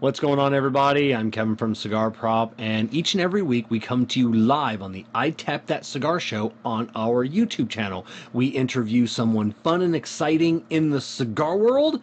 What's 0.00 0.18
going 0.18 0.38
on, 0.38 0.54
everybody? 0.54 1.14
I'm 1.14 1.30
Kevin 1.30 1.56
from 1.56 1.74
Cigar 1.74 2.10
Prop, 2.10 2.54
and 2.56 2.90
each 2.90 3.12
and 3.12 3.20
every 3.20 3.42
week 3.42 3.66
we 3.68 3.78
come 3.78 4.06
to 4.06 4.18
you 4.18 4.32
live 4.32 4.80
on 4.80 4.92
the 4.92 5.04
I'd 5.14 5.36
Tap 5.36 5.66
That 5.66 5.84
Cigar 5.84 6.18
Show 6.18 6.54
on 6.64 6.90
our 6.94 7.28
YouTube 7.28 7.68
channel. 7.68 8.06
We 8.32 8.46
interview 8.46 9.06
someone 9.06 9.52
fun 9.62 9.82
and 9.82 9.94
exciting 9.94 10.64
in 10.70 10.88
the 10.88 11.02
cigar 11.02 11.58
world, 11.58 12.00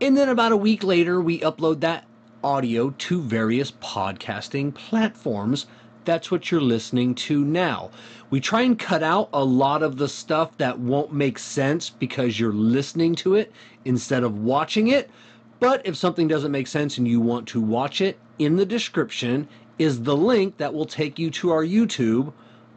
and 0.00 0.16
then 0.16 0.30
about 0.30 0.52
a 0.52 0.56
week 0.56 0.82
later, 0.82 1.20
we 1.20 1.40
upload 1.40 1.80
that 1.80 2.06
audio 2.42 2.88
to 2.88 3.20
various 3.20 3.70
podcasting 3.70 4.72
platforms. 4.72 5.66
That's 6.06 6.30
what 6.30 6.50
you're 6.50 6.62
listening 6.62 7.14
to 7.16 7.44
now. 7.44 7.90
We 8.30 8.40
try 8.40 8.62
and 8.62 8.78
cut 8.78 9.02
out 9.02 9.28
a 9.34 9.44
lot 9.44 9.82
of 9.82 9.98
the 9.98 10.08
stuff 10.08 10.56
that 10.56 10.78
won't 10.78 11.12
make 11.12 11.38
sense 11.38 11.90
because 11.90 12.40
you're 12.40 12.54
listening 12.54 13.14
to 13.16 13.34
it 13.34 13.52
instead 13.84 14.22
of 14.22 14.38
watching 14.38 14.88
it. 14.88 15.10
But 15.58 15.86
if 15.86 15.96
something 15.96 16.28
doesn't 16.28 16.52
make 16.52 16.66
sense 16.66 16.98
and 16.98 17.08
you 17.08 17.18
want 17.18 17.48
to 17.48 17.60
watch 17.62 18.02
it, 18.02 18.18
in 18.38 18.56
the 18.56 18.66
description 18.66 19.48
is 19.78 20.02
the 20.02 20.16
link 20.16 20.58
that 20.58 20.72
will 20.72 20.84
take 20.84 21.18
you 21.18 21.30
to 21.30 21.50
our 21.50 21.64
YouTube 21.64 22.32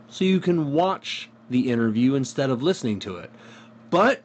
so 0.08 0.23
you 0.23 0.40
can 0.40 0.72
watch 0.72 1.30
the 1.50 1.70
interview 1.70 2.16
instead 2.16 2.50
of 2.50 2.63
listening 2.63 3.00
to 3.00 3.17
it. 3.17 3.30
But 3.89 4.23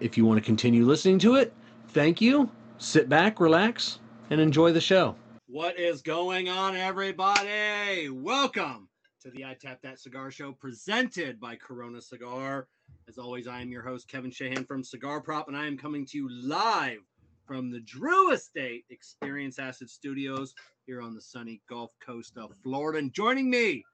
if 0.00 0.18
you 0.18 0.26
want 0.26 0.38
to 0.38 0.44
continue 0.44 0.84
listening 0.84 1.18
to 1.20 1.36
it, 1.36 1.54
thank 1.88 2.20
you. 2.20 2.50
Sit 2.76 3.08
back, 3.08 3.40
relax, 3.40 4.00
and 4.28 4.38
enjoy 4.38 4.72
the 4.72 4.80
show. 4.80 5.16
What 5.46 5.78
is 5.78 6.02
going 6.02 6.50
on, 6.50 6.76
everybody? 6.76 8.10
Welcome 8.10 8.88
to 9.22 9.30
the 9.30 9.44
I'd 9.44 9.60
Tap 9.60 9.80
That 9.82 9.98
Cigar 9.98 10.30
Show 10.30 10.52
presented 10.52 11.40
by 11.40 11.56
Corona 11.56 12.02
Cigar. 12.02 12.68
As 13.08 13.16
always, 13.16 13.46
I 13.46 13.62
am 13.62 13.70
your 13.70 13.82
host, 13.82 14.08
Kevin 14.08 14.30
Shahan 14.30 14.66
from 14.66 14.84
Cigar 14.84 15.22
Prop, 15.22 15.48
and 15.48 15.56
I 15.56 15.66
am 15.66 15.78
coming 15.78 16.04
to 16.06 16.18
you 16.18 16.28
live 16.30 16.98
from 17.46 17.70
the 17.70 17.80
Drew 17.80 18.32
Estate 18.32 18.84
Experience 18.90 19.58
Acid 19.58 19.90
Studios 19.90 20.54
here 20.86 21.00
on 21.02 21.14
the 21.14 21.20
sunny 21.20 21.60
Gulf 21.68 21.92
Coast 22.04 22.36
of 22.36 22.52
Florida. 22.62 22.98
And 22.98 23.12
joining 23.12 23.50
me 23.50 23.84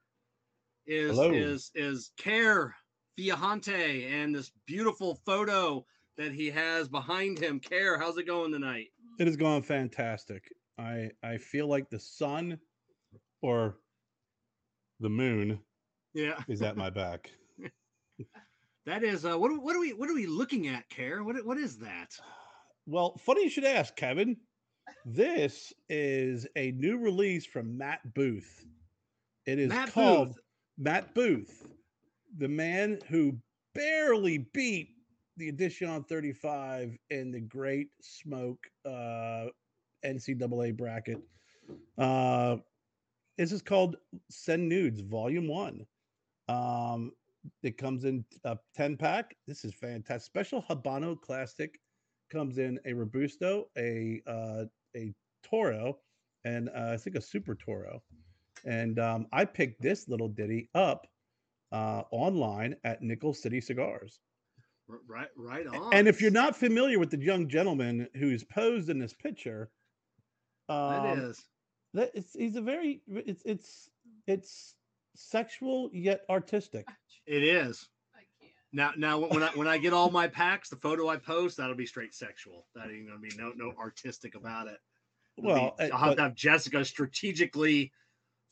is 0.86 1.10
Hello. 1.10 1.30
is 1.32 1.70
is 1.74 2.12
Kerr 2.18 2.74
Viajante 3.18 4.10
and 4.10 4.34
this 4.34 4.50
beautiful 4.66 5.20
photo 5.26 5.84
that 6.16 6.32
he 6.32 6.48
has 6.50 6.88
behind 6.88 7.38
him. 7.38 7.60
Kerr, 7.60 7.98
how's 7.98 8.18
it 8.18 8.26
going 8.26 8.52
tonight? 8.52 8.88
It 9.18 9.26
has 9.26 9.36
gone 9.36 9.62
fantastic. 9.62 10.44
I 10.78 11.10
I 11.22 11.38
feel 11.38 11.66
like 11.68 11.90
the 11.90 12.00
sun 12.00 12.58
or 13.42 13.76
the 15.00 15.08
moon 15.10 15.58
Yeah, 16.14 16.42
is 16.48 16.62
at 16.62 16.76
my 16.76 16.90
back. 16.90 17.30
that 18.86 19.02
is. 19.02 19.24
Uh, 19.24 19.38
what 19.38 19.50
are- 19.50 19.60
what 19.60 19.76
are 19.76 19.80
we 19.80 19.92
what 19.92 20.08
are 20.10 20.14
we 20.14 20.26
looking 20.26 20.68
at, 20.68 20.88
Kerr? 20.90 21.22
What 21.22 21.44
what 21.44 21.58
is 21.58 21.78
that? 21.78 22.18
Well, 22.86 23.16
funny 23.18 23.44
you 23.44 23.50
should 23.50 23.64
ask, 23.64 23.94
Kevin. 23.96 24.36
This 25.04 25.72
is 25.88 26.46
a 26.56 26.72
new 26.72 26.98
release 26.98 27.46
from 27.46 27.78
Matt 27.78 28.14
Booth. 28.14 28.64
It 29.46 29.58
is 29.58 29.68
Matt 29.68 29.92
called 29.92 30.28
Booth. 30.28 30.38
Matt 30.78 31.14
Booth, 31.14 31.66
the 32.38 32.48
man 32.48 32.98
who 33.08 33.36
barely 33.74 34.38
beat 34.52 34.90
the 35.36 35.48
Edition 35.48 36.04
35 36.04 36.96
in 37.10 37.30
the 37.30 37.40
Great 37.40 37.88
Smoke 38.00 38.66
uh, 38.84 39.46
NCAA 40.04 40.76
bracket. 40.76 41.20
Uh, 41.96 42.56
this 43.38 43.52
is 43.52 43.62
called 43.62 43.96
Send 44.30 44.68
Nudes 44.68 45.00
Volume 45.00 45.48
One. 45.48 45.86
Um, 46.48 47.12
it 47.62 47.78
comes 47.78 48.04
in 48.04 48.24
a 48.44 48.58
10 48.74 48.96
pack. 48.96 49.34
This 49.46 49.64
is 49.64 49.72
fantastic. 49.74 50.26
Special 50.26 50.62
Habano 50.62 51.18
Classic 51.18 51.78
comes 52.30 52.58
in 52.58 52.78
a 52.84 52.92
Robusto, 52.92 53.68
a 53.76 54.22
uh, 54.26 54.64
a 54.96 55.12
Toro, 55.42 55.98
and 56.44 56.68
uh, 56.68 56.92
I 56.92 56.96
think 56.96 57.16
a 57.16 57.20
Super 57.20 57.54
Toro. 57.54 58.02
And 58.64 58.98
um, 58.98 59.26
I 59.32 59.44
picked 59.44 59.80
this 59.80 60.08
little 60.08 60.28
ditty 60.28 60.68
up 60.74 61.06
uh, 61.72 62.02
online 62.10 62.76
at 62.84 63.02
Nickel 63.02 63.34
City 63.34 63.60
Cigars. 63.60 64.20
Right, 65.08 65.28
right 65.36 65.66
on. 65.66 65.94
And 65.94 66.08
if 66.08 66.20
you're 66.20 66.30
not 66.30 66.56
familiar 66.56 66.98
with 66.98 67.10
the 67.10 67.18
young 67.18 67.48
gentleman 67.48 68.08
who's 68.16 68.42
posed 68.44 68.90
in 68.90 68.98
this 68.98 69.14
picture, 69.14 69.70
that 70.68 70.74
um, 70.74 71.18
is. 71.20 71.44
that 71.94 72.10
it's 72.14 72.32
he's 72.34 72.56
a 72.56 72.60
very 72.60 73.00
it's 73.06 73.42
it's 73.44 73.88
it's 74.26 74.74
sexual 75.14 75.90
yet 75.92 76.22
artistic. 76.28 76.86
It 77.26 77.44
is. 77.44 77.88
I 78.72 78.76
can't. 78.76 78.98
Now, 78.98 79.18
now 79.18 79.26
when 79.28 79.42
I 79.42 79.48
when 79.48 79.68
I 79.68 79.78
get 79.78 79.92
all 79.92 80.10
my 80.20 80.28
packs, 80.28 80.68
the 80.68 80.76
photo 80.76 81.08
I 81.08 81.16
post 81.16 81.56
that'll 81.56 81.74
be 81.76 81.86
straight 81.86 82.14
sexual. 82.14 82.66
That 82.74 82.90
ain't 82.90 83.06
gonna 83.08 83.20
be 83.20 83.32
no 83.36 83.52
no 83.56 83.72
artistic 83.78 84.34
about 84.34 84.66
it. 84.68 84.78
It'll 85.38 85.50
Well, 85.50 85.76
uh, 85.78 85.84
I'll 85.92 85.98
have 85.98 86.08
but- 86.10 86.14
to 86.16 86.22
have 86.22 86.34
Jessica 86.34 86.84
strategically 86.84 87.92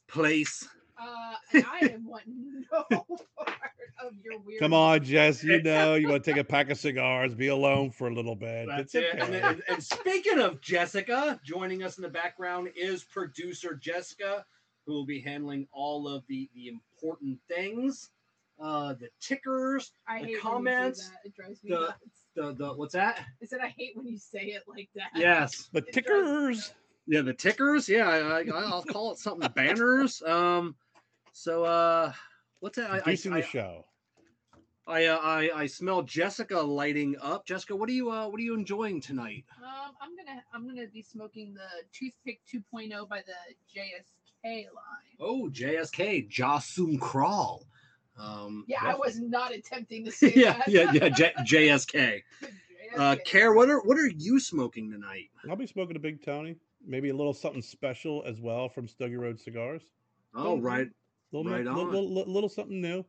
place. 0.09 0.67
Uh, 1.01 1.35
and 1.53 1.65
I 1.65 1.87
am 1.93 2.05
wanting 2.09 2.65
no 2.73 2.83
part 2.91 3.57
of 4.05 4.15
your 4.25 4.41
weird. 4.41 4.59
Come 4.59 4.75
on, 4.75 5.05
Jess. 5.05 5.45
You 5.45 5.63
know 5.63 5.95
you 5.95 6.09
want 6.09 6.25
to 6.25 6.31
take 6.33 6.41
a 6.41 6.45
pack 6.45 6.71
of 6.71 6.79
cigars, 6.79 7.37
be 7.37 7.49
alone 7.49 7.93
for 7.93 8.09
a 8.09 8.13
little 8.13 8.35
bit. 8.35 8.67
That's 8.67 8.97
it's 8.97 9.15
it. 9.15 9.23
Okay. 9.23 9.41
and, 9.41 9.63
and 9.69 9.81
speaking 9.83 10.41
of 10.41 10.61
Jessica, 10.61 11.39
joining 11.45 11.85
us 11.85 11.99
in 11.99 12.03
the 12.03 12.09
background 12.09 12.71
is 12.75 13.05
producer 13.05 13.75
Jessica, 13.77 14.45
who 14.87 14.95
will 14.95 15.07
be 15.07 15.21
handling 15.21 15.69
all 15.73 16.09
of 16.09 16.25
the 16.29 16.51
the 16.53 16.67
important 16.67 17.39
things, 17.49 18.11
uh, 18.61 18.95
the 18.95 19.09
tickers, 19.21 19.93
I 20.09 20.21
the 20.21 20.27
hate 20.29 20.41
comments, 20.41 21.11
When 21.25 21.25
you 21.25 21.31
do 21.31 21.31
that. 21.31 21.31
It 21.31 21.35
drives 21.37 21.65
me 21.65 21.71
the- 21.71 21.81
nuts. 21.81 21.97
the 22.35 22.53
the 22.67 22.75
what's 22.75 22.95
that? 22.95 23.21
I 23.43 23.47
said 23.47 23.61
I 23.63 23.69
hate 23.77 23.97
when 23.97 24.07
you 24.07 24.19
say 24.19 24.47
it 24.47 24.63
like 24.69 24.89
that. 24.95 25.11
Yes. 25.15 25.69
The 25.73 25.79
it 25.79 25.93
tickers. 25.93 26.73
Yeah, 27.07 27.23
the 27.23 27.33
tickers. 27.35 27.89
Yeah, 27.89 28.07
I, 28.09 28.41
I, 28.43 28.45
I'll 28.51 28.83
call 28.83 29.13
it 29.13 29.19
something. 29.19 29.49
Banners. 29.55 30.23
Um. 30.23 30.75
So, 31.33 31.65
uh, 31.65 32.13
what's 32.61 32.77
that? 32.77 32.91
I, 32.91 32.97
I, 32.97 33.01
Producing 33.01 33.33
I, 33.33 33.41
the 33.41 33.47
show. 33.47 33.85
I, 34.87 35.05
uh, 35.05 35.19
I, 35.19 35.51
I 35.55 35.67
smell 35.67 36.03
Jessica 36.03 36.59
lighting 36.59 37.15
up. 37.21 37.47
Jessica, 37.47 37.77
what 37.77 37.91
are 37.91 37.93
you, 37.93 38.11
uh, 38.11 38.27
what 38.27 38.41
are 38.41 38.43
you 38.43 38.55
enjoying 38.55 39.03
tonight? 39.03 39.45
Um, 39.59 39.93
I'm 40.01 40.17
gonna 40.17 40.43
I'm 40.55 40.67
gonna 40.67 40.89
be 40.89 41.03
smoking 41.03 41.53
the 41.55 41.69
toothpick 41.93 42.41
2.0 42.53 43.07
by 43.09 43.19
the 43.27 43.35
JSK 43.79 44.65
line. 44.65 45.17
Oh, 45.21 45.49
JSK, 45.53 46.29
Jas 46.29 46.69
Sum 46.71 46.99
Kral. 46.99 47.65
Um, 48.19 48.65
Yeah, 48.69 48.79
I 48.83 48.95
was 48.95 49.21
not 49.21 49.55
attempting 49.55 50.05
to 50.05 50.11
say 50.13 50.33
yeah, 50.35 50.59
that. 50.59 50.69
yeah, 50.69 50.93
yeah. 50.93 51.09
J- 51.09 51.33
JSK. 51.39 52.23
Uh, 52.97 53.17
Kerr, 53.27 53.53
what 53.55 53.69
are, 53.69 53.81
what 53.83 53.99
are 53.99 54.07
you 54.09 54.41
smoking 54.41 54.91
tonight? 54.91 55.29
I'll 55.51 55.57
be 55.57 55.67
smoking 55.67 55.95
a 55.97 55.99
Big 55.99 56.25
Tony. 56.25 56.57
Maybe 56.87 57.11
a 57.11 57.15
little 57.15 57.35
something 57.35 57.61
special 57.61 58.25
as 58.27 58.41
well 58.41 58.67
from 58.71 58.89
Stogie 58.89 59.17
Road 59.17 59.39
Cigars. 59.39 59.83
Oh, 60.35 60.57
Mhm. 60.57 60.63
right. 60.65 60.89
Little, 61.31 61.53
Right 61.53 61.65
little, 61.67 61.81
on. 61.81 61.87
little, 61.91 62.15
little, 62.15 62.33
little 62.33 62.49
something 62.49 62.81
new. 62.81 63.05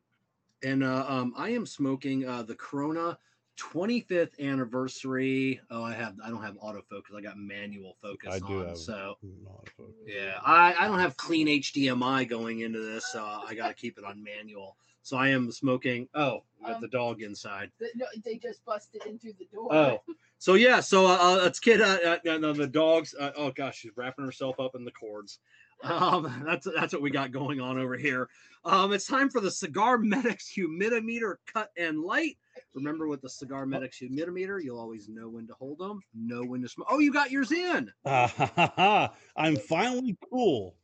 And 0.64 0.84
uh, 0.84 1.06
um, 1.08 1.34
I 1.38 1.52
am 1.52 1.66
smoking 1.66 2.28
uh, 2.28 2.44
the 2.44 2.56
Corona 2.56 3.18
25th 3.60 4.40
anniversary. 4.40 5.60
Oh, 5.70 5.84
I 5.84 5.94
have 5.94 6.16
I 6.24 6.30
don't 6.30 6.42
have 6.44 6.56
autofocus. 6.56 7.16
I 7.18 7.22
got 7.22 7.38
manual 7.38 7.96
focus 8.02 8.30
I 8.34 8.40
do 8.40 8.60
on. 8.62 8.68
have 8.68 8.78
So 8.78 9.18
autofocus. 9.24 9.94
yeah, 10.08 10.40
I, 10.46 10.74
I 10.78 10.88
don't 10.88 11.00
have 11.00 11.18
clean 11.18 11.48
HDMI 11.48 12.28
going 12.28 12.62
into 12.62 12.80
this, 12.80 13.06
so 13.12 13.24
I 13.24 13.54
got 13.56 13.68
to 13.68 13.74
keep 13.74 13.98
it 13.98 14.04
on 14.04 14.24
manual. 14.24 14.76
So 15.02 15.18
I 15.18 15.30
am 15.30 15.52
smoking. 15.52 16.08
Oh, 16.14 16.44
we 16.60 16.68
got 16.68 16.76
Um, 16.76 16.82
the 16.82 16.88
dog 16.90 17.22
inside. 17.22 17.72
The- 17.80 17.90
no, 17.96 18.06
they 18.24 18.38
just 18.38 18.64
busted 18.66 19.06
in 19.06 19.18
through 19.18 19.34
the 19.40 19.48
door. 19.54 19.74
Oh, 19.74 20.02
so 20.38 20.54
yeah, 20.54 20.80
so 20.80 21.06
uh, 21.08 21.40
let's 21.42 21.60
get 21.60 21.82
uh, 21.82 22.18
uh, 22.26 22.30
uh, 22.30 22.54
the 22.54 22.68
dogs. 22.68 23.14
Uh, 23.20 23.32
oh 23.36 23.52
gosh, 23.52 23.80
she's 23.80 23.92
wrapping 23.96 24.26
herself 24.26 24.60
up 24.60 24.76
in 24.76 24.86
the 24.86 24.92
cords. 24.92 25.40
Um, 25.84 26.44
that's 26.46 26.68
that's 26.76 26.94
what 26.94 27.02
we 27.02 27.10
got 27.10 27.32
going 27.32 27.60
on 27.60 27.78
over 27.78 27.98
here. 27.98 28.30
Um, 28.66 28.92
it's 28.94 29.08
time 29.08 29.30
for 29.30 29.40
the 29.40 29.52
Cigar 29.52 29.98
Medics 29.98 30.52
humidimeter 30.56 31.36
cut 31.52 31.72
and 31.78 32.02
light. 32.02 32.38
Remember, 32.74 33.08
with 33.08 33.22
the 33.22 33.30
Cigar 33.30 33.66
Medics 33.66 34.00
humidimeter, 34.00 34.64
you'll 34.64 34.80
always 34.80 35.10
know 35.10 35.28
when 35.30 35.48
to 35.48 35.54
hold 35.54 35.80
them, 35.80 36.02
know 36.14 36.44
when 36.44 36.62
to 36.62 36.70
smoke. 36.70 36.88
Oh, 36.90 37.00
you 37.00 37.12
got 37.12 37.32
yours 37.32 37.52
in. 37.52 37.92
I'm 38.06 39.56
finally 39.58 40.18
cool. 40.32 40.76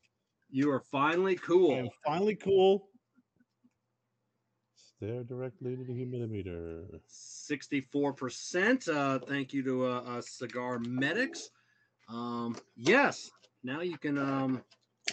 You 0.49 0.71
are 0.71 0.79
finally 0.79 1.35
cool. 1.35 1.75
I'm 1.75 1.89
finally 2.05 2.35
cool. 2.35 2.89
Stare 4.75 5.23
directly 5.23 5.75
to 5.75 5.83
the 5.83 5.93
humidimeter. 5.93 6.99
Sixty-four 7.07 8.13
percent. 8.13 8.87
Uh, 8.87 9.19
thank 9.19 9.53
you 9.53 9.63
to 9.63 9.85
uh, 9.85 10.01
uh, 10.07 10.21
Cigar 10.21 10.79
Medics. 10.79 11.49
Um, 12.09 12.55
yes, 12.75 13.29
now 13.63 13.81
you 13.81 13.97
can 13.97 14.17
um 14.17 14.63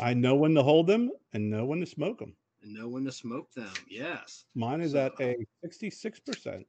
I 0.01 0.15
know 0.15 0.37
when 0.37 0.55
to 0.55 0.63
hold 0.63 0.87
them 0.87 1.11
and 1.33 1.51
know 1.51 1.65
when 1.65 1.81
to 1.81 1.87
smoke 1.87 2.19
them. 2.19 2.35
Know 2.65 2.89
when 2.89 3.05
to 3.05 3.13
smoke 3.13 3.53
them. 3.53 3.73
Yes. 3.89 4.45
Mine 4.55 4.81
is 4.81 4.93
So- 4.93 5.07
at 5.07 5.21
a 5.21 5.37
66%. 5.65 6.65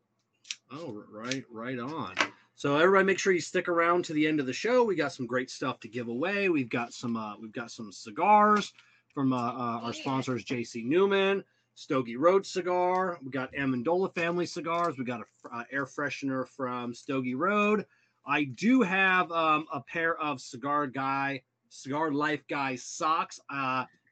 Oh, 0.72 1.04
right, 1.12 1.44
right 1.52 1.80
on. 1.80 2.16
So 2.56 2.78
everybody, 2.78 3.06
make 3.06 3.20
sure 3.20 3.34
you 3.34 3.42
stick 3.42 3.68
around 3.68 4.06
to 4.06 4.14
the 4.14 4.28
end 4.28 4.40
of 4.40 4.46
the 4.46 4.54
show. 4.54 4.84
We 4.84 4.96
got 4.96 5.14
some 5.14 5.26
great 5.26 5.50
stuff 5.50 5.80
to 5.82 5.88
give 5.88 6.08
away. 6.08 6.50
We've 6.50 6.70
got 6.70 6.94
some, 6.94 7.16
uh, 7.18 7.38
we've 7.38 7.52
got 7.52 7.72
some 7.72 7.92
cigars 7.92 8.74
from 9.14 9.34
uh, 9.34 9.38
uh, 9.38 9.80
our 9.84 9.94
sponsors, 9.94 10.44
JC 10.46 10.84
Newman, 10.86 11.44
Stogie 11.76 12.16
Road 12.18 12.46
Cigar. 12.46 13.18
We 13.24 13.32
got 13.32 13.54
Amendola 13.54 14.14
Family 14.14 14.46
Cigars. 14.46 14.98
We 14.98 15.06
got 15.06 15.22
a 15.22 15.56
uh, 15.56 15.64
air 15.72 15.86
freshener 15.86 16.48
from 16.48 16.94
Stogie 16.94 17.36
Road. 17.36 17.86
I 18.26 18.46
do 18.46 18.82
have 18.82 19.32
um, 19.32 19.66
a 19.74 19.82
pair 19.82 20.16
of 20.18 20.40
Cigar 20.40 20.88
Guy 20.88 21.42
Cigar 21.70 22.12
Life 22.12 22.44
Guy 22.48 22.76
socks. 22.76 23.40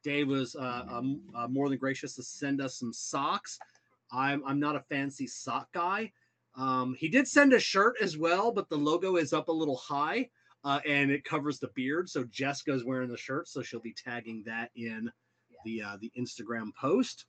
Dave 0.02 0.28
was 0.28 0.56
uh, 0.56 0.84
um, 0.90 1.20
uh, 1.34 1.48
more 1.48 1.68
than 1.68 1.78
gracious 1.78 2.14
to 2.16 2.22
send 2.22 2.60
us 2.60 2.78
some 2.78 2.92
socks. 2.92 3.58
I'm 4.12 4.42
I'm 4.46 4.60
not 4.60 4.76
a 4.76 4.80
fancy 4.80 5.26
sock 5.26 5.72
guy. 5.72 6.12
Um, 6.54 6.94
he 6.98 7.08
did 7.08 7.26
send 7.26 7.52
a 7.52 7.58
shirt 7.58 7.96
as 8.00 8.18
well, 8.18 8.52
but 8.52 8.68
the 8.68 8.76
logo 8.76 9.16
is 9.16 9.32
up 9.32 9.48
a 9.48 9.52
little 9.52 9.76
high 9.76 10.28
uh, 10.64 10.80
and 10.86 11.10
it 11.10 11.24
covers 11.24 11.58
the 11.58 11.68
beard. 11.68 12.08
So 12.08 12.24
Jessica's 12.24 12.84
wearing 12.84 13.08
the 13.08 13.16
shirt, 13.16 13.48
so 13.48 13.62
she'll 13.62 13.80
be 13.80 13.94
tagging 13.94 14.42
that 14.46 14.70
in 14.76 15.10
the 15.64 15.82
uh, 15.82 15.96
the 16.00 16.12
Instagram 16.18 16.74
post. 16.74 17.26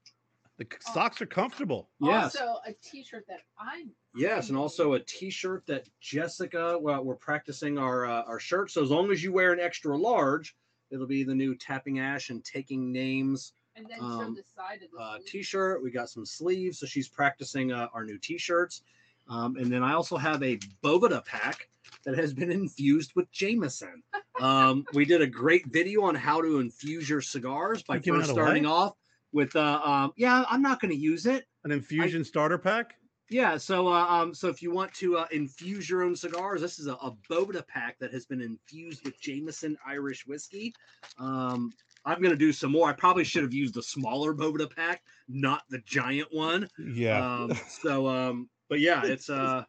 The 0.57 0.67
socks 0.81 1.19
are 1.19 1.25
comfortable. 1.25 1.89
Yes. 1.99 2.35
Also, 2.35 2.59
a 2.67 2.73
T-shirt 2.73 3.25
that 3.27 3.39
I'm. 3.57 3.89
Yes, 4.15 4.49
and 4.49 4.57
also 4.57 4.93
a 4.93 4.99
T-shirt 4.99 5.65
that 5.65 5.87
Jessica. 5.99 6.77
Well, 6.79 7.03
we're 7.03 7.15
practicing 7.15 7.77
our 7.79 8.05
uh, 8.05 8.23
our 8.23 8.39
shirt, 8.39 8.69
so 8.71 8.83
as 8.83 8.91
long 8.91 9.11
as 9.11 9.23
you 9.23 9.31
wear 9.33 9.51
an 9.51 9.59
extra 9.59 9.97
large, 9.97 10.55
it'll 10.93 11.07
be 11.07 11.23
the 11.23 11.35
new 11.35 11.55
tapping 11.55 11.99
ash 11.99 12.29
and 12.29 12.45
taking 12.45 12.91
names 12.91 13.53
And 13.75 13.87
then 13.89 13.97
show 13.97 14.05
um, 14.05 14.35
the 14.35 14.43
side 14.55 14.81
of 14.83 14.91
the 14.91 14.99
uh, 14.99 15.17
t-shirt. 15.25 15.83
We 15.83 15.89
got 15.89 16.09
some 16.09 16.25
sleeves, 16.25 16.79
so 16.79 16.85
she's 16.85 17.07
practicing 17.07 17.71
uh, 17.71 17.87
our 17.93 18.05
new 18.05 18.19
T-shirts. 18.19 18.83
Um, 19.27 19.55
and 19.57 19.71
then 19.71 19.83
I 19.83 19.93
also 19.93 20.17
have 20.17 20.43
a 20.43 20.57
Boveda 20.83 21.25
pack 21.25 21.69
that 22.05 22.15
has 22.15 22.33
been 22.33 22.51
infused 22.61 23.13
with 23.15 23.31
Jameson. 23.31 24.03
Um, 24.39 24.85
we 24.93 25.05
did 25.05 25.21
a 25.21 25.27
great 25.27 25.65
video 25.67 26.03
on 26.03 26.13
how 26.15 26.41
to 26.41 26.59
infuse 26.59 27.09
your 27.09 27.21
cigars 27.21 27.81
by 27.81 27.95
first 27.95 28.05
that 28.05 28.13
away? 28.13 28.25
starting 28.25 28.65
off 28.65 28.93
with. 29.31 29.55
Uh, 29.55 29.81
um, 29.83 30.13
yeah, 30.15 30.45
I'm 30.49 30.61
not 30.61 30.79
going 30.79 30.91
to 30.91 30.99
use 30.99 31.25
it. 31.25 31.45
An 31.63 31.71
infusion 31.71 32.23
starter 32.23 32.57
pack. 32.57 32.95
Yeah, 33.33 33.57
so 33.57 33.87
uh, 33.87 34.05
um, 34.07 34.35
so 34.35 34.47
if 34.47 34.61
you 34.61 34.71
want 34.71 34.93
to 34.93 35.17
uh, 35.17 35.25
infuse 35.31 35.89
your 35.89 36.03
own 36.03 36.15
cigars, 36.15 36.61
this 36.61 36.77
is 36.77 36.85
a, 36.85 36.93
a 36.93 37.17
Boveda 37.27 37.67
pack 37.67 37.97
that 37.97 38.13
has 38.13 38.27
been 38.27 38.41
infused 38.41 39.03
with 39.03 39.19
Jameson 39.19 39.75
Irish 39.87 40.27
whiskey. 40.27 40.71
Um, 41.17 41.73
I'm 42.05 42.21
gonna 42.21 42.35
do 42.35 42.53
some 42.53 42.71
more. 42.71 42.87
I 42.87 42.93
probably 42.93 43.23
should 43.23 43.41
have 43.41 43.51
used 43.51 43.73
the 43.73 43.81
smaller 43.81 44.35
Boveda 44.35 44.69
pack, 44.69 45.01
not 45.27 45.63
the 45.71 45.79
giant 45.79 46.27
one. 46.31 46.69
Yeah. 46.77 47.25
Um, 47.25 47.53
so 47.67 48.07
um, 48.07 48.49
but 48.69 48.81
yeah, 48.81 49.01
it's 49.03 49.31
uh, 49.31 49.63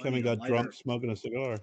Kevin 0.00 0.22
got 0.22 0.38
lighter. 0.38 0.54
drunk 0.54 0.72
smoking 0.72 1.10
a 1.10 1.16
cigar. 1.16 1.58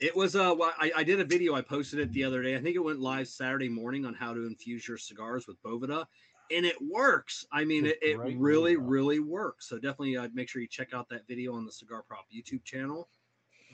It 0.00 0.16
was 0.16 0.34
uh, 0.34 0.56
well, 0.58 0.72
I, 0.76 0.90
I 0.96 1.04
did 1.04 1.20
a 1.20 1.24
video. 1.24 1.54
I 1.54 1.60
posted 1.60 2.00
it 2.00 2.12
the 2.12 2.24
other 2.24 2.42
day. 2.42 2.56
I 2.56 2.60
think 2.60 2.74
it 2.74 2.82
went 2.82 2.98
live 2.98 3.28
Saturday 3.28 3.68
morning 3.68 4.04
on 4.04 4.12
how 4.12 4.34
to 4.34 4.44
infuse 4.44 4.88
your 4.88 4.98
cigars 4.98 5.46
with 5.46 5.62
Boveda, 5.62 6.04
and 6.50 6.66
it 6.66 6.76
works. 6.80 7.46
I 7.52 7.64
mean, 7.64 7.86
it, 7.86 7.98
it 8.02 8.18
really, 8.18 8.74
video. 8.74 8.86
really 8.88 9.18
works. 9.20 9.68
So 9.68 9.76
definitely, 9.76 10.16
uh, 10.16 10.28
make 10.34 10.48
sure 10.48 10.60
you 10.62 10.68
check 10.68 10.92
out 10.94 11.08
that 11.10 11.26
video 11.26 11.54
on 11.54 11.64
the 11.64 11.72
Cigar 11.72 12.02
Prop 12.06 12.26
YouTube 12.34 12.64
channel. 12.64 13.08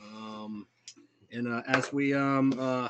Um, 0.02 0.66
and 1.32 1.46
uh, 1.48 1.62
as 1.66 1.92
we 1.92 2.14
um, 2.14 2.58
uh, 2.58 2.88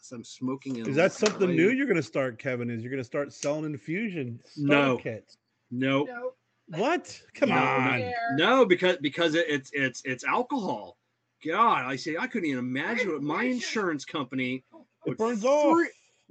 as 0.00 0.12
I'm 0.12 0.24
smoking, 0.24 0.76
Is 0.76 0.96
that 0.96 1.12
something 1.12 1.50
new 1.50 1.70
you're 1.70 1.86
going 1.86 1.96
to 1.96 2.02
start, 2.02 2.38
Kevin? 2.38 2.70
Is 2.70 2.82
you're 2.82 2.90
going 2.90 3.00
to 3.00 3.04
start 3.04 3.32
selling 3.32 3.64
infusion 3.64 4.40
No. 4.56 4.96
kits? 4.98 5.36
No, 5.70 6.04
Nope. 6.04 6.36
What? 6.68 7.20
Come 7.34 7.50
No, 7.50 7.56
on. 7.56 8.00
There. 8.00 8.36
no, 8.36 8.64
because 8.64 8.96
because 8.98 9.34
it, 9.34 9.46
it's 9.48 9.70
it's 9.72 10.02
it's 10.04 10.24
alcohol. 10.24 10.96
God, 11.44 11.84
I 11.84 11.96
say 11.96 12.16
I 12.18 12.26
couldn't 12.26 12.48
even 12.48 12.60
imagine 12.60 13.12
what 13.12 13.22
my 13.22 13.44
insurance 13.44 14.04
company 14.04 14.64
It 14.72 15.08
would 15.08 15.18
burns 15.18 15.44
off. 15.44 15.76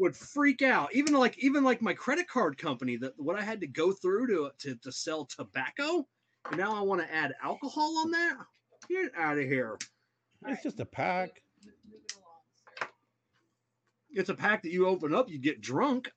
Free- 0.01 0.09
would 0.09 0.17
freak 0.17 0.61
out. 0.61 0.93
Even 0.93 1.13
like 1.13 1.37
even 1.39 1.63
like 1.63 1.81
my 1.81 1.93
credit 1.93 2.27
card 2.27 2.57
company 2.57 2.97
that 2.97 3.13
what 3.17 3.37
I 3.37 3.41
had 3.41 3.61
to 3.61 3.67
go 3.67 3.91
through 3.91 4.27
to 4.27 4.51
to, 4.59 4.75
to 4.75 4.91
sell 4.91 5.25
tobacco, 5.25 6.07
and 6.49 6.57
now 6.57 6.75
I 6.75 6.81
want 6.81 7.01
to 7.01 7.13
add 7.13 7.33
alcohol 7.43 7.99
on 7.99 8.11
that. 8.11 8.37
Get 8.89 9.11
out 9.15 9.37
of 9.37 9.45
here! 9.45 9.77
It's 10.47 10.63
just 10.63 10.79
a 10.79 10.85
pack. 10.85 11.41
Move 11.63 12.01
it 12.05 12.13
along, 12.15 12.41
sir. 12.81 12.87
It's 14.11 14.29
a 14.29 14.35
pack 14.35 14.63
that 14.63 14.71
you 14.71 14.87
open 14.87 15.13
up, 15.13 15.29
you 15.29 15.39
get 15.39 15.61
drunk. 15.61 16.11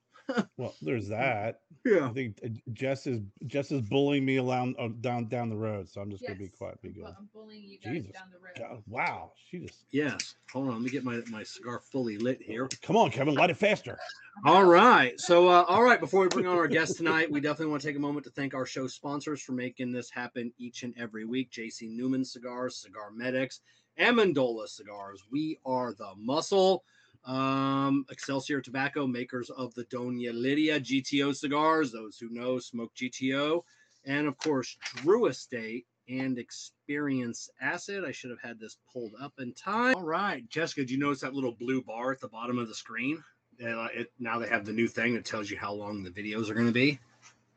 Well, 0.57 0.75
there's 0.83 1.09
that. 1.09 1.61
Yeah, 1.85 2.07
I 2.09 2.13
think 2.13 2.39
uh, 2.45 2.49
Jess 2.73 3.07
is 3.07 3.21
Jess 3.47 3.71
is 3.71 3.83
bullying 3.83 4.25
me 4.25 4.39
around 4.39 4.77
uh, 4.79 4.89
down 5.01 5.27
down 5.29 5.51
the 5.51 5.57
road, 5.57 5.89
so 5.89 6.01
I'm 6.01 6.11
just 6.11 6.23
gonna 6.23 6.39
be 6.39 6.49
quiet. 6.49 6.81
Be 6.83 6.89
but 6.89 6.95
good. 6.95 7.15
I'm 7.19 7.29
bullying 7.33 7.65
you 7.65 7.79
guys 7.79 7.95
Jesus. 7.95 8.13
down 8.13 8.31
the 8.33 8.39
road. 8.39 8.71
God, 8.71 8.83
wow, 8.87 9.33
she 9.51 9.59
just 9.61 9.85
Yes. 9.91 10.35
Hold 10.53 10.69
on. 10.69 10.75
Let 10.75 10.83
me 10.83 10.91
get 10.91 11.05
my 11.05 11.21
my 11.29 11.43
cigar 11.43 11.81
fully 11.81 12.19
lit 12.19 12.41
here. 12.43 12.69
come 12.83 12.97
on, 12.97 13.11
Kevin, 13.11 13.35
light 13.35 13.51
it 13.51 13.57
faster. 13.57 13.99
All 14.45 14.65
right. 14.65 15.19
So, 15.21 15.49
uh, 15.49 15.65
all 15.69 15.85
right. 15.85 16.01
Before 16.01 16.21
we 16.23 16.29
bring 16.29 16.47
on 16.47 16.57
our 16.57 16.67
guest 16.67 16.97
tonight, 16.97 17.31
we 17.31 17.41
definitely 17.41 17.71
want 17.71 17.83
to 17.83 17.89
take 17.89 17.97
a 17.97 18.01
moment 18.01 18.25
to 18.25 18.31
thank 18.31 18.55
our 18.55 18.67
show 18.67 18.87
sponsors 18.87 19.41
for 19.41 19.53
making 19.53 19.93
this 19.93 20.11
happen 20.11 20.53
each 20.59 20.83
and 20.83 20.93
every 20.99 21.25
week. 21.25 21.51
JC 21.51 21.89
Newman 21.89 22.25
Cigars, 22.25 22.77
Cigar 22.77 23.11
Medics, 23.13 23.61
Amendola 23.99 24.69
Cigars. 24.69 25.23
We 25.31 25.59
are 25.65 25.95
the 25.95 26.13
muscle. 26.17 26.85
Um, 27.25 28.05
Excelsior 28.11 28.61
Tobacco, 28.61 29.07
makers 29.07 29.51
of 29.51 29.75
the 29.75 29.85
Doña 29.87 30.33
Lydia 30.33 30.79
GTO 30.79 31.35
cigars. 31.35 31.91
Those 31.91 32.19
who 32.19 32.29
know 32.31 32.59
smoke 32.59 32.93
GTO. 32.95 33.63
And 34.05 34.27
of 34.27 34.37
course, 34.39 34.77
Drew 34.97 35.27
Estate 35.27 35.87
and 36.09 36.39
Experience 36.39 37.49
Acid. 37.61 38.05
I 38.05 38.13
should 38.13 38.31
have 38.31 38.43
had 38.43 38.61
this 38.61 38.77
pulled 38.93 39.13
up 39.21 39.33
in 39.39 39.55
time. 39.55 39.95
All 39.95 40.03
right. 40.03 40.47
Jessica, 40.51 40.83
did 40.83 40.91
you 40.91 40.99
notice 40.99 41.21
that 41.21 41.35
little 41.35 41.53
blue 41.53 41.83
bar 41.83 42.13
at 42.13 42.21
the 42.21 42.29
bottom 42.29 42.59
of 42.59 42.69
the 42.69 42.75
screen? 42.75 43.23
uh, 43.63 43.89
it, 43.95 44.13
now 44.19 44.39
they 44.39 44.49
have 44.49 44.65
the 44.65 44.73
new 44.73 44.89
thing 44.89 45.15
that 45.15 45.25
tells 45.25 45.51
you 45.51 45.57
how 45.57 45.73
long 45.73 46.03
the 46.03 46.11
videos 46.11 46.51
are 46.51 46.55
going 46.55 46.67
to 46.67 46.73
be. 46.73 46.99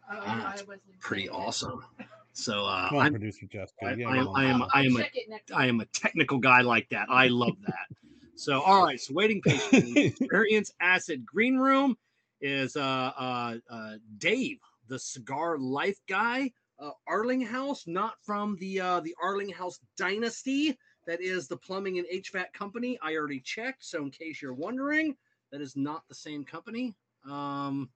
Oh, 0.10 0.20
Ah, 0.26 0.54
I 0.54 0.62
wasn't 0.64 1.00
Pretty 1.00 1.30
awesome. 1.30 1.84
So 2.34 2.68
uh, 2.68 2.90
Come 2.90 3.00
on, 3.00 3.06
I'm, 3.08 3.12
producer 3.14 3.48
Jessica. 3.48 3.84
I, 3.84 3.94
Yeah, 3.94 4.10
I 4.10 4.18
am, 4.18 4.26
come 4.26 4.36
I 4.36 4.44
am. 4.46 4.64
I 4.72 4.82
am, 4.84 4.96
a, 4.96 5.00
Check 5.00 5.16
it 5.16 5.28
next 5.28 5.52
I 5.52 5.66
am 5.66 5.80
a 5.80 5.86
technical 5.86 6.38
guy 6.38 6.62
like 6.62 6.88
that. 6.90 7.08
I 7.10 7.30
love 7.30 7.56
that. 7.66 7.88
So 8.38 8.62
all 8.62 8.84
right, 8.84 9.00
so 9.02 9.14
waiting 9.14 9.42
patiently. 9.42 10.06
Experience 10.06 10.72
Acid 10.80 11.26
Green 11.26 11.58
Room 11.58 11.98
is 12.40 12.76
uh, 12.76 12.80
uh, 13.18 13.56
uh, 13.70 13.94
Dave, 14.20 14.60
the 14.88 15.00
cigar 15.00 15.58
life 15.58 15.98
guy, 16.08 16.52
uh, 16.80 16.92
Arlinghaus, 17.10 17.88
not 17.88 18.14
from 18.22 18.56
the 18.60 18.80
uh, 18.80 19.00
the 19.00 19.16
Arlinghaus 19.24 19.80
dynasty. 19.98 20.78
That 21.08 21.20
is 21.22 21.48
the 21.48 21.58
plumbing 21.58 21.98
and 21.98 22.08
HVAC 22.14 22.54
company. 22.54 23.00
I 23.02 23.16
already 23.16 23.40
checked, 23.40 23.84
so 23.84 24.04
in 24.04 24.12
case 24.12 24.42
you're 24.42 24.54
wondering, 24.54 25.16
that 25.52 25.62
is 25.62 25.76
not 25.76 26.04
the 26.08 26.16
same 26.16 26.44
company. 26.44 26.94
Um, 27.28 27.90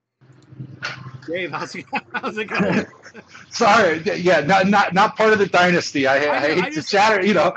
Dave, 1.28 1.52
how's 1.52 1.74
it, 1.76 1.84
how's 2.14 2.36
it 2.38 2.46
going? 2.46 2.84
Sorry, 3.50 4.02
yeah, 4.16 4.40
not 4.40 4.66
not 4.66 4.92
not 4.92 5.16
part 5.16 5.32
of 5.32 5.38
the 5.38 5.46
dynasty. 5.46 6.08
I, 6.08 6.16
I, 6.24 6.36
I 6.36 6.40
hate 6.40 6.64
I 6.64 6.68
to 6.70 6.74
just- 6.74 6.90
chatter, 6.90 7.24
you 7.24 7.34
know. 7.34 7.56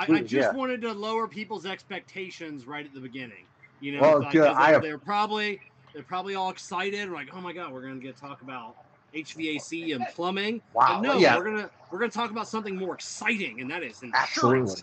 I, 0.00 0.04
I 0.14 0.22
just 0.22 0.32
yeah. 0.32 0.52
wanted 0.52 0.80
to 0.82 0.92
lower 0.92 1.28
people's 1.28 1.66
expectations 1.66 2.66
right 2.66 2.86
at 2.86 2.94
the 2.94 3.00
beginning. 3.00 3.48
You 3.80 3.92
know, 3.92 4.00
Well, 4.00 4.24
I 4.24 4.78
they're, 4.78 4.98
probably 4.98 5.60
they're 5.92 6.04
probably 6.04 6.34
all 6.34 6.50
excited, 6.50 7.10
like, 7.10 7.28
oh 7.32 7.40
my 7.40 7.52
god, 7.52 7.72
we're 7.72 7.82
gonna 7.82 8.00
get 8.00 8.16
to 8.16 8.20
talk 8.20 8.40
about 8.42 8.76
HVAC 9.14 9.94
and 9.94 10.08
plumbing. 10.08 10.62
Wow, 10.72 11.00
But 11.02 11.02
no, 11.02 11.18
yeah, 11.18 11.36
we're 11.36 11.44
gonna 11.44 11.70
we're 11.90 11.98
gonna 11.98 12.10
talk 12.10 12.30
about 12.30 12.48
something 12.48 12.76
more 12.78 12.94
exciting, 12.94 13.60
and 13.60 13.70
that 13.70 13.82
is 13.82 14.02
insurance. 14.02 14.82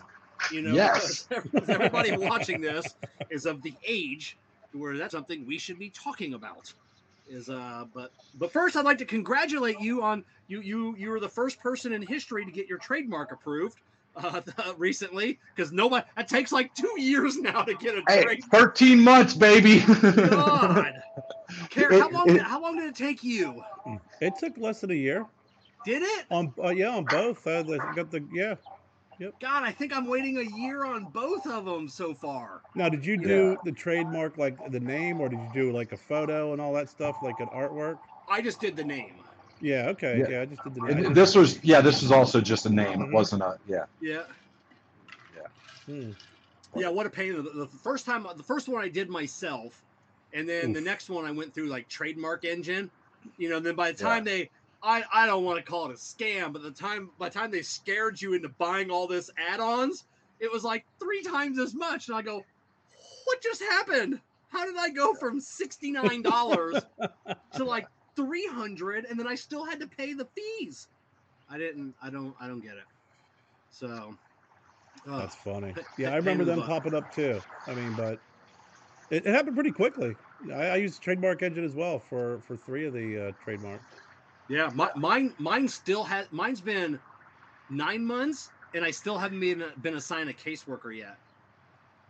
You 0.52 0.62
know, 0.62 0.74
Yes. 0.74 1.26
everybody 1.68 2.16
watching 2.16 2.60
this 2.60 2.94
is 3.28 3.44
of 3.44 3.60
the 3.62 3.74
age 3.86 4.38
where 4.72 4.96
that's 4.96 5.12
something 5.12 5.44
we 5.46 5.58
should 5.58 5.78
be 5.80 5.90
talking 5.90 6.34
about. 6.34 6.72
Is 7.26 7.48
uh, 7.48 7.84
but 7.92 8.12
but 8.34 8.52
first, 8.52 8.76
I'd 8.76 8.84
like 8.84 8.98
to 8.98 9.04
congratulate 9.04 9.80
you 9.80 10.02
on 10.02 10.24
you 10.46 10.60
you 10.60 10.94
you 10.96 11.10
were 11.10 11.20
the 11.20 11.28
first 11.28 11.60
person 11.60 11.92
in 11.92 12.02
history 12.02 12.44
to 12.44 12.52
get 12.52 12.68
your 12.68 12.78
trademark 12.78 13.32
approved 13.32 13.80
uh, 14.22 14.40
recently 14.76 15.38
because 15.54 15.72
nobody 15.72 16.04
it 16.16 16.28
takes 16.28 16.52
like 16.52 16.72
two 16.74 16.92
years 17.00 17.36
now 17.38 17.62
to 17.62 17.74
get 17.74 17.96
a 17.96 18.02
Hey, 18.08 18.22
trade. 18.22 18.44
13 18.50 19.00
months, 19.00 19.34
baby. 19.34 19.80
God, 19.80 20.92
Karen, 21.70 22.00
how 22.00 22.10
long 22.10 22.28
it- 22.28 22.34
did, 22.34 22.42
how 22.42 22.60
long 22.60 22.76
did 22.76 22.86
it 22.86 22.96
take 22.96 23.22
you? 23.22 23.62
It 24.20 24.38
took 24.38 24.58
less 24.58 24.80
than 24.80 24.90
a 24.90 24.94
year. 24.94 25.26
Did 25.84 26.02
it? 26.02 26.26
On 26.30 26.52
uh, 26.62 26.70
yeah, 26.70 26.90
on 26.90 27.04
both. 27.04 27.46
Uh, 27.46 27.62
they 27.62 27.78
got 27.78 28.10
the 28.10 28.26
yeah. 28.30 28.56
Yep. 29.18 29.34
God, 29.40 29.64
I 29.64 29.72
think 29.72 29.96
I'm 29.96 30.06
waiting 30.06 30.38
a 30.38 30.42
year 30.42 30.84
on 30.84 31.06
both 31.06 31.46
of 31.46 31.64
them 31.64 31.88
so 31.88 32.14
far. 32.14 32.62
Now, 32.74 32.88
did 32.88 33.04
you 33.04 33.16
do 33.16 33.58
the 33.64 33.72
trademark 33.72 34.38
like 34.38 34.58
the 34.70 34.78
name, 34.78 35.20
or 35.20 35.28
did 35.28 35.40
you 35.40 35.48
do 35.48 35.72
like 35.72 35.92
a 35.92 35.96
photo 35.96 36.52
and 36.52 36.60
all 36.60 36.72
that 36.74 36.88
stuff, 36.88 37.20
like 37.20 37.40
an 37.40 37.48
artwork? 37.48 37.98
I 38.28 38.42
just 38.42 38.60
did 38.60 38.76
the 38.76 38.84
name. 38.84 39.24
Yeah. 39.60 39.88
Okay. 39.90 40.18
Yeah. 40.20 40.28
Yeah. 40.28 40.40
I 40.42 40.44
just 40.46 40.62
did 40.64 40.74
the 40.74 40.80
name. 40.94 41.12
this 41.14 41.34
was, 41.34 41.62
yeah, 41.64 41.80
this 41.80 42.02
was 42.02 42.12
also 42.12 42.40
just 42.40 42.66
a 42.66 42.70
name. 42.70 43.02
It 43.02 43.08
Mhm. 43.08 43.12
wasn't 43.12 43.42
a, 43.42 43.58
yeah. 43.66 43.84
Yeah. 44.00 44.22
Hmm. 45.86 46.10
Yeah, 46.76 46.88
what 46.90 47.06
a 47.06 47.10
pain. 47.10 47.34
The, 47.34 47.42
the 47.42 47.66
first 47.82 48.04
time, 48.04 48.26
the 48.36 48.42
first 48.42 48.68
one 48.68 48.82
I 48.82 48.88
did 48.88 49.08
myself, 49.08 49.82
and 50.32 50.48
then 50.48 50.72
the 50.74 50.80
next 50.80 51.08
one 51.08 51.24
I 51.24 51.30
went 51.30 51.54
through 51.54 51.68
like 51.68 51.88
trademark 51.88 52.44
engine. 52.44 52.90
You 53.38 53.48
know, 53.48 53.58
then 53.58 53.74
by 53.74 53.90
the 53.92 53.98
time 53.98 54.24
they, 54.24 54.50
I 54.82 55.02
I 55.12 55.26
don't 55.26 55.44
want 55.44 55.58
to 55.58 55.64
call 55.64 55.86
it 55.86 55.92
a 55.92 55.94
scam, 55.94 56.52
but 56.52 56.62
the 56.62 56.70
time 56.70 57.10
by 57.18 57.30
the 57.30 57.34
time 57.34 57.50
they 57.50 57.62
scared 57.62 58.20
you 58.20 58.34
into 58.34 58.50
buying 58.50 58.90
all 58.90 59.06
this 59.06 59.30
add-ons, 59.38 60.04
it 60.40 60.52
was 60.52 60.62
like 60.62 60.84
three 61.00 61.22
times 61.22 61.58
as 61.58 61.74
much. 61.74 62.08
And 62.08 62.16
I 62.16 62.22
go, 62.22 62.44
what 63.24 63.42
just 63.42 63.62
happened? 63.62 64.20
How 64.50 64.66
did 64.66 64.76
I 64.76 64.90
go 64.90 65.14
from 65.14 65.40
sixty 65.40 65.90
nine 65.90 66.20
dollars 66.22 66.84
to 67.54 67.64
like 67.64 67.86
three 68.18 68.46
hundred, 68.46 69.04
and 69.04 69.18
then 69.18 69.28
I 69.28 69.36
still 69.36 69.64
had 69.64 69.80
to 69.80 69.86
pay 69.86 70.12
the 70.12 70.26
fees? 70.26 70.88
I 71.48 71.56
didn't. 71.58 71.94
I 72.02 72.10
don't. 72.10 72.34
I 72.40 72.48
don't 72.48 72.60
get 72.60 72.76
it. 72.76 72.88
So. 73.70 74.14
ugh. 75.08 75.20
That's 75.20 75.36
funny. 75.36 75.74
Yeah, 75.96 76.10
I 76.10 76.16
remember 76.16 76.44
them 76.44 76.62
popping 76.62 76.94
up 76.94 77.14
too. 77.14 77.40
I 77.66 77.74
mean, 77.74 77.94
but 77.96 78.20
It, 79.10 79.26
it 79.26 79.34
happened 79.34 79.54
pretty 79.54 79.72
quickly. 79.72 80.16
I, 80.52 80.66
I 80.68 80.76
used 80.76 81.02
trademark 81.02 81.42
engine 81.42 81.64
as 81.64 81.74
well 81.74 81.98
for 81.98 82.38
for 82.40 82.56
three 82.56 82.86
of 82.86 82.92
the 82.92 83.28
uh, 83.28 83.32
trademarks. 83.44 83.84
Yeah, 84.48 84.70
my, 84.74 84.90
mine 84.96 85.34
mine 85.38 85.68
still 85.68 86.04
has 86.04 86.26
mine's 86.30 86.60
been 86.60 86.98
nine 87.70 88.04
months, 88.04 88.50
and 88.74 88.84
I 88.84 88.90
still 88.90 89.18
haven't 89.18 89.40
been 89.40 89.64
been 89.80 89.94
assigned 89.94 90.28
a 90.28 90.34
caseworker 90.34 90.96
yet. 90.96 91.16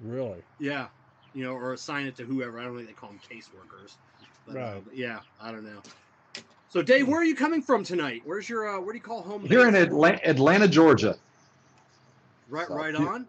Really? 0.00 0.42
Yeah, 0.60 0.88
you 1.34 1.44
know, 1.44 1.52
or 1.52 1.72
assign 1.72 2.06
it 2.06 2.16
to 2.16 2.24
whoever. 2.24 2.58
I 2.58 2.64
don't 2.64 2.76
think 2.76 2.88
they 2.88 2.94
call 2.94 3.10
them 3.10 3.20
caseworkers. 3.20 3.96
But, 4.48 4.56
uh, 4.56 4.60
Right. 4.60 4.84
but 4.84 4.96
yeah, 4.96 5.20
I 5.40 5.52
don't 5.52 5.64
know. 5.64 5.80
So, 6.70 6.82
Dave, 6.82 7.08
where 7.08 7.20
are 7.20 7.24
you 7.24 7.34
coming 7.36 7.62
from 7.62 7.82
tonight? 7.84 8.22
Where's 8.24 8.48
your 8.48 8.68
uh, 8.68 8.80
where 8.80 8.92
do 8.92 8.98
you 8.98 9.02
call 9.02 9.22
home? 9.22 9.44
Here 9.44 9.66
in 9.66 9.74
base? 9.74 9.84
Atlanta, 9.86 10.28
Atlanta, 10.28 10.68
Georgia. 10.68 11.16
Right, 12.48 12.66
So, 12.66 12.74
right 12.74 12.94
you- 12.98 13.08
on. 13.08 13.26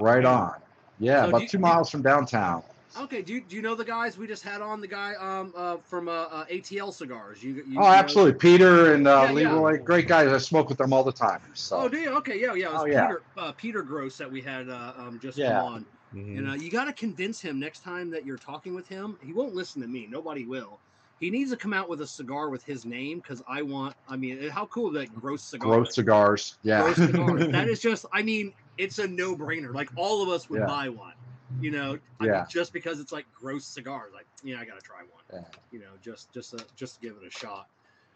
Right 0.00 0.24
on. 0.24 0.54
Yeah, 0.98 1.22
So 1.22 1.28
about 1.30 1.42
you- 1.42 1.48
two 1.48 1.58
do- 1.58 1.62
miles 1.62 1.90
from 1.90 2.02
downtown. 2.02 2.62
Okay, 2.98 3.22
do 3.22 3.32
you, 3.34 3.40
do 3.40 3.54
you 3.54 3.62
know 3.62 3.76
the 3.76 3.84
guys 3.84 4.18
we 4.18 4.26
just 4.26 4.42
had 4.42 4.60
on? 4.60 4.80
The 4.80 4.86
guy 4.88 5.14
um 5.14 5.52
uh, 5.56 5.76
from 5.78 6.08
uh, 6.08 6.12
uh, 6.12 6.44
ATL 6.46 6.92
Cigars. 6.92 7.42
You, 7.42 7.54
you 7.66 7.78
Oh, 7.78 7.82
know- 7.82 7.86
absolutely. 7.86 8.34
Peter 8.38 8.94
and 8.94 9.06
uh, 9.06 9.26
Yeah, 9.28 9.38
yeah. 9.40 9.52
Leroy, 9.54 9.78
great 9.82 10.08
guys. 10.08 10.28
I 10.28 10.38
smoke 10.38 10.68
with 10.68 10.78
them 10.78 10.92
all 10.92 11.04
the 11.04 11.12
time. 11.12 11.40
So 11.54 11.76
Oh, 11.82 11.88
do 11.88 11.98
you? 11.98 12.10
Okay, 12.16 12.40
yeah, 12.40 12.52
yeah. 12.54 12.66
It 12.68 12.72
was 12.72 12.82
Oh, 12.82 12.86
yeah. 12.86 13.06
Peter 13.06 13.22
uh, 13.38 13.52
Peter 13.52 13.82
Gross 13.82 14.16
that 14.18 14.30
we 14.30 14.40
had 14.40 14.68
uh, 14.68 14.92
um 14.96 15.18
just 15.22 15.38
Yeah. 15.38 15.60
come 15.60 15.72
on. 15.74 15.86
Mhm. 16.14 16.38
And 16.38 16.50
uh, 16.50 16.54
you 16.54 16.70
got 16.70 16.84
to 16.84 16.92
convince 16.92 17.40
him 17.40 17.58
next 17.60 17.80
time 17.80 18.10
that 18.10 18.24
you're 18.24 18.38
talking 18.38 18.74
with 18.74 18.88
him. 18.88 19.16
He 19.22 19.32
won't 19.32 19.54
listen 19.54 19.80
to 19.82 19.88
me. 19.88 20.06
Nobody 20.10 20.44
will. 20.44 20.80
He 21.20 21.30
needs 21.30 21.50
to 21.50 21.56
come 21.56 21.72
out 21.74 21.88
with 21.88 22.00
a 22.00 22.06
cigar 22.06 22.48
with 22.48 22.64
his 22.64 22.84
name 22.86 23.18
because 23.18 23.42
I 23.46 23.62
want. 23.62 23.94
I 24.08 24.16
mean, 24.16 24.48
how 24.48 24.66
cool 24.66 24.90
that 24.92 25.14
gross 25.14 25.44
cigar. 25.44 25.76
gross 25.76 25.94
cigars. 25.94 26.56
Yeah. 26.62 26.82
Gross 26.82 26.96
cigar. 26.96 27.38
that 27.48 27.68
is 27.68 27.80
just. 27.82 28.06
I 28.12 28.22
mean, 28.22 28.52
it's 28.78 28.98
a 28.98 29.06
no 29.06 29.36
brainer. 29.36 29.74
Like 29.74 29.90
all 29.96 30.22
of 30.22 30.30
us 30.30 30.48
would 30.48 30.60
Yeah. 30.60 30.66
buy 30.66 30.88
one. 30.88 31.12
You 31.60 31.72
know, 31.72 31.98
I 32.20 32.24
mean, 32.24 32.32
Yeah. 32.32 32.46
just 32.48 32.72
because 32.72 33.00
it's 33.00 33.12
like 33.12 33.26
gross 33.32 33.66
cigars. 33.66 34.12
Like, 34.14 34.26
yeah, 34.42 34.60
I 34.60 34.64
gotta 34.64 34.80
try 34.80 35.00
one. 35.00 35.22
Yeah. 35.32 35.46
You 35.70 35.80
know, 35.80 35.92
just 36.02 36.32
just 36.32 36.54
uh, 36.54 36.58
just 36.74 36.94
to 36.94 37.00
give 37.00 37.16
it 37.22 37.26
a 37.26 37.30
shot. 37.30 37.66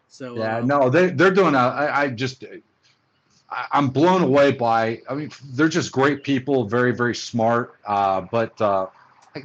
So 0.07 0.37
Yeah, 0.37 0.57
um, 0.57 0.67
no, 0.67 0.89
they 0.89 1.11
they're 1.11 1.33
doing 1.33 1.53
a. 1.53 1.59
I, 1.59 2.01
I 2.03 2.09
just, 2.09 2.43
I'm 3.49 3.89
blown 3.89 4.21
away 4.23 4.51
by. 4.51 5.01
I 5.09 5.15
mean, 5.15 5.31
they're 5.51 5.69
just 5.69 5.91
great 5.91 6.23
people, 6.23 6.65
very 6.65 6.93
very 6.93 7.15
smart. 7.15 7.75
Uh, 7.85 8.21
but 8.21 8.59
uh, 8.61 8.87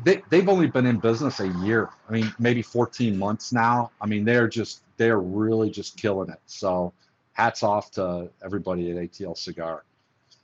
they 0.04 0.22
they've 0.30 0.48
only 0.48 0.66
been 0.66 0.86
in 0.86 0.98
business 0.98 1.40
a 1.40 1.48
year. 1.64 1.90
I 2.08 2.12
mean, 2.12 2.34
maybe 2.38 2.62
14 2.62 3.18
months 3.18 3.52
now. 3.52 3.90
I 4.00 4.06
mean, 4.06 4.24
they're 4.24 4.48
just 4.48 4.82
they're 4.96 5.20
really 5.20 5.70
just 5.70 5.96
killing 5.96 6.30
it. 6.30 6.40
So, 6.46 6.92
hats 7.32 7.62
off 7.62 7.90
to 7.92 8.30
everybody 8.44 8.90
at 8.90 8.96
ATL 8.96 9.36
Cigar. 9.36 9.84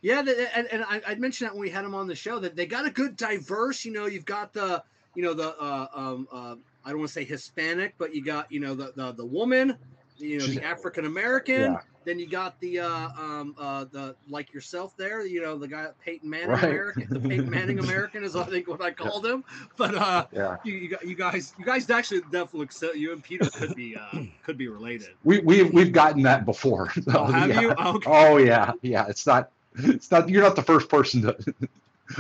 Yeah, 0.03 0.21
and, 0.55 0.67
and 0.69 0.85
I, 0.85 1.01
I 1.07 1.15
mentioned 1.17 1.49
that 1.49 1.55
when 1.55 1.63
we 1.63 1.71
had 1.71 1.85
them 1.85 1.95
on 1.95 2.07
the 2.07 2.15
show 2.15 2.39
that 2.41 2.55
they 2.55 2.67
got 2.67 2.87
a 2.87 2.91
good 2.91 3.17
diverse. 3.17 3.85
You 3.85 3.93
know, 3.93 4.07
you've 4.07 4.27
got 4.27 4.53
the, 4.53 4.83
you 5.15 5.23
know, 5.23 5.35
the, 5.35 5.57
uh, 5.59 5.89
um, 5.95 6.29
uh, 6.31 6.55
I 6.85 6.91
don't 6.91 6.99
want 6.99 7.09
to 7.09 7.13
say 7.15 7.25
Hispanic, 7.25 7.95
but 7.99 8.15
you 8.15 8.23
got, 8.23 8.53
you 8.53 8.61
know, 8.61 8.75
the 8.75 8.93
the, 8.95 9.13
the 9.13 9.25
woman, 9.25 9.77
you 10.19 10.39
know, 10.39 10.45
She's- 10.45 10.59
the 10.59 10.65
African 10.65 11.07
American. 11.07 11.73
Yeah. 11.73 11.81
Then 12.07 12.21
you 12.21 12.29
got 12.29 12.59
the, 12.61 12.79
uh, 12.79 13.09
um, 13.19 13.55
uh, 13.59 13.85
the 13.91 14.15
like 14.31 14.55
yourself 14.55 14.97
there. 14.97 15.27
You 15.27 15.43
know, 15.43 15.59
the 15.59 15.67
guy 15.67 15.89
Peyton 16.05 16.31
Manning 16.31 16.51
Right. 16.51 16.63
American, 16.63 17.07
the 17.11 17.19
Peyton 17.19 17.51
Manning 17.51 17.79
American 17.87 18.23
is 18.23 18.37
I 18.37 18.45
think 18.45 18.69
what 18.69 18.81
I 18.81 18.93
called 18.93 19.27
him. 19.27 19.43
But 19.77 19.97
uh, 19.97 20.27
Yeah. 20.33 20.57
you, 20.63 20.75
you, 20.75 20.89
got- 20.89 21.05
you 21.05 21.17
guys, 21.17 21.53
you 21.59 21.65
guys 21.65 21.91
actually 21.91 22.21
definitely 22.31 22.69
so. 22.71 22.93
You 22.93 23.13
and 23.13 23.23
Peter 23.25 23.51
could 23.51 23.75
be 23.75 23.97
uh, 23.97 24.21
could 24.45 24.57
be 24.57 24.69
related. 24.69 25.09
We 25.25 25.41
we 25.41 25.65
we've 25.65 25.91
gotten 25.93 26.23
that 26.23 26.45
before. 26.47 26.93
Oh, 27.09 27.25
have 27.27 27.49
yeah. 27.49 27.61
you? 27.61 27.71
Okay. 27.73 28.09
Oh 28.11 28.37
yeah, 28.37 28.71
yeah. 28.83 29.07
It's 29.09 29.27
not. 29.27 29.51
It's 29.75 30.09
not. 30.13 30.29
You're 30.29 30.43
not 30.45 30.55
the 30.55 30.63
first 30.63 30.89
person 30.89 31.23
to 31.23 31.37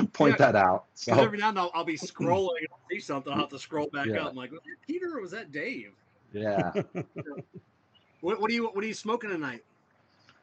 point 0.12 0.32
Yeah. 0.40 0.52
that 0.52 0.56
out. 0.56 0.86
So 0.94 1.14
every 1.14 1.38
now 1.38 1.48
and 1.50 1.56
then 1.56 1.62
I'll, 1.62 1.70
I'll 1.74 1.84
be 1.84 1.96
scrolling 1.96 2.58
and 2.58 2.68
I'll 2.72 2.80
see 2.90 2.98
something. 2.98 3.32
I'll 3.32 3.38
have 3.38 3.50
to 3.50 3.58
scroll 3.60 3.86
back 3.92 4.06
Yeah. 4.06 4.24
up. 4.24 4.30
I'm 4.30 4.36
like, 4.36 4.50
was 4.50 4.60
that 4.64 4.84
Peter 4.84 5.16
or 5.16 5.20
was 5.20 5.30
that 5.30 5.52
Dave? 5.52 5.92
yeah. 6.32 6.72
What, 8.20 8.40
what 8.40 8.50
are 8.50 8.54
you 8.54 8.66
What 8.66 8.82
are 8.82 8.86
you 8.88 8.94
smoking 8.94 9.30
tonight? 9.30 9.62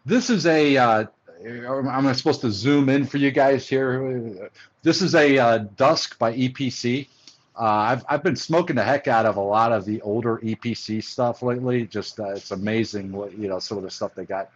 This 0.06 0.30
is 0.30 0.46
a. 0.46 0.78
Uh, 0.78 1.06
I'm 1.46 2.14
supposed 2.14 2.42
to 2.42 2.52
zoom 2.52 2.90
in 2.90 3.06
for 3.06 3.18
you 3.18 3.32
guys 3.32 3.68
here. 3.68 4.50
This 4.82 5.02
is 5.02 5.16
a 5.16 5.38
uh, 5.38 5.58
Dusk 5.78 6.18
by 6.18 6.34
EPC. 6.34 7.08
Uh, 7.56 7.64
I've 7.64 8.06
I've 8.10 8.24
been 8.24 8.36
smoking 8.36 8.76
the 8.76 8.84
heck 8.84 9.08
out 9.08 9.26
of 9.26 9.38
a 9.38 9.42
lot 9.42 9.72
of 9.72 9.86
the 9.86 10.02
older 10.02 10.40
EPC 10.40 11.04
stuff 11.04 11.42
lately. 11.42 11.86
Just 11.86 12.20
uh, 12.20 12.30
it's 12.30 12.52
amazing 12.52 13.12
what 13.12 13.38
you 13.38 13.48
know 13.48 13.60
some 13.60 13.78
of 13.78 13.84
the 13.84 13.92
stuff 13.92 14.16
they 14.16 14.26
got 14.26 14.50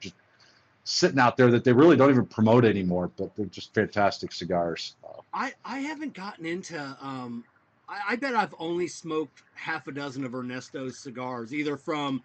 just 0.00 0.14
sitting 0.84 1.18
out 1.18 1.36
there 1.36 1.50
that 1.50 1.64
they 1.64 1.72
really 1.72 1.96
don't 1.96 2.10
even 2.10 2.26
promote 2.26 2.64
anymore. 2.64 3.10
But 3.16 3.34
they're 3.36 3.46
just 3.46 3.74
fantastic 3.74 4.32
cigars. 4.32 4.94
I 5.32 5.54
I 5.64 5.80
haven't 5.80 6.14
gotten 6.14 6.46
into. 6.46 6.78
Um, 7.00 7.44
I, 7.88 8.00
I 8.10 8.16
bet 8.16 8.34
I've 8.34 8.54
only 8.58 8.88
smoked 8.88 9.42
half 9.54 9.88
a 9.88 9.92
dozen 9.92 10.24
of 10.24 10.34
Ernesto's 10.34 10.98
cigars, 10.98 11.54
either 11.54 11.76
from 11.76 12.22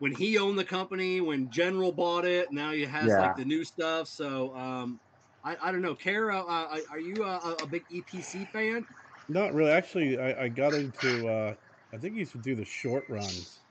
when 0.00 0.12
he 0.12 0.38
owned 0.38 0.58
the 0.58 0.64
company, 0.64 1.20
when 1.20 1.50
General 1.50 1.92
bought 1.92 2.24
it. 2.24 2.48
Now 2.52 2.72
he 2.72 2.82
has 2.82 3.18
Yeah. 3.18 3.18
like 3.18 3.36
the 3.36 3.44
new 3.44 3.64
stuff. 3.64 4.08
So 4.08 4.56
um, 4.56 5.00
I 5.44 5.56
I 5.62 5.72
don't 5.72 5.82
know. 5.82 5.94
Kara, 5.94 6.38
uh, 6.40 6.80
are 6.90 7.00
you 7.00 7.24
a, 7.24 7.36
a 7.62 7.66
big 7.68 7.84
EPC 7.90 8.46
fan? 8.46 8.86
Not 9.28 9.54
really. 9.54 9.70
Actually, 9.70 10.18
I, 10.18 10.44
I 10.44 10.48
got 10.48 10.74
into. 10.74 11.26
Uh, 11.26 11.54
I 11.92 11.98
think 11.98 12.14
he 12.14 12.20
used 12.20 12.32
to 12.32 12.38
do 12.38 12.54
the 12.54 12.64
short 12.64 13.04
runs 13.08 13.64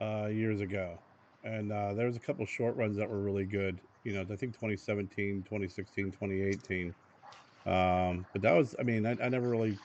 uh, 0.00 0.26
years 0.26 0.60
ago, 0.60 1.02
and 1.42 1.72
uh, 1.72 1.94
there 1.94 2.06
was 2.06 2.16
a 2.16 2.20
couple 2.20 2.44
short 2.46 2.76
runs 2.76 2.96
that 2.96 3.08
were 3.08 3.22
really 3.22 3.46
good. 3.46 3.82
You 4.04 4.14
know, 4.14 4.22
I 4.32 4.36
think 4.36 4.54
2017, 4.54 5.44
2016, 5.44 6.12
2018. 6.12 6.94
Um, 7.66 8.26
but 8.32 8.42
that 8.42 8.52
was. 8.52 8.74
I 8.78 8.82
mean, 8.82 9.06
I, 9.06 9.12
I 9.22 9.28
never 9.28 9.48
really 9.48 9.80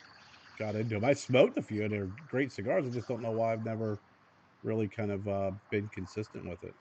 got 0.58 0.76
into 0.76 0.96
them. 0.96 1.06
I 1.06 1.14
smoked 1.14 1.58
a 1.58 1.64
few, 1.64 1.84
and 1.84 1.94
they're 1.94 2.08
great 2.28 2.52
cigars. 2.52 2.88
I 2.88 2.92
just 2.92 3.08
don't 3.08 3.22
know 3.22 3.34
why 3.34 3.54
I've 3.54 3.64
never 3.64 4.02
really 4.66 4.88
kind 4.88 5.12
of 5.12 5.28
uh, 5.28 5.52
been 5.70 5.88
consistent 5.94 6.50
with 6.50 6.64
it. 6.64 6.74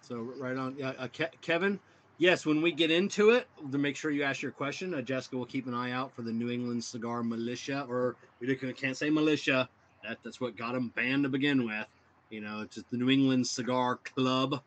So 0.00 0.16
right 0.40 0.56
on. 0.56 0.74
Yeah, 0.76 0.92
uh, 0.98 1.08
Ke- 1.08 1.40
Kevin. 1.42 1.78
Yes, 2.18 2.44
when 2.44 2.60
we 2.60 2.72
get 2.72 2.90
into 2.90 3.30
it, 3.30 3.48
to 3.72 3.78
make 3.78 3.96
sure 3.96 4.10
you 4.10 4.24
ask 4.24 4.42
your 4.42 4.52
question, 4.52 4.92
uh, 4.92 5.00
Jessica 5.00 5.36
will 5.36 5.46
keep 5.46 5.66
an 5.66 5.74
eye 5.74 5.92
out 5.92 6.14
for 6.14 6.22
the 6.22 6.32
New 6.32 6.50
England 6.50 6.84
Cigar 6.84 7.22
Militia, 7.22 7.86
or 7.88 8.16
we 8.40 8.54
can't 8.74 8.96
say 8.96 9.08
militia. 9.08 9.68
That 10.04 10.18
that's 10.24 10.40
what 10.40 10.56
got 10.56 10.74
them 10.74 10.92
banned 10.94 11.22
to 11.24 11.28
begin 11.28 11.64
with. 11.64 11.86
You 12.30 12.40
know, 12.40 12.62
it's 12.62 12.74
just 12.74 12.90
the 12.90 12.96
New 12.98 13.10
England 13.10 13.46
Cigar 13.46 14.00
Club, 14.16 14.60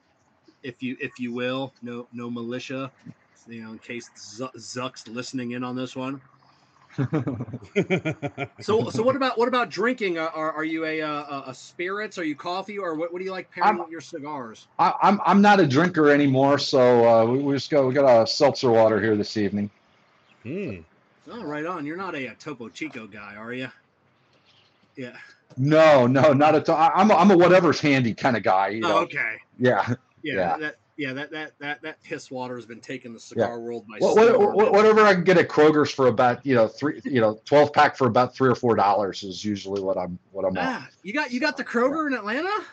if 0.63 0.81
you 0.81 0.95
if 0.99 1.19
you 1.19 1.33
will. 1.33 1.73
No 1.81 2.07
no 2.11 2.29
militia. 2.29 2.91
You 3.47 3.63
know, 3.63 3.71
in 3.73 3.79
case 3.79 4.09
Z- 4.17 4.49
Zuck's 4.57 5.07
listening 5.07 5.51
in 5.51 5.63
on 5.63 5.75
this 5.75 5.95
one. 5.95 6.21
So 8.61 8.89
so 8.89 9.03
what 9.03 9.15
about 9.15 9.37
what 9.37 9.47
about 9.47 9.69
drinking? 9.69 10.17
Uh, 10.17 10.29
Are 10.33 10.51
are 10.51 10.63
you 10.63 10.85
a 10.85 11.01
uh, 11.01 11.07
a, 11.07 11.43
a 11.47 11.53
spirits? 11.55 12.17
Are 12.17 12.23
you 12.23 12.35
coffee, 12.35 12.77
or 12.77 12.95
what, 12.95 13.11
what 13.11 13.19
do 13.19 13.25
you 13.25 13.31
like 13.31 13.49
pairing 13.51 13.67
I'm- 13.67 13.77
with 13.79 13.89
your 13.89 14.01
cigars? 14.01 14.67
I, 14.79 14.93
I'm 15.01 15.19
I'm 15.25 15.41
not 15.41 15.59
a 15.59 15.67
drinker 15.67 16.09
anymore, 16.09 16.57
so 16.59 17.07
uh, 17.07 17.25
we, 17.25 17.39
we 17.39 17.53
just 17.55 17.69
got 17.69 17.85
we 17.85 17.93
got 17.93 18.21
a 18.23 18.27
seltzer 18.27 18.69
water 18.71 19.01
here 19.01 19.15
this 19.15 19.37
evening. 19.37 19.69
Hmm. 20.43 20.77
Oh, 21.31 21.43
right 21.43 21.65
on. 21.65 21.85
You're 21.85 21.97
not 21.97 22.15
a, 22.15 22.27
uh 22.29 22.33
Topo 22.39 22.69
Chico 22.69 23.07
guy, 23.07 23.35
are 23.35 23.53
you? 23.53 23.69
Yeah. 24.95 25.15
No, 25.57 26.07
no, 26.07 26.33
not 26.33 26.55
at 26.55 26.67
all. 26.69 26.77
I- 26.77 26.91
I'm 26.95 27.09
a, 27.11 27.15
I'm 27.15 27.31
a 27.31 27.37
whatever's 27.37 27.79
handy 27.79 28.13
kind 28.13 28.35
of 28.37 28.43
guy. 28.43 28.69
You 28.69 28.81
Oh, 28.85 28.97
okay. 29.03 29.37
Yeah. 29.59 29.87
Yeah. 30.21 30.35
Yeah. 30.35 30.57
That 30.57 30.75
yeah 30.97 31.13
that 31.13 31.31
that 31.31 31.53
that 31.59 31.81
that 31.81 32.03
piss 32.03 32.29
water 32.29 32.55
has 32.55 32.65
been 32.65 32.79
taking 32.79 33.13
the 33.13 33.19
cigar 33.19 33.59
world 33.59 33.87
by 33.87 33.97
What, 33.99 34.13
storm. 34.13 34.39
what, 34.39 34.55
what, 34.55 34.71
whatever 34.73 35.01
I 35.01 35.13
can 35.13 35.23
get 35.23 35.37
at 35.37 35.49
Kroger's 35.49 35.91
for 35.91 36.07
about 36.07 36.45
you 36.45 36.55
know 36.55 36.67
three 36.67 37.01
you 37.03 37.21
know 37.21 37.39
twelve 37.45 37.73
pack 37.73 37.97
for 37.97 38.07
about 38.07 38.35
three 38.35 38.49
or 38.49 38.55
four 38.55 38.75
dollars 38.75 39.23
is 39.23 39.43
usually 39.43 39.81
what 39.81 39.97
I'm 39.97 40.19
what 40.31 40.45
I'm. 40.45 40.53
Ah, 40.57 40.87
you 41.01 41.13
got 41.13 41.31
you 41.31 41.39
got 41.39 41.57
the 41.57 41.63
Kroger 41.63 42.07
in 42.07 42.13
Atlanta? 42.13 42.63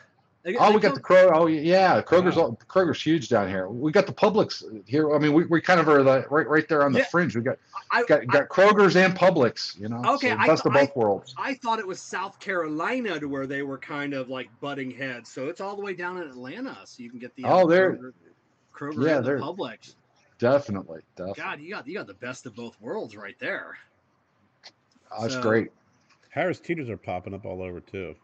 They- 0.42 0.56
Oh, 0.56 0.70
they 0.70 0.76
we 0.76 0.80
got 0.80 0.94
the 0.94 1.00
Kroger. 1.02 1.32
Oh, 1.34 1.46
yeah, 1.48 2.00
Kroger's 2.00 2.36
Wow. 2.36 2.56
Kroger's 2.66 3.02
huge 3.02 3.28
down 3.28 3.48
here. 3.48 3.68
We 3.68 3.92
got 3.92 4.06
the 4.06 4.12
Publix 4.12 4.64
here. 4.88 5.14
I 5.14 5.18
mean, 5.18 5.34
we, 5.34 5.44
we 5.44 5.60
kind 5.60 5.78
of 5.78 5.88
are 5.88 6.02
the, 6.02 6.26
right 6.30 6.48
right 6.48 6.66
there 6.66 6.82
on 6.82 6.92
the 6.92 7.00
Yeah. 7.00 7.04
fringe. 7.06 7.36
We 7.36 7.42
got 7.42 7.58
I, 7.90 8.04
got, 8.04 8.26
got 8.26 8.48
Kroger's 8.48 8.96
and 8.96 9.14
Publix. 9.14 9.78
You 9.78 9.88
know, 9.90 10.02
Okay, 10.14 10.30
so 10.30 10.36
I 10.38 10.46
best 10.46 10.62
th- 10.62 10.74
of 10.74 10.80
both 10.80 10.96
worlds. 10.96 11.34
I 11.36 11.54
thought 11.54 11.78
it 11.78 11.86
was 11.86 12.00
South 12.00 12.38
Carolina 12.40 13.20
to 13.20 13.26
where 13.28 13.46
they 13.46 13.60
were 13.62 13.76
kind 13.78 14.14
of 14.14 14.30
like 14.30 14.48
butting 14.60 14.90
heads. 14.90 15.30
So 15.30 15.48
it's 15.48 15.60
all 15.60 15.76
the 15.76 15.82
way 15.82 15.92
down 15.92 16.16
in 16.16 16.22
Atlanta, 16.22 16.78
so 16.84 17.02
you 17.02 17.10
can 17.10 17.18
get 17.18 17.34
the 17.36 17.44
uh, 17.44 17.60
Oh, 17.62 17.66
they're- 17.68 17.92
Kroger, 17.92 18.94
Kroger 18.94 19.06
yeah, 19.06 19.16
and 19.16 19.24
the 19.26 19.28
they're- 19.30 19.40
Publix. 19.40 19.94
Definitely, 20.38 21.00
definitely. 21.16 21.42
God, 21.42 21.60
you 21.60 21.68
got 21.70 21.86
you 21.86 21.92
got 21.92 22.06
the 22.06 22.14
best 22.14 22.46
of 22.46 22.56
both 22.56 22.80
worlds 22.80 23.14
right 23.14 23.36
there. 23.40 23.76
Oh, 25.12 25.20
That's 25.22 25.34
so- 25.34 25.42
great. 25.42 25.68
Harris 26.30 26.60
Teeters 26.60 26.88
are 26.88 26.96
popping 26.96 27.34
up 27.34 27.44
all 27.44 27.60
over 27.62 27.80
too. 27.80 28.14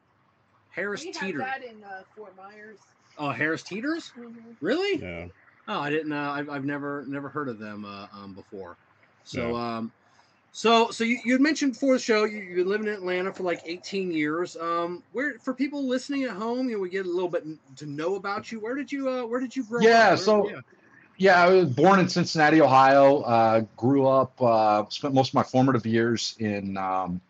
Harris 0.76 1.04
we 1.04 1.10
Teeter. 1.12 1.42
have 1.42 1.60
that 1.60 1.64
in 1.64 1.82
uh, 1.82 2.02
Fort 2.14 2.34
Myers. 2.36 2.78
Oh, 3.18 3.30
Harris 3.30 3.62
Teeters? 3.62 4.12
Mhm. 4.16 4.54
Really? 4.60 5.02
Yeah. 5.02 5.26
Oh, 5.68 5.80
I 5.80 5.90
didn't. 5.90 6.12
Uh, 6.12 6.30
I've, 6.30 6.50
I've 6.50 6.64
never 6.64 7.04
never 7.08 7.28
heard 7.30 7.48
of 7.48 7.58
them 7.58 7.84
uh, 7.84 8.06
um, 8.12 8.34
before. 8.34 8.76
So, 9.24 9.56
um, 9.56 9.90
so 10.52 10.90
so 10.90 11.02
you, 11.02 11.18
you 11.24 11.38
mentioned 11.38 11.72
before 11.72 11.94
the 11.94 11.98
show 11.98 12.24
you, 12.24 12.38
you've 12.38 12.56
been 12.56 12.68
living 12.68 12.86
in 12.88 12.92
Atlanta 12.94 13.32
for 13.32 13.42
like 13.42 13.60
18 13.64 14.12
years. 14.12 14.54
Um, 14.56 15.02
where 15.12 15.38
for 15.40 15.54
people 15.54 15.82
listening 15.88 16.24
at 16.24 16.30
home, 16.30 16.68
you 16.68 16.76
know, 16.76 16.82
we 16.82 16.90
get 16.90 17.06
a 17.06 17.10
little 17.10 17.30
bit 17.30 17.44
to 17.76 17.86
know 17.86 18.14
about 18.16 18.52
you. 18.52 18.60
Where 18.60 18.74
did 18.74 18.92
you 18.92 19.08
uh, 19.08 19.24
Where 19.26 19.40
did 19.40 19.56
you 19.56 19.64
grow 19.64 19.82
Yeah, 19.82 20.00
up? 20.02 20.08
Where- 20.10 20.16
so- 20.18 20.50
yeah. 20.50 20.60
Yeah, 21.18 21.42
I 21.42 21.48
was 21.48 21.70
born 21.70 21.98
in 21.98 22.10
Cincinnati, 22.10 22.60
Ohio. 22.60 23.22
Uh, 23.22 23.60
grew 23.78 24.06
up, 24.06 24.38
uh, 24.42 24.84
spent 24.90 25.14
most 25.14 25.28
of 25.30 25.34
my 25.34 25.42
formative 25.44 25.86
years 25.86 26.36
in 26.40 26.76
um, 26.76 27.22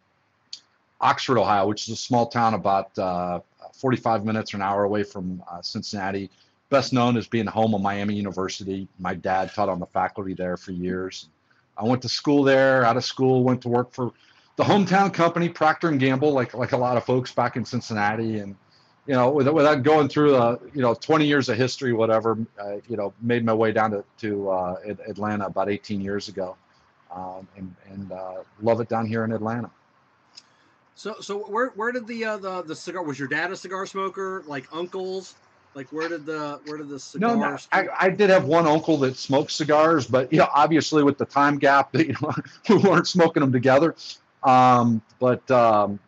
Oxford, 1.00 1.38
Ohio, 1.38 1.66
which 1.66 1.88
is 1.88 1.94
a 1.94 1.96
small 1.96 2.26
town 2.26 2.54
about 2.54 2.96
uh, 2.98 3.40
45 3.74 4.24
minutes 4.24 4.54
or 4.54 4.58
an 4.58 4.62
hour 4.62 4.84
away 4.84 5.02
from 5.02 5.42
uh, 5.50 5.60
Cincinnati. 5.60 6.30
Best 6.70 6.92
known 6.92 7.16
as 7.16 7.28
being 7.28 7.46
home 7.46 7.74
of 7.74 7.80
Miami 7.80 8.14
University. 8.14 8.88
My 8.98 9.14
dad 9.14 9.52
taught 9.54 9.68
on 9.68 9.78
the 9.78 9.86
faculty 9.86 10.34
there 10.34 10.56
for 10.56 10.72
years. 10.72 11.28
I 11.78 11.84
went 11.84 12.02
to 12.02 12.08
school 12.08 12.42
there. 12.42 12.84
Out 12.84 12.96
of 12.96 13.04
school, 13.04 13.44
went 13.44 13.60
to 13.62 13.68
work 13.68 13.92
for 13.92 14.12
the 14.56 14.64
hometown 14.64 15.12
company 15.12 15.48
Procter 15.48 15.88
and 15.88 16.00
Gamble, 16.00 16.32
like 16.32 16.54
like 16.54 16.72
a 16.72 16.76
lot 16.76 16.96
of 16.96 17.04
folks 17.04 17.30
back 17.32 17.56
in 17.56 17.64
Cincinnati, 17.64 18.38
and 18.38 18.56
you 19.06 19.14
know, 19.14 19.30
without, 19.30 19.54
without 19.54 19.82
going 19.82 20.08
through 20.08 20.32
the 20.32 20.58
you 20.74 20.82
know 20.82 20.94
20 20.94 21.26
years 21.26 21.48
of 21.48 21.56
history, 21.56 21.92
whatever, 21.92 22.38
uh, 22.58 22.76
you 22.88 22.96
know, 22.96 23.12
made 23.20 23.44
my 23.44 23.52
way 23.52 23.70
down 23.70 23.90
to 23.92 24.04
to 24.18 24.50
uh, 24.50 24.76
Atlanta 25.06 25.46
about 25.46 25.68
18 25.70 26.00
years 26.00 26.28
ago, 26.28 26.56
um, 27.14 27.46
and 27.56 27.74
and 27.90 28.12
uh, 28.12 28.42
love 28.62 28.80
it 28.80 28.88
down 28.88 29.06
here 29.06 29.24
in 29.24 29.32
Atlanta. 29.32 29.70
So 30.96 31.16
so 31.20 31.38
where 31.38 31.68
where 31.68 31.92
did 31.92 32.06
the 32.06 32.24
uh, 32.24 32.36
the 32.38 32.62
the 32.62 32.74
cigar 32.74 33.02
was 33.02 33.18
your 33.18 33.28
dad 33.28 33.52
a 33.52 33.56
cigar 33.56 33.86
smoker 33.86 34.42
like 34.46 34.66
uncles 34.72 35.34
like 35.76 35.92
where 35.92 36.08
did 36.08 36.24
the 36.24 36.58
where 36.64 36.78
did 36.78 36.88
the 36.88 36.98
cigars? 36.98 37.38
No, 37.38 37.50
no 37.50 37.58
I, 37.70 38.06
I 38.06 38.08
did 38.08 38.30
have 38.30 38.46
one 38.46 38.66
uncle 38.66 38.96
that 38.98 39.16
smoked 39.16 39.52
cigars, 39.52 40.06
but 40.06 40.32
you 40.32 40.38
know, 40.38 40.48
obviously 40.54 41.02
with 41.02 41.18
the 41.18 41.26
time 41.26 41.58
gap, 41.58 41.92
that 41.92 42.06
you 42.08 42.14
know, 42.22 42.32
we 42.70 42.76
weren't 42.78 43.06
smoking 43.06 43.42
them 43.42 43.52
together. 43.52 43.94
Um, 44.42 45.02
but 45.20 45.48
um, 45.50 46.00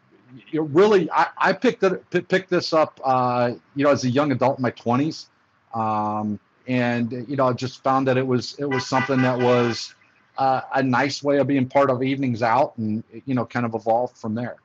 you 0.50 0.60
know, 0.60 0.66
really, 0.68 1.10
I, 1.10 1.26
I 1.36 1.52
picked 1.52 1.82
it 1.82 2.08
picked 2.10 2.48
this 2.48 2.72
up, 2.72 2.98
uh, 3.04 3.52
you 3.76 3.84
know, 3.84 3.90
as 3.90 4.04
a 4.04 4.10
young 4.10 4.32
adult 4.32 4.58
in 4.58 4.62
my 4.62 4.70
twenties, 4.70 5.26
um, 5.74 6.40
and 6.66 7.12
you 7.28 7.36
know, 7.36 7.48
I 7.48 7.52
just 7.52 7.82
found 7.84 8.08
that 8.08 8.16
it 8.16 8.26
was 8.26 8.56
it 8.58 8.64
was 8.64 8.86
something 8.86 9.20
that 9.20 9.38
was 9.38 9.94
uh, 10.38 10.62
a 10.74 10.82
nice 10.82 11.22
way 11.22 11.38
of 11.38 11.46
being 11.46 11.68
part 11.68 11.90
of 11.90 12.02
evenings 12.02 12.42
out, 12.42 12.72
and 12.78 13.04
you 13.26 13.34
know, 13.34 13.44
kind 13.44 13.66
of 13.66 13.74
evolved 13.74 14.16
from 14.16 14.34
there. 14.34 14.56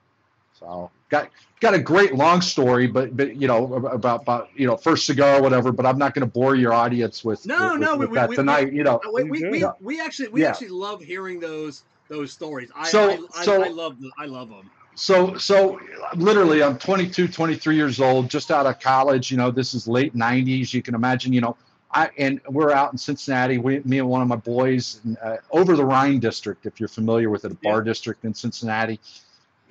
So 0.64 0.90
got 1.10 1.30
got 1.60 1.74
a 1.74 1.80
great 1.80 2.16
long 2.16 2.42
story, 2.42 2.88
but 2.88 3.16
but 3.18 3.36
you 3.36 3.48
know 3.48 3.74
about 3.76 4.22
about 4.22 4.50
you 4.56 4.66
know 4.66 4.78
first 4.78 5.06
cigar 5.06 5.40
or 5.40 5.42
whatever. 5.42 5.72
But 5.72 5.86
I'm 5.86 5.98
not 5.98 6.14
going 6.14 6.26
to 6.26 6.32
bore 6.32 6.56
your 6.56 6.74
audience 6.74 7.24
with 7.24 7.46
no 7.46 7.74
with, 7.74 7.82
no 7.82 7.98
with 7.98 8.10
we, 8.10 8.16
that 8.16 8.30
we, 8.30 8.36
tonight. 8.36 8.72
We, 8.72 8.78
you 8.78 8.84
know 8.84 9.02
we 9.14 9.24
we, 9.26 9.66
we, 9.82 10.00
actually 10.00 10.30
we 10.30 10.42
Yeah. 10.42 10.50
actually 10.50 10.70
love 10.70 11.02
hearing 11.02 11.40
those 11.40 11.84
those 12.08 12.32
stories. 12.32 12.70
I 12.76 12.88
So- 12.88 13.10
I, 13.12 13.18
I, 13.42 13.44
so- 13.44 13.64
I 13.64 13.68
love 13.70 13.98
I 14.18 14.26
love 14.26 14.50
them. 14.50 14.70
so 14.96 15.36
so 15.38 15.80
literally 16.16 16.62
i'm 16.62 16.78
22 16.78 17.28
23 17.28 17.76
years 17.76 18.00
old 18.00 18.30
just 18.30 18.52
out 18.52 18.68
of 18.68 18.80
college 18.80 19.32
you 19.32 19.38
know 19.38 19.50
this 19.50 19.74
is 19.74 19.88
late 19.88 20.16
90s 20.16 20.72
you 20.72 20.84
can 20.84 20.94
imagine 20.94 21.34
you 21.34 21.42
know 21.42 21.58
i 21.92 22.12
and 22.20 22.40
we're 22.48 22.70
out 22.72 22.92
in 22.92 22.98
cincinnati 23.00 23.58
we, 23.58 23.80
me 23.86 23.98
and 23.98 24.08
one 24.08 24.22
of 24.22 24.28
my 24.28 24.36
boys 24.36 25.02
uh, 25.24 25.38
over 25.50 25.76
the 25.76 25.84
rhine 25.84 26.20
district 26.20 26.68
if 26.68 26.80
you're 26.80 26.88
familiar 26.88 27.32
with 27.32 27.44
it 27.44 27.52
a 27.52 27.56
bar 27.56 27.82
district 27.82 28.24
in 28.24 28.36
cincinnati 28.36 29.00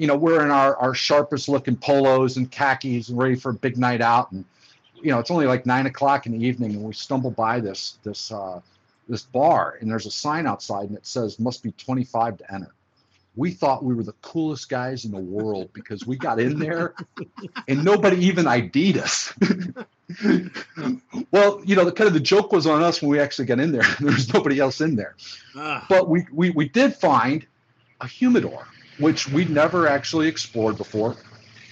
you 0.03 0.09
know 0.09 0.17
we're 0.17 0.45
in 0.45 0.51
our, 0.51 0.75
our 0.79 0.95
sharpest 0.95 1.49
looking 1.49 1.77
polos 1.77 2.37
and 2.37 2.51
khakis 2.51 3.09
and 3.09 3.17
ready 3.17 3.37
for 3.37 3.51
a 3.51 3.55
big 3.55 3.79
night 3.79 4.01
out 4.01 4.33
and 4.33 4.45
you 5.01 5.13
know 5.13 5.21
it's 5.21 5.31
only 5.31 5.47
like 5.47 5.65
nine 5.65 5.87
o'clock 5.87 6.27
in 6.27 6.33
the 6.33 6.45
evening 6.45 6.73
and 6.73 6.83
we 6.83 6.93
stumble 6.93 7.31
by 7.31 7.61
this 7.61 7.99
this 8.03 8.33
uh, 8.33 8.61
this 9.09 9.23
bar 9.23 9.79
and 9.81 9.89
there's 9.89 10.07
a 10.07 10.11
sign 10.11 10.45
outside 10.45 10.89
and 10.89 10.97
it 10.97 11.07
says 11.07 11.39
must 11.39 11.63
be 11.63 11.71
25 11.73 12.39
to 12.39 12.53
enter 12.53 12.73
we 13.37 13.53
thought 13.53 13.85
we 13.85 13.95
were 13.95 14.03
the 14.03 14.15
coolest 14.23 14.69
guys 14.69 15.05
in 15.05 15.13
the 15.13 15.21
world 15.21 15.71
because 15.73 16.05
we 16.05 16.17
got 16.17 16.41
in 16.41 16.59
there 16.59 16.95
and 17.69 17.83
nobody 17.83 18.27
even 18.27 18.47
ID'd 18.47 18.99
us. 18.99 19.33
well, 21.31 21.63
you 21.65 21.75
know, 21.75 21.87
the 21.87 21.93
kind 21.93 22.09
of 22.09 22.13
the 22.13 22.21
joke 22.21 22.53
was 22.53 22.67
on 22.67 22.83
us 22.83 23.01
when 23.01 23.11
we 23.11 23.19
actually 23.19 23.47
got 23.47 23.59
in 23.59 23.73
there. 23.73 23.85
There 24.01 24.13
was 24.13 24.31
nobody 24.35 24.59
else 24.59 24.83
in 24.83 24.97
there. 24.97 25.17
Ah, 25.57 25.87
But 25.89 26.11
we, 26.11 26.27
we, 26.31 26.51
we 26.51 26.69
did 26.69 26.95
find 26.95 27.47
a 28.03 28.07
humidor, 28.07 28.67
which 28.99 29.29
we'd 29.29 29.51
never 29.51 29.87
actually 29.87 30.29
explored 30.29 30.77
before. 30.77 31.17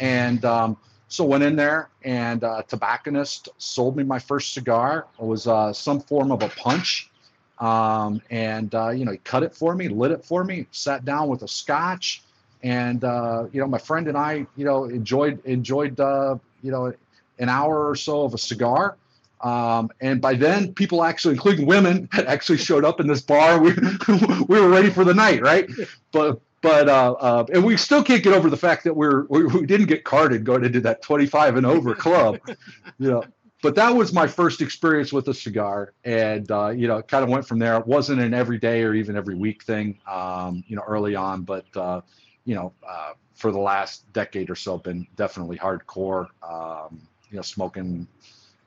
And 0.00 0.44
um, 0.44 0.76
so 1.08 1.24
went 1.24 1.42
in 1.42 1.56
there 1.56 1.90
and 2.02 2.42
uh, 2.44 2.62
tobacconist 2.62 3.48
sold 3.58 3.96
me 3.96 4.04
my 4.04 4.18
first 4.18 4.54
cigar. 4.54 5.06
It 5.18 5.24
was 5.24 5.46
uh, 5.46 5.72
some 5.72 6.00
form 6.00 6.32
of 6.32 6.42
a 6.42 6.48
punch. 6.48 7.10
Um, 7.58 8.22
and, 8.30 8.74
uh, 8.74 8.90
you 8.90 9.04
know, 9.04 9.12
he 9.12 9.18
cut 9.18 9.42
it 9.42 9.54
for 9.54 9.74
me, 9.74 9.88
lit 9.88 10.12
it 10.12 10.24
for 10.24 10.44
me, 10.44 10.66
sat 10.70 11.04
down 11.04 11.28
with 11.28 11.42
a 11.42 11.48
scotch. 11.48 12.22
And, 12.62 13.04
uh, 13.04 13.46
you 13.52 13.60
know, 13.60 13.66
my 13.66 13.78
friend 13.78 14.08
and 14.08 14.16
I, 14.16 14.46
you 14.56 14.64
know, 14.64 14.84
enjoyed, 14.84 15.44
enjoyed, 15.44 15.98
uh, 16.00 16.36
you 16.62 16.70
know, 16.70 16.94
an 17.38 17.48
hour 17.48 17.88
or 17.88 17.96
so 17.96 18.22
of 18.22 18.32
a 18.32 18.38
cigar. 18.38 18.96
Um, 19.40 19.90
and 20.00 20.20
by 20.20 20.34
then, 20.34 20.74
people 20.74 21.02
actually, 21.02 21.34
including 21.34 21.66
women, 21.66 22.08
had 22.12 22.26
actually 22.26 22.58
showed 22.58 22.84
up 22.84 23.00
in 23.00 23.06
this 23.06 23.20
bar. 23.20 23.60
We, 23.60 23.72
we 24.48 24.60
were 24.60 24.68
ready 24.68 24.90
for 24.90 25.04
the 25.04 25.14
night, 25.14 25.42
right? 25.42 25.68
But 26.12 26.40
but 26.62 26.88
uh, 26.88 27.12
uh, 27.12 27.46
and 27.52 27.64
we 27.64 27.76
still 27.76 28.02
can't 28.02 28.22
get 28.22 28.32
over 28.32 28.50
the 28.50 28.56
fact 28.56 28.84
that 28.84 28.94
we're 28.94 29.24
we, 29.28 29.44
we 29.46 29.66
didn't 29.66 29.86
get 29.86 30.04
carded 30.04 30.44
going 30.44 30.64
into 30.64 30.80
that 30.80 31.02
25 31.02 31.56
and 31.56 31.66
over 31.66 31.94
club. 31.94 32.38
you 32.98 33.10
know, 33.10 33.24
but 33.62 33.74
that 33.74 33.94
was 33.94 34.12
my 34.12 34.26
first 34.26 34.60
experience 34.60 35.12
with 35.12 35.28
a 35.28 35.34
cigar, 35.34 35.92
and 36.04 36.50
uh, 36.50 36.68
you 36.68 36.88
know, 36.88 36.98
it 36.98 37.08
kind 37.08 37.24
of 37.24 37.30
went 37.30 37.46
from 37.46 37.58
there. 37.58 37.76
It 37.78 37.86
wasn't 37.86 38.20
an 38.20 38.34
everyday 38.34 38.82
or 38.82 38.94
even 38.94 39.16
every 39.16 39.34
week 39.34 39.62
thing, 39.62 39.98
um, 40.10 40.64
you 40.66 40.76
know, 40.76 40.84
early 40.86 41.14
on, 41.14 41.42
but 41.42 41.66
uh, 41.76 42.00
you 42.44 42.54
know, 42.54 42.72
uh, 42.86 43.12
for 43.34 43.52
the 43.52 43.58
last 43.58 44.10
decade 44.12 44.50
or 44.50 44.56
so, 44.56 44.78
been 44.78 45.06
definitely 45.16 45.56
hardcore. 45.56 46.26
Um, 46.42 47.00
you 47.30 47.36
know, 47.36 47.42
smoking 47.42 48.06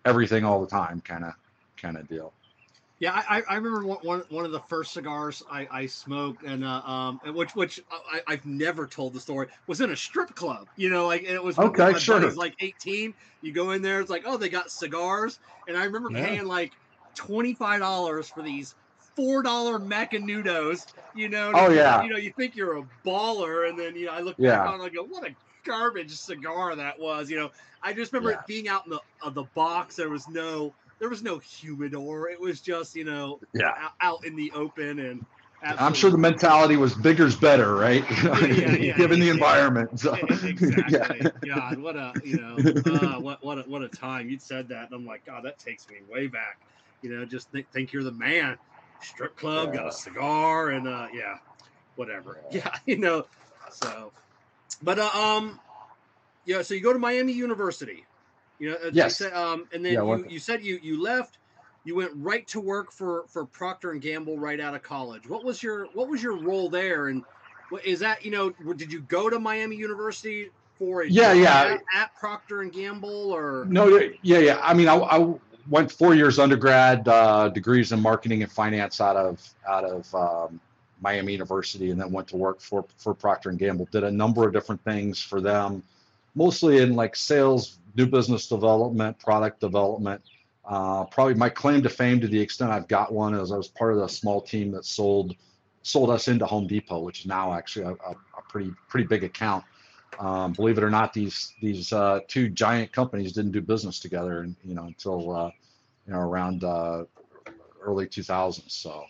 everything 0.06 0.46
all 0.46 0.62
the 0.62 0.68
time, 0.68 1.02
kind 1.02 1.26
of 1.26 1.34
kind 1.78 1.98
of 1.98 2.08
deal. 2.08 2.34
Yeah, 3.04 3.24
I, 3.30 3.44
I- 3.50 3.56
remember 3.56 3.86
one, 3.88 4.24
one 4.30 4.46
of 4.46 4.52
the 4.52 4.62
first 4.62 4.94
cigars 4.94 5.42
I, 5.50 5.68
I 5.72 5.86
smoked, 5.88 6.44
and 6.44 6.64
uh, 6.64 6.82
um, 6.82 7.20
which 7.26 7.56
which 7.56 7.80
I, 7.92 8.22
I've 8.28 8.46
never 8.46 8.88
told 8.88 9.14
the 9.14 9.20
story 9.20 9.48
was 9.68 9.82
in 9.82 9.92
a 9.92 9.96
strip 9.96 10.36
club. 10.36 10.70
You 10.76 10.90
know, 10.90 11.08
like 11.08 11.22
and 11.24 11.32
it 11.36 11.44
was 11.44 11.60
Okay, 11.60 11.92
my 11.92 12.00
sure. 12.00 12.20
buddy's 12.20 12.36
like 12.38 12.56
18. 12.60 13.14
You 13.42 13.54
go 13.54 13.72
in 13.72 13.82
there, 13.82 14.02
it's 14.02 14.10
like, 14.10 14.24
oh, 14.26 14.38
they 14.38 14.50
got 14.50 14.72
cigars, 14.72 15.40
and 15.68 15.78
I 15.78 15.86
remember 15.86 16.12
Yeah. 16.12 16.26
paying 16.26 16.46
like 16.46 16.74
twenty 17.16 17.56
five 17.56 17.80
dollars 17.80 18.30
for 18.30 18.42
these 18.42 18.76
four 19.16 19.44
dollar 19.44 19.80
Macanudos. 19.80 20.88
You 21.14 21.30
know, 21.30 21.52
Oh, 21.54 21.70
you- 21.70 21.76
yeah. 21.76 22.00
you 22.00 22.10
know, 22.10 22.18
you 22.18 22.32
think 22.38 22.56
you're 22.56 22.78
a 22.78 22.84
baller, 23.06 23.70
and 23.70 23.78
then 23.78 23.96
you 23.96 24.06
know, 24.08 24.14
I 24.14 24.22
look 24.22 24.38
Yeah. 24.38 24.52
back 24.60 24.66
on, 24.66 24.76
and 24.76 24.84
I 24.84 24.90
go, 24.90 25.04
what 25.06 25.28
a 25.28 25.36
garbage 25.66 26.12
cigar 26.16 26.76
that 26.76 27.00
was. 27.00 27.30
You 27.30 27.38
know, 27.38 27.50
I 27.82 27.94
just 27.94 28.14
remember 28.14 28.32
Yeah. 28.32 28.38
it 28.40 28.46
being 28.48 28.68
out 28.68 28.86
in 28.86 28.92
the 28.92 29.02
uh, 29.22 29.30
the 29.30 29.46
box. 29.56 29.96
There 29.96 30.10
was 30.10 30.28
no 30.28 30.76
there 31.04 31.10
was 31.10 31.22
no 31.22 31.38
humidor. 31.38 32.30
It 32.30 32.40
was 32.40 32.62
just 32.62 32.96
you 32.96 33.04
know 33.04 33.42
Yeah. 33.54 33.74
out, 33.78 33.92
out 34.00 34.26
in 34.26 34.38
the 34.38 34.54
open 34.54 35.00
and. 35.00 35.26
I'm 35.66 35.94
sure 35.94 36.12
the 36.12 36.18
mentality 36.18 36.76
was 36.76 36.94
bigger's 36.94 37.38
better, 37.38 37.76
right? 37.76 38.04
Yeah, 38.24 38.76
yeah, 38.76 38.98
Given 38.98 39.20
the 39.22 39.28
yeah. 39.28 39.32
environment. 39.32 39.98
So, 39.98 40.14
exactly. 40.44 41.32
yeah. 41.46 41.56
God, 41.56 41.80
what 41.80 41.96
a 41.96 42.16
you 42.24 42.36
know, 42.36 42.58
uh, 42.86 43.20
what 43.22 43.44
what 43.46 43.60
a, 43.60 43.62
what 43.62 43.82
a 43.82 43.88
time 43.88 44.30
you'd 44.30 44.42
said 44.42 44.68
that, 44.70 44.86
and 44.86 44.94
I'm 44.94 45.06
like, 45.06 45.26
God, 45.26 45.44
that 45.46 45.60
takes 45.60 45.88
me 45.90 45.98
way 46.10 46.28
back. 46.28 46.58
You 47.02 47.16
know, 47.16 47.26
just 47.26 47.50
think, 47.52 47.70
think 47.72 47.94
you're 47.94 48.04
the 48.04 48.12
man. 48.12 48.58
Strip 49.02 49.38
club, 49.38 49.74
got 49.74 49.88
a 49.88 49.92
cigar, 49.92 50.70
and 50.72 50.86
uh, 50.88 51.08
yeah, 51.14 51.38
whatever. 51.96 52.40
Yeah, 52.52 52.76
you 52.86 52.98
know. 52.98 53.26
So, 53.72 54.12
but 54.82 55.00
uh, 55.00 55.10
um, 55.14 55.60
yeah. 56.46 56.62
So 56.62 56.74
you 56.74 56.82
go 56.82 56.92
to 56.94 57.00
Miami 57.00 57.34
University. 57.34 58.06
You 58.64 58.72
know, 58.72 58.78
Yes. 58.94 59.18
said, 59.18 59.34
um, 59.34 59.68
and 59.74 59.84
then 59.84 59.94
Yeah, 59.94 60.16
you, 60.16 60.26
you 60.30 60.40
said 60.40 60.64
you 60.64 60.80
you 60.82 61.02
left. 61.02 61.38
You 61.84 61.96
went 61.96 62.12
right 62.16 62.48
to 62.48 62.62
work 62.62 62.94
for 62.94 63.26
for 63.28 63.46
Procter 63.46 63.92
and 63.92 64.02
Gamble 64.02 64.40
right 64.40 64.58
out 64.58 64.74
of 64.74 64.84
college. 64.84 65.28
What 65.28 65.44
was 65.44 65.62
your 65.62 65.88
what 65.94 66.08
was 66.08 66.24
your 66.24 66.38
role 66.38 66.70
there, 66.70 67.08
and 67.08 67.24
what 67.68 67.86
is 67.86 68.00
that? 68.00 68.24
You 68.24 68.32
know, 68.32 68.52
did 68.74 68.90
you 68.90 69.02
go 69.02 69.30
to 69.30 69.38
Miami 69.38 69.76
University 69.76 70.50
for 70.80 71.04
a 71.04 71.10
Yeah, 71.10 71.34
yeah. 71.34 71.76
at, 71.94 72.04
at 72.04 72.16
Procter 72.18 72.62
and 72.62 72.72
Gamble 72.72 73.34
or 73.34 73.68
No, 73.70 74.00
yeah, 74.22 74.40
yeah. 74.40 74.60
I 74.64 74.74
mean, 74.74 74.88
I, 74.88 74.96
I 74.96 75.34
went 75.70 75.92
four 75.92 76.16
years 76.16 76.40
undergrad, 76.40 77.06
uh, 77.06 77.50
degrees 77.50 77.92
in 77.92 78.00
marketing 78.02 78.44
and 78.44 78.52
finance 78.52 79.02
out 79.02 79.18
of 79.18 79.42
out 79.68 79.84
of 79.84 80.16
um, 80.16 80.62
Miami 81.02 81.34
University, 81.34 81.92
and 81.92 82.00
then 82.00 82.14
went 82.14 82.30
to 82.30 82.38
work 82.38 82.62
for 82.62 82.86
for 82.98 83.14
Procter 83.14 83.50
and 83.50 83.60
Gamble. 83.60 83.90
Did 83.92 84.06
a 84.06 84.12
number 84.12 84.48
of 84.48 84.54
different 84.54 84.82
things 84.86 85.22
for 85.22 85.42
them, 85.42 85.84
mostly 86.34 86.78
in 86.78 86.96
like 86.96 87.16
sales, 87.16 87.78
new 87.96 88.06
business 88.06 88.48
development, 88.48 89.18
product 89.20 89.60
development. 89.60 90.22
Uh, 90.66 91.04
probably 91.06 91.34
my 91.34 91.50
claim 91.50 91.82
to 91.84 91.90
fame, 91.90 92.20
to 92.22 92.28
the 92.28 92.40
extent 92.40 92.72
I've 92.72 92.88
got 92.88 93.12
one, 93.12 93.34
is 93.36 93.52
I 93.52 93.58
was 93.58 93.68
part 93.68 93.94
of 93.94 94.00
the 94.00 94.08
small 94.08 94.42
team 94.42 94.72
that 94.72 94.86
sold 94.86 95.36
sold 95.82 96.10
us 96.10 96.30
into 96.30 96.46
Home 96.46 96.66
Depot, 96.66 97.00
which 97.02 97.22
is 97.22 97.26
now 97.26 97.54
actually 97.54 97.86
a, 97.86 97.90
a, 97.92 98.12
a 98.12 98.42
pretty 98.50 98.72
pretty 98.88 99.06
big 99.06 99.24
account. 99.24 99.64
Um, 100.20 100.54
believe 100.54 100.78
it 100.78 100.84
or 100.84 100.90
not, 100.90 101.12
these 101.14 101.54
these 101.62 101.92
uh, 101.92 102.20
two 102.28 102.48
giant 102.50 102.92
companies 102.92 103.34
didn't 103.34 103.52
do 103.52 103.62
business 103.62 104.00
together, 104.00 104.42
and 104.42 104.56
you 104.64 104.74
know 104.76 104.86
until 104.86 105.36
uh, 105.36 105.52
you 106.08 106.14
know 106.14 106.20
around 106.20 106.64
uh, 106.64 107.04
early 107.82 108.08
2000s. 108.08 108.72
So 108.72 109.04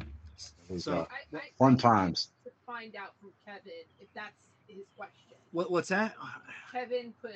it 0.00 0.72
was 0.72 0.84
So- 0.84 0.92
uh, 1.00 1.06
I, 1.10 1.36
I, 1.36 1.40
fun 1.58 1.76
times. 1.76 2.28
To 2.44 2.50
find 2.66 2.96
out 2.96 3.12
from 3.20 3.30
Kevin 3.46 3.84
if 4.00 4.08
that's 4.14 4.34
his 4.66 4.84
question. 4.96 5.33
What, 5.54 5.70
what's 5.70 5.88
that? 5.88 6.14
Kevin 6.72 7.14
put 7.22 7.30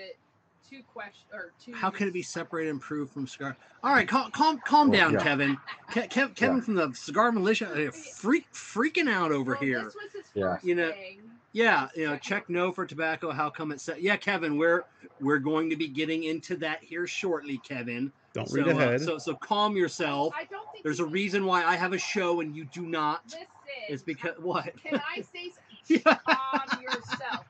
two 0.69 0.83
questions 0.93 1.25
or 1.33 1.53
two. 1.65 1.73
How 1.73 1.89
can 1.89 2.09
it 2.09 2.13
be 2.13 2.23
separated 2.23 2.71
and 2.71 2.81
proved 2.81 3.13
from 3.13 3.27
cigar? 3.27 3.57
All 3.83 3.93
right, 3.95 4.07
calm, 4.09 4.31
calm, 4.33 4.61
calm 4.67 4.89
Well, 4.91 4.99
down, 4.99 5.13
yeah. 5.15 5.23
Kevin. 5.23 5.57
Ke- 5.89 6.11
Kev, 6.11 6.35
Kevin 6.35 6.61
from 6.61 6.75
the 6.75 6.93
cigar 6.95 7.31
militia, 7.33 7.89
uh, 7.89 7.91
freak, 7.93 8.53
freaking 8.53 9.09
out 9.09 9.31
over 9.33 9.53
Well, 9.53 9.61
here. 9.61 9.85
This 9.85 9.95
was 9.95 10.13
his 10.13 10.25
Yeah. 10.35 10.55
first 10.55 10.65
You 10.65 10.75
know, 10.75 10.91
thing. 10.91 11.21
Yeah, 11.53 11.89
you 11.97 12.07
know, 12.07 12.17
check 12.19 12.51
no 12.51 12.73
for 12.73 12.85
tobacco. 12.85 13.31
How 13.31 13.49
come 13.49 13.73
it 13.73 13.81
said? 13.81 13.99
Yeah, 14.01 14.17
Kevin, 14.17 14.59
we're 14.59 14.83
we're 15.21 15.39
going 15.39 15.71
to 15.71 15.77
be 15.77 15.89
getting 15.89 16.25
into 16.25 16.57
that 16.59 16.83
here 16.85 17.07
shortly, 17.07 17.59
Kevin. 17.67 18.13
Don't 18.35 18.49
so, 18.49 18.55
read 18.57 18.69
uh, 18.69 18.71
ahead. 18.73 19.01
so 19.01 19.17
so 19.17 19.35
calm 19.35 19.75
yourself. 19.75 20.35
I 20.37 20.45
don't 20.45 20.71
think 20.73 20.85
There's 20.85 21.01
a 21.01 21.07
reason 21.07 21.47
why 21.47 21.65
I 21.65 21.75
have 21.77 21.95
a 21.95 21.99
show 21.99 22.41
and 22.43 22.55
you 22.55 22.67
do 22.67 22.83
not. 22.83 23.23
Listen. 23.27 23.47
It's 23.89 24.03
because 24.03 24.35
what? 24.41 24.71
Can 24.83 25.01
I 25.17 25.23
say 25.23 25.51
Yeah. 25.89 26.17
Calm 26.29 26.83
yourself. 26.83 27.47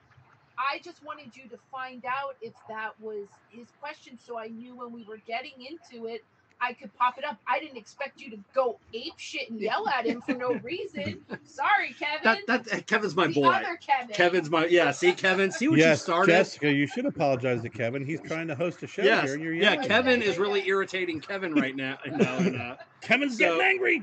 I 0.70 0.78
just 0.80 1.04
wanted 1.04 1.34
you 1.36 1.48
to 1.48 1.58
find 1.70 2.04
out 2.04 2.36
if 2.42 2.52
that 2.68 2.90
was 3.00 3.26
his 3.50 3.66
question, 3.80 4.18
so 4.24 4.38
I 4.38 4.48
knew 4.48 4.74
when 4.76 4.92
we 4.92 5.02
were 5.04 5.18
getting 5.26 5.52
into 5.58 6.06
it, 6.06 6.24
I 6.60 6.72
could 6.72 6.92
pop 6.98 7.16
it 7.18 7.24
up. 7.24 7.38
I 7.46 7.60
didn't 7.60 7.76
expect 7.76 8.20
you 8.20 8.30
to 8.30 8.38
go 8.52 8.78
ape 8.92 9.12
shit 9.16 9.48
and 9.48 9.60
yell 9.60 9.88
at 9.88 10.04
him 10.04 10.20
for 10.22 10.32
no 10.34 10.54
reason. 10.64 11.20
Sorry, 11.44 11.94
Kevin. 11.98 12.42
That 12.48 12.64
that 12.66 12.86
Kevin's 12.88 13.14
my 13.14 13.28
the 13.28 13.34
boy. 13.34 13.46
other 13.46 13.76
Kevin. 13.76 14.12
Kevin's 14.14 14.50
my 14.50 14.66
yeah. 14.66 14.90
See, 14.90 15.12
Kevin, 15.12 15.52
see 15.52 15.68
what 15.68 15.78
you 15.78 15.94
started. 15.94 16.32
Jessica, 16.32 16.72
you 16.72 16.88
should 16.88 17.06
apologize 17.06 17.62
to 17.62 17.68
Kevin. 17.68 18.04
He's 18.04 18.20
trying 18.20 18.48
to 18.48 18.56
host 18.56 18.82
a 18.82 18.88
show 18.88 19.02
Yes, 19.04 19.24
here, 19.26 19.34
and 19.34 19.42
you're 19.44 19.54
yeah. 19.54 19.76
Kevin 19.76 20.20
is 20.20 20.36
really 20.36 20.66
irritating 20.66 21.20
Kevin 21.20 21.54
right 21.54 21.76
now. 21.76 21.96
No, 22.06 22.36
and, 22.38 22.60
uh, 22.60 22.76
Kevin's 23.02 23.34
So- 23.34 23.38
getting 23.38 23.60
angry. 23.62 24.02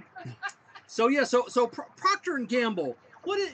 So 0.87 1.09
yeah, 1.09 1.25
so 1.25 1.45
so 1.49 1.67
Pro- 1.67 1.85
Procter 1.97 2.37
and 2.37 2.47
Gamble. 2.47 2.95
What 3.25 3.37
is 3.39 3.51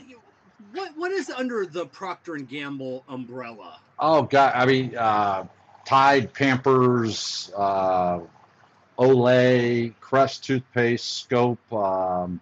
what 0.74 0.96
what 0.98 1.12
is 1.12 1.30
under 1.30 1.66
the 1.66 1.86
Procter 1.88 2.36
and 2.36 2.48
Gamble 2.48 3.04
umbrella? 3.10 3.80
Oh 4.00 4.24
God, 4.24 4.54
I 4.56 4.66
mean, 4.66 4.96
uh, 4.96 5.46
Tide, 5.86 6.34
Pampers, 6.34 7.52
uh, 7.58 8.20
Olay, 9.00 9.94
Crest 10.00 10.44
toothpaste, 10.44 11.20
Scope, 11.20 11.74
um, 11.74 12.40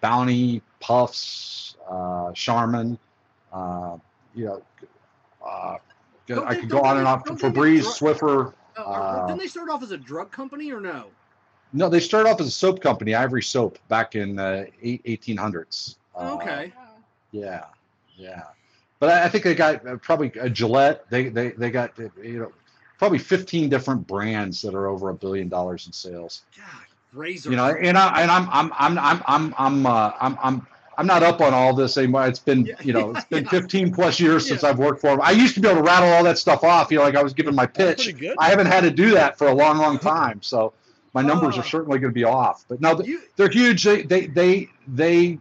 Bounty, 0.00 0.62
Puffs, 0.80 1.76
uh, 1.88 2.32
Charmin. 2.32 2.98
Uh, 3.52 3.96
you 4.34 4.46
know, 4.46 4.62
uh, 5.46 5.76
Don't 6.26 6.46
I 6.46 6.54
they- 6.54 6.60
could 6.60 6.68
go 6.70 6.80
on 6.82 6.96
they- 6.96 6.98
and 7.00 7.08
on. 7.08 7.22
Febreze, 7.22 7.84
Swiffer. 7.98 8.52
Uh, 8.76 8.80
Uh, 8.82 9.26
didn't 9.26 9.38
they 9.40 9.46
start 9.46 9.70
off 9.70 9.82
as 9.82 9.90
a 9.90 9.96
drug 9.96 10.30
company 10.30 10.70
or 10.70 10.80
no? 10.80 11.06
No, 11.72 11.88
they 11.88 12.00
started 12.00 12.28
off 12.28 12.40
as 12.40 12.46
a 12.46 12.50
soap 12.50 12.80
company, 12.80 13.14
Ivory 13.14 13.42
Soap, 13.42 13.78
back 13.88 14.14
in 14.14 14.38
uh, 14.38 14.64
eight, 14.82 15.02
1800s. 15.04 15.96
Uh, 16.14 16.34
Okay. 16.34 16.72
Oh. 16.78 16.82
Yeah, 17.32 17.64
yeah. 18.16 18.42
But 18.98 19.10
I, 19.10 19.24
I 19.24 19.28
think 19.28 19.44
they 19.44 19.54
got 19.54 19.86
uh, 19.86 19.96
probably 19.96 20.32
a 20.40 20.48
Gillette. 20.48 21.08
They 21.10 21.28
they 21.28 21.50
they 21.50 21.70
got 21.70 21.98
uh, 21.98 22.04
you 22.22 22.38
know 22.40 22.52
probably 22.98 23.18
15 23.18 23.68
different 23.68 24.06
brands 24.06 24.62
that 24.62 24.74
are 24.74 24.86
over 24.86 25.10
a 25.10 25.14
billion 25.14 25.48
dollars 25.48 25.86
in 25.86 25.92
sales. 25.92 26.42
God, 26.56 26.64
razor. 27.12 27.50
You 27.50 27.56
know, 27.56 27.66
and 27.66 27.98
I 27.98 28.22
and 28.22 28.30
I'm 28.30 28.48
I'm 28.50 28.72
I'm 28.78 28.98
I'm 28.98 29.22
I'm 29.26 29.54
I'm 29.58 29.86
uh, 29.86 30.12
I'm 30.20 30.38
I'm 30.42 30.66
I'm 30.98 31.06
not 31.06 31.22
up 31.22 31.42
on 31.42 31.52
all 31.52 31.74
this 31.74 31.98
anymore. 31.98 32.26
It's 32.26 32.38
been 32.38 32.64
Yeah, 32.64 32.76
you 32.82 32.94
know 32.94 33.10
it's 33.10 33.26
been 33.26 33.44
yeah. 33.52 33.60
15 33.60 33.92
plus 33.92 34.18
years 34.18 34.48
since 34.48 34.64
I've 34.64 34.78
worked 34.78 35.02
for 35.02 35.10
them. 35.10 35.20
I 35.22 35.32
used 35.32 35.54
to 35.56 35.60
be 35.60 35.68
able 35.68 35.82
to 35.82 35.86
rattle 35.86 36.08
all 36.08 36.24
that 36.24 36.38
stuff 36.38 36.64
off. 36.64 36.90
You 36.90 36.98
know, 36.98 37.04
like 37.04 37.16
I 37.16 37.22
was 37.22 37.34
giving 37.34 37.54
my 37.54 37.66
pitch. 37.66 38.14
I 38.38 38.48
haven't 38.48 38.66
had 38.66 38.80
to 38.80 38.90
do 38.90 39.10
that 39.10 39.36
for 39.36 39.48
a 39.48 39.54
long, 39.54 39.76
long 39.76 39.98
time. 40.14 40.40
So 40.40 40.72
my 41.12 41.20
numbers 41.20 41.56
Oh. 41.56 41.60
are 41.60 41.64
certainly 41.64 41.98
going 41.98 42.12
to 42.12 42.14
be 42.14 42.24
off. 42.24 42.64
But 42.66 42.80
no, 42.80 42.98
You, 43.02 43.20
they're 43.36 43.50
huge. 43.50 43.84
They 43.84 44.02
they 44.02 44.26
they 44.26 44.68
they 44.88 45.38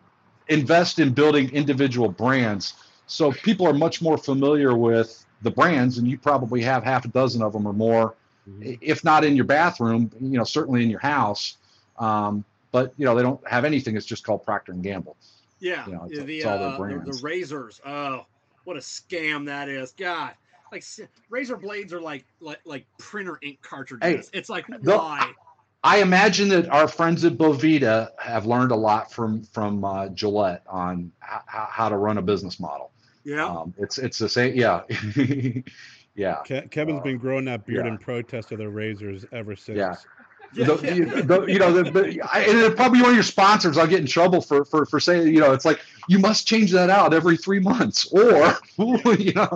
invest 0.48 1.00
in 1.00 1.14
building 1.14 1.50
individual 1.52 2.10
brands, 2.10 2.74
so 3.08 3.32
people 3.32 3.68
are 3.68 3.74
much 3.74 4.02
more 4.02 4.18
familiar 4.18 4.76
with 4.76 5.26
the 5.42 5.52
brands, 5.52 5.98
and 5.98 6.08
you 6.08 6.18
probably 6.18 6.62
have 6.62 6.84
half 6.84 7.06
a 7.06 7.08
dozen 7.10 7.42
of 7.42 7.54
them 7.54 7.68
or 7.68 7.74
more, 7.74 8.16
i- 8.64 8.78
if 8.82 9.04
not 9.04 9.24
in 9.24 9.36
your 9.36 9.46
bathroom, 9.46 10.12
you 10.20 10.38
know, 10.38 10.44
certainly 10.44 10.84
in 10.84 10.90
your 10.90 11.00
house. 11.02 11.58
Um, 11.98 12.44
but 12.72 12.94
you 12.98 13.06
know, 13.06 13.16
they 13.16 13.22
don't 13.22 13.46
have 13.48 13.64
anything. 13.66 13.96
It's 13.96 14.06
just 14.06 14.24
called 14.24 14.44
Procter 14.46 14.72
and 14.72 14.84
Gamble. 14.84 15.16
yeah, 15.60 15.86
You 15.88 15.94
know, 15.94 16.06
it's- 16.06 16.26
the, 16.26 16.38
it's 16.38 16.46
uh, 16.46 16.58
the 16.78 17.12
the 17.12 17.24
razors. 17.24 17.80
Oh, 17.86 18.26
what 18.66 18.76
a 18.78 18.82
scam 18.82 19.46
that 19.46 19.70
is. 19.70 19.94
God, 19.94 20.32
like 20.72 20.84
razor 21.30 21.58
blades 21.58 21.94
are 21.94 22.02
like 22.02 22.26
like 22.40 22.60
like 22.66 22.86
printer 22.98 23.38
ink 23.42 23.60
cartridges. 23.62 24.30
it's 24.34 24.50
like 24.50 24.66
why? 24.82 25.32
I 25.86 26.02
imagine 26.02 26.50
that 26.50 26.68
our 26.70 26.88
friends 26.88 27.24
at 27.26 27.34
Boveda 27.38 28.10
have 28.20 28.48
learned 28.48 28.72
a 28.72 28.76
lot 28.76 29.12
from 29.12 29.44
from 29.44 29.86
uh, 29.86 30.10
Gillette 30.10 30.64
on 30.68 31.12
h- 31.24 31.40
h- 31.48 31.68
how 31.70 31.90
to 31.90 31.98
run 31.98 32.18
a 32.18 32.24
business 32.24 32.60
model. 32.60 32.92
Yeah. 33.24 33.46
Um, 33.46 33.72
it's 33.78 34.00
it's 34.00 34.18
the 34.18 34.28
same. 34.28 34.56
Yeah, 34.56 34.82
yeah. 36.16 36.36
Ke- 36.44 36.70
Kevin's 36.72 37.00
Uh, 37.00 37.04
been 37.04 37.18
growing 37.18 37.46
that 37.46 37.66
beard 37.68 37.86
yeah. 37.86 37.92
in 37.92 37.98
protest 38.00 38.52
of 38.52 38.58
the 38.58 38.68
razors 38.68 39.26
ever 39.32 39.56
since. 39.56 39.78
Yeah. 39.78 39.96
Yeah, 40.54 40.66
the, 40.76 40.78
yeah. 40.84 41.22
the- 41.24 41.46
you 41.48 41.60
know, 41.60 41.72
the, 41.72 42.22
I, 42.32 42.42
and 42.42 42.76
probably 42.76 43.02
one 43.02 43.10
of 43.12 43.16
your 43.16 43.24
sponsors. 43.24 43.78
I'll 43.78 43.88
get 43.88 44.00
in 44.00 44.06
trouble 44.08 44.42
for, 44.42 44.66
for, 44.66 44.86
for 44.86 45.00
saying, 45.00 45.34
you 45.34 45.40
know, 45.40 45.52
it's 45.54 45.66
like 45.66 45.82
you 46.08 46.20
must 46.20 46.48
change 46.48 46.72
that 46.72 46.90
out 46.90 47.14
every 47.14 47.38
three 47.38 47.60
months, 47.60 48.06
or 48.12 48.54
you 48.78 49.34
know, 49.34 49.50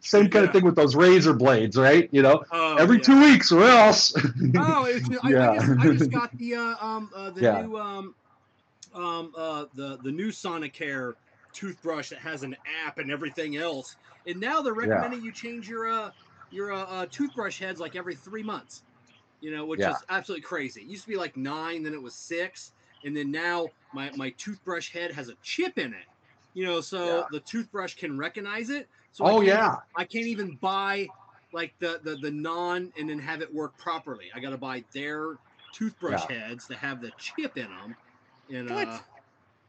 same 0.00 0.28
kind 0.30 0.44
yeah. 0.44 0.44
of 0.44 0.52
thing 0.52 0.64
with 0.64 0.74
those 0.76 0.96
razor 0.96 1.32
blades, 1.34 1.76
right? 1.76 2.08
You 2.12 2.22
know, 2.22 2.44
Oh, 2.50 2.76
every 2.78 3.00
two 3.00 3.20
weeks, 3.20 3.52
or 3.52 3.62
else. 3.64 4.12
Oh, 4.56 4.84
it's, 4.88 5.10
I, 5.22 5.34
I, 5.40 5.48
Yeah. 5.48 5.54
just, 5.54 5.72
I 5.78 5.88
just 5.88 6.10
got 6.10 6.36
the 6.38 6.54
uh, 6.56 6.74
um 6.80 7.10
uh, 7.14 7.30
the 7.30 7.44
new 7.44 7.76
um 7.76 8.14
um 8.94 9.32
uh 9.36 9.66
the 9.74 9.98
the 10.02 10.10
new 10.12 10.28
Sonicare 10.30 11.14
toothbrush 11.52 12.10
that 12.10 12.18
has 12.20 12.42
an 12.42 12.56
app 12.84 12.98
and 12.98 13.10
everything 13.10 13.56
else, 13.56 13.96
and 14.26 14.40
now 14.40 14.62
they're 14.62 14.74
recommending 14.74 15.22
you 15.22 15.32
change 15.32 15.68
your 15.68 15.88
uh 15.88 16.10
your 16.50 16.72
uh, 16.72 16.84
uh, 16.84 17.06
toothbrush 17.10 17.58
heads 17.60 17.80
like 17.80 17.96
every 17.96 18.16
three 18.16 18.42
months. 18.42 18.82
You 19.40 19.50
know, 19.50 19.66
which 19.66 19.80
Yeah. 19.80 19.90
is 19.90 20.04
absolutely 20.08 20.42
crazy. 20.42 20.82
It 20.82 20.86
used 20.88 21.04
to 21.04 21.10
be 21.10 21.16
like 21.16 21.36
nine, 21.36 21.82
then 21.82 21.94
it 21.94 22.02
was 22.02 22.16
six, 22.18 22.72
and 23.04 23.16
then 23.16 23.30
now 23.30 23.70
my 23.92 24.10
my 24.12 24.30
toothbrush 24.38 24.92
head 24.92 25.12
has 25.12 25.28
a 25.28 25.36
chip 25.42 25.78
in 25.78 25.94
it. 25.94 26.06
You 26.52 26.64
know, 26.64 26.80
so 26.80 27.06
Yeah. 27.06 27.22
the 27.30 27.40
toothbrush 27.40 27.94
can 27.94 28.18
recognize 28.18 28.70
it. 28.70 28.88
So 29.12 29.24
oh 29.24 29.40
can't- 29.42 29.42
yeah, 29.42 29.76
I 29.96 30.04
can't 30.04 30.26
even 30.26 30.56
buy 30.56 31.14
like 31.52 31.74
the 31.80 32.00
the, 32.04 32.16
the 32.16 32.30
non 32.30 32.92
and 32.96 33.08
then 33.08 33.18
have 33.18 33.42
it 33.42 33.52
work 33.52 33.76
properly. 33.78 34.30
I 34.34 34.40
got 34.40 34.50
to 34.50 34.58
buy 34.58 34.84
their 34.92 35.38
toothbrush 35.72 36.26
heads 36.26 36.66
that 36.68 36.78
have 36.78 37.00
the 37.00 37.12
chip 37.16 37.56
in 37.56 37.70
them. 37.70 37.96
And 38.48 38.68
What? 38.68 38.88
uh, 38.88 39.00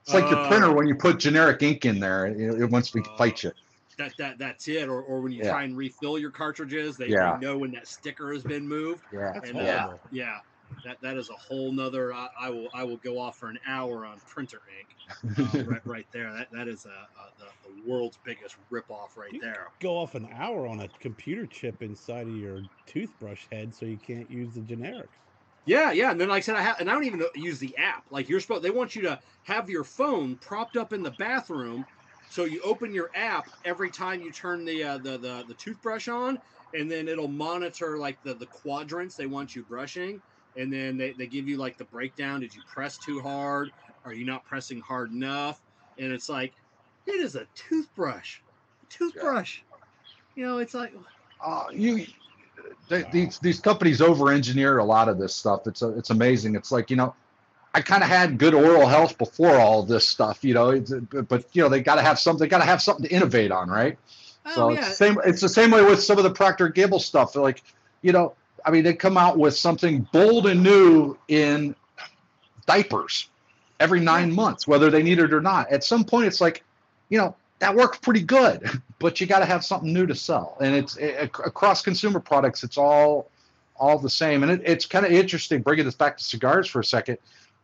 it's 0.03 0.13
like 0.13 0.29
your 0.29 0.39
uh, 0.39 0.39
printer 0.39 0.73
when 0.73 0.87
you 0.87 0.95
put 0.95 1.19
generic 1.19 1.63
ink 1.63 1.85
in 1.85 1.99
there, 1.99 2.27
it, 2.27 2.61
it 2.61 2.65
wants 2.71 2.91
to 2.91 3.03
Uh, 3.03 3.07
fight 3.17 3.43
you. 3.43 3.51
That 3.97 4.17
that 4.17 4.39
that's 4.39 4.67
it. 4.67 4.89
Or, 4.89 5.01
or 5.01 5.21
when 5.21 5.31
you 5.31 5.41
Yeah. 5.41 5.41
try 5.41 5.63
and 5.63 5.75
refill 5.77 6.17
your 6.17 6.31
cartridges, 6.31 6.97
they, 6.97 7.13
Yeah. 7.13 7.17
they 7.19 7.33
know 7.33 7.59
when 7.59 7.71
that 7.71 7.87
sticker 7.87 8.33
has 8.33 8.45
been 8.45 8.67
moved. 8.67 9.07
Yeah, 9.11 9.33
That's 9.33 9.49
And 9.49 9.61
horrible. 9.61 9.61
uh, 9.61 9.85
yeah, 10.09 10.39
that 10.83 10.99
that 11.01 11.17
is 11.17 11.29
a 11.29 11.35
whole 11.35 11.73
nother. 11.73 12.13
I, 12.13 12.29
I 12.39 12.49
will 12.49 12.69
I 12.73 12.83
will 12.83 12.97
go 12.97 13.19
off 13.19 13.37
for 13.37 13.49
an 13.49 13.59
hour 13.65 14.05
on 14.05 14.21
printer 14.25 14.61
ink. 14.79 14.89
Uh, 15.37 15.57
right 15.63 15.81
right 15.85 16.07
there. 16.11 16.33
That 16.33 16.49
that 16.51 16.67
is 16.67 16.85
a, 16.85 16.89
a 16.89 17.31
the, 17.37 17.45
the 17.63 17.83
world's 17.85 18.17
biggest 18.23 18.57
ripoff 18.71 19.15
right 19.15 19.31
You 19.31 19.41
there. 19.41 19.67
Go 19.79 19.97
off 19.97 20.13
an 20.13 20.27
hour 20.27 20.67
on 20.67 20.79
a 20.79 20.87
computer 20.87 21.47
chip 21.47 21.81
inside 21.81 22.27
of 22.27 22.33
your 22.33 22.67
toothbrush 22.85 23.47
head 23.51 23.73
so 23.73 23.87
you 23.87 23.97
can't 23.99 24.29
use 24.29 24.53
the 24.53 24.61
generics. 24.61 25.17
Yeah, 25.65 25.91
yeah, 25.91 26.09
and 26.11 26.19
then 26.19 26.29
like 26.29 26.37
I 26.37 26.41
said, 26.41 26.55
I 26.55 26.61
have, 26.63 26.79
and 26.79 26.89
I 26.89 26.93
don't 26.93 27.03
even 27.03 27.23
use 27.35 27.59
the 27.59 27.77
app. 27.77 28.05
Like 28.09 28.27
you're 28.27 28.39
supposed, 28.39 28.63
they 28.63 28.71
want 28.71 28.95
you 28.95 29.03
to 29.03 29.21
have 29.43 29.69
your 29.69 29.83
phone 29.83 30.37
propped 30.39 30.75
up 30.75 30.91
in 30.91 31.03
the 31.03 31.11
bathroom, 31.11 31.85
so 32.31 32.45
you 32.45 32.61
open 32.63 32.93
your 32.93 33.09
app 33.13 33.45
every 33.65 33.89
time 33.89 34.21
you 34.21 34.31
turn 34.31 34.63
the 34.63 34.83
uh, 34.83 34.97
the, 34.97 35.17
the 35.17 35.43
the 35.47 35.53
toothbrush 35.55 36.07
on, 36.07 36.39
and 36.73 36.89
then 36.89 37.07
it'll 37.07 37.27
monitor 37.27 37.97
like 37.97 38.17
the 38.23 38.33
the 38.33 38.47
quadrants 38.47 39.15
they 39.15 39.25
want 39.25 39.53
you 39.53 39.63
brushing, 39.63 40.21
and 40.55 40.71
then 40.71 40.97
they, 40.97 41.11
they 41.11 41.27
give 41.27 41.47
you 41.47 41.57
like 41.57 41.77
the 41.77 41.85
breakdown. 41.85 42.39
Did 42.39 42.55
you 42.55 42.61
press 42.73 42.97
too 42.97 43.21
hard? 43.21 43.69
Are 44.05 44.13
you 44.13 44.25
not 44.25 44.45
pressing 44.45 44.79
hard 44.79 45.11
enough? 45.11 45.61
And 45.97 46.11
it's 46.13 46.29
like, 46.29 46.53
it 47.05 47.19
is 47.19 47.35
a 47.35 47.47
toothbrush, 47.53 48.39
toothbrush. 48.89 49.59
You 50.35 50.47
know, 50.47 50.59
it's 50.59 50.73
like, 50.73 50.93
uh, 51.43 51.65
you 51.73 52.05
they, 52.89 53.03
these 53.11 53.39
these 53.39 53.59
companies 53.59 54.01
over 54.01 54.31
engineer 54.31 54.77
a 54.77 54.85
lot 54.85 55.09
of 55.09 55.17
this 55.19 55.35
stuff. 55.35 55.67
It's 55.67 55.81
a, 55.81 55.89
it's 55.97 56.09
amazing. 56.09 56.55
It's 56.55 56.71
like 56.71 56.89
you 56.89 56.95
know, 56.95 57.13
I 57.73 57.81
kind 57.81 58.03
of 58.03 58.09
had 58.09 58.37
good 58.37 58.53
oral 58.53 58.87
health 58.87 59.17
before 59.17 59.57
all 59.57 59.83
this 59.83 60.07
stuff. 60.07 60.43
You 60.43 60.53
know, 60.53 60.69
it's, 60.71 60.91
but 60.91 61.45
you 61.53 61.61
know 61.61 61.69
they 61.69 61.81
got 61.81 61.95
to 61.95 62.01
have 62.01 62.19
something. 62.19 62.39
They 62.39 62.49
got 62.49 62.59
to 62.59 62.65
have 62.65 62.81
something 62.81 63.05
to 63.05 63.13
innovate 63.13 63.51
on, 63.51 63.69
right? 63.69 63.97
oh 64.45 64.55
so 64.55 64.69
yeah, 64.71 64.79
it's 64.79 64.87
the 64.87 64.93
same. 64.93 65.17
It's 65.25 65.41
the 65.41 65.49
same 65.49 65.71
way 65.71 65.83
with 65.83 66.03
some 66.03 66.17
of 66.17 66.23
the 66.23 66.31
Procter 66.31 66.67
Gamble 66.67 66.99
stuff. 66.99 67.33
They're 67.33 67.41
like, 67.41 67.63
you 68.01 68.11
know, 68.11 68.33
I 68.65 68.71
mean, 68.71 68.83
they 68.83 68.93
come 68.93 69.17
out 69.17 69.37
with 69.37 69.55
something 69.55 70.07
bold 70.11 70.47
and 70.47 70.63
new 70.63 71.17
in 71.27 71.75
diapers 72.65 73.29
every 73.79 73.99
nine 73.99 74.33
months, 74.33 74.67
whether 74.67 74.89
they 74.89 75.03
need 75.03 75.19
it 75.19 75.33
or 75.33 75.41
not. 75.41 75.71
At 75.71 75.83
some 75.83 76.03
point, 76.03 76.27
it's 76.27 76.41
like, 76.41 76.63
you 77.09 77.17
know, 77.17 77.35
that 77.59 77.75
works 77.75 77.97
pretty 77.99 78.21
good, 78.21 78.81
but 78.99 79.19
you 79.21 79.27
got 79.27 79.39
to 79.39 79.45
have 79.45 79.63
something 79.65 79.91
new 79.91 80.05
to 80.05 80.15
sell. 80.15 80.57
And 80.61 80.75
it's 80.75 80.97
it, 80.97 81.23
across 81.23 81.81
consumer 81.81 82.19
products, 82.19 82.63
it's 82.63 82.77
all 82.77 83.29
all 83.77 83.97
the 83.97 84.09
same. 84.09 84.43
And 84.43 84.51
it, 84.51 84.61
it's 84.65 84.85
kind 84.85 85.05
of 85.05 85.11
interesting. 85.11 85.61
Bringing 85.61 85.85
this 85.85 85.95
back 85.95 86.17
to 86.17 86.23
cigars 86.23 86.67
for 86.67 86.79
a 86.79 86.85
second. 86.85 87.17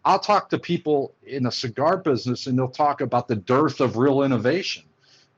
I'll 0.08 0.20
talk 0.20 0.50
to 0.50 0.58
people 0.58 1.14
in 1.26 1.44
the 1.44 1.52
cigar 1.52 1.98
business, 1.98 2.48
and 2.48 2.58
they'll 2.58 2.68
talk 2.70 3.02
about 3.02 3.28
the 3.28 3.36
dearth 3.36 3.82
of 3.82 3.98
real 3.98 4.24
innovation 4.24 4.84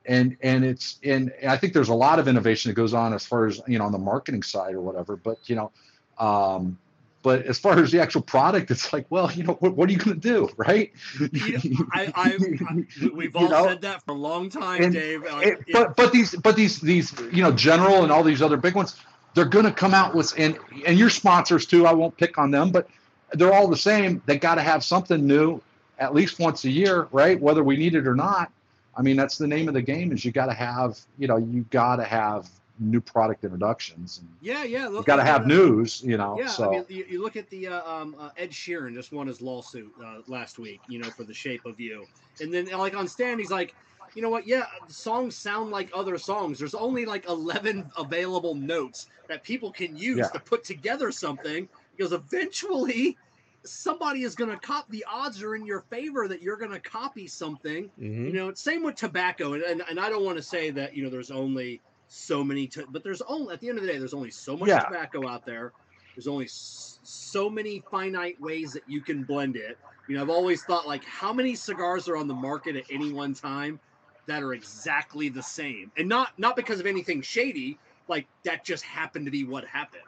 and 0.06 0.38
and 0.42 0.66
it's 0.66 1.00
and 1.04 1.32
I 1.48 1.56
think 1.58 1.74
there's 1.74 1.90
a 1.90 1.94
lot 1.94 2.20
of 2.20 2.28
innovation 2.28 2.70
that 2.70 2.74
goes 2.74 2.94
on 2.94 3.14
as 3.14 3.26
far 3.26 3.46
as 3.46 3.62
you 3.68 3.78
know 3.78 3.86
on 3.86 3.92
the 3.92 4.00
marketing 4.00 4.44
side 4.44 4.74
or 4.74 4.82
whatever. 4.82 5.16
But 5.16 5.38
you 5.46 5.56
know, 5.56 5.72
um, 6.18 6.80
but 7.22 7.46
as 7.46 7.60
far 7.60 7.78
as 7.82 7.92
the 7.92 8.02
actual 8.02 8.22
product, 8.22 8.72
it's 8.72 8.92
like, 8.94 9.06
well, 9.10 9.32
you 9.32 9.44
know, 9.44 9.54
what, 9.54 9.76
what 9.76 9.90
are 9.90 9.92
you 9.92 10.00
going 10.00 10.20
to 10.20 10.28
do, 10.28 10.50
right? 10.58 10.92
You 11.20 11.54
know, 11.54 11.86
I, 11.94 12.12
I, 12.16 12.38
I, 12.70 13.10
we've 13.14 13.36
all 13.36 13.44
you 13.44 13.50
know? 13.50 13.66
said 13.66 13.82
that 13.82 14.04
for 14.04 14.12
a 14.12 14.18
long 14.18 14.50
time, 14.50 14.82
and, 14.82 14.94
Dave. 14.94 15.24
Like, 15.24 15.48
it, 15.48 15.60
but 15.72 15.96
but 15.96 16.12
these 16.12 16.36
but 16.36 16.56
these 16.56 16.80
these 16.82 17.14
you 17.32 17.44
know 17.44 17.52
general 17.52 18.04
and 18.04 18.12
all 18.12 18.24
these 18.24 18.42
other 18.42 18.58
big 18.58 18.76
ones, 18.76 18.96
they're 19.36 19.46
going 19.46 19.66
to 19.66 19.72
come 19.72 19.94
out 19.94 20.16
with 20.16 20.34
and 20.38 20.58
and 20.86 20.98
your 20.98 21.10
sponsors 21.10 21.66
too. 21.66 21.86
I 21.86 21.94
won't 21.94 22.18
pick 22.18 22.38
on 22.38 22.52
them, 22.52 22.72
but 22.72 22.88
they're 23.34 23.54
all 23.54 23.68
the 23.68 23.78
same. 23.78 24.22
They 24.26 24.38
got 24.38 24.56
to 24.56 24.62
have 24.62 24.84
something 24.84 25.26
new 25.26 25.62
at 25.98 26.14
least 26.14 26.40
once 26.40 26.64
a 26.66 26.70
year, 26.70 27.08
right? 27.12 27.40
Whether 27.40 27.64
we 27.64 27.78
need 27.78 27.96
it 27.96 28.08
or 28.08 28.16
not. 28.16 28.52
I 28.96 29.02
mean, 29.02 29.16
that's 29.16 29.38
the 29.38 29.48
name 29.48 29.68
of 29.68 29.74
the 29.74 29.82
game. 29.82 30.12
Is 30.12 30.26
you 30.26 30.32
got 30.32 30.48
to 30.48 30.54
have 30.54 31.00
you 31.18 31.28
know 31.28 31.38
you 31.38 31.66
got 31.70 31.98
to 31.98 32.04
have 32.04 32.50
new 32.80 33.02
product 33.02 33.44
introductions. 33.44 34.22
yeah, 34.42 34.64
yeah. 34.64 34.88
Look, 34.88 35.06
you 35.06 35.06
got 35.06 35.18
to 35.18 35.24
have 35.24 35.46
news, 35.46 36.02
you 36.02 36.18
know. 36.18 36.38
Yeah, 36.40 36.48
so. 36.48 36.70
I 36.70 36.72
mean, 36.72 36.86
you, 36.88 37.06
you 37.10 37.22
look 37.22 37.36
at 37.36 37.50
the 37.50 37.68
uh, 37.68 37.92
um, 37.92 38.16
uh, 38.18 38.30
Ed 38.38 38.52
Sheeran 38.52 38.94
just 38.94 39.12
won 39.12 39.28
his 39.28 39.42
lawsuit 39.42 39.92
uh, 40.04 40.20
last 40.28 40.60
week, 40.60 40.80
you 40.88 41.00
know, 41.00 41.10
for 41.10 41.24
the 41.24 41.34
Shape 41.34 41.66
of 41.66 41.80
You, 41.80 42.06
and 42.42 42.54
then 42.54 42.68
like 42.68 42.96
on 42.96 43.08
stand, 43.08 43.40
he's 43.40 43.52
like, 43.52 43.76
you 44.16 44.22
know 44.22 44.30
what? 44.30 44.48
Yeah, 44.48 44.66
songs 44.88 45.36
sound 45.36 45.72
like 45.72 45.90
other 45.94 46.18
songs. 46.18 46.60
There's 46.60 46.76
only 46.76 47.06
like 47.06 47.28
11 47.28 47.92
available 47.98 48.56
notes 48.56 49.08
that 49.28 49.44
people 49.44 49.72
can 49.72 49.96
use 49.96 50.18
yeah. 50.18 50.28
to 50.30 50.40
put 50.40 50.64
together 50.64 51.12
something 51.12 51.68
because 52.00 52.14
eventually 52.14 53.18
somebody 53.66 54.24
is 54.24 54.36
going 54.36 54.50
to 54.50 54.58
cop 54.58 54.90
the 54.90 55.06
odds 55.12 55.44
are 55.44 55.56
in 55.56 55.66
your 55.66 55.82
favor 55.82 56.30
that 56.30 56.42
you're 56.42 56.56
going 56.56 56.72
to 56.72 56.80
copy 56.80 57.28
something. 57.28 57.90
Mm-hmm. 58.00 58.28
you 58.28 58.34
know 58.34 58.54
same 58.54 58.84
with 58.84 58.96
tobacco 58.96 59.54
and, 59.54 59.64
and, 59.64 59.84
and 59.90 60.00
i 60.00 60.10
don't 60.10 60.24
want 60.24 60.38
to 60.38 60.44
say 60.44 60.70
that 60.72 60.96
you 60.96 61.04
know 61.04 61.10
there's 61.10 61.30
only 61.30 61.82
so 62.08 62.44
many 62.44 62.68
to, 62.68 62.86
but 62.90 63.04
there's 63.04 63.22
only 63.24 63.54
at 63.54 63.60
the 63.60 63.68
end 63.68 63.78
of 63.78 63.84
the 63.84 63.92
day 63.92 64.00
there's 64.00 64.14
only 64.14 64.32
so 64.32 64.56
much 64.56 64.70
yeah. 64.70 64.80
tobacco 64.80 65.28
out 65.28 65.46
there. 65.46 65.74
There's 66.16 66.28
only 66.28 66.46
s- 66.46 67.00
so 67.04 67.52
many 67.52 67.84
finite 67.92 68.42
ways 68.42 68.74
that 68.74 68.82
you 68.88 69.00
can 69.02 69.24
blend 69.24 69.56
it. 69.56 69.78
You 70.08 70.16
know 70.16 70.24
i've 70.24 70.30
always 70.30 70.64
thought 70.64 70.88
like 70.88 71.04
how 71.04 71.32
many 71.32 71.54
cigars 71.54 72.08
are 72.10 72.18
on 72.18 72.28
the 72.28 72.34
market 72.34 72.76
at 72.76 72.86
any 72.90 73.14
one 73.14 73.36
time 73.36 73.80
that 74.26 74.42
are 74.42 74.54
exactly 74.54 75.30
the 75.30 75.44
same? 75.44 75.92
And 75.98 76.08
not 76.10 76.30
not 76.40 76.56
because 76.56 76.80
of 76.80 76.88
anything 76.88 77.22
shady 77.22 77.78
like 78.08 78.26
that 78.44 78.66
just 78.66 78.84
happened 78.84 79.26
to 79.26 79.32
be 79.32 79.44
what 79.44 79.66
happened 79.66 80.02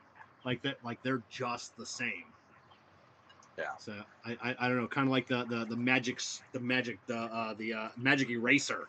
like 0.46 0.62
that 0.62 0.78
like 0.84 1.02
they're 1.04 1.24
just 1.30 1.76
the 1.78 1.86
same 1.86 2.26
yeah 3.58 3.66
so 3.78 3.94
i 4.26 4.38
i, 4.44 4.56
I 4.60 4.68
don't 4.68 4.78
know 4.78 4.88
kind 4.88 5.08
of 5.08 5.12
like 5.12 5.28
the 5.28 5.46
the 5.46 5.66
the 5.66 5.76
magics 5.76 6.42
the 6.54 6.60
magic 6.60 7.00
the 7.08 7.18
uh 7.18 7.54
the 7.56 7.74
uh 7.74 7.90
magic 7.98 8.30
eraser 8.30 8.88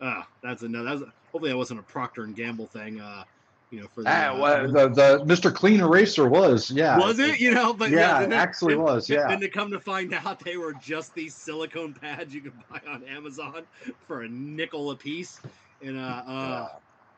uh 0.00 0.22
that's 0.42 0.62
another 0.62 0.98
that's 0.98 1.12
hopefully 1.32 1.50
that 1.50 1.56
wasn't 1.56 1.80
a 1.80 1.82
Procter 1.82 2.24
and 2.24 2.36
Gamble 2.36 2.66
thing. 2.66 3.00
Uh, 3.00 3.24
you 3.70 3.80
know, 3.80 3.86
for 3.94 4.02
the, 4.02 4.10
ah, 4.10 4.38
well, 4.38 4.68
the, 4.70 4.88
the 4.88 5.24
Mr. 5.24 5.52
Clean 5.52 5.80
Eraser 5.80 6.28
was, 6.28 6.70
yeah. 6.70 6.98
Was 6.98 7.18
it? 7.18 7.40
You 7.40 7.54
know, 7.54 7.72
but 7.72 7.90
yeah, 7.90 8.20
yeah 8.20 8.26
it 8.26 8.32
actually 8.34 8.74
then, 8.74 8.82
was, 8.82 9.08
yeah. 9.08 9.28
Then 9.28 9.40
to 9.40 9.48
come 9.48 9.70
to 9.70 9.80
find 9.80 10.12
out 10.26 10.40
they 10.40 10.58
were 10.58 10.74
just 10.74 11.14
these 11.14 11.34
silicone 11.34 11.94
pads 11.94 12.34
you 12.34 12.42
could 12.42 12.52
buy 12.70 12.80
on 12.86 13.02
Amazon 13.04 13.64
for 14.06 14.22
a 14.22 14.28
nickel 14.28 14.90
a 14.90 14.96
piece. 14.96 15.40
And 15.80 15.98
uh, 15.98 16.22
uh 16.26 16.68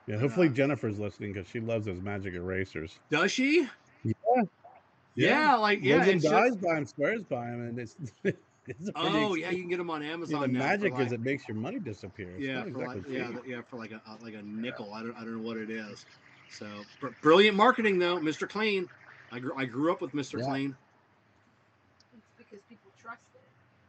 yeah, 0.07 0.19
hopefully 0.19 0.49
uh, 0.49 0.53
Jennifer's 0.53 0.99
listening 0.99 1.33
because 1.33 1.49
she 1.49 1.61
loves 1.61 1.87
those 1.87 2.01
magic 2.01 2.35
erasers. 2.35 2.99
Does 3.11 3.33
she? 3.33 3.69
Yeah. 4.05 4.13
Yeah, 5.17 5.29
yeah 5.29 5.55
like 5.55 5.81
yeah, 5.83 6.03
and 6.03 6.21
guys 6.21 6.57
buy 6.57 6.75
them, 6.75 6.87
squares 6.87 7.23
buy 7.23 7.47
them, 7.47 7.69
and 7.69 7.79
it's 7.79 7.97
oh 8.97 9.35
yeah, 9.35 9.51
you 9.51 9.61
can 9.61 9.69
get 9.69 9.77
them 9.77 9.91
on 9.91 10.03
Amazon. 10.03 10.41
Yeah, 10.41 10.47
the 10.47 10.53
magic 10.53 10.93
like, 10.95 11.07
is 11.07 11.13
it 11.13 11.21
makes 11.21 11.47
your 11.47 11.57
money 11.57 11.79
disappear. 11.79 12.31
It's 12.31 12.41
yeah, 12.41 12.63
for 12.63 12.69
exactly 12.69 13.19
like, 13.19 13.45
yeah, 13.47 13.57
yeah, 13.57 13.61
for 13.63 13.77
like 13.77 13.93
a 13.93 14.01
like 14.23 14.35
a 14.35 14.43
nickel. 14.43 14.93
I 14.93 15.03
don't 15.03 15.17
I 15.17 15.21
don't 15.21 15.37
know 15.37 15.47
what 15.47 15.57
it 15.57 15.71
is. 15.71 16.05
So 16.51 16.67
br- 17.01 17.09
brilliant 17.23 17.57
marketing 17.57 17.99
though, 17.99 18.19
Mr. 18.19 18.49
Clean. 18.49 18.89
I 19.31 19.39
grew 19.39 19.53
I 19.57 19.65
grew 19.65 19.93
up 19.93 20.01
with 20.01 20.13
Mr. 20.13 20.39
Yeah. 20.39 20.47
Clean. 20.47 20.77
It's 22.17 22.27
because 22.37 22.65
people 22.69 22.91
trust 23.01 23.23
it. 23.35 23.43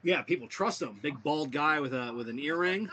Yeah, 0.03 0.21
people 0.21 0.47
trust 0.47 0.81
him. 0.81 0.99
Big 1.01 1.21
bald 1.23 1.51
guy 1.51 1.79
with 1.79 1.93
a 1.93 2.13
with 2.13 2.29
an 2.29 2.39
earring. 2.39 2.89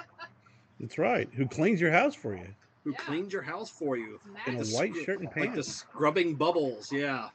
That's 0.81 0.99
right. 0.99 1.29
Who 1.35 1.47
cleans 1.47 1.81
your 1.81 1.93
house 1.93 2.15
for 2.15 2.35
you? 2.35 2.49
Who 2.85 2.93
yeah. 2.93 2.99
cleans 2.99 3.33
your 3.33 3.43
house 3.43 3.71
for 3.71 3.97
you? 3.97 4.19
In 4.47 4.57
a 4.57 4.65
white 4.67 4.95
shirt 5.05 5.21
and 5.21 5.31
pants. 5.31 5.47
Like 5.47 5.55
the 5.55 5.63
scrubbing 5.63 6.35
bubbles. 6.35 6.91
Yeah. 6.93 7.29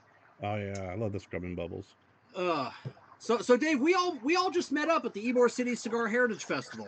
Oh 0.44 0.56
yeah, 0.56 0.90
I 0.92 0.96
love 0.96 1.14
the 1.14 1.20
scrubbing 1.20 1.56
bubbles. 1.56 1.86
Uh 2.36 2.70
so, 3.20 3.40
so 3.40 3.58
Dave, 3.58 3.80
we 3.80 3.94
all 3.94 4.18
we 4.24 4.36
all 4.36 4.52
just 4.52 4.72
met 4.72 4.90
up 4.90 5.06
at 5.06 5.14
the 5.14 5.34
Ybor 5.34 5.50
City 5.50 5.76
Cigar 5.76 6.08
Heritage 6.08 6.46
Festival. 6.46 6.88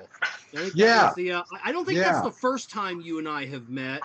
yeah. 0.76 1.12
The, 1.16 1.32
uh, 1.32 1.44
I 1.64 1.72
don't 1.72 1.86
think 1.86 1.98
yeah. 1.98 2.12
that's 2.12 2.22
the 2.22 2.32
first 2.32 2.70
time 2.70 3.02
you 3.02 3.20
and 3.20 3.28
I 3.28 3.46
have 3.48 3.70
met. 3.70 4.02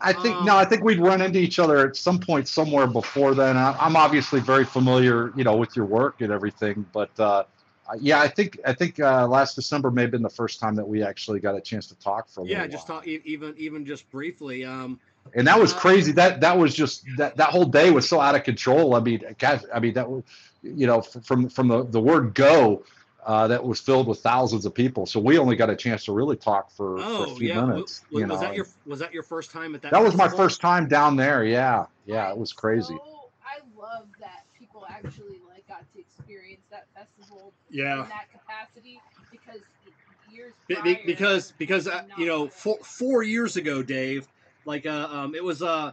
I 0.00 0.12
think 0.12 0.36
um, 0.36 0.46
no, 0.46 0.56
I 0.56 0.64
think 0.64 0.82
we'd 0.82 0.98
run 0.98 1.20
into 1.20 1.38
each 1.38 1.58
other 1.58 1.86
at 1.86 1.94
some 1.94 2.18
point 2.18 2.48
somewhere 2.48 2.86
before 2.86 3.34
then. 3.34 3.56
I'm 3.56 3.96
obviously 3.96 4.40
very 4.40 4.64
familiar, 4.64 5.32
you 5.36 5.44
know, 5.44 5.56
with 5.56 5.76
your 5.76 5.84
work 5.84 6.22
and 6.22 6.32
everything, 6.32 6.86
but 6.92 7.18
uh, 7.20 7.44
yeah, 7.98 8.20
I 8.20 8.28
think 8.28 8.58
I 8.66 8.72
think 8.72 9.00
uh, 9.00 9.26
last 9.26 9.54
December 9.54 9.90
may 9.90 10.02
have 10.02 10.10
been 10.10 10.22
the 10.22 10.28
first 10.30 10.60
time 10.60 10.74
that 10.76 10.86
we 10.86 11.02
actually 11.02 11.40
got 11.40 11.56
a 11.56 11.60
chance 11.60 11.86
to 11.88 11.94
talk 11.96 12.28
for 12.28 12.42
a 12.42 12.46
yeah, 12.46 12.66
just 12.66 12.86
talk 12.86 13.06
even 13.06 13.54
even 13.56 13.86
just 13.86 14.10
briefly. 14.10 14.64
Um, 14.64 15.00
and 15.34 15.46
that 15.46 15.58
was 15.58 15.72
uh, 15.72 15.78
crazy. 15.78 16.12
That 16.12 16.40
that 16.40 16.58
was 16.58 16.74
just 16.74 17.04
that 17.16 17.36
that 17.36 17.50
whole 17.50 17.64
day 17.64 17.90
was 17.90 18.08
so 18.08 18.20
out 18.20 18.34
of 18.34 18.44
control. 18.44 18.94
I 18.94 19.00
mean, 19.00 19.22
I 19.74 19.80
mean 19.80 19.94
that 19.94 20.08
was 20.08 20.24
you 20.62 20.86
know, 20.86 21.00
from 21.00 21.48
from 21.48 21.68
the, 21.68 21.84
the 21.84 22.00
word 22.00 22.34
go, 22.34 22.84
uh, 23.24 23.48
that 23.48 23.64
was 23.64 23.80
filled 23.80 24.06
with 24.06 24.20
thousands 24.20 24.66
of 24.66 24.74
people. 24.74 25.06
So 25.06 25.20
we 25.20 25.38
only 25.38 25.56
got 25.56 25.70
a 25.70 25.76
chance 25.76 26.04
to 26.04 26.12
really 26.12 26.36
talk 26.36 26.70
for, 26.70 26.98
oh, 26.98 27.24
for 27.24 27.32
a 27.32 27.34
few 27.36 27.48
yeah. 27.48 27.64
minutes. 27.64 28.02
Was, 28.10 28.24
was 28.24 28.40
that 28.40 28.54
your 28.54 28.66
was 28.86 28.98
that 29.00 29.12
your 29.12 29.22
first 29.22 29.50
time 29.50 29.74
at 29.74 29.82
that? 29.82 29.92
That 29.92 30.02
was 30.02 30.14
my 30.14 30.28
first 30.28 30.60
time 30.60 30.88
down 30.88 31.16
there. 31.16 31.44
Yeah, 31.44 31.86
yeah, 32.06 32.30
it 32.30 32.36
was 32.36 32.52
crazy. 32.52 32.96
So, 32.96 33.30
I 33.44 33.60
love 33.78 34.06
that 34.20 34.44
people 34.58 34.86
actually 34.88 35.39
like 35.39 35.39
got 35.39 35.39
to 35.39 35.39
experience 36.30 36.62
that 36.70 36.86
festival. 36.94 37.52
Yeah. 37.70 38.02
In 38.02 38.08
that 38.08 38.26
capacity, 38.32 39.00
because 39.30 39.60
years 40.30 40.52
prior, 40.68 40.98
because 41.04 41.52
because 41.58 41.88
uh, 41.88 42.04
you 42.16 42.26
know 42.26 42.48
four, 42.48 42.78
four 42.82 43.22
years 43.22 43.56
ago, 43.56 43.82
Dave, 43.82 44.28
like 44.64 44.86
uh, 44.86 45.08
um, 45.10 45.34
it 45.34 45.42
was 45.42 45.62
uh 45.62 45.92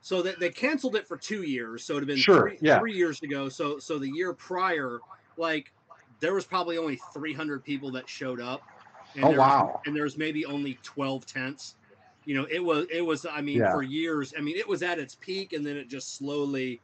so 0.00 0.20
they, 0.22 0.34
they 0.38 0.50
canceled 0.50 0.96
it 0.96 1.06
for 1.06 1.16
two 1.16 1.42
years. 1.42 1.84
So 1.84 1.94
it'd 1.94 2.02
have 2.02 2.08
been 2.08 2.16
sure, 2.16 2.50
three, 2.50 2.58
yeah. 2.60 2.78
three 2.78 2.94
years 2.94 3.22
ago. 3.22 3.48
So 3.48 3.78
so 3.78 3.98
the 3.98 4.08
year 4.08 4.32
prior, 4.32 5.00
like 5.36 5.72
there 6.20 6.34
was 6.34 6.44
probably 6.44 6.78
only 6.78 7.00
300 7.12 7.64
people 7.64 7.90
that 7.92 8.08
showed 8.08 8.40
up. 8.40 8.62
And 9.14 9.24
oh 9.24 9.30
there 9.30 9.38
wow! 9.38 9.64
Was, 9.74 9.80
and 9.86 9.96
there 9.96 10.04
was 10.04 10.16
maybe 10.16 10.46
only 10.46 10.78
12 10.82 11.26
tents. 11.26 11.74
You 12.24 12.34
know, 12.36 12.46
it 12.50 12.62
was 12.62 12.86
it 12.90 13.02
was. 13.02 13.26
I 13.30 13.42
mean, 13.42 13.58
yeah. 13.58 13.72
for 13.72 13.82
years. 13.82 14.32
I 14.38 14.40
mean, 14.40 14.56
it 14.56 14.66
was 14.66 14.82
at 14.82 14.98
its 14.98 15.16
peak, 15.16 15.52
and 15.52 15.66
then 15.66 15.76
it 15.76 15.88
just 15.88 16.16
slowly, 16.16 16.80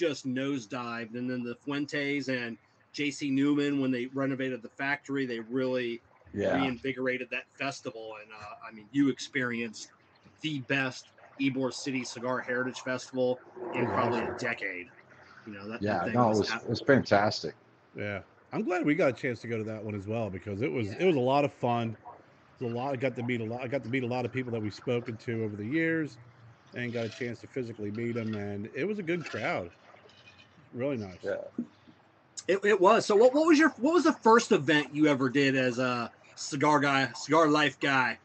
just 0.00 0.26
nosedived. 0.26 1.14
And 1.14 1.28
then 1.28 1.44
the 1.44 1.54
Fuentes 1.54 2.28
and 2.28 2.56
J.C. 2.92 3.30
Newman, 3.30 3.80
when 3.80 3.90
they 3.90 4.06
renovated 4.06 4.62
the 4.62 4.70
factory, 4.70 5.26
they 5.26 5.40
really 5.40 6.00
yeah. 6.32 6.60
reinvigorated 6.60 7.28
that 7.30 7.44
festival. 7.52 8.14
And 8.22 8.32
uh, 8.32 8.66
I 8.66 8.72
mean, 8.72 8.86
you 8.92 9.10
experienced 9.10 9.90
the 10.40 10.60
best 10.60 11.08
Ybor 11.38 11.72
City 11.72 12.02
Cigar 12.02 12.40
Heritage 12.40 12.80
Festival 12.80 13.38
in 13.74 13.86
probably 13.86 14.20
a 14.20 14.34
decade. 14.38 14.88
You 15.46 15.52
know 15.52 15.68
that. 15.68 15.82
Yeah, 15.82 16.04
that 16.04 16.14
no, 16.14 16.30
it 16.30 16.38
was 16.38 16.50
it 16.50 16.68
was 16.68 16.80
fantastic. 16.80 17.54
Yeah, 17.94 18.20
I'm 18.52 18.62
glad 18.62 18.84
we 18.84 18.94
got 18.94 19.10
a 19.10 19.12
chance 19.12 19.40
to 19.40 19.48
go 19.48 19.58
to 19.58 19.64
that 19.64 19.82
one 19.82 19.94
as 19.94 20.06
well 20.06 20.30
because 20.30 20.62
it 20.62 20.70
was 20.70 20.88
yeah. 20.88 20.96
it 21.00 21.06
was 21.06 21.16
a 21.16 21.20
lot 21.20 21.44
of 21.44 21.52
fun. 21.52 21.96
It 22.60 22.64
was 22.64 22.72
a 22.72 22.76
lot. 22.76 22.92
I 22.92 22.96
got 22.96 23.16
to 23.16 23.22
meet 23.22 23.40
a 23.40 23.44
lot. 23.44 23.62
I 23.62 23.68
got 23.68 23.82
to 23.84 23.90
meet 23.90 24.02
a 24.02 24.06
lot 24.06 24.24
of 24.24 24.32
people 24.32 24.52
that 24.52 24.60
we've 24.60 24.74
spoken 24.74 25.16
to 25.16 25.44
over 25.44 25.56
the 25.56 25.64
years, 25.64 26.18
and 26.74 26.92
got 26.92 27.06
a 27.06 27.08
chance 27.08 27.40
to 27.40 27.46
physically 27.46 27.90
meet 27.90 28.14
them, 28.14 28.34
and 28.34 28.68
it 28.74 28.86
was 28.86 28.98
a 28.98 29.02
good 29.02 29.24
crowd. 29.24 29.70
Really 30.74 30.96
nice. 30.96 31.18
Yeah. 31.22 31.36
It, 32.48 32.64
it 32.64 32.80
was. 32.80 33.06
So 33.06 33.16
what, 33.16 33.34
what 33.34 33.46
was 33.46 33.58
your 33.58 33.70
what 33.78 33.94
was 33.94 34.04
the 34.04 34.12
first 34.12 34.52
event 34.52 34.94
you 34.94 35.06
ever 35.06 35.28
did 35.28 35.56
as 35.56 35.78
a 35.78 36.10
cigar 36.36 36.80
guy, 36.80 37.10
cigar 37.14 37.48
life 37.48 37.78
guy? 37.80 38.18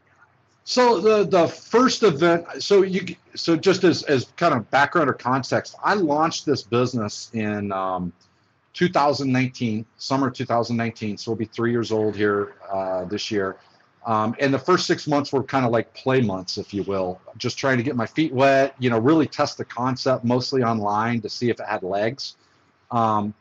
So 0.64 1.00
the 1.00 1.24
the 1.26 1.48
first 1.48 2.02
event, 2.02 2.46
so 2.60 2.82
you 2.82 3.16
so 3.36 3.56
just 3.56 3.84
as 3.84 4.04
as 4.04 4.26
kind 4.36 4.54
of 4.54 4.70
background 4.72 5.10
or 5.10 5.14
context, 5.14 5.76
I 5.84 5.94
launched 5.94 6.46
this 6.46 6.64
business 6.64 7.30
in 7.34 7.72
um, 7.72 8.12
2019, 8.74 9.86
summer 9.98 10.30
2019. 10.32 11.18
So 11.18 11.32
we'll 11.32 11.38
be 11.38 11.46
three 11.46 11.72
years 11.72 11.92
old 11.92 12.16
here 12.16 12.56
uh, 12.72 13.06
this 13.06 13.30
year. 13.30 13.58
Um, 14.06 14.36
and 14.40 14.54
the 14.54 14.60
first 14.60 14.86
six 14.86 15.08
months 15.08 15.34
were 15.34 15.44
kind 15.44 15.66
of 15.66 15.72
like 15.72 15.92
play 15.96 16.22
months, 16.22 16.60
if 16.60 16.74
you 16.74 16.84
will, 16.84 17.20
just 17.38 17.58
trying 17.58 17.78
to 17.78 17.84
get 17.84 17.96
my 17.96 18.06
feet 18.06 18.32
wet, 18.32 18.76
you 18.78 18.90
know, 18.90 19.00
really 19.00 19.26
test 19.26 19.58
the 19.58 19.66
concept 19.66 20.24
mostly 20.24 20.62
online 20.62 21.22
to 21.22 21.30
see 21.30 21.50
if 21.50 21.60
it 21.60 21.66
had 21.66 21.82
legs. 21.82 22.36
Um, 22.92 23.34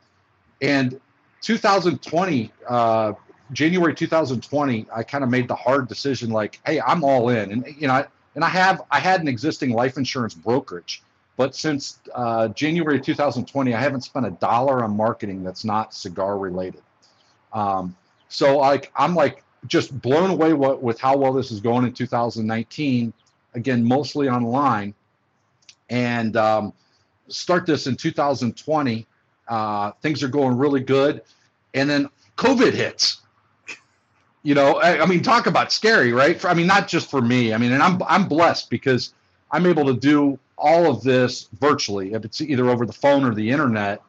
and 0.63 0.99
2020, 1.43 2.51
uh, 2.67 3.13
January 3.53 3.95
2020, 3.95 4.87
I 4.95 5.03
kind 5.03 5.23
of 5.23 5.29
made 5.29 5.49
the 5.49 5.55
hard 5.55 5.87
decision, 5.87 6.31
like, 6.31 6.59
hey, 6.65 6.81
I'm 6.81 7.05
all 7.05 7.29
in, 7.29 7.53
and 7.53 7.67
you 7.79 7.87
know, 7.87 7.95
I, 7.95 8.07
and 8.35 8.43
I 8.43 8.49
have 8.49 8.83
I 8.91 8.99
had 8.99 9.21
an 9.21 9.29
existing 9.29 9.71
life 9.71 9.99
insurance 9.99 10.35
brokerage, 10.35 11.03
but 11.37 11.55
since 11.55 12.01
uh, 12.15 12.49
January 12.49 12.99
2020, 12.99 13.75
I 13.75 13.81
haven't 13.81 14.01
spent 14.01 14.25
a 14.27 14.31
dollar 14.31 14.83
on 14.83 14.97
marketing 14.97 15.45
that's 15.45 15.65
not 15.65 15.95
cigar 15.95 16.39
related. 16.39 16.83
Um, 17.53 17.95
so 18.29 18.57
like 18.59 18.91
I'm 18.97 19.15
like 19.15 19.44
just 19.67 19.99
blown 20.01 20.31
away 20.31 20.53
what, 20.53 20.83
with 20.83 21.01
how 21.01 21.17
well 21.17 21.33
this 21.33 21.51
is 21.51 21.61
going 21.61 21.85
in 21.85 21.93
2019. 21.93 23.13
Again, 23.55 23.85
mostly 23.85 24.29
online, 24.29 24.95
and 25.89 26.37
um, 26.37 26.73
start 27.29 27.67
this 27.67 27.87
in 27.87 27.97
2020. 27.97 29.07
Uh, 29.47 29.93
things 30.03 30.23
are 30.23 30.29
going 30.29 30.59
really 30.59 30.81
good, 30.81 31.23
and 31.75 31.89
then 31.89 32.09
COVID 32.37 32.73
hits. 32.73 33.21
You 34.43 34.55
know, 34.55 34.75
I, 34.77 35.03
I 35.03 35.07
mean, 35.07 35.23
talk 35.23 35.47
about 35.47 35.73
scary, 35.73 36.13
right? 36.13 36.39
For, 36.39 36.49
I 36.49 36.55
mean, 36.55 36.67
not 36.67 36.89
just 36.89 37.11
for 37.11 37.23
me. 37.23 37.55
I 37.55 37.59
mean, 37.59 37.73
and 37.73 37.83
I'm 37.83 38.03
I'm 38.07 38.27
blessed 38.27 38.71
because 38.71 39.15
I'm 39.51 39.67
able 39.67 39.85
to 39.87 39.95
do 39.95 40.39
all 40.59 40.91
of 40.91 41.03
this 41.03 41.49
virtually. 41.61 42.13
If 42.13 42.25
it's 42.25 42.41
either 42.41 42.69
over 42.69 42.85
the 42.85 42.93
phone 42.93 43.25
or 43.25 43.35
the 43.35 43.51
internet, 43.51 44.03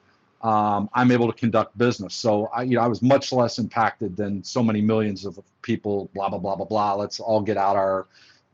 um, 0.46 0.92
I'm 0.94 1.10
able 1.10 1.26
to 1.32 1.38
conduct 1.38 1.76
business. 1.76 2.14
So 2.14 2.46
I, 2.54 2.62
you 2.62 2.76
know, 2.76 2.82
I 2.82 2.88
was 2.88 3.02
much 3.02 3.32
less 3.32 3.58
impacted 3.58 4.16
than 4.16 4.44
so 4.44 4.62
many 4.62 4.80
millions 4.80 5.26
of 5.26 5.40
people. 5.64 6.08
Blah 6.14 6.30
blah 6.30 6.38
blah 6.38 6.56
blah 6.56 6.68
blah. 6.68 6.94
Let's 6.94 7.20
all 7.20 7.42
get 7.42 7.58
out 7.58 7.76
our 7.76 8.06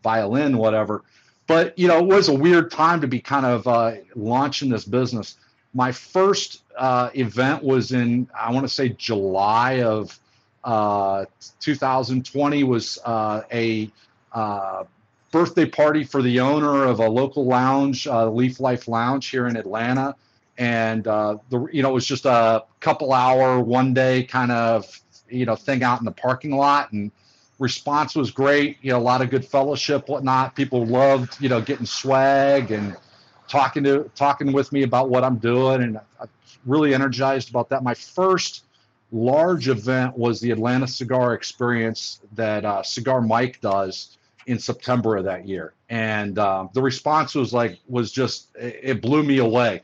violin, 0.01 0.57
whatever. 0.57 1.03
But 1.47 1.77
you 1.77 1.89
know, 1.89 1.99
it 1.99 2.05
was 2.05 2.29
a 2.29 2.33
weird 2.33 2.71
time 2.71 3.01
to 3.01 3.07
be 3.07 3.19
kind 3.19 3.45
of 3.45 3.67
uh, 3.67 3.95
launching 4.15 4.69
this 4.69 4.85
business. 4.85 5.35
My 5.73 5.91
first 5.91 6.63
uh, 6.77 7.09
event 7.13 7.61
was 7.61 7.91
in 7.91 8.29
I 8.33 8.53
want 8.53 8.63
to 8.65 8.73
say 8.73 8.89
July 8.89 9.81
of 9.83 10.17
uh, 10.63 11.25
2020 11.59 12.63
was 12.63 12.99
uh, 13.03 13.41
a 13.51 13.91
uh, 14.31 14.85
birthday 15.31 15.65
party 15.65 16.05
for 16.05 16.21
the 16.21 16.39
owner 16.39 16.85
of 16.85 17.01
a 17.01 17.09
local 17.09 17.45
lounge, 17.45 18.07
uh, 18.07 18.29
Leaf 18.29 18.61
Life 18.61 18.87
Lounge 18.87 19.27
here 19.27 19.47
in 19.47 19.57
Atlanta. 19.57 20.15
And 20.57 21.07
uh, 21.07 21.37
the 21.49 21.65
you 21.71 21.81
know 21.81 21.89
it 21.89 21.93
was 21.93 22.05
just 22.05 22.25
a 22.25 22.63
couple 22.79 23.13
hour, 23.13 23.59
one 23.59 23.93
day 23.93 24.23
kind 24.23 24.51
of 24.51 24.85
you 25.29 25.45
know 25.45 25.55
thing 25.55 25.83
out 25.83 25.99
in 25.99 26.05
the 26.05 26.11
parking 26.11 26.51
lot, 26.51 26.91
and 26.91 27.11
response 27.59 28.15
was 28.15 28.31
great. 28.31 28.77
You 28.81 28.91
know, 28.91 28.97
a 28.97 28.99
lot 28.99 29.21
of 29.21 29.29
good 29.29 29.45
fellowship, 29.45 30.09
whatnot. 30.09 30.55
People 30.55 30.85
loved 30.85 31.41
you 31.41 31.49
know 31.49 31.61
getting 31.61 31.85
swag 31.85 32.71
and 32.71 32.95
talking 33.47 33.83
to 33.83 34.09
talking 34.15 34.51
with 34.51 34.71
me 34.71 34.83
about 34.83 35.09
what 35.09 35.23
I'm 35.23 35.37
doing, 35.37 35.83
and 35.83 35.99
I'm 36.19 36.29
really 36.65 36.93
energized 36.93 37.49
about 37.49 37.69
that. 37.69 37.83
My 37.83 37.93
first 37.93 38.65
large 39.11 39.67
event 39.67 40.17
was 40.17 40.39
the 40.39 40.51
Atlanta 40.51 40.87
Cigar 40.87 41.33
Experience 41.33 42.21
that 42.33 42.65
uh, 42.65 42.81
Cigar 42.81 43.21
Mike 43.21 43.59
does 43.61 44.17
in 44.47 44.57
September 44.57 45.17
of 45.17 45.25
that 45.25 45.47
year, 45.47 45.73
and 45.89 46.39
um, 46.39 46.69
the 46.73 46.81
response 46.81 47.35
was 47.35 47.53
like 47.53 47.79
was 47.87 48.11
just 48.11 48.47
it 48.55 49.01
blew 49.01 49.23
me 49.23 49.37
away. 49.37 49.81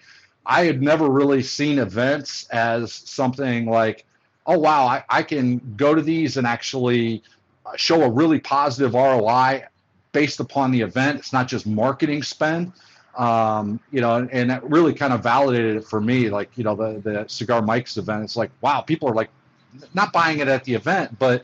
I 0.48 0.64
had 0.64 0.82
never 0.82 1.10
really 1.10 1.44
seen 1.44 1.78
events 1.78 2.48
as 2.50 2.94
something 2.94 3.66
like, 3.66 4.06
oh 4.46 4.58
wow, 4.58 4.86
I, 4.86 5.04
I 5.10 5.22
can 5.22 5.60
go 5.76 5.94
to 5.94 6.02
these 6.02 6.38
and 6.38 6.48
actually 6.48 7.22
uh, 7.66 7.76
show 7.76 8.02
a 8.04 8.10
really 8.10 8.40
positive 8.40 8.94
ROI 8.94 9.66
based 10.14 10.40
upon 10.40 10.72
the 10.72 10.80
event. 10.82 11.20
It's 11.20 11.34
not 11.34 11.50
just 11.50 11.68
marketing 11.68 12.24
spend. 12.24 12.72
Um, 13.18 13.80
you 13.92 14.00
know, 14.00 14.16
and, 14.16 14.32
and 14.32 14.50
that 14.50 14.64
really 14.70 14.94
kind 14.94 15.12
of 15.12 15.22
validated 15.22 15.76
it 15.76 15.84
for 15.84 16.00
me. 16.00 16.30
Like, 16.30 16.50
you 16.56 16.64
know, 16.64 16.76
the 16.76 17.02
the 17.02 17.28
Cigar 17.28 17.62
Mike's 17.62 17.98
event. 17.98 18.24
It's 18.24 18.38
like, 18.38 18.52
wow, 18.62 18.82
people 18.82 19.10
are 19.10 19.16
like 19.16 19.30
not 19.94 20.14
buying 20.14 20.40
it 20.40 20.48
at 20.48 20.64
the 20.64 20.74
event, 20.76 21.18
but 21.20 21.44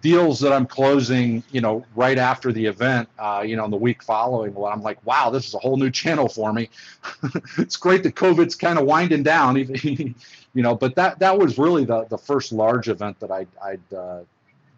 deals 0.00 0.40
that 0.40 0.52
I'm 0.52 0.66
closing, 0.66 1.42
you 1.50 1.60
know, 1.60 1.84
right 1.94 2.18
after 2.18 2.52
the 2.52 2.66
event, 2.66 3.08
uh, 3.18 3.44
you 3.46 3.56
know, 3.56 3.64
in 3.64 3.70
the 3.70 3.76
week 3.76 4.02
following, 4.02 4.54
well, 4.54 4.70
I'm 4.72 4.82
like, 4.82 5.04
wow, 5.06 5.30
this 5.30 5.46
is 5.46 5.54
a 5.54 5.58
whole 5.58 5.76
new 5.76 5.90
channel 5.90 6.28
for 6.28 6.52
me. 6.52 6.68
it's 7.58 7.76
great 7.76 8.02
that 8.02 8.14
COVID's 8.14 8.54
kind 8.54 8.78
of 8.78 8.84
winding 8.86 9.22
down, 9.22 9.56
you 9.82 10.14
know, 10.54 10.74
but 10.74 10.94
that 10.96 11.18
that 11.20 11.38
was 11.38 11.58
really 11.58 11.84
the 11.84 12.04
the 12.04 12.18
first 12.18 12.52
large 12.52 12.88
event 12.88 13.18
that 13.20 13.30
I, 13.30 13.46
I'd 13.62 13.94
uh, 13.94 14.20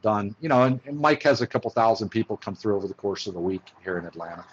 done, 0.03 0.35
you 0.41 0.49
know, 0.49 0.65
and, 0.65 0.81
and 0.87 0.99
Mike 0.99 1.23
has 1.23 1.41
a 1.41 1.47
couple 1.47 1.71
thousand 1.71 2.11
people 2.11 2.37
come 2.37 2.55
through 2.55 2.77
over 2.77 2.87
the 2.87 2.95
course 2.95 3.27
of 3.27 3.35
the 3.35 3.41
week 3.41 3.63
here 3.83 3.99
in 3.99 4.05
Atlanta. 4.05 4.45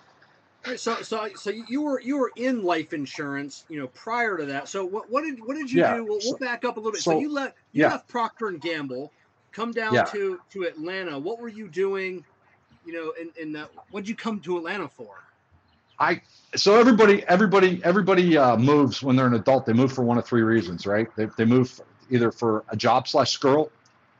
So, 0.76 1.02
so, 1.02 1.30
so 1.36 1.50
you 1.50 1.82
were 1.82 2.02
you 2.02 2.18
were 2.18 2.32
in 2.36 2.62
life 2.64 2.92
insurance, 2.92 3.64
you 3.70 3.80
know, 3.80 3.88
prior 3.88 4.38
to 4.38 4.46
that. 4.48 4.68
So, 4.68 4.84
what, 4.84 5.10
what 5.10 5.24
did 5.24 5.40
what 5.46 5.56
did 5.56 5.72
you 5.72 5.82
yeah, 5.82 5.96
do? 5.96 6.04
We'll, 6.04 6.20
we'll, 6.22 6.38
back 6.38 6.66
up 6.66 6.76
a 6.76 6.80
little 6.80 6.92
bit. 6.92 7.02
So, 7.02 7.12
so 7.12 7.20
you 7.20 7.32
left 7.32 7.56
you 7.72 7.84
yeah. 7.84 7.92
left 7.92 8.10
Procter 8.10 8.50
and 8.50 8.60
Gamble 8.60 9.14
come 9.58 9.72
down 9.72 9.93
yeah. 9.93 10.04
to 10.04 10.39
to 10.52 10.63
Atlanta. 10.63 11.17
What 11.17 11.39
were 11.39 11.50
you 11.50 11.67
doing? 11.67 12.24
You 12.86 12.93
know, 12.93 13.13
in 13.20 13.32
in 13.41 13.52
that, 13.54 13.72
what 13.89 14.02
did 14.02 14.10
you 14.10 14.15
come 14.15 14.39
to 14.41 14.58
Atlanta 14.58 14.88
for? 14.88 15.24
I 16.00 16.22
so 16.56 16.80
everybody 16.80 17.24
everybody 17.28 17.82
everybody 17.84 18.38
uh, 18.38 18.56
moves 18.56 19.02
when 19.02 19.15
they're 19.15 19.26
an 19.26 19.34
adult. 19.34 19.65
They 19.65 19.74
move 19.74 19.91
for 19.91 20.04
one 20.04 20.20
of 20.20 20.26
three 20.26 20.43
reasons, 20.43 20.86
right? 20.86 21.08
They 21.15 21.26
they 21.38 21.46
move 21.46 21.82
either 22.12 22.32
for 22.32 22.63
a 22.70 22.78
job 22.78 23.08
slash 23.08 23.36
girl, 23.38 23.72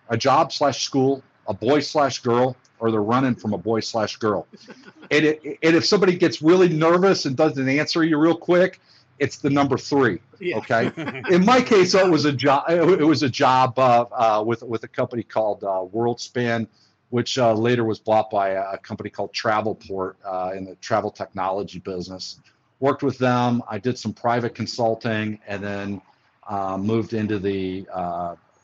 a 0.10 0.18
job 0.18 0.52
slash 0.52 0.84
school, 0.84 1.22
a 1.48 1.54
boy 1.54 1.82
slash 1.82 2.20
girl, 2.20 2.58
or 2.80 2.90
they're 2.90 3.04
running 3.04 3.36
from 3.36 3.54
a 3.54 3.58
boy 3.60 3.82
slash 3.82 4.18
girl. 4.18 4.48
and, 5.12 5.24
it, 5.24 5.42
and 5.62 5.76
if 5.76 5.86
somebody 5.86 6.18
gets 6.18 6.42
really 6.42 6.68
nervous 6.68 7.26
and 7.26 7.38
doesn't 7.38 7.70
answer 7.70 8.04
you 8.04 8.18
real 8.18 8.36
quick, 8.36 8.82
it's 9.20 9.38
the 9.38 9.50
number 9.50 9.78
three. 9.78 10.20
Yeah. 10.40 10.58
Okay. 10.58 10.92
In 11.30 11.46
my 11.46 11.62
case, 11.62 11.94
it 11.94 12.10
was 12.10 12.26
a 12.26 12.32
job. 12.32 12.66
It 12.70 13.06
was 13.06 13.24
a 13.24 13.30
job 13.30 13.78
uh, 13.80 14.06
uh, 14.12 14.44
with 14.46 14.64
with 14.64 14.84
a 14.84 14.88
company 14.88 15.24
called 15.24 15.64
uh, 15.64 15.86
WorldSpan, 15.94 16.68
which 17.10 17.38
uh, 17.38 17.54
later 17.54 17.84
was 17.84 18.00
bought 18.00 18.30
by 18.30 18.50
a 18.50 18.78
company 18.78 19.10
called 19.10 19.34
Travelport 19.34 20.16
uh, 20.26 20.52
in 20.56 20.66
the 20.66 20.76
travel 20.76 21.12
technology 21.12 21.80
business. 21.80 22.40
Worked 22.80 23.04
with 23.04 23.18
them. 23.18 23.64
I 23.68 23.80
did 23.80 23.98
some 23.98 24.14
private 24.14 24.54
consulting, 24.54 25.40
and 25.48 25.64
then 25.64 26.02
uh, 26.48 26.78
moved 26.78 27.14
into 27.14 27.40
the 27.40 27.88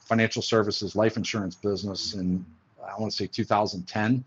financial 0.06 0.42
services 0.42 0.96
life 0.96 1.18
insurance 1.18 1.56
business 1.56 2.14
in 2.14 2.46
I 2.86 3.00
want 3.00 3.12
to 3.12 3.18
say 3.18 3.28
2010. 3.28 4.24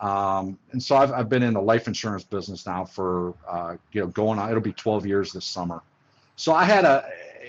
Um, 0.00 0.58
and 0.72 0.82
so 0.82 0.96
I've, 0.96 1.12
I've 1.12 1.28
been 1.28 1.42
in 1.42 1.54
the 1.54 1.62
life 1.62 1.86
insurance 1.88 2.24
business 2.24 2.66
now 2.66 2.84
for, 2.84 3.34
uh, 3.48 3.76
you 3.92 4.02
know, 4.02 4.08
going 4.08 4.38
on, 4.38 4.50
it'll 4.50 4.60
be 4.60 4.72
12 4.72 5.06
years 5.06 5.32
this 5.32 5.44
summer. 5.44 5.82
So 6.36 6.52
I 6.52 6.64
had 6.64 6.84
a, 6.84 7.08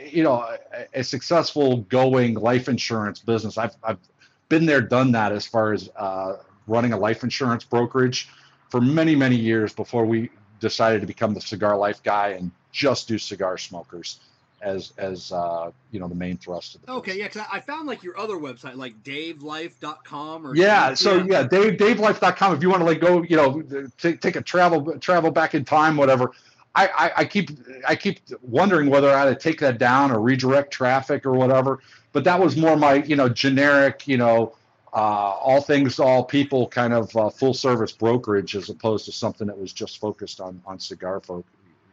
you 0.09 0.23
know, 0.23 0.35
a, 0.73 0.85
a 0.93 1.03
successful 1.03 1.77
going 1.83 2.35
life 2.35 2.69
insurance 2.69 3.19
business. 3.19 3.57
I've, 3.57 3.75
I've 3.83 3.99
been 4.47 4.65
there, 4.65 4.81
done 4.81 5.11
that 5.11 5.31
as 5.33 5.45
far 5.45 5.73
as 5.73 5.89
uh, 5.97 6.37
running 6.67 6.93
a 6.93 6.97
life 6.97 7.23
insurance 7.23 7.65
brokerage 7.65 8.29
for 8.69 8.79
many, 8.79 9.15
many 9.15 9.35
years 9.35 9.73
before 9.73 10.05
we 10.05 10.29
decided 10.59 11.01
to 11.01 11.07
become 11.07 11.33
the 11.33 11.41
cigar 11.41 11.77
life 11.77 12.01
guy 12.01 12.29
and 12.29 12.51
just 12.71 13.07
do 13.07 13.17
cigar 13.17 13.57
smokers 13.57 14.19
as 14.61 14.93
as 14.97 15.31
uh, 15.31 15.71
you 15.91 15.99
know 15.99 16.07
the 16.07 16.15
main 16.15 16.37
thrust 16.37 16.75
of 16.75 16.81
the 16.81 16.91
okay 16.91 17.11
business. 17.11 17.35
yeah 17.35 17.41
because 17.43 17.47
I 17.51 17.59
found 17.59 17.87
like 17.87 18.03
your 18.03 18.17
other 18.17 18.35
website 18.35 18.75
like 18.75 19.03
davelife.com 19.03 20.47
or 20.47 20.55
yeah 20.55 20.93
so 20.93 21.23
yeah 21.23 21.43
dave 21.43 21.77
davelife.com 21.77 22.55
if 22.55 22.63
you 22.63 22.69
want 22.69 22.81
to 22.81 22.85
like 22.85 22.99
go 22.99 23.23
you 23.23 23.35
know 23.35 23.61
take, 23.97 24.21
take 24.21 24.35
a 24.35 24.41
travel 24.41 24.97
travel 24.99 25.31
back 25.31 25.55
in 25.55 25.65
time 25.65 25.97
whatever. 25.97 26.31
I, 26.75 26.87
I, 26.87 27.11
I 27.17 27.25
keep 27.25 27.49
I 27.87 27.95
keep 27.95 28.19
wondering 28.43 28.89
whether 28.91 29.09
I 29.09 29.21
ought 29.21 29.25
to 29.25 29.35
take 29.35 29.59
that 29.61 29.79
down 29.79 30.11
or 30.11 30.19
redirect 30.19 30.71
traffic 30.71 31.25
or 31.25 31.33
whatever 31.33 31.79
but 32.11 32.23
that 32.23 32.39
was 32.39 32.55
more 32.55 32.75
my 32.75 32.95
you 33.03 33.15
know 33.15 33.29
generic 33.29 34.07
you 34.07 34.17
know 34.17 34.55
uh, 34.93 34.97
all 34.97 35.61
things 35.61 35.99
all 35.99 36.23
people 36.23 36.67
kind 36.67 36.93
of 36.93 37.15
uh, 37.15 37.29
full 37.29 37.53
service 37.53 37.91
brokerage 37.91 38.55
as 38.55 38.69
opposed 38.69 39.05
to 39.05 39.11
something 39.11 39.47
that 39.47 39.57
was 39.57 39.73
just 39.73 39.99
focused 39.99 40.39
on 40.41 40.61
on 40.65 40.79
cigar 40.79 41.19
folk 41.19 41.45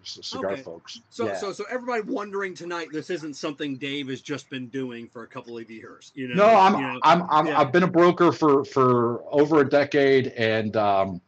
cigar 0.05 0.53
okay. 0.53 0.63
folks. 0.63 1.01
So, 1.11 1.27
yeah. 1.27 1.37
so, 1.37 1.53
so 1.53 1.65
everybody 1.71 2.03
wondering 2.03 2.55
tonight, 2.55 2.89
this 2.93 3.11
isn't 3.11 3.35
something 3.35 3.77
Dave 3.77 4.09
has 4.09 4.21
just 4.21 4.49
been 4.51 4.69
doing 4.69 5.09
for 5.09 5.23
a 5.23 5.27
couple 5.27 5.59
of 5.59 5.71
years. 5.71 6.13
You 6.15 6.29
know, 6.29 6.47
no, 6.47 6.47
I'm, 6.47 6.75
you 6.75 6.81
know, 6.81 7.01
I'm, 7.03 7.23
I'm, 7.31 7.47
yeah. 7.47 7.61
I've 7.61 7.73
been 7.73 7.83
a 7.83 7.89
broker 7.89 8.33
for 8.33 8.65
for 8.65 9.23
over 9.33 9.61
a 9.61 9.69
decade, 9.69 10.29
and 10.29 10.77
um, 10.77 11.21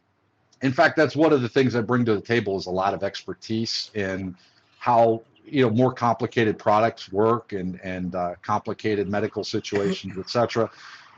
in 0.61 0.71
fact, 0.71 0.97
that's 0.97 1.15
one 1.15 1.33
of 1.33 1.41
the 1.41 1.49
things 1.49 1.75
I 1.75 1.81
bring 1.81 2.05
to 2.05 2.15
the 2.15 2.21
table 2.21 2.57
is 2.57 2.65
a 2.65 2.71
lot 2.71 2.93
of 2.93 3.03
expertise 3.03 3.91
in 3.93 4.35
how 4.79 5.21
you 5.45 5.63
know 5.63 5.69
more 5.69 5.93
complicated 5.93 6.57
products 6.57 7.11
work 7.11 7.53
and 7.53 7.79
and 7.83 8.15
uh, 8.15 8.35
complicated 8.41 9.09
medical 9.09 9.43
situations, 9.43 10.17
etc 10.17 10.69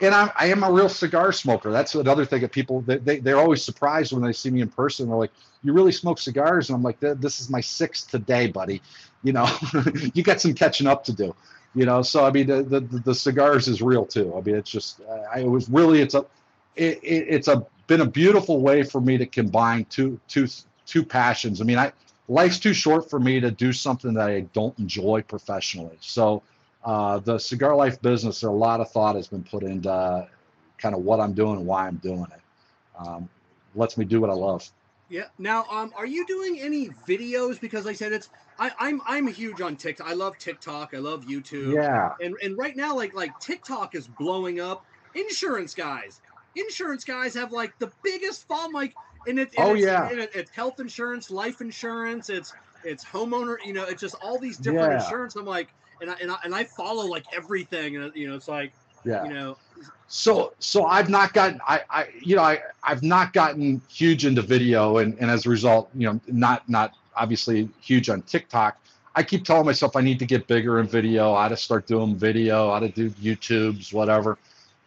and 0.02 0.16
I'm, 0.16 0.30
I 0.36 0.48
am 0.48 0.64
a 0.64 0.72
real 0.72 0.90
cigar 0.90 1.32
smoker. 1.32 1.72
That's 1.72 1.96
another 1.96 2.26
thing 2.26 2.42
that 2.42 2.52
people 2.52 2.82
they, 2.82 3.20
they 3.20 3.32
are 3.32 3.40
always 3.40 3.64
surprised 3.64 4.14
when 4.14 4.24
they 4.24 4.34
see 4.34 4.50
me 4.50 4.62
in 4.62 4.70
person. 4.70 5.08
They're 5.08 5.18
like, 5.18 5.32
"You 5.64 5.74
really 5.74 5.92
smoke 5.92 6.20
cigars?" 6.20 6.70
And 6.70 6.76
I'm 6.76 6.84
like, 6.84 7.00
"This 7.00 7.40
is 7.40 7.50
my 7.50 7.62
sixth 7.62 8.10
today, 8.10 8.48
buddy. 8.48 8.82
You 9.24 9.34
know, 9.34 9.48
you 10.14 10.24
got 10.24 10.42
some 10.42 10.54
catching 10.54 10.88
up 10.88 11.04
to 11.06 11.14
do." 11.14 11.36
You 11.76 11.86
know, 11.86 12.02
so 12.02 12.26
I 12.26 12.32
mean, 12.32 12.48
the 12.48 12.64
the, 12.64 12.80
the 12.80 13.16
cigars 13.16 13.68
is 13.68 13.82
real 13.82 14.06
too. 14.06 14.36
I 14.36 14.42
mean, 14.42 14.56
it's 14.56 14.72
just 14.72 15.02
I, 15.32 15.42
it 15.42 15.50
was 15.50 15.70
really 15.70 16.02
it's 16.02 16.16
a 16.16 16.26
it, 16.76 17.00
it, 17.04 17.26
it's 17.28 17.48
a 17.48 17.66
been 17.88 18.02
a 18.02 18.06
beautiful 18.06 18.62
way 18.62 18.84
for 18.84 19.02
me 19.02 19.18
to 19.18 19.26
combine 19.26 19.86
two 19.86 20.20
two 20.28 20.48
two 20.86 21.04
passions. 21.04 21.62
I 21.62 21.66
mean, 21.66 21.78
I 21.78 21.92
life's 22.28 22.60
too 22.60 22.74
short 22.74 23.10
for 23.10 23.20
me 23.20 23.40
to 23.40 23.52
do 23.52 23.74
something 23.74 24.14
that 24.14 24.30
I 24.30 24.42
don't 24.54 24.78
enjoy 24.80 25.24
professionally. 25.24 25.98
So 26.00 26.42
uh, 26.84 27.20
the 27.20 27.38
cigar 27.38 27.76
life 27.76 28.02
business, 28.02 28.44
a 28.44 28.50
lot 28.50 28.80
of 28.80 28.90
thought 28.92 29.16
has 29.16 29.28
been 29.28 29.44
put 29.44 29.64
into 29.64 29.92
uh, 29.92 30.28
kind 30.78 30.96
of 30.96 31.02
what 31.02 31.20
I'm 31.20 31.34
doing 31.34 31.58
and 31.58 31.66
why 31.66 31.88
I'm 31.88 31.98
doing 31.98 32.26
it. 32.34 32.42
Um, 32.98 33.30
lets 33.76 33.98
me 33.98 34.06
do 34.06 34.22
what 34.22 34.30
I 34.30 34.34
love. 34.34 34.70
Yeah. 35.10 35.26
Now, 35.38 35.66
um, 35.72 35.92
are 35.98 36.06
you 36.06 36.26
doing 36.28 36.60
any 36.60 36.90
videos? 37.08 37.60
Because 37.60 37.86
like 37.86 37.94
I 37.94 37.98
said 37.98 38.12
it's 38.14 38.30
I, 38.60 38.72
I'm 38.80 39.02
I'm 39.08 39.28
huge 39.28 39.62
on 39.62 39.76
TikTok. 39.76 40.08
I 40.08 40.14
love 40.14 40.38
TikTok. 40.38 40.94
I 40.94 40.98
love 40.98 41.26
YouTube. 41.26 41.74
Yeah. 41.74 42.12
And 42.22 42.36
and 42.44 42.58
right 42.58 42.76
now, 42.76 42.96
like 42.96 43.14
like 43.16 43.38
TikTok 43.40 43.96
is 43.96 44.08
blowing 44.08 44.60
up. 44.60 44.86
insurance 45.16 45.74
guys. 45.74 46.22
Insurance 46.56 47.04
guys 47.04 47.34
have 47.36 47.52
like 47.52 47.78
the 47.80 47.92
biggest 48.04 48.48
fall, 48.48 48.72
like, 48.74 48.94
and 49.28 49.40
it. 49.40 49.50
Oh, 49.58 49.74
it's, 49.74 49.84
yeah. 49.84 50.10
and 50.10 50.20
it- 50.20 50.32
it's 50.36 50.52
health 50.52 50.80
insurance, 50.80 51.32
life 51.32 51.62
insurance. 51.62 52.30
It's 52.30 52.54
it's 52.84 53.04
homeowner. 53.04 53.58
You 53.66 53.74
know, 53.74 53.84
it's 53.86 54.02
just 54.02 54.16
all 54.22 54.38
these 54.40 54.58
different 54.58 54.92
Yeah. 54.92 55.04
insurance. 55.04 55.36
I'm 55.36 55.46
like, 55.46 55.74
and 56.02 56.10
I 56.12 56.16
and 56.22 56.32
I, 56.32 56.38
and 56.44 56.56
I 56.56 56.64
follow 56.64 57.06
like 57.06 57.26
everything, 57.36 57.98
and 57.98 58.12
you 58.16 58.28
know, 58.30 58.36
it's 58.36 58.48
like, 58.48 58.74
Yeah. 59.06 59.24
you 59.24 59.30
know, 59.34 59.58
so 60.08 60.54
so 60.60 60.86
i've 60.86 61.08
not 61.10 61.34
gotten 61.34 61.62
i 61.68 61.82
i 61.90 62.08
you 62.22 62.36
know 62.36 62.42
i 62.42 62.60
i've 62.84 63.04
not 63.04 63.32
gotten 63.32 63.80
huge 63.90 64.26
into 64.26 64.42
video 64.42 64.98
and 64.98 65.16
and 65.20 65.30
as 65.30 65.46
a 65.46 65.50
result 65.50 65.90
you 65.94 66.08
know 66.08 66.20
not 66.28 66.68
not 66.68 66.94
obviously 67.16 67.70
huge 67.80 68.10
on 68.10 68.22
tiktok. 68.24 68.78
I 69.16 69.24
keep 69.24 69.46
telling 69.46 69.66
myself 69.66 69.96
i 69.96 70.02
need 70.02 70.20
to 70.20 70.26
get 70.26 70.48
bigger 70.48 70.80
in 70.80 70.88
video 70.88 71.34
i 71.36 71.48
to 71.48 71.56
start 71.58 71.86
doing 71.86 72.16
video 72.16 72.72
i 72.72 72.80
to 72.80 72.90
do 72.90 73.10
youtubes 73.12 73.94
whatever. 73.94 74.38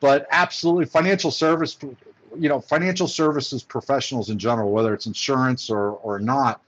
But 0.01 0.27
absolutely 0.33 0.87
financial 0.87 1.31
service 1.31 1.79
you 2.37 2.49
know 2.49 2.61
financial 2.61 3.07
services 3.07 3.63
professionals 3.63 4.29
in 4.31 4.39
general 4.39 4.73
whether 4.73 4.93
it's 4.93 5.07
insurance 5.07 5.71
or 5.71 5.93
or 5.93 6.19
not 6.19 6.61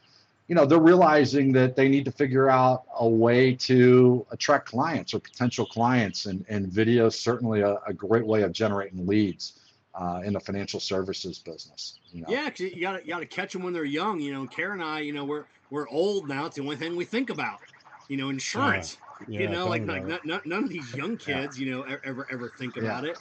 you 0.48 0.54
know 0.54 0.66
they're 0.66 0.78
realizing 0.78 1.52
that 1.52 1.76
they 1.76 1.88
need 1.88 2.04
to 2.04 2.12
figure 2.12 2.48
out 2.50 2.84
a 2.98 3.08
way 3.08 3.54
to 3.54 4.26
attract 4.30 4.66
clients 4.68 5.14
or 5.14 5.20
potential 5.20 5.64
clients 5.66 6.26
and 6.26 6.44
and 6.48 6.68
video 6.68 7.06
is 7.06 7.18
certainly 7.18 7.60
a, 7.60 7.76
a 7.86 7.92
great 7.92 8.26
way 8.26 8.42
of 8.42 8.52
generating 8.52 9.06
leads 9.06 9.60
uh, 9.94 10.20
in 10.24 10.32
the 10.32 10.40
financial 10.40 10.80
services 10.80 11.38
business 11.38 11.98
you 12.12 12.20
know? 12.22 12.28
yeah, 12.28 12.50
'cause 12.50 12.60
you 12.60 12.80
got 12.80 12.92
to 12.98 13.02
you 13.02 13.08
got 13.08 13.20
to 13.20 13.26
catch 13.26 13.52
them 13.52 13.62
when 13.62 13.72
they're 13.72 13.84
young. 13.84 14.20
You 14.20 14.32
know, 14.32 14.46
Karen 14.46 14.80
and 14.80 14.88
I, 14.88 15.00
you 15.00 15.12
know, 15.12 15.24
we're 15.24 15.46
we're 15.70 15.88
old 15.88 16.28
now. 16.28 16.46
It's 16.46 16.56
the 16.56 16.62
only 16.62 16.76
thing 16.76 16.96
we 16.96 17.04
think 17.04 17.30
about. 17.30 17.60
You 18.08 18.16
know, 18.16 18.28
insurance. 18.28 18.98
Yeah, 19.26 19.40
you 19.40 19.48
know, 19.48 19.68
like 19.68 19.86
like 19.86 20.02
about 20.02 20.10
it. 20.10 20.20
none, 20.24 20.40
none 20.44 20.64
of 20.64 20.70
these 20.70 20.94
young 20.94 21.16
kids, 21.16 21.58
you 21.58 21.70
know, 21.70 21.82
ever 21.82 22.26
ever 22.30 22.48
think 22.58 22.76
Yeah. 22.76 22.84
about 22.86 23.04
it. 23.04 23.18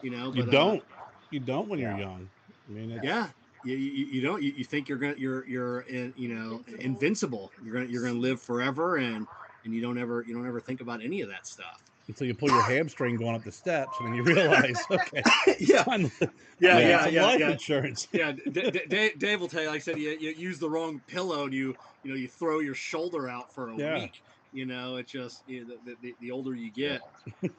You 0.00 0.10
know, 0.10 0.32
you 0.32 0.42
but, 0.44 0.48
uh, 0.48 0.52
don't. 0.52 0.84
You 1.30 1.40
don't 1.40 1.68
when 1.68 1.78
you're 1.78 1.90
Yeah. 1.90 1.98
young. 1.98 2.30
I 2.68 2.72
mean, 2.72 2.90
it's, 2.90 3.04
yeah, 3.04 3.30
you, 3.68 3.76
you, 3.76 4.06
you 4.06 4.20
don't. 4.20 4.42
You, 4.42 4.52
you 4.56 4.64
think 4.64 4.88
you're 4.88 4.98
gonna 4.98 5.14
you're 5.16 5.46
you're 5.48 5.80
in, 5.82 6.12
you 6.16 6.28
know 6.34 6.62
invincible. 6.80 7.52
You're 7.60 7.74
gonna 7.74 7.86
you're 7.86 8.02
gonna 8.04 8.18
live 8.18 8.40
forever, 8.40 8.96
and 8.96 9.26
and 9.64 9.74
you 9.74 9.80
don't 9.80 9.98
ever 9.98 10.24
you 10.26 10.34
don't 10.34 10.46
ever 10.46 10.60
think 10.60 10.80
about 10.80 11.02
any 11.02 11.20
of 11.20 11.28
that 11.28 11.46
stuff. 11.46 11.82
until 12.08 12.26
you 12.26 12.34
pull 12.34 12.50
your 12.50 12.62
hamstring 12.62 13.16
going 13.16 13.34
up 13.34 13.44
the 13.44 13.52
steps, 13.52 13.98
and 14.00 14.08
then 14.08 14.14
you 14.14 14.22
realize, 14.22 14.86
okay, 14.90 15.22
yeah, 15.60 15.82
time 15.84 16.10
to- 16.10 16.30
yeah, 16.60 16.80
get 16.80 16.88
yeah, 16.88 17.04
some 17.04 17.14
yeah, 17.14 17.22
life 17.24 17.40
yeah. 17.40 17.50
insurance. 17.50 18.08
Yeah, 18.12 18.32
D- 18.32 18.70
D- 18.70 18.80
Dave, 18.88 19.18
Dave 19.18 19.40
will 19.40 19.48
tell 19.48 19.62
you. 19.62 19.68
Like 19.68 19.76
I 19.76 19.80
said, 19.80 19.98
you, 19.98 20.10
you 20.18 20.30
use 20.30 20.58
the 20.58 20.70
wrong 20.70 21.00
pillow, 21.06 21.44
and 21.44 21.52
you 21.54 21.76
you 22.02 22.10
know 22.10 22.16
you 22.16 22.28
throw 22.28 22.60
your 22.60 22.74
shoulder 22.74 23.28
out 23.28 23.52
for 23.54 23.68
a 23.70 23.76
Yeah. 23.76 23.98
week. 24.00 24.22
You 24.58 24.66
know, 24.66 24.96
it 24.96 25.06
just 25.06 25.44
you 25.46 25.64
know, 25.64 25.74
the, 25.84 25.96
the, 26.02 26.14
the 26.20 26.32
older 26.32 26.52
you 26.52 26.72
get, 26.72 27.00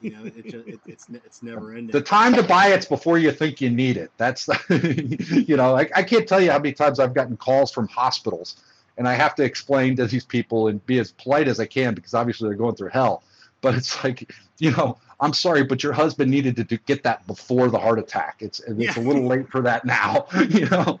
you 0.02 0.10
know, 0.10 0.26
it 0.26 0.44
just 0.44 0.68
it, 0.68 0.80
it's 0.84 1.06
it's 1.08 1.42
never 1.42 1.72
ending. 1.72 1.92
the 1.92 2.02
time 2.02 2.34
to 2.34 2.42
buy 2.42 2.74
it's 2.74 2.84
before 2.84 3.16
you 3.16 3.32
think 3.32 3.58
you 3.62 3.70
need 3.70 3.96
it 3.96 4.10
that's 4.18 4.50
you 4.68 5.56
know 5.56 5.74
I, 5.74 5.88
I 5.96 6.02
can't 6.02 6.28
tell 6.28 6.42
you 6.42 6.50
how 6.50 6.58
many 6.58 6.74
times 6.74 7.00
i've 7.00 7.14
gotten 7.14 7.38
calls 7.38 7.72
from 7.72 7.88
hospitals 7.88 8.62
and 8.98 9.08
i 9.08 9.14
have 9.14 9.34
to 9.36 9.42
explain 9.42 9.96
to 9.96 10.06
these 10.06 10.26
people 10.26 10.68
and 10.68 10.84
be 10.84 10.98
as 10.98 11.12
polite 11.12 11.48
as 11.48 11.58
i 11.58 11.64
can 11.64 11.94
because 11.94 12.12
obviously 12.12 12.50
they're 12.50 12.58
going 12.58 12.74
through 12.74 12.90
hell 12.90 13.22
but 13.62 13.74
it's 13.74 14.04
like 14.04 14.30
you 14.58 14.70
know 14.72 14.98
i'm 15.20 15.32
sorry 15.32 15.62
but 15.62 15.82
your 15.82 15.92
husband 15.92 16.30
needed 16.30 16.56
to 16.56 16.64
do, 16.64 16.76
get 16.86 17.02
that 17.02 17.26
before 17.26 17.68
the 17.68 17.78
heart 17.78 17.98
attack 17.98 18.36
it's 18.40 18.60
it's 18.60 18.96
a 18.96 19.00
little 19.00 19.26
late 19.26 19.50
for 19.50 19.60
that 19.60 19.84
now 19.84 20.26
you 20.48 20.68
know 20.68 20.98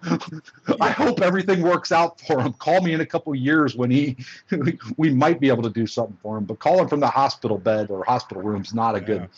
i 0.80 0.90
hope 0.90 1.20
everything 1.20 1.62
works 1.62 1.92
out 1.92 2.20
for 2.20 2.40
him 2.42 2.52
call 2.54 2.80
me 2.80 2.92
in 2.92 3.00
a 3.00 3.06
couple 3.06 3.34
years 3.34 3.74
when 3.76 3.90
he 3.90 4.16
we 4.96 5.10
might 5.10 5.40
be 5.40 5.48
able 5.48 5.62
to 5.62 5.70
do 5.70 5.86
something 5.86 6.18
for 6.22 6.38
him 6.38 6.44
but 6.44 6.58
calling 6.58 6.88
from 6.88 7.00
the 7.00 7.08
hospital 7.08 7.58
bed 7.58 7.90
or 7.90 8.04
hospital 8.04 8.42
room 8.42 8.62
is 8.62 8.74
not 8.74 8.94
a 8.94 9.00
Yeah. 9.00 9.06
good 9.06 9.28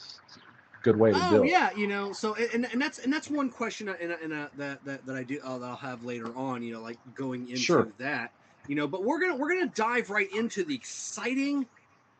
good 0.82 0.96
way 0.96 1.12
to 1.12 1.20
do 1.20 1.36
Oh 1.36 1.42
it 1.44 1.50
yeah, 1.50 1.70
you 1.72 1.86
know, 1.86 2.12
so 2.12 2.34
and, 2.34 2.66
and 2.72 2.80
that's 2.80 2.98
and 2.98 3.12
that's 3.12 3.28
one 3.28 3.50
question 3.50 3.88
in 4.00 4.10
a, 4.10 4.16
in 4.16 4.32
a, 4.32 4.50
that, 4.54 4.84
that 4.84 5.06
that 5.06 5.16
I 5.16 5.24
do 5.24 5.40
uh, 5.44 5.58
that 5.58 5.66
I'll 5.66 5.76
have 5.76 6.02
later 6.02 6.34
on. 6.34 6.62
You 6.62 6.72
know, 6.74 6.80
like 6.82 7.00
going 7.14 7.48
into 7.48 7.64
Sure. 7.64 7.92
that. 7.98 8.32
You 8.66 8.76
know, 8.76 8.86
but 8.88 9.04
we're 9.04 9.20
gonna 9.20 9.36
we're 9.36 9.52
gonna 9.52 9.70
dive 9.74 10.10
right 10.10 10.28
into 10.32 10.64
the 10.64 10.74
exciting 10.74 11.66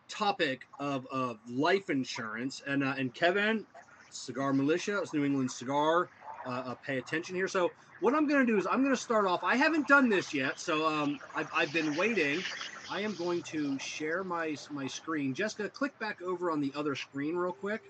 topic 0.09 0.67
of, 0.79 1.07
of 1.11 1.39
life 1.49 1.91
insurance 1.91 2.63
and 2.67 2.85
uh, 2.85 2.95
and 2.99 3.15
Kevin, 3.15 3.67
Cigar 4.11 4.53
Militia, 4.53 5.01
it's 5.01 5.13
New 5.13 5.25
England 5.25 5.51
Cigar. 5.51 6.09
Uh, 6.45 6.51
uh, 6.51 6.75
pay 6.85 6.99
attention 6.99 7.37
here. 7.37 7.47
So 7.47 7.71
what 8.01 8.15
I'm 8.15 8.27
gonna 8.27 8.45
do 8.45 8.59
is 8.59 8.67
I'm 8.67 8.83
gonna 8.83 8.97
start 8.97 9.27
off. 9.27 9.45
I 9.45 9.55
haven't 9.57 9.87
done 9.87 10.09
this 10.09 10.35
yet, 10.35 10.59
so 10.59 10.87
um, 10.87 11.21
I've, 11.37 11.49
I've 11.55 11.73
been 11.73 11.95
waiting. 11.97 12.43
I 12.91 13.01
am 13.01 13.15
going 13.15 13.43
to 13.45 13.79
share 13.79 14.25
my 14.25 14.57
my 14.71 14.87
screen. 14.87 15.35
Jessica, 15.35 15.69
click 15.71 15.97
back 15.99 16.21
over 16.21 16.51
on 16.51 16.61
the 16.61 16.73
other 16.75 16.97
screen 16.97 17.37
real 17.37 17.53
quick. 17.53 17.83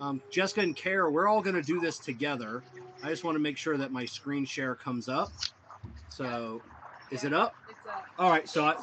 Um, 0.00 0.20
Jessica 0.30 0.62
and 0.62 0.74
Kara, 0.74 1.10
we're 1.10 1.28
all 1.28 1.42
going 1.42 1.54
to 1.54 1.62
do 1.62 1.78
this 1.80 1.98
together. 1.98 2.64
I 3.04 3.08
just 3.08 3.22
want 3.22 3.36
to 3.36 3.40
make 3.40 3.56
sure 3.56 3.76
that 3.76 3.92
my 3.92 4.04
screen 4.04 4.44
share 4.44 4.74
comes 4.74 5.08
up. 5.08 5.30
So, 6.08 6.60
is 7.12 7.22
it 7.24 7.32
up? 7.32 7.54
It's 7.68 7.78
up. 7.88 8.06
All 8.18 8.28
right. 8.28 8.48
So, 8.48 8.64
I, 8.64 8.70
uh, 8.70 8.74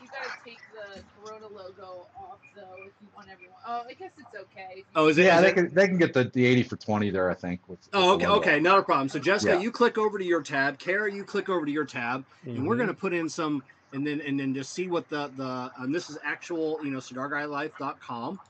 you 0.00 0.08
gotta 0.08 0.30
take 0.44 0.60
the 0.72 1.02
Corona 1.16 1.48
logo 1.48 2.06
off 2.16 2.19
though 2.60 2.74
if 2.84 2.92
you 3.00 3.08
want 3.14 3.28
everyone. 3.30 3.56
Oh, 3.66 3.82
I 3.88 3.92
guess 3.94 4.10
it's 4.18 4.34
okay. 4.36 4.84
oh, 4.94 5.08
is 5.08 5.18
it? 5.18 5.24
Yeah, 5.24 5.36
is 5.36 5.42
they 5.42 5.48
it- 5.50 5.54
can 5.54 5.74
they 5.74 5.86
can 5.88 5.98
get 5.98 6.12
the, 6.12 6.24
the 6.24 6.44
eighty 6.44 6.62
for 6.62 6.76
twenty 6.76 7.10
there. 7.10 7.30
I 7.30 7.34
think. 7.34 7.60
With, 7.68 7.78
with 7.80 7.88
Oh, 7.92 8.00
the 8.10 8.14
okay, 8.14 8.26
logo. 8.26 8.40
okay, 8.40 8.60
not 8.60 8.78
a 8.78 8.82
problem. 8.82 9.08
So, 9.08 9.18
Jessica, 9.18 9.54
Yeah. 9.54 9.60
you 9.60 9.70
click 9.70 9.98
over 9.98 10.18
to 10.18 10.24
your 10.24 10.42
tab. 10.42 10.78
Kara, 10.78 11.12
you 11.12 11.24
click 11.24 11.48
over 11.48 11.64
to 11.66 11.72
your 11.72 11.84
tab, 11.84 12.24
and 12.44 12.66
we're 12.66 12.74
Mhm. 12.74 12.78
going 12.78 12.88
to 12.88 12.94
put 12.94 13.12
in 13.12 13.28
some, 13.28 13.62
and 13.92 14.06
then 14.06 14.20
and 14.20 14.38
then 14.38 14.54
just 14.54 14.72
see 14.72 14.88
what 14.88 15.08
the 15.08 15.30
the 15.36 15.70
and 15.78 15.94
this 15.94 16.10
is 16.10 16.18
actual, 16.24 16.78
you 16.84 16.90
know, 16.90 16.98
cigarguylife.com. 16.98 18.40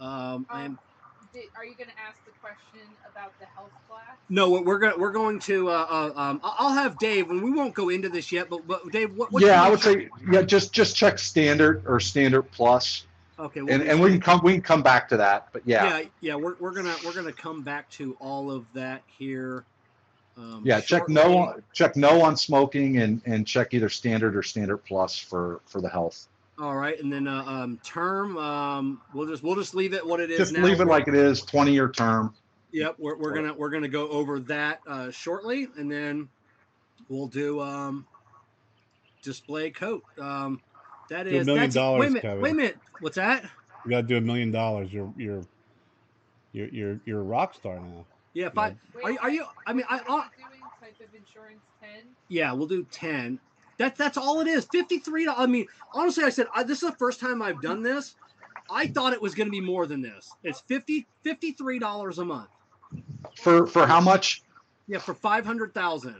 Um, 0.00 0.46
and 0.52 0.78
are 1.54 1.64
you 1.66 1.74
gonna 1.76 1.90
ask 2.08 2.16
the 2.24 2.30
question 2.40 2.80
about 3.10 3.38
the 3.38 3.46
health 3.46 3.70
class? 3.88 4.16
no, 4.30 4.48
we're 4.50 4.78
going 4.78 4.94
to, 4.94 4.98
we're 4.98 5.12
going 5.12 5.38
to. 5.40 5.68
Uh, 5.68 5.86
uh, 6.16 6.20
um, 6.20 6.40
I- 6.42 6.56
I'll 6.58 6.72
have 6.74 6.98
Dave, 6.98 7.30
and 7.30 7.42
we 7.42 7.50
won't 7.50 7.74
go 7.74 7.90
into 7.90 8.08
this 8.08 8.32
yet. 8.32 8.48
But, 8.48 8.66
but 8.66 8.90
Dave, 8.90 9.14
what? 9.14 9.30
what 9.32 9.42
yeah, 9.42 9.62
I 9.62 9.68
would 9.70 9.80
say 9.80 10.08
yeah. 10.30 10.42
Just 10.42 10.72
just 10.72 10.96
check 10.96 11.18
standard 11.18 11.82
or 11.86 12.00
standard 12.00 12.50
plus, 12.52 13.06
Okay, 13.38 13.60
and 13.60 13.70
and 13.70 14.00
we 14.00 14.10
can 14.10 14.20
come 14.20 14.40
we 14.42 14.52
can 14.52 14.62
come 14.62 14.82
back 14.82 15.08
to 15.10 15.16
that. 15.18 15.48
But 15.52 15.62
yeah, 15.66 15.98
yeah, 15.98 16.04
yeah, 16.20 16.34
we're, 16.36 16.56
we're 16.58 16.72
gonna 16.72 16.94
we're 17.04 17.12
gonna 17.12 17.32
come 17.32 17.62
back 17.62 17.88
to 17.90 18.16
all 18.18 18.50
of 18.50 18.64
that 18.72 19.02
here. 19.18 19.64
Um, 20.38 20.62
yeah. 20.64 20.80
Check 20.80 21.08
no 21.08 21.54
check 21.72 21.96
no 21.96 22.22
on 22.22 22.36
smoking 22.36 22.98
and 22.98 23.20
and 23.26 23.46
check 23.46 23.74
either 23.74 23.88
standard 23.88 24.36
or 24.36 24.42
standard 24.42 24.78
plus 24.78 25.18
for 25.18 25.60
for 25.66 25.80
the 25.80 25.88
health. 25.88 26.28
All 26.58 26.76
right, 26.76 26.98
and 26.98 27.12
then 27.12 27.28
uh, 27.28 27.44
um, 27.44 27.78
term. 27.84 28.38
Um, 28.38 29.02
we'll 29.12 29.26
just 29.26 29.42
we'll 29.42 29.56
just 29.56 29.74
leave 29.74 29.92
it 29.92 30.06
what 30.06 30.20
it 30.20 30.30
is 30.30 30.38
Just 30.38 30.52
now. 30.54 30.62
leave 30.62 30.80
it 30.80 30.86
like 30.86 31.06
it 31.06 31.14
is, 31.14 31.42
twenty 31.42 31.72
year 31.72 31.90
term. 31.90 32.34
Yep, 32.72 32.96
we're, 32.98 33.16
we're 33.16 33.34
gonna 33.34 33.52
we're 33.52 33.70
gonna 33.70 33.88
go 33.88 34.08
over 34.08 34.40
that 34.40 34.80
uh, 34.86 35.10
shortly, 35.10 35.68
and 35.76 35.90
then 35.90 36.28
we'll 37.10 37.28
do 37.28 37.60
um, 37.60 38.06
display 39.22 39.70
coat. 39.70 40.02
Um, 40.18 40.60
that 41.10 41.24
Do 41.24 41.30
a 41.40 41.44
million 41.44 41.56
that's, 41.64 41.74
dollars, 41.74 42.00
Wait 42.00 42.06
a 42.06 42.10
minute, 42.10 42.22
Kevin. 42.22 42.40
wait 42.42 42.50
a 42.50 42.54
minute. 42.54 42.78
What's 43.00 43.16
that? 43.16 43.44
You 43.84 43.90
gotta 43.90 44.06
do 44.06 44.16
a 44.16 44.20
million 44.20 44.50
dollars. 44.50 44.92
You're 44.92 45.12
you're 45.16 45.42
you're 46.52 46.68
you're 46.68 47.00
you're 47.04 47.20
a 47.20 47.24
rock 47.24 47.54
star 47.54 47.78
now. 47.78 48.04
Yeah, 48.34 48.46
if 48.48 48.58
I, 48.58 48.74
are 49.02 49.10
you- 49.10 49.18
are 49.22 49.30
you- 49.30 49.44
I 49.66 49.72
mean, 49.72 49.86
I- 49.88 49.96
what 49.98 50.06
I- 50.08 50.28
doing 50.36 50.60
type 50.80 50.94
of 51.00 51.14
insurance 51.14 51.60
ten. 51.80 52.02
yeah, 52.28 52.52
we'll 52.52 52.66
do 52.66 52.84
ten. 52.90 53.38
That 53.78 53.96
that's 53.96 54.16
all 54.18 54.40
it 54.40 54.46
is. 54.48 54.66
Fifty 54.72 54.98
three. 54.98 55.28
I 55.28 55.46
mean, 55.46 55.66
honestly, 55.94 56.24
I 56.24 56.30
said 56.30 56.46
I, 56.54 56.62
this 56.62 56.82
is 56.82 56.90
the 56.90 56.96
first 56.96 57.20
time 57.20 57.40
I've 57.42 57.60
done 57.62 57.82
this. 57.82 58.14
I 58.70 58.88
thought 58.88 59.12
it 59.12 59.22
was 59.22 59.34
going 59.34 59.46
to 59.46 59.50
be 59.52 59.60
more 59.60 59.86
than 59.86 60.02
this. 60.02 60.32
It's 60.42 60.60
50 60.62 61.06
53 61.22 61.78
dollars 61.78 62.18
a 62.18 62.24
month. 62.24 62.48
For 63.36 63.66
for 63.66 63.86
how 63.86 64.00
much? 64.00 64.42
Yeah, 64.88 64.98
for 64.98 65.14
five 65.14 65.44
hundred 65.46 65.72
thousand. 65.74 66.16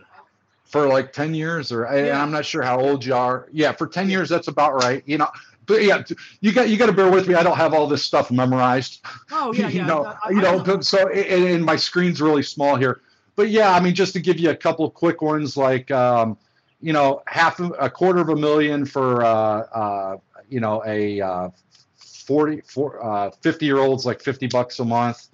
For 0.67 0.89
like 0.89 1.13
ten 1.13 1.35
years, 1.35 1.71
or 1.73 1.83
Yeah. 1.93 2.21
I'm 2.23 2.31
not 2.31 2.45
sure 2.45 2.63
how 2.63 2.81
old 2.81 3.05
you 3.05 3.15
are. 3.15 3.49
Yeah, 3.53 3.73
for 3.73 3.87
ten 3.87 4.11
years, 4.11 4.29
that's 4.29 4.49
about 4.49 4.75
right. 4.75 5.03
You 5.07 5.19
know, 5.19 5.29
but 5.67 5.83
yeah, 5.83 6.03
you 6.41 6.53
got 6.53 6.69
you 6.69 6.77
got 6.77 6.87
to 6.87 6.93
bear 6.93 7.11
with 7.11 7.29
me. 7.29 7.35
I 7.35 7.43
don't 7.43 7.57
have 7.57 7.73
all 7.73 7.87
this 7.87 8.03
stuff 8.05 8.31
memorized. 8.31 9.01
Oh 9.31 9.53
yeah, 9.53 9.63
yeah. 9.69 9.69
you 9.69 9.85
know, 9.85 10.05
I- 10.05 10.17
I- 10.25 10.31
you 10.31 10.41
know, 10.41 10.81
so 10.81 11.09
and, 11.09 11.45
and 11.45 11.65
my 11.65 11.77
screen's 11.77 12.21
really 12.21 12.43
small 12.43 12.77
here. 12.77 13.01
But 13.37 13.51
yeah, 13.51 13.73
I 13.75 13.81
mean, 13.81 13.95
just 13.95 14.13
to 14.15 14.21
give 14.21 14.41
you 14.41 14.51
a 14.51 14.57
couple 14.57 14.85
of 14.85 14.95
quick 14.95 15.23
ones, 15.23 15.57
like 15.57 15.91
um, 15.91 16.37
you 16.81 16.93
know, 16.93 17.23
half 17.27 17.61
a 17.61 17.65
a 17.79 17.89
quarter 17.91 18.21
of 18.21 18.29
a 18.29 18.37
million 18.37 18.85
for 18.85 19.25
uh, 19.25 19.29
uh, 19.29 20.17
you 20.49 20.59
know 20.61 20.83
a 20.87 21.21
uh, 21.21 21.49
40 21.97 22.63
for, 22.63 23.05
uh, 23.05 23.31
50 23.31 23.65
year 23.67 23.79
olds 23.79 24.05
like 24.05 24.21
50 24.21 24.49
bucks 24.49 24.79
a 24.81 24.85
month, 24.85 25.29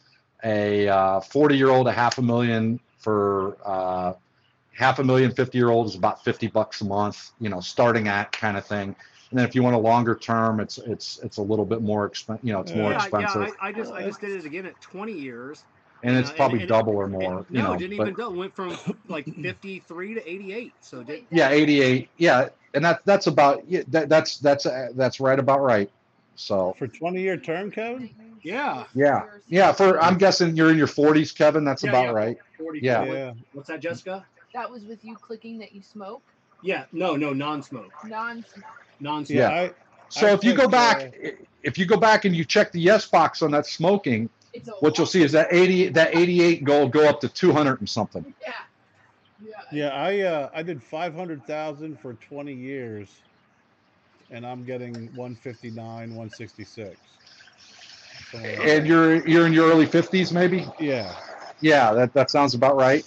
a 0.45 0.89
uh, 0.89 1.21
40 1.21 1.57
year 1.57 1.71
old 1.71 1.89
a 1.89 1.93
half 1.93 2.19
a 2.19 2.23
million 2.23 2.79
for 2.99 3.57
uh, 3.65 4.13
half 4.73 4.99
a 4.99 5.05
million 5.05 5.31
50 5.33 5.57
year 5.59 5.71
old 5.71 5.87
is 5.87 5.95
about 5.95 6.25
50 6.25 6.49
bucks 6.49 6.81
a 6.81 6.85
month. 6.85 7.31
You 7.41 7.49
know, 7.49 7.61
starting 7.61 8.09
at 8.09 8.33
kind 8.33 8.57
of 8.57 8.65
thing. 8.67 8.95
And 9.31 9.39
then 9.39 9.49
if 9.49 9.55
you 9.55 9.63
want 9.63 9.75
a 9.77 9.79
longer 9.79 10.15
term, 10.15 10.61
it's 10.61 10.79
it's 10.79 11.19
it's 11.23 11.39
a 11.39 11.43
little 11.43 11.65
bit 11.65 11.81
more 11.83 12.05
expensive. 12.07 12.45
You 12.45 12.53
know, 12.53 12.61
it's 12.61 12.75
more 12.75 12.91
yeah, 12.91 12.97
expensive 13.03 13.43
yeah. 13.43 13.51
I, 13.61 13.69
I 13.69 13.73
just 13.73 13.93
I 13.93 14.03
just 14.03 14.21
did 14.21 14.33
it 14.33 14.45
again 14.45 14.67
at 14.67 14.79
twenty 14.81 15.13
years. 15.13 15.65
and 16.03 16.17
it's 16.17 16.31
Uh, 16.31 16.35
probably 16.35 16.61
and- 16.61 16.69
double 16.69 16.95
or 16.97 17.07
more. 17.07 17.39
And- 17.39 17.47
you 17.49 17.59
no, 17.63 17.69
know, 17.69 17.73
it 17.75 17.79
didn't 17.79 17.97
but 17.97 18.09
even 18.09 18.15
double. 18.19 18.37
Went 18.39 18.55
from 18.55 18.77
like 19.09 19.25
fifty 19.43 19.79
three 19.81 20.13
to 20.15 20.31
eighty 20.31 20.53
eight. 20.53 20.73
So 20.83 21.03
did 21.03 21.25
yeah, 21.31 21.49
88. 21.49 22.11
Yeah, 22.19 22.49
and 22.75 22.85
that 22.85 23.01
that's 23.07 23.27
about 23.27 23.63
yeah, 23.69 23.83
that, 23.89 24.09
that's 24.11 24.37
that's 24.39 24.67
uh, 24.67 24.89
that's 24.95 25.19
right 25.21 25.39
about 25.39 25.63
right. 25.63 25.91
So 26.35 26.75
For 26.79 26.87
20 26.89 27.21
year 27.21 27.37
term, 27.37 27.71
Kevin? 27.71 28.11
Yeah. 28.43 28.85
yeah, 28.95 29.25
yeah. 29.49 29.71
For 29.73 30.03
I'm 30.03 30.19
guessing 30.19 30.57
you're 30.57 30.71
in 30.71 30.79
your 30.79 30.87
40s, 30.89 31.35
Kevin. 31.35 31.63
That's 31.65 31.85
Yeah, 31.85 31.91
about 31.91 32.05
yeah. 32.07 32.11
right. 32.11 32.37
44. 32.59 32.77
Yeah. 32.77 33.05
Yeah. 33.13 33.33
What's 33.53 33.69
that, 33.69 33.81
Jessica? 33.81 34.27
That 34.55 34.71
was 34.71 34.85
with 34.85 35.05
you 35.05 35.17
clicking 35.17 35.59
that 35.59 35.73
you 35.75 35.83
smoke, 35.83 36.23
Yeah. 36.63 36.85
No, 36.93 37.17
no, 37.17 37.33
non-smoke. 37.33 37.93
non-smoke. 38.05 38.65
Non-smoke. 39.01 39.37
Yeah. 39.37 39.51
Yeah. 39.51 39.63
I, 39.63 39.71
So 40.09 40.27
I 40.27 40.33
if 40.33 40.45
you 40.45 40.53
go 40.55 40.63
think, 40.63 40.73
back, 40.73 41.15
if 41.63 41.79
you 41.79 41.87
go 41.87 41.97
back 41.97 42.25
and 42.25 42.37
you 42.37 42.45
check 42.45 42.73
the 42.73 42.81
yes 42.81 43.07
box 43.07 43.43
on 43.43 43.51
that 43.53 43.67
smoking, 43.67 44.29
what 44.81 44.99
you'll 44.99 45.07
see 45.07 45.23
is 45.23 45.33
that 45.33 45.49
80, 45.51 45.89
that 45.91 46.15
88 46.15 46.65
goal 46.65 46.89
go 46.89 47.09
up 47.09 47.21
to 47.21 47.29
200 47.29 47.81
and 47.81 47.89
something. 47.89 48.25
Yeah. 48.41 48.53
Yeah. 49.45 49.63
yeah, 49.73 49.89
I 49.89 50.21
uh, 50.21 50.51
I 50.55 50.63
did 50.63 50.83
500,000 50.83 51.99
for 51.99 52.15
20 52.15 52.53
years 52.55 53.23
and 54.31 54.47
I'm 54.47 54.65
getting 54.65 54.95
159, 55.17 56.15
166. 56.15 56.97
Somewhere 58.31 58.63
And 58.63 58.87
you're 58.87 59.27
you're 59.27 59.47
in 59.47 59.53
your 59.53 59.71
early 59.71 59.87
50s, 59.87 60.33
maybe. 60.33 60.67
yeah. 60.79 61.15
Yeah, 61.61 61.93
that, 61.93 62.13
that 62.15 62.31
sounds 62.31 62.55
about 62.55 62.77
right. 62.77 63.05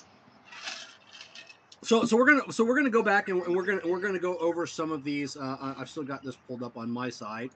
So, 1.86 2.04
so 2.06 2.18
we're 2.18 2.26
gonna 2.26 2.52
so 2.52 2.66
we're 2.66 2.76
gonna 2.76 2.90
go 2.90 3.04
back 3.04 3.30
and 3.30 3.40
we're 3.46 3.64
gonna 3.64 3.82
we're 3.86 4.00
gonna 4.00 4.18
go 4.20 4.38
over 4.38 4.66
some 4.66 4.92
of 4.92 5.04
these. 5.04 5.38
Uh, 5.38 5.56
I- 5.62 5.76
I've 5.82 5.90
still 5.90 6.04
got 6.04 6.24
this 6.24 6.36
pulled 6.48 6.64
up 6.64 6.78
on 6.78 6.90
my 6.90 7.10
side. 7.12 7.52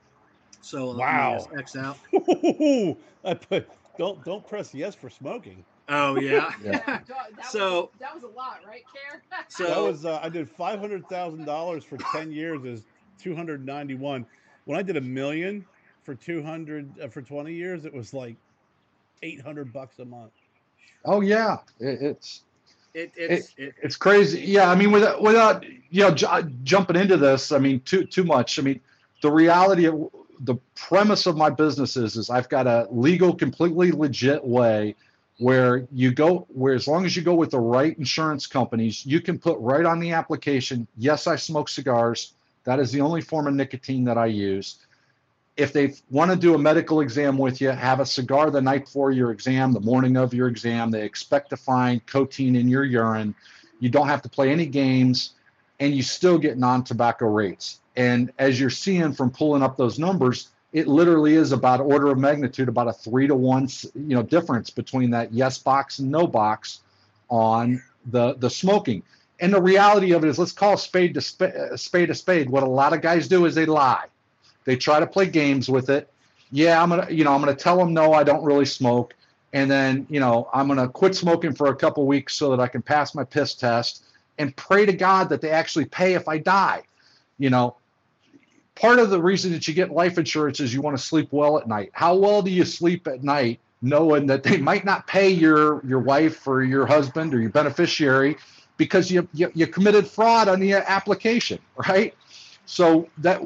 So 0.62 0.88
let 0.90 0.96
me 0.98 1.00
Wow. 1.02 1.34
just 1.38 1.50
X 1.58 1.76
out. 1.76 1.98
I 3.26 3.34
put 3.34 3.68
don't 3.98 4.24
don't 4.24 4.48
press 4.48 4.74
yes 4.74 4.94
for 4.94 5.10
smoking. 5.10 5.66
Oh 5.88 6.20
yeah. 6.20 6.54
Yeah. 6.64 6.72
Yeah, 6.86 7.00
that 7.38 7.46
So- 7.50 7.82
was, 7.82 7.90
that 8.00 8.14
was 8.14 8.24
a 8.24 8.28
lot, 8.28 8.60
right, 8.68 8.84
Kerr? 8.86 9.22
So 9.50 9.64
that 9.66 9.80
was 9.82 10.06
uh, 10.06 10.20
I 10.22 10.30
did 10.30 10.48
five 10.48 10.80
hundred 10.80 11.08
thousand 11.08 11.46
dollars 11.46 11.84
for 11.84 11.98
ten 11.98 12.32
years 12.32 12.64
is 12.66 12.84
two 13.20 13.36
hundred 13.36 13.66
ninety 13.66 13.96
one. 13.96 14.26
When 14.66 14.78
I 14.78 14.84
did 14.84 14.98
a 14.98 15.02
million 15.02 15.66
for 16.04 16.14
two 16.14 16.44
hundred 16.44 16.88
uh, 17.02 17.08
for 17.08 17.24
twenty 17.24 17.54
years, 17.54 17.84
it 17.86 17.94
was 17.94 18.14
like 18.14 18.36
eight 19.24 19.42
hundred 19.42 19.74
bucks 19.74 19.98
a 19.98 20.06
month. 20.06 20.34
Oh 21.06 21.22
yeah, 21.22 21.58
it, 21.80 22.00
it's 22.02 22.42
it, 22.94 23.12
it's 23.16 23.54
it, 23.58 23.74
it's 23.82 23.96
crazy. 23.96 24.42
Yeah, 24.42 24.70
I 24.70 24.76
mean, 24.76 24.92
without 24.92 25.22
without 25.22 25.66
you 25.90 26.02
know 26.02 26.12
ju- 26.12 26.28
uh, 26.28 26.44
jumping 26.64 26.96
into 26.96 27.18
this, 27.18 27.52
I 27.52 27.60
mean, 27.60 27.82
too 27.82 28.04
too 28.04 28.24
much. 28.24 28.60
I 28.60 28.62
mean, 28.62 28.80
the 29.22 29.32
reality 29.32 29.86
of 29.86 30.10
the 30.42 30.56
premise 30.76 31.26
of 31.26 31.36
my 31.38 31.50
business 31.50 31.98
is 31.98 32.16
is 32.16 32.30
I've 32.30 32.50
got 32.50 32.68
a 32.68 32.88
legal, 32.90 33.36
completely 33.36 33.92
legit 33.92 34.44
way 34.44 34.96
where 35.38 35.88
you 35.92 36.12
go 36.12 36.46
where 36.50 36.74
as 36.74 36.88
long 36.88 37.06
as 37.06 37.16
you 37.16 37.22
go 37.22 37.34
with 37.34 37.52
the 37.52 37.60
right 37.60 37.98
insurance 37.98 38.46
companies, 38.46 39.06
you 39.06 39.22
can 39.22 39.40
put 39.40 39.58
right 39.60 39.86
on 39.86 40.00
the 40.00 40.12
application, 40.12 40.88
yes, 40.98 41.28
I 41.28 41.36
smoke 41.38 41.70
cigars. 41.70 42.34
That 42.66 42.80
is 42.80 42.92
the 42.92 43.02
only 43.02 43.22
form 43.22 43.48
of 43.48 43.54
nicotine 43.54 44.04
that 44.06 44.18
I 44.18 44.26
use. 44.28 44.80
If 45.60 45.74
they 45.74 45.94
want 46.10 46.32
to 46.32 46.38
do 46.38 46.56
a 46.56 46.58
medical 46.58 47.02
exam 47.02 47.38
with 47.38 47.60
you, 47.60 47.68
have 47.68 48.00
a 48.00 48.06
cigar 48.06 48.50
the 48.50 48.62
night 48.62 48.86
before 48.86 49.12
your 49.12 49.32
exam, 49.32 49.74
the 49.74 49.82
morning 49.82 50.16
of 50.16 50.34
your 50.34 50.48
exam. 50.48 50.90
They 50.90 51.04
expect 51.04 51.50
to 51.50 51.58
find 51.58 52.04
cocaine 52.06 52.56
in 52.56 52.70
your 52.70 52.86
urine. 52.86 53.36
You 53.82 53.90
don't 53.90 54.08
have 54.08 54.22
to 54.22 54.30
play 54.30 54.52
any 54.52 54.66
games, 54.66 55.34
and 55.82 55.94
you 55.94 56.02
still 56.02 56.38
get 56.38 56.58
non 56.58 56.86
tobacco 56.86 57.28
rates. 57.28 57.82
And 57.98 58.32
as 58.40 58.58
you're 58.58 58.70
seeing 58.70 59.12
from 59.12 59.32
pulling 59.32 59.62
up 59.62 59.76
those 59.76 60.00
numbers, 60.00 60.48
it 60.72 60.88
literally 60.88 61.36
is 61.36 61.52
about 61.52 61.82
order 61.82 62.08
of 62.08 62.18
magnitude, 62.18 62.70
about 62.70 62.88
a 62.88 62.94
three 62.94 63.28
to 63.28 63.36
one, 63.36 63.68
you 63.96 64.16
know, 64.16 64.24
difference 64.24 64.70
between 64.70 65.10
that 65.12 65.34
yes 65.34 65.58
box 65.58 66.00
and 66.00 66.10
no 66.10 66.26
box 66.26 66.80
on 67.30 67.84
the 68.06 68.36
the 68.36 68.50
smoking. 68.50 69.04
And 69.42 69.54
the 69.54 69.62
reality 69.62 70.14
of 70.14 70.24
it 70.24 70.30
is, 70.30 70.40
let's 70.40 70.54
call 70.54 70.76
a 70.76 70.78
spade 70.78 71.16
to 71.16 71.22
sp- 71.24 71.52
a 71.74 71.78
spade 71.78 72.10
a 72.10 72.16
spade. 72.16 72.50
What 72.50 72.64
a 72.64 72.68
lot 72.68 72.94
of 72.94 73.02
guys 73.02 73.28
do 73.28 73.46
is 73.46 73.56
they 73.56 73.66
lie. 73.66 74.06
They 74.66 74.76
try 74.76 75.00
to 75.00 75.08
play 75.08 75.26
games 75.28 75.70
with 75.70 75.90
it. 75.90 76.12
Yeah, 76.52 76.82
I'm 76.82 76.90
gonna, 76.90 77.08
you 77.10 77.24
know, 77.24 77.34
I'm 77.34 77.40
gonna 77.40 77.56
tell 77.56 77.78
them 77.78 77.94
no, 77.94 78.14
I 78.14 78.24
don't 78.24 78.44
really 78.44 78.66
smoke, 78.66 79.14
and 79.54 79.70
then, 79.70 80.08
you 80.10 80.20
know, 80.20 80.50
I'm 80.54 80.68
gonna 80.68 80.88
quit 80.88 81.16
smoking 81.16 81.54
for 81.54 81.68
a 81.68 81.76
couple 81.76 82.06
weeks 82.06 82.36
so 82.36 82.50
that 82.52 82.60
I 82.60 82.68
can 82.68 82.82
pass 82.82 83.14
my 83.14 83.24
piss 83.24 83.54
test, 83.54 84.04
and 84.38 84.56
pray 84.56 84.86
to 84.86 84.94
God 84.94 85.30
that 85.30 85.42
they 85.42 85.52
actually 85.52 85.86
pay 85.86 86.14
if 86.14 86.28
I 86.28 86.40
die. 86.40 86.84
You 87.38 87.50
know, 87.50 87.78
part 88.76 89.00
of 89.00 89.10
the 89.10 89.22
reason 89.22 89.52
that 89.52 89.68
you 89.68 89.74
get 89.74 89.92
life 89.92 90.18
insurance 90.18 90.60
is 90.60 90.74
you 90.74 90.82
want 90.82 90.98
to 90.98 91.04
sleep 91.04 91.30
well 91.32 91.58
at 91.58 91.68
night. 91.68 91.92
How 91.94 92.16
well 92.16 92.42
do 92.42 92.50
you 92.50 92.66
sleep 92.66 93.08
at 93.08 93.24
night 93.24 93.60
knowing 93.82 94.26
that 94.28 94.44
they 94.44 94.58
might 94.58 94.86
not 94.86 95.08
pay 95.08 95.30
your 95.30 95.86
your 95.86 96.00
wife 96.00 96.48
or 96.48 96.64
your 96.64 96.86
husband 96.86 97.34
or 97.34 97.40
your 97.40 97.50
beneficiary 97.50 98.38
because 98.78 99.12
you 99.12 99.28
you, 99.34 99.52
you 99.54 99.68
committed 99.68 100.08
fraud 100.08 100.48
on 100.48 100.60
the 100.60 100.74
application, 100.74 101.60
right? 101.88 102.16
So 102.66 103.08
that 103.20 103.42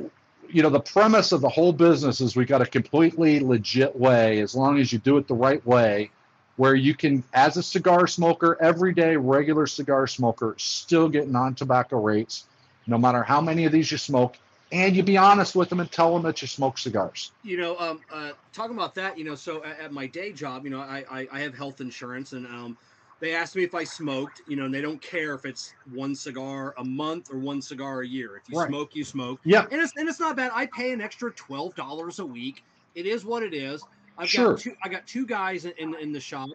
you 0.54 0.62
know 0.62 0.70
the 0.70 0.80
premise 0.80 1.32
of 1.32 1.42
the 1.42 1.50
whole 1.50 1.74
business 1.74 2.22
is 2.22 2.36
we 2.36 2.46
got 2.46 2.62
a 2.62 2.66
completely 2.66 3.40
legit 3.40 3.96
way 3.96 4.40
as 4.40 4.56
long 4.56 4.80
as 4.80 4.94
you 4.94 5.00
do 5.00 5.18
it 5.18 5.28
the 5.28 5.34
right 5.34 5.66
way 5.66 6.12
where 6.56 6.76
you 6.76 6.94
can 6.94 7.24
as 7.34 7.58
a 7.58 7.64
cigar 7.64 8.06
smoker 8.06 8.58
everyday 8.62 9.18
regular 9.18 9.66
cigar 9.66 10.06
smoker 10.06 10.54
still 10.58 11.10
get 11.10 11.28
non-tobacco 11.28 12.00
rates 12.00 12.46
no 12.86 12.98
matter 12.98 13.24
how 13.24 13.42
many 13.42 13.66
of 13.66 13.72
these 13.72 13.92
you 13.92 13.98
smoke 13.98 14.38
and 14.72 14.96
you 14.96 15.04
be 15.04 15.18
honest 15.18 15.56
with 15.56 15.70
them 15.70 15.80
and 15.80 15.92
tell 15.92 16.14
them 16.14 16.24
that 16.24 16.42
you 16.42 16.48
smoke 16.48 16.78
cigars. 16.78 17.32
You 17.44 17.58
know 17.58 17.78
um 17.80 18.02
uh 18.12 18.32
talking 18.54 18.76
about 18.76 18.94
that 18.96 19.18
you 19.18 19.24
know 19.24 19.36
so 19.36 19.64
at, 19.64 19.80
at 19.80 19.92
my 19.92 20.06
day 20.06 20.32
job 20.32 20.66
you 20.66 20.70
know 20.70 20.82
I, 20.82 21.04
I 21.10 21.28
i 21.32 21.40
have 21.40 21.56
health 21.56 21.82
insurance 21.82 22.34
and 22.34 22.46
um 22.46 22.78
they 23.24 23.34
asked 23.34 23.56
me 23.56 23.64
if 23.64 23.74
i 23.74 23.86
smoked 23.86 24.42
you 24.46 24.58
know 24.58 24.66
and 24.66 24.74
they 24.74 24.82
don't 24.82 25.02
care 25.02 25.34
if 25.34 25.46
it's 25.46 25.76
one 25.86 26.14
cigar 26.14 26.76
a 26.78 26.84
month 26.84 27.28
or 27.32 27.40
one 27.40 27.62
cigar 27.62 28.02
a 28.02 28.08
year. 28.08 28.36
If 28.36 28.50
you 28.50 28.56
Right. 28.56 28.68
smoke 28.68 28.96
you 28.96 29.06
smoke. 29.06 29.42
Yeah. 29.46 29.66
And 29.72 29.82
it's 29.82 29.94
and 29.96 30.10
it's 30.10 30.20
not 30.20 30.36
bad. 30.36 30.52
I 30.54 30.68
pay 30.68 30.92
an 30.92 31.02
extra 31.02 31.34
$12 31.34 32.20
a 32.20 32.26
week. 32.26 32.64
It 32.96 33.06
is 33.06 33.26
what 33.26 33.44
it 33.44 33.54
is. 33.54 33.88
I've 34.18 34.28
Sure. 34.30 34.52
got 34.52 34.58
two 34.58 34.74
i 34.84 34.90
got 34.90 35.08
two 35.08 35.26
guys 35.26 35.66
in, 35.66 35.74
in 35.80 35.96
in 35.96 36.12
the 36.12 36.20
shop 36.20 36.50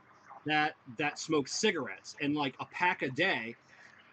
that 0.46 0.74
that 0.98 1.18
smoke 1.18 1.48
cigarettes 1.48 2.14
and 2.20 2.34
like 2.36 2.54
a 2.60 2.66
pack 2.66 3.02
a 3.02 3.10
day 3.10 3.56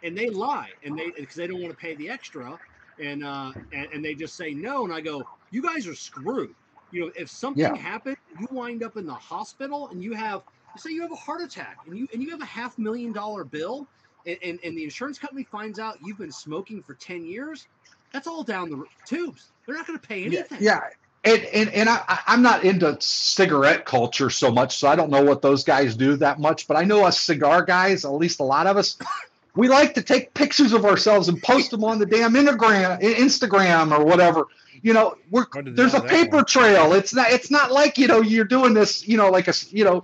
and 0.04 0.18
they 0.18 0.30
lie 0.30 0.72
and 0.84 0.98
they 0.98 1.12
because 1.18 1.36
they 1.36 1.48
don't 1.48 1.62
want 1.62 1.72
to 1.78 1.82
pay 1.82 1.96
the 1.96 2.10
extra 2.10 2.60
and 3.00 3.24
uh 3.26 3.54
and, 3.74 3.88
and 3.94 4.06
they 4.06 4.16
just 4.16 4.38
say 4.38 4.54
no 4.54 4.86
and 4.86 4.94
i 4.94 5.02
go 5.02 5.28
you 5.52 5.62
guys 5.62 5.88
are 5.88 5.96
screwed. 5.96 6.56
You 6.92 7.02
know 7.02 7.12
if 7.16 7.30
something 7.30 7.74
Yeah. 7.74 7.76
happens 7.76 8.18
you 8.38 8.48
wind 8.52 8.84
up 8.84 8.98
in 8.98 9.06
the 9.06 9.14
hospital 9.16 9.90
and 9.90 10.02
you 10.04 10.14
have 10.14 10.44
say 10.80 10.92
you 10.92 11.02
have 11.02 11.12
a 11.12 11.16
heart 11.16 11.42
attack 11.42 11.78
and 11.88 11.98
you 11.98 12.08
and 12.14 12.22
you 12.22 12.30
have 12.32 12.42
a 12.42 12.46
half 12.46 12.78
million 12.78 13.12
dollar 13.14 13.44
bill 13.44 13.88
and, 14.26 14.38
and, 14.44 14.60
and 14.64 14.78
the 14.78 14.84
insurance 14.84 15.18
company 15.20 15.44
finds 15.44 15.80
out 15.80 15.98
you've 16.04 16.18
been 16.18 16.32
smoking 16.32 16.82
for 16.82 16.94
10 16.96 17.26
years 17.26 17.68
that's 18.12 18.28
all 18.28 18.44
down 18.44 18.70
the 18.70 18.84
tubes 19.06 19.52
they're 19.66 19.76
not 19.76 19.88
going 19.88 20.00
to 20.00 20.08
pay 20.08 20.26
anything 20.26 20.58
yeah. 20.62 20.82
And, 21.24 21.44
and, 21.46 21.70
and 21.70 21.90
I, 21.90 22.04
I- 22.08 22.22
I'm 22.28 22.44
not 22.44 22.64
into 22.64 22.96
cigarette 23.02 23.84
culture 23.86 24.30
so 24.30 24.52
much, 24.52 24.78
so 24.78 24.88
I 24.88 24.96
don't 24.96 25.10
know 25.10 25.24
what 25.24 25.42
those 25.42 25.64
guys 25.64 25.96
do 25.96 26.16
that 26.18 26.40
much. 26.40 26.68
But 26.68 26.78
I 26.78 26.84
know 26.84 27.04
us 27.04 27.20
cigar 27.20 27.64
guys, 27.64 28.06
at 28.06 28.12
least 28.14 28.40
a 28.42 28.44
lot 28.44 28.68
of 28.68 28.78
us, 28.78 28.96
we 29.56 29.68
like 29.68 29.96
to 29.96 30.04
take 30.04 30.36
pictures 30.36 30.72
of 30.72 30.86
ourselves 30.86 31.28
and 31.28 31.42
post 31.42 31.72
them 31.72 31.84
on 31.84 31.98
the 31.98 32.06
damn 32.06 32.36
Instagram, 32.36 33.02
Instagram 33.02 33.98
or 33.98 34.06
whatever. 34.06 34.46
You 34.84 34.94
know, 34.94 35.16
we're 35.32 35.48
there's 35.64 35.96
a 35.96 36.02
paper 36.02 36.36
one. 36.36 36.46
trail. 36.46 36.94
It's 36.94 37.12
not 37.12 37.32
it's 37.32 37.50
not 37.50 37.72
like 37.72 37.98
you 37.98 38.08
know 38.08 38.22
you're 38.22 38.46
doing 38.46 38.76
this. 38.76 39.08
You 39.08 39.18
know, 39.18 39.32
like 39.32 39.48
a 39.48 39.54
you 39.72 39.84
know, 39.84 40.04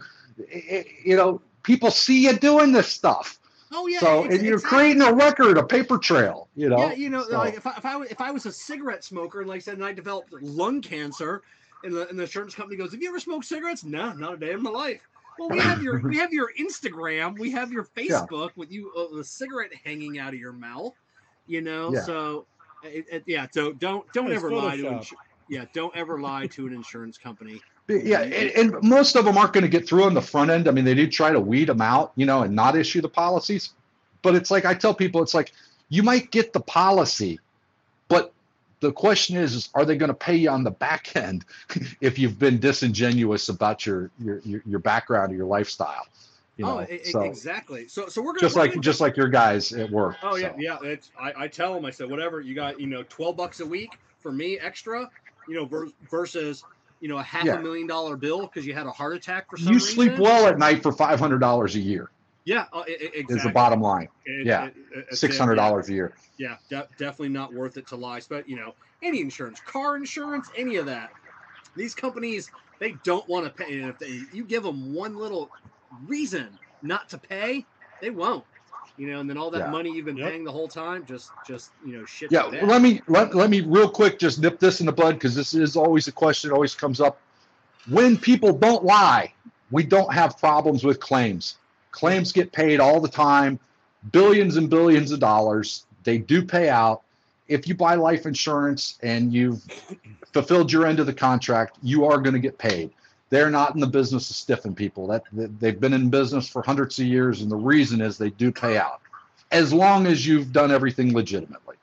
i- 0.54 0.76
i- 0.78 0.86
you 1.04 1.16
know, 1.16 1.42
people 1.64 1.92
see 1.92 2.26
you 2.26 2.34
doing 2.34 2.72
this 2.72 2.88
stuff. 2.88 3.40
oh 3.74 3.88
yeah 3.88 4.00
so 4.00 4.24
ex- 4.24 4.36
and 4.36 4.44
you're 4.46 4.56
exactly. 4.56 4.78
creating 4.80 5.02
a 5.02 5.14
record, 5.14 5.58
a 5.58 5.64
paper 5.64 5.98
trail. 5.98 6.48
You 6.56 6.70
know. 6.70 6.78
Yeah, 6.78 6.94
you 6.94 7.10
know, 7.10 7.24
So- 7.24 7.38
like 7.38 7.56
if 7.56 7.66
I, 7.68 7.74
if 7.78 7.86
I 7.86 8.02
if 8.04 8.22
I 8.22 8.32
was 8.32 8.46
a 8.46 8.52
cigarette 8.52 9.04
smoker 9.04 9.40
and 9.42 9.50
like 9.50 9.58
I 9.58 9.60
said, 9.62 9.76
and 9.76 9.86
I 9.86 9.94
developed 9.94 10.34
lung 10.42 10.82
cancer, 10.82 11.42
and 11.84 11.94
the, 11.94 12.08
and 12.10 12.18
the 12.20 12.24
insurance 12.24 12.54
company 12.56 12.78
goes, 12.78 12.92
"Have 12.92 13.02
you 13.02 13.10
ever 13.10 13.20
smoked 13.20 13.46
cigarettes?" 13.46 13.84
No, 13.84 14.14
not 14.14 14.34
a 14.34 14.38
day 14.38 14.52
in 14.52 14.62
my 14.62 14.70
life. 14.70 15.02
Well, 15.40 15.50
we 15.50 15.60
have 15.60 15.82
your 15.82 16.00
we 16.00 16.18
have 16.18 16.34
your 16.34 16.52
Instagram, 16.60 17.40
we 17.40 17.50
have 17.52 17.72
your 17.72 17.88
Yeah. 17.98 18.26
Facebook 18.30 18.52
with 18.56 18.72
you 18.72 18.92
uh, 18.98 19.16
the 19.16 19.24
cigarette 19.24 19.72
hanging 19.84 20.20
out 20.20 20.34
of 20.34 20.40
your 20.40 20.54
mouth. 20.54 20.94
You 21.48 21.62
know, 21.62 21.94
Yeah. 21.94 22.02
so 22.04 22.46
it, 22.84 23.06
it, 23.12 23.24
yeah, 23.26 23.48
so 23.52 23.72
don't 23.74 24.12
don't 24.14 24.28
It's 24.28 24.36
ever 24.44 24.52
lie 24.52 24.76
to 24.78 24.84
Photoshop. 24.84 25.00
insu- 25.00 25.14
yeah, 25.50 25.66
don't 25.74 25.96
ever 25.96 26.20
lie 26.20 26.48
to 26.48 26.68
an 26.68 26.74
insurance 26.74 27.18
company. 27.18 27.62
Yeah, 27.88 28.22
and, 28.22 28.74
and 28.74 28.84
most 28.84 29.16
of 29.16 29.26
them 29.26 29.38
aren't 29.38 29.54
going 29.54 29.64
to 29.64 29.70
get 29.70 29.88
through 29.88 30.06
on 30.06 30.14
the 30.14 30.22
front 30.22 30.50
end. 30.50 30.68
I 30.68 30.72
mean, 30.72 30.86
they 30.86 30.94
do 30.94 31.08
try 31.08 31.32
to 31.32 31.40
weed 31.40 31.66
them 31.66 31.82
out, 31.82 32.14
you 32.16 32.26
know, 32.26 32.44
and 32.44 32.56
not 32.56 32.78
issue 32.78 33.02
the 33.02 33.10
policies. 33.10 33.74
But 34.22 34.36
it's 34.36 34.52
like 34.52 34.66
I 34.66 34.74
tell 34.74 34.94
people, 34.94 35.22
it's 35.22 35.34
like 35.34 35.52
you 35.90 36.04
might 36.04 36.32
get 36.32 36.54
the 36.54 36.60
policy, 36.60 37.40
but 38.08 38.34
the 38.80 38.92
question 38.92 39.36
is, 39.38 39.56
is 39.56 39.70
are 39.74 39.86
they 39.86 39.96
going 39.96 40.10
to 40.10 40.16
pay 40.16 40.36
you 40.36 40.50
on 40.50 40.64
the 40.64 40.72
back 40.72 41.16
end 41.16 41.46
if 42.02 42.20
you've 42.20 42.40
been 42.40 42.60
disingenuous 42.60 43.50
about 43.50 43.86
your 43.86 44.12
your 44.20 44.40
your, 44.40 44.62
your 44.66 44.80
background 44.80 45.34
or 45.34 45.36
your 45.36 45.48
lifestyle? 45.48 46.06
You 46.58 46.66
oh, 46.66 46.80
know, 46.80 46.88
oh, 46.90 46.94
e- 46.94 47.02
e- 47.06 47.12
so 47.12 47.22
exactly. 47.22 47.88
So 47.88 48.08
so 48.08 48.22
we're 48.22 48.34
gonna 48.34 48.42
just 48.42 48.56
we're 48.56 48.62
like 48.62 48.72
gonna- 48.72 48.82
just 48.82 49.02
like 49.02 49.18
your 49.18 49.30
guys 49.30 49.72
at 49.74 49.90
work. 49.90 50.18
Oh 50.22 50.36
yeah, 50.36 50.52
so. 50.52 50.56
yeah. 50.60 50.78
It's 50.84 51.12
I, 51.20 51.34
I 51.38 51.48
tell 51.48 51.74
them 51.74 51.86
I 51.86 51.92
said 51.92 52.10
whatever 52.10 52.42
you 52.42 52.54
got 52.54 52.80
you 52.80 52.88
know 52.88 53.04
twelve 53.10 53.38
bucks 53.38 53.60
a 53.60 53.66
week 53.66 53.98
for 54.20 54.32
me 54.32 54.60
extra, 54.60 55.10
you 55.48 55.56
know 55.56 55.66
ver- 55.66 55.92
versus 56.10 56.64
you 57.02 57.10
know 57.10 57.18
a 57.18 57.24
half 57.24 57.44
Yeah. 57.46 57.56
a 57.56 57.62
million 57.62 57.88
dollar 57.88 58.16
bill 58.16 58.42
because 58.48 58.66
you 58.66 58.74
had 58.74 58.86
a 58.88 58.92
heart 58.92 59.16
attack 59.16 59.50
for 59.50 59.58
some 59.58 59.68
You 59.68 59.74
reason. 59.74 59.94
sleep 59.96 60.18
well 60.20 60.48
at 60.48 60.58
night 60.58 60.82
for 60.82 60.94
five 60.94 61.20
hundred 61.20 61.40
dollars 61.40 61.76
a 61.76 61.80
year. 61.80 62.12
Yeah, 62.46 62.66
uh, 62.74 62.84
e- 62.88 62.94
exactly. 62.94 63.36
Is 63.38 63.44
the 63.44 63.50
bottom 63.50 63.82
line. 63.82 64.08
It- 64.26 64.48
yeah. 64.48 64.66
it- 64.68 64.76
it- 64.78 65.06
it's 65.12 65.20
Six 65.20 65.38
hundred 65.38 65.56
dollars 65.56 65.90
a 65.90 65.94
year. 65.94 66.16
Yeah, 66.38 66.56
yeah 66.70 66.82
de- 66.84 66.88
definitely 66.98 67.30
not 67.30 67.54
worth 67.54 67.76
it 67.78 67.88
to 67.88 67.96
lie. 67.98 68.22
But 68.30 68.48
you 68.48 68.56
know 68.56 68.76
any 69.04 69.20
insurance, 69.22 69.60
car 69.60 69.96
insurance, 69.98 70.50
any 70.56 70.78
of 70.78 70.86
that. 70.86 71.12
these 71.76 71.96
companies 71.96 72.50
they 72.80 72.94
don't 73.04 73.28
want 73.30 73.46
to 73.46 73.52
pay. 73.52 73.80
And 73.80 73.90
if 73.90 73.98
they, 74.00 74.22
you 74.34 74.44
give 74.44 74.64
them 74.64 74.94
one 74.94 75.16
little 75.16 75.52
reason 76.06 76.58
not 76.82 77.10
to 77.10 77.18
pay, 77.18 77.66
they 78.02 78.10
won't. 78.10 78.44
You 79.02 79.08
know, 79.08 79.20
and 79.20 79.28
then 79.28 79.36
all 79.36 79.50
that 79.50 79.62
Yeah. 79.62 79.72
money 79.72 79.90
you've 79.90 80.06
been 80.06 80.16
Yep. 80.16 80.30
paying 80.30 80.44
the 80.44 80.52
whole 80.52 80.68
time 80.68 81.04
just 81.08 81.32
just 81.44 81.72
you 81.84 81.98
know 81.98 82.06
shit. 82.06 82.30
Yeah, 82.30 82.44
to 82.44 82.66
let 82.68 82.84
me 82.84 83.02
let, 83.08 83.34
let 83.34 83.50
me 83.50 83.62
real 83.62 83.90
quick 83.90 84.20
just 84.20 84.40
nip 84.40 84.60
this 84.60 84.80
in 84.80 84.86
the 84.86 84.92
bud 84.92 85.14
because 85.14 85.34
this 85.34 85.56
is 85.56 85.76
always 85.76 86.08
a 86.08 86.12
question 86.12 86.50
that 86.50 86.54
always 86.54 86.76
comes 86.76 87.02
up. 87.02 87.20
When 87.90 88.16
people 88.16 88.54
don't 88.54 88.84
lie, 88.86 89.34
we 89.72 89.82
don't 89.82 90.14
have 90.14 90.38
problems 90.38 90.84
with 90.84 91.00
claims. 91.00 91.56
Claims 91.90 92.32
get 92.32 92.52
paid 92.52 92.80
all 92.80 93.02
the 93.02 93.10
time, 93.10 93.60
billions 94.12 94.56
and 94.58 94.70
billions 94.70 95.12
of 95.12 95.20
dollars. 95.20 95.88
They 96.04 96.20
do 96.20 96.44
pay 96.44 96.70
out. 96.70 97.02
If 97.48 97.68
you 97.68 97.74
buy 97.74 97.96
life 97.96 98.28
insurance 98.28 99.00
and 99.02 99.34
you've 99.34 99.68
fulfilled 100.32 100.72
your 100.72 100.86
end 100.86 101.00
of 101.00 101.08
the 101.08 101.14
contract, 101.14 101.80
you 101.82 102.06
are 102.06 102.20
going 102.20 102.36
to 102.36 102.40
get 102.40 102.60
paid. 102.60 102.92
They're 103.32 103.50
not 103.50 103.74
in 103.74 103.82
the 103.82 103.88
business 103.88 104.30
of 104.30 104.36
stiffing 104.36 104.76
people. 104.76 105.08
That 105.08 105.24
they've 105.60 105.80
been 105.80 105.94
in 105.94 106.10
business 106.10 106.48
for 106.48 106.62
hundreds 106.62 107.00
of 107.00 107.08
years, 107.08 107.42
and 107.42 107.50
the 107.50 107.56
reason 107.56 108.02
is 108.02 108.18
they 108.18 108.30
do 108.30 108.52
pay 108.52 108.78
out, 108.78 109.02
as 109.52 109.74
long 109.74 110.06
as 110.06 110.28
you've 110.28 110.52
done 110.52 110.70
everything 110.70 111.14
legitimately. 111.14 111.78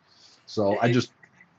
So 0.47 0.79
I 0.81 0.93
just, 0.93 1.11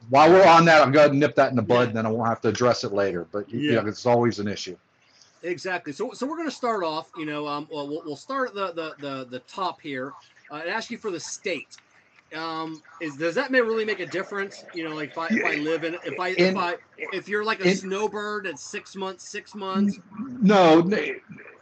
while 0.10 0.30
we're 0.30 0.46
on 0.46 0.64
that, 0.66 0.82
I'm 0.82 0.92
going 0.92 1.12
to 1.12 1.18
nip 1.18 1.36
that 1.36 1.50
in 1.50 1.56
the 1.56 1.62
bud, 1.64 1.82
Yeah. 1.82 1.88
and 1.88 1.98
then 1.98 2.06
I 2.06 2.10
won't 2.12 2.30
have 2.30 2.40
to 2.42 2.48
address 2.50 2.84
it 2.84 2.94
later. 2.94 3.28
But 3.32 3.50
yeah, 3.52 3.74
Yeah. 3.74 3.88
it's 3.88 4.06
always 4.06 4.40
an 4.40 4.48
issue. 4.48 4.78
Exactly. 5.42 5.92
So, 5.94 6.12
so 6.14 6.28
we're 6.28 6.38
going 6.38 6.50
to 6.50 6.56
start 6.56 6.84
off. 6.84 7.10
You 7.18 7.26
know, 7.26 7.48
um, 7.48 7.68
well, 7.72 7.88
we'll, 7.88 8.04
we'll 8.06 8.16
start 8.16 8.50
at 8.50 8.56
the 8.56 8.72
the 8.74 8.96
the, 9.00 9.26
the 9.26 9.40
top 9.40 9.82
here 9.82 10.14
uh, 10.52 10.56
and 10.58 10.70
ask 10.70 10.92
you 10.92 10.98
for 11.00 11.10
the 11.12 11.20
state. 11.20 11.78
Um, 12.36 12.82
is 13.02 13.18
does 13.18 13.36
that 13.36 13.52
may 13.52 13.62
really 13.62 13.86
make 13.86 14.00
a 14.00 14.06
difference? 14.06 14.64
You 14.74 14.88
know, 14.88 14.96
like 14.96 15.12
if 15.12 15.18
I, 15.18 15.28
if 15.32 15.46
I 15.46 15.56
live 15.56 15.84
in 15.84 15.96
if 16.06 16.20
I 16.20 16.30
if 16.30 16.56
I 16.56 16.76
if 16.98 17.28
you're 17.28 17.44
like 17.44 17.60
a 17.60 17.70
in- 17.70 17.76
snowbird 17.76 18.46
at 18.46 18.60
six 18.60 18.96
months, 18.96 19.28
six 19.30 19.56
months. 19.56 20.00
No, 20.42 20.88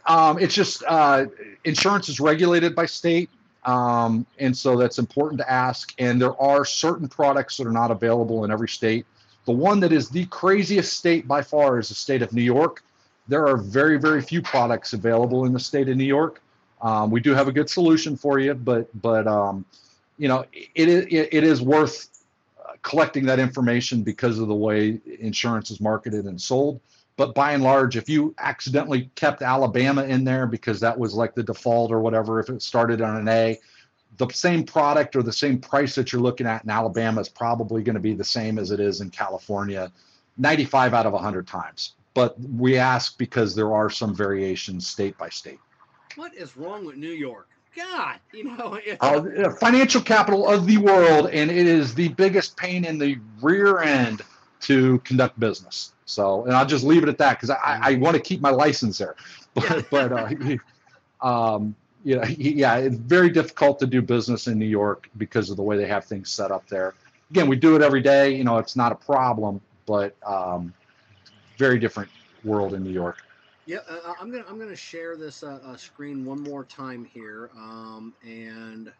um, 0.06 0.38
it's 0.38 0.54
just 0.54 0.82
uh, 0.86 1.26
insurance 1.64 2.08
is 2.08 2.20
regulated 2.20 2.74
by 2.74 2.86
state, 2.86 3.30
um, 3.64 4.26
and 4.38 4.56
so 4.56 4.76
that's 4.76 4.98
important 4.98 5.40
to 5.40 5.50
ask. 5.50 5.94
And 5.98 6.20
there 6.20 6.40
are 6.40 6.64
certain 6.64 7.08
products 7.08 7.56
that 7.56 7.66
are 7.66 7.72
not 7.72 7.90
available 7.90 8.44
in 8.44 8.50
every 8.50 8.68
state. 8.68 9.06
The 9.46 9.52
one 9.52 9.80
that 9.80 9.92
is 9.92 10.10
the 10.10 10.26
craziest 10.26 10.92
state 10.92 11.26
by 11.26 11.40
far 11.40 11.78
is 11.78 11.88
the 11.88 11.94
state 11.94 12.20
of 12.20 12.34
New 12.34 12.42
York. 12.42 12.82
There 13.28 13.46
are 13.46 13.56
very, 13.56 13.98
very 13.98 14.20
few 14.20 14.42
products 14.42 14.92
available 14.92 15.46
in 15.46 15.52
the 15.52 15.60
state 15.60 15.88
of 15.88 15.96
New 15.96 16.04
York. 16.04 16.42
Um, 16.82 17.10
we 17.10 17.20
do 17.20 17.34
have 17.34 17.48
a 17.48 17.52
good 17.52 17.68
solution 17.68 18.16
for 18.16 18.38
you, 18.38 18.54
but 18.54 18.88
but 19.00 19.26
um, 19.26 19.64
you 20.18 20.28
know 20.28 20.44
it, 20.52 20.88
it 20.88 21.28
it 21.32 21.44
is 21.44 21.62
worth 21.62 22.22
uh, 22.60 22.72
collecting 22.82 23.24
that 23.26 23.38
information 23.38 24.02
because 24.02 24.38
of 24.38 24.48
the 24.48 24.54
way 24.54 25.00
insurance 25.20 25.70
is 25.70 25.80
marketed 25.80 26.26
and 26.26 26.40
sold 26.40 26.80
but 27.18 27.34
by 27.34 27.52
and 27.52 27.64
large, 27.64 27.96
if 27.96 28.08
you 28.08 28.32
accidentally 28.38 29.10
kept 29.16 29.42
Alabama 29.42 30.04
in 30.04 30.22
there 30.22 30.46
because 30.46 30.78
that 30.78 30.96
was 30.96 31.14
like 31.14 31.34
the 31.34 31.42
default 31.42 31.90
or 31.90 31.98
whatever, 31.98 32.38
if 32.38 32.48
it 32.48 32.62
started 32.62 33.02
on 33.02 33.16
an 33.16 33.28
A, 33.28 33.58
the 34.18 34.28
same 34.28 34.62
product 34.62 35.16
or 35.16 35.24
the 35.24 35.32
same 35.32 35.58
price 35.58 35.96
that 35.96 36.12
you're 36.12 36.22
looking 36.22 36.46
at 36.46 36.62
in 36.62 36.70
Alabama 36.70 37.20
is 37.20 37.28
probably 37.28 37.82
going 37.82 37.94
to 37.94 38.00
be 38.00 38.14
the 38.14 38.24
same 38.24 38.56
as 38.56 38.70
it 38.70 38.78
is 38.78 39.00
in 39.00 39.10
California 39.10 39.90
95 40.36 40.94
out 40.94 41.06
of 41.06 41.12
100 41.12 41.44
times. 41.48 41.94
But 42.14 42.38
we 42.40 42.78
ask 42.78 43.18
because 43.18 43.52
there 43.52 43.74
are 43.74 43.90
some 43.90 44.14
variations 44.14 44.86
state 44.86 45.18
by 45.18 45.28
state. 45.28 45.58
What 46.14 46.36
is 46.36 46.56
wrong 46.56 46.84
with 46.84 46.96
New 46.96 47.10
York? 47.10 47.48
God, 47.78 48.18
you 48.32 48.44
know. 48.44 48.78
Uh, 49.00 49.50
financial 49.60 50.00
capital 50.00 50.48
of 50.48 50.66
the 50.66 50.76
world, 50.76 51.30
and 51.30 51.50
it 51.50 51.66
is 51.66 51.94
the 51.94 52.08
biggest 52.08 52.56
pain 52.56 52.84
in 52.84 52.98
the 52.98 53.18
rear 53.40 53.78
end 53.78 54.22
to 54.60 54.98
conduct 55.00 55.38
business. 55.38 55.92
So, 56.04 56.44
and 56.44 56.54
I'll 56.54 56.66
just 56.66 56.84
leave 56.84 57.02
it 57.02 57.08
at 57.08 57.18
that 57.18 57.38
because 57.38 57.50
I, 57.50 57.78
I 57.82 57.94
want 57.94 58.16
to 58.16 58.22
keep 58.22 58.40
my 58.40 58.50
license 58.50 58.98
there. 58.98 59.14
But, 59.54 59.90
but 59.90 60.12
uh, 60.12 61.26
um, 61.26 61.74
you 62.04 62.16
know, 62.16 62.22
yeah, 62.24 62.76
it's 62.76 62.96
very 62.96 63.28
difficult 63.28 63.80
to 63.80 63.86
do 63.86 64.00
business 64.00 64.46
in 64.46 64.56
New 64.56 64.66
York 64.66 65.08
because 65.16 65.50
of 65.50 65.56
the 65.56 65.62
way 65.62 65.76
they 65.76 65.88
have 65.88 66.04
things 66.04 66.30
set 66.30 66.52
up 66.52 66.68
there. 66.68 66.94
Again, 67.30 67.48
we 67.48 67.56
do 67.56 67.74
it 67.74 67.82
every 67.82 68.00
day. 68.00 68.34
You 68.34 68.44
know, 68.44 68.58
it's 68.58 68.76
not 68.76 68.92
a 68.92 68.94
problem, 68.94 69.60
but 69.84 70.14
um, 70.24 70.72
very 71.56 71.80
different 71.80 72.08
world 72.44 72.74
in 72.74 72.84
New 72.84 72.92
York. 72.92 73.18
Yeah, 73.68 73.80
uh, 73.86 74.14
I'm 74.18 74.30
gonna 74.30 74.46
I'm 74.48 74.58
gonna 74.58 74.74
share 74.74 75.14
this 75.14 75.42
uh, 75.42 75.58
uh, 75.62 75.76
screen 75.76 76.24
one 76.24 76.42
more 76.42 76.64
time 76.64 77.04
here, 77.04 77.50
um, 77.54 78.14
and 78.26 78.90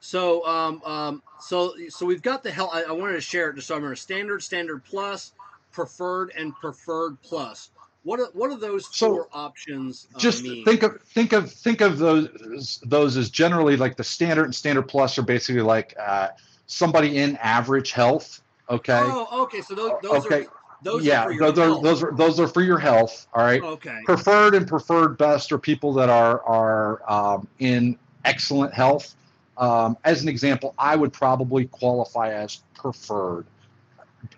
so 0.00 0.46
um, 0.46 0.80
um, 0.86 1.22
so 1.38 1.74
so 1.90 2.06
we've 2.06 2.22
got 2.22 2.42
the 2.42 2.50
hell. 2.50 2.70
I, 2.72 2.84
I 2.84 2.92
wanted 2.92 3.12
to 3.12 3.20
share 3.20 3.50
it 3.50 3.56
just 3.56 3.66
so 3.66 3.76
I'm 3.76 3.84
a 3.84 3.94
standard, 3.94 4.42
standard 4.42 4.82
plus, 4.84 5.32
preferred, 5.70 6.32
and 6.34 6.56
preferred 6.56 7.20
plus. 7.20 7.72
What 8.04 8.20
are, 8.20 8.30
what 8.32 8.50
are 8.50 8.56
those 8.56 8.88
So, 8.90 9.16
four 9.16 9.28
options? 9.34 10.08
Uh, 10.14 10.18
just 10.18 10.42
mean? 10.42 10.64
think 10.64 10.82
of 10.82 10.98
think 11.02 11.34
of 11.34 11.52
think 11.52 11.82
of 11.82 11.98
those 11.98 12.80
those 12.86 13.18
as 13.18 13.28
generally 13.28 13.76
like 13.76 13.98
the 13.98 14.04
standard 14.04 14.44
and 14.44 14.54
standard 14.54 14.88
plus 14.88 15.18
are 15.18 15.22
basically 15.22 15.60
like 15.60 15.94
uh, 16.00 16.28
somebody 16.66 17.18
in 17.18 17.36
average 17.36 17.92
health. 17.92 18.40
Okay. 18.70 18.98
Oh, 18.98 19.42
okay. 19.42 19.60
So 19.60 19.74
those, 19.74 19.92
those 20.02 20.24
okay. 20.24 20.46
are 20.46 20.59
those 20.82 21.04
yeah, 21.04 21.22
are 21.22 21.24
for 21.26 21.32
your 21.32 21.52
those 21.52 21.58
are 21.58 21.82
those 21.82 22.02
are 22.02 22.12
those 22.12 22.40
are 22.40 22.48
for 22.48 22.62
your 22.62 22.78
health. 22.78 23.26
All 23.34 23.44
right. 23.44 23.62
Okay. 23.62 24.00
Preferred 24.04 24.54
and 24.54 24.66
preferred 24.66 25.18
best 25.18 25.52
are 25.52 25.58
people 25.58 25.92
that 25.94 26.08
are 26.08 26.42
are 26.42 27.10
um, 27.10 27.48
in 27.58 27.98
excellent 28.24 28.72
health. 28.72 29.14
Um, 29.58 29.96
as 30.04 30.22
an 30.22 30.28
example, 30.28 30.74
I 30.78 30.96
would 30.96 31.12
probably 31.12 31.66
qualify 31.66 32.32
as 32.32 32.62
preferred 32.74 33.46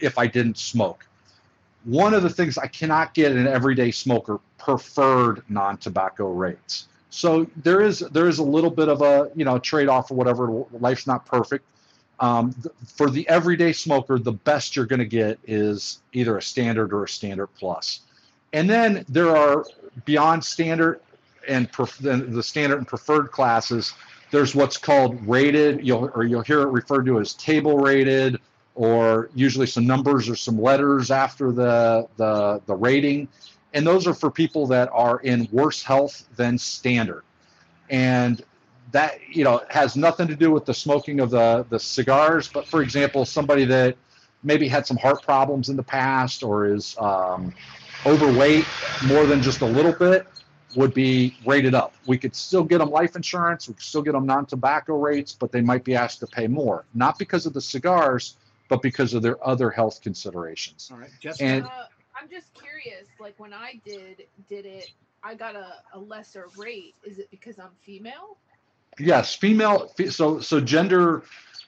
if 0.00 0.18
I 0.18 0.26
didn't 0.26 0.58
smoke. 0.58 1.06
One 1.84 2.14
of 2.14 2.22
the 2.22 2.30
things 2.30 2.58
I 2.58 2.66
cannot 2.66 3.14
get 3.14 3.32
an 3.32 3.46
everyday 3.46 3.90
smoker 3.90 4.40
preferred 4.58 5.42
non-tobacco 5.48 6.30
rates. 6.30 6.88
So 7.10 7.46
there 7.56 7.82
is 7.82 8.00
there 8.00 8.28
is 8.28 8.38
a 8.38 8.44
little 8.44 8.70
bit 8.70 8.88
of 8.88 9.02
a 9.02 9.30
you 9.34 9.44
know 9.44 9.58
trade 9.58 9.88
off 9.88 10.10
or 10.10 10.14
whatever. 10.14 10.64
Life's 10.72 11.06
not 11.06 11.26
perfect. 11.26 11.64
Um, 12.22 12.52
th- 12.52 12.72
for 12.86 13.10
the 13.10 13.28
everyday 13.28 13.72
smoker, 13.72 14.16
the 14.16 14.32
best 14.32 14.76
you're 14.76 14.86
going 14.86 15.00
to 15.00 15.04
get 15.04 15.40
is 15.44 16.02
either 16.12 16.38
a 16.38 16.42
standard 16.42 16.92
or 16.92 17.02
a 17.02 17.08
standard 17.08 17.48
plus. 17.48 18.02
And 18.52 18.70
then 18.70 19.04
there 19.08 19.36
are 19.36 19.66
beyond 20.04 20.44
standard 20.44 21.00
and 21.48 21.70
pref- 21.72 21.98
the 21.98 22.42
standard 22.42 22.78
and 22.78 22.86
preferred 22.86 23.32
classes. 23.32 23.94
There's 24.30 24.54
what's 24.54 24.78
called 24.78 25.20
rated, 25.26 25.84
you'll 25.84 26.12
or 26.14 26.22
you'll 26.22 26.42
hear 26.42 26.62
it 26.62 26.68
referred 26.68 27.06
to 27.06 27.18
as 27.18 27.34
table 27.34 27.78
rated, 27.78 28.38
or 28.76 29.28
usually 29.34 29.66
some 29.66 29.84
numbers 29.84 30.28
or 30.28 30.36
some 30.36 30.62
letters 30.62 31.10
after 31.10 31.50
the 31.50 32.06
the 32.18 32.62
the 32.66 32.74
rating, 32.74 33.28
and 33.74 33.84
those 33.84 34.06
are 34.06 34.14
for 34.14 34.30
people 34.30 34.66
that 34.68 34.88
are 34.92 35.18
in 35.20 35.48
worse 35.50 35.82
health 35.82 36.24
than 36.36 36.56
standard, 36.56 37.24
and 37.90 38.44
that 38.92 39.18
you 39.28 39.44
know 39.44 39.62
has 39.68 39.96
nothing 39.96 40.28
to 40.28 40.36
do 40.36 40.50
with 40.50 40.64
the 40.64 40.74
smoking 40.74 41.20
of 41.20 41.30
the 41.30 41.66
the 41.68 41.78
cigars. 41.78 42.48
But 42.48 42.66
for 42.66 42.82
example, 42.82 43.24
somebody 43.24 43.64
that 43.66 43.96
maybe 44.42 44.68
had 44.68 44.86
some 44.86 44.96
heart 44.96 45.22
problems 45.22 45.68
in 45.68 45.76
the 45.76 45.82
past 45.82 46.42
or 46.42 46.66
is 46.66 46.96
um, 46.98 47.52
overweight 48.06 48.66
more 49.06 49.26
than 49.26 49.42
just 49.42 49.60
a 49.60 49.66
little 49.66 49.92
bit 49.92 50.26
would 50.76 50.94
be 50.94 51.36
rated 51.46 51.74
up. 51.74 51.94
We 52.06 52.18
could 52.18 52.34
still 52.34 52.64
get 52.64 52.78
them 52.78 52.90
life 52.90 53.14
insurance, 53.14 53.68
we 53.68 53.74
could 53.74 53.82
still 53.82 54.02
get 54.02 54.12
them 54.12 54.26
non-tobacco 54.26 54.96
rates, 54.96 55.32
but 55.32 55.52
they 55.52 55.60
might 55.60 55.84
be 55.84 55.94
asked 55.94 56.20
to 56.20 56.26
pay 56.26 56.46
more, 56.46 56.84
not 56.94 57.18
because 57.18 57.46
of 57.46 57.52
the 57.52 57.60
cigars, 57.60 58.36
but 58.68 58.80
because 58.80 59.12
of 59.14 59.22
their 59.22 59.44
other 59.46 59.70
health 59.70 60.00
considerations. 60.00 60.90
All 60.90 60.98
right. 60.98 61.10
Jessica. 61.20 61.44
And 61.44 61.64
uh, 61.64 61.68
I'm 62.20 62.28
just 62.28 62.54
curious. 62.54 63.06
Like 63.20 63.34
when 63.38 63.52
I 63.52 63.80
did 63.84 64.24
did 64.48 64.64
it, 64.66 64.90
I 65.22 65.34
got 65.34 65.54
a, 65.54 65.74
a 65.92 65.98
lesser 65.98 66.46
rate. 66.56 66.94
Is 67.04 67.18
it 67.18 67.30
because 67.30 67.58
I'm 67.58 67.70
female? 67.82 68.38
Yes, 68.98 69.34
female. 69.34 69.92
So 70.10 70.40
so 70.40 70.60
gender. 70.60 71.22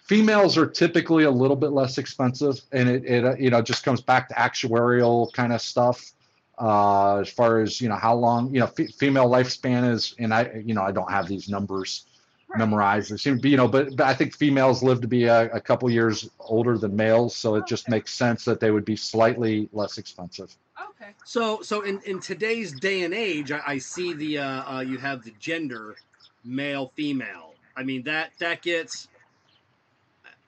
Females 0.07 0.59
are 0.59 0.67
typically 0.67 1.25
a 1.25 1.31
little 1.31 1.57
bit 1.57 1.73
less 1.73 1.97
expensive, 1.97 2.61
and 2.73 2.91
it, 2.91 3.07
it 3.07 3.25
uh, 3.25 3.35
you 3.37 3.49
know 3.49 3.63
just 3.63 3.85
comes 3.85 4.03
back 4.03 4.29
to 4.29 4.35
actuarial 4.35 5.33
kind 5.33 5.53
of 5.53 5.63
stuff. 5.63 6.13
Uh, 6.59 7.19
as 7.21 7.31
far 7.31 7.61
as 7.61 7.81
you 7.81 7.89
know, 7.89 7.97
how 7.97 8.15
long 8.15 8.53
you 8.53 8.61
know 8.61 8.67
fe- 8.67 8.89
female 8.89 9.29
lifespan 9.31 9.91
is, 9.91 10.15
and 10.19 10.35
I 10.35 10.63
you 10.65 10.75
know 10.75 10.83
I 10.83 10.93
don't 10.93 11.11
have 11.11 11.27
these 11.27 11.49
numbers 11.49 12.07
memorized. 12.55 13.11
It 13.13 13.19
seems 13.19 13.39
to 13.39 13.43
be, 13.43 13.51
you 13.51 13.57
know, 13.57 13.69
but, 13.69 13.97
but 13.97 14.07
I 14.07 14.15
think 14.15 14.37
females 14.37 14.83
live 14.83 15.01
to 15.01 15.09
be 15.09 15.25
a, 15.25 15.51
a 15.53 15.61
couple 15.61 15.91
years 15.91 16.29
older 16.39 16.79
than 16.79 16.95
males, 16.95 17.35
so 17.35 17.57
it 17.57 17.67
just 17.67 17.89
Okay. 17.89 17.97
makes 17.97 18.13
sense 18.15 18.45
that 18.45 18.61
they 18.61 18.71
would 18.71 18.85
be 18.85 18.97
slightly 18.97 19.69
less 19.73 19.99
expensive. 19.99 20.55
Okay. 20.91 21.13
So, 21.25 21.63
so 21.63 21.83
in, 21.83 22.01
in 22.03 22.21
today's 22.21 22.73
day 22.73 23.03
and 23.03 23.15
age, 23.15 23.51
I, 23.51 23.61
I 23.67 23.79
see 23.79 24.13
the 24.13 24.39
uh, 24.39 24.77
uh, 24.77 24.81
you 24.81 24.99
have 24.99 25.25
the 25.25 25.33
gender, 25.33 25.97
male, 26.45 26.93
female. 26.95 27.55
I 27.77 27.83
mean 27.83 28.03
that 28.05 28.33
that 28.39 28.63
gets. 28.63 29.09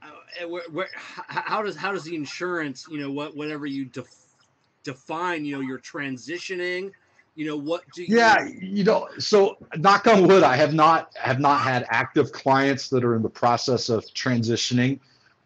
Uh, 0.03 0.49
where, 0.49 0.63
where, 0.71 0.89
how 0.95 1.63
does 1.63 1.77
how 1.77 1.93
does 1.93 2.05
the 2.05 2.15
insurance 2.15 2.87
you 2.91 2.99
know 2.99 3.11
what 3.11 3.37
whatever 3.37 3.67
you 3.67 3.87
def, 3.87 4.07
define 4.85 5.45
you 5.45 5.57
know 5.57 5.61
you're 5.61 5.81
transitioning 5.81 6.93
you 7.37 7.47
know 7.47 7.57
what 7.57 7.83
do 7.95 8.03
you 8.03 8.17
Yeah, 8.17 8.49
you 8.61 8.83
know, 8.83 9.09
so 9.19 9.59
knock 9.77 10.07
on 10.07 10.27
wood, 10.27 10.43
I 10.43 10.57
have 10.57 10.73
not 10.73 11.13
have 11.17 11.39
not 11.39 11.61
had 11.61 11.87
active 11.91 12.33
clients 12.33 12.89
that 12.89 13.05
are 13.05 13.15
in 13.15 13.23
the 13.23 13.29
process 13.29 13.89
of 13.91 14.05
transitioning. 14.07 14.99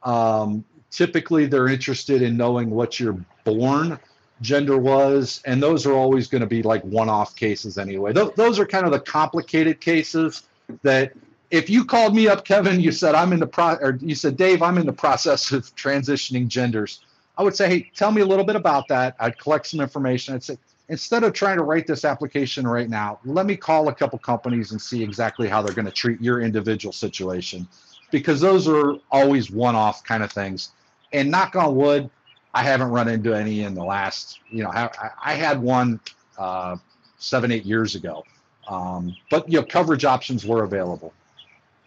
Um, 0.04 0.64
typically 0.90 1.46
they're 1.46 1.68
interested 1.68 2.22
in 2.22 2.36
knowing 2.36 2.70
what 2.70 3.00
you're 3.00 3.18
born 3.44 3.98
gender 4.40 4.78
was, 4.78 5.42
and 5.44 5.62
those 5.62 5.86
are 5.86 5.92
always 5.92 6.28
going 6.28 6.40
to 6.40 6.46
be 6.46 6.62
like 6.62 6.82
one-off 6.82 7.36
cases 7.36 7.78
anyway. 7.78 8.12
Those, 8.12 8.32
those 8.34 8.58
are 8.58 8.66
kind 8.66 8.86
of 8.86 8.92
the 8.92 9.00
complicated 9.00 9.80
cases 9.80 10.44
that 10.82 11.12
if 11.50 11.68
you 11.68 11.84
called 11.84 12.14
me 12.14 12.28
up, 12.28 12.44
Kevin, 12.44 12.80
you 12.80 12.92
said 12.92 13.14
I'm 13.14 13.32
in 13.32 13.40
the 13.40 13.46
pro, 13.46 13.74
or 13.74 13.98
you 14.00 14.14
said 14.14 14.36
Dave, 14.36 14.62
I'm 14.62 14.78
in 14.78 14.86
the 14.86 14.92
process 14.92 15.50
of 15.52 15.74
transitioning 15.76 16.48
genders. 16.48 17.00
I 17.36 17.42
would 17.42 17.56
say, 17.56 17.68
hey, 17.68 17.90
tell 17.94 18.12
me 18.12 18.20
a 18.20 18.26
little 18.26 18.44
bit 18.44 18.56
about 18.56 18.86
that. 18.88 19.16
I'd 19.18 19.38
collect 19.38 19.66
some 19.66 19.80
information. 19.80 20.34
I'd 20.34 20.44
say, 20.44 20.58
instead 20.88 21.24
of 21.24 21.32
trying 21.32 21.56
to 21.56 21.62
write 21.62 21.86
this 21.86 22.04
application 22.04 22.66
right 22.66 22.88
now, 22.88 23.18
let 23.24 23.46
me 23.46 23.56
call 23.56 23.88
a 23.88 23.94
couple 23.94 24.18
companies 24.18 24.72
and 24.72 24.80
see 24.80 25.02
exactly 25.02 25.48
how 25.48 25.60
they're 25.62 25.74
going 25.74 25.86
to 25.86 25.92
treat 25.92 26.20
your 26.20 26.40
individual 26.40 26.92
situation, 26.92 27.66
because 28.10 28.40
those 28.40 28.68
are 28.68 28.94
always 29.10 29.50
one-off 29.50 30.04
kind 30.04 30.22
of 30.22 30.30
things. 30.30 30.70
And 31.12 31.30
knock 31.30 31.56
on 31.56 31.74
wood, 31.74 32.10
I 32.52 32.62
haven't 32.62 32.88
run 32.88 33.08
into 33.08 33.34
any 33.34 33.62
in 33.62 33.74
the 33.74 33.84
last, 33.84 34.40
you 34.48 34.62
know, 34.64 34.70
I, 34.70 34.90
I 35.24 35.34
had 35.34 35.60
one 35.60 36.00
uh, 36.38 36.76
seven, 37.18 37.52
eight 37.52 37.64
years 37.64 37.94
ago. 37.94 38.24
Um, 38.68 39.16
but 39.30 39.48
you 39.50 39.60
know, 39.60 39.66
coverage 39.66 40.04
options 40.04 40.44
were 40.44 40.64
available. 40.64 41.12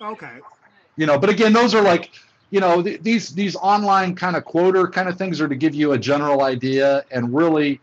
Okay. 0.01 0.39
You 0.95 1.05
know, 1.05 1.17
but 1.17 1.29
again, 1.29 1.53
those 1.53 1.73
are 1.73 1.81
like, 1.81 2.11
you 2.49 2.59
know, 2.59 2.81
th- 2.83 3.01
these 3.01 3.29
these 3.29 3.55
online 3.55 4.15
kind 4.15 4.35
of 4.35 4.45
quoter 4.45 4.87
kind 4.87 5.09
of 5.09 5.17
things 5.17 5.41
are 5.41 5.47
to 5.47 5.55
give 5.55 5.73
you 5.73 5.93
a 5.93 5.97
general 5.97 6.43
idea 6.43 7.03
and 7.11 7.33
really 7.33 7.79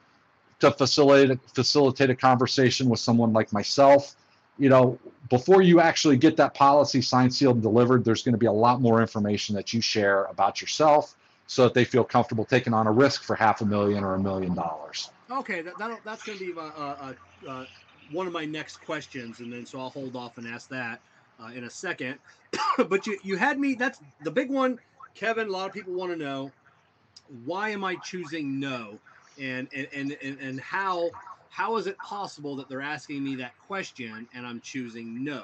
to 0.61 0.71
facilitate 0.71 1.39
facilitate 1.55 2.11
a 2.11 2.15
conversation 2.15 2.89
with 2.89 3.01
someone 3.01 3.33
like 3.33 3.53
myself. 3.53 4.15
You 4.59 4.69
know, 4.69 4.99
before 5.31 5.63
you 5.63 5.81
actually 5.81 6.19
get 6.19 6.37
that 6.37 6.55
policy 6.55 7.01
signed, 7.01 7.35
sealed, 7.35 7.57
and 7.57 7.63
delivered, 7.63 8.05
there's 8.05 8.23
going 8.23 8.35
to 8.35 8.39
be 8.39 8.47
a 8.47 8.53
lot 8.53 8.81
more 8.81 9.01
information 9.01 9.55
that 9.57 9.73
you 9.73 9.81
share 9.81 10.25
about 10.25 10.61
yourself 10.61 11.17
so 11.51 11.65
that 11.65 11.75
they 11.75 11.85
feel 11.85 12.05
comfortable 12.05 12.45
taking 12.45 12.73
on 12.73 12.87
a 12.87 12.93
risk 12.93 13.25
for 13.25 13.35
half 13.35 13.61
a 13.61 13.65
million 13.65 14.05
or 14.05 14.15
a 14.15 14.19
million 14.21 14.55
dollars. 14.55 15.11
Okay, 15.33 15.63
that, 15.63 15.75
that's 16.05 16.23
going 16.23 16.39
to 16.39 16.55
be 16.55 16.57
uh, 16.57 16.63
uh, 16.63 17.13
uh, 17.49 17.65
one 18.13 18.29
of 18.29 18.33
my 18.33 18.45
next 18.45 18.77
questions, 18.85 19.41
and 19.41 19.53
then 19.53 19.67
so 19.67 19.81
I'll 19.81 19.91
hold 19.91 20.15
off 20.15 20.39
and 20.39 20.47
ask 20.47 20.69
that 20.69 21.01
in 21.53 21.65
a 21.65 21.71
second. 21.71 22.21
but 22.89 23.05
you, 23.05 23.19
you 23.25 23.37
had 23.37 23.59
me. 23.59 23.75
That's 23.75 24.01
the 24.23 24.31
big 24.31 24.49
one, 24.49 24.79
Kevin. 25.17 25.49
A 25.49 25.51
lot 25.51 25.67
of 25.67 25.73
people 25.73 25.93
want 25.93 26.13
to 26.13 26.17
know 26.17 26.53
why 27.45 27.71
am 27.71 27.83
I 27.83 27.97
choosing 27.97 28.61
no, 28.61 29.01
and 29.41 29.67
and 29.75 29.89
and 29.93 30.17
and, 30.23 30.39
and 30.39 30.61
how 30.61 31.11
how 31.49 31.77
is 31.79 31.89
it 31.89 31.99
possible 31.99 32.55
that 32.57 32.69
they're 32.69 32.81
asking 32.81 33.25
me 33.25 33.35
that 33.37 33.59
question 33.67 34.29
and 34.37 34.47
I'm 34.47 34.61
choosing 34.61 35.25
no? 35.25 35.43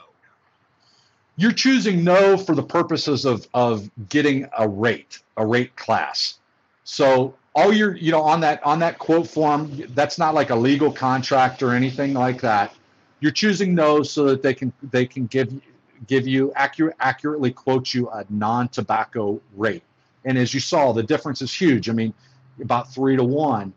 You're 1.36 1.52
choosing 1.52 2.02
no 2.02 2.36
for 2.36 2.54
the 2.54 2.62
purposes 2.62 3.24
of 3.24 3.46
of 3.52 3.90
getting 4.08 4.48
a 4.58 4.68
rate, 4.68 5.20
a 5.36 5.46
rate 5.46 5.76
class. 5.76 6.38
So 6.84 7.34
all 7.54 7.72
your, 7.72 7.96
you 7.96 8.12
know, 8.12 8.22
on 8.22 8.40
that 8.40 8.64
on 8.64 8.78
that 8.78 8.98
quote 8.98 9.26
form, 9.26 9.82
that's 9.94 10.18
not 10.18 10.34
like 10.34 10.50
a 10.50 10.54
legal 10.54 10.92
contract 10.92 11.62
or 11.62 11.72
anything 11.72 12.12
like 12.12 12.40
that. 12.42 12.74
You're 13.20 13.32
choosing 13.32 13.74
no 13.74 14.02
so 14.02 14.24
that 14.26 14.42
they 14.42 14.54
can 14.54 14.72
they 14.90 15.04
can 15.04 15.26
give 15.26 15.60
give 16.06 16.28
you 16.28 16.52
accurate 16.54 16.96
accurately 17.00 17.50
quote 17.50 17.92
you 17.92 18.08
a 18.10 18.24
non-tobacco 18.30 19.40
rate. 19.56 19.82
And 20.24 20.38
as 20.38 20.54
you 20.54 20.60
saw, 20.60 20.92
the 20.92 21.02
difference 21.02 21.42
is 21.42 21.52
huge. 21.52 21.88
I 21.88 21.92
mean, 21.92 22.14
about 22.60 22.92
three 22.92 23.16
to 23.16 23.24
one. 23.24 23.72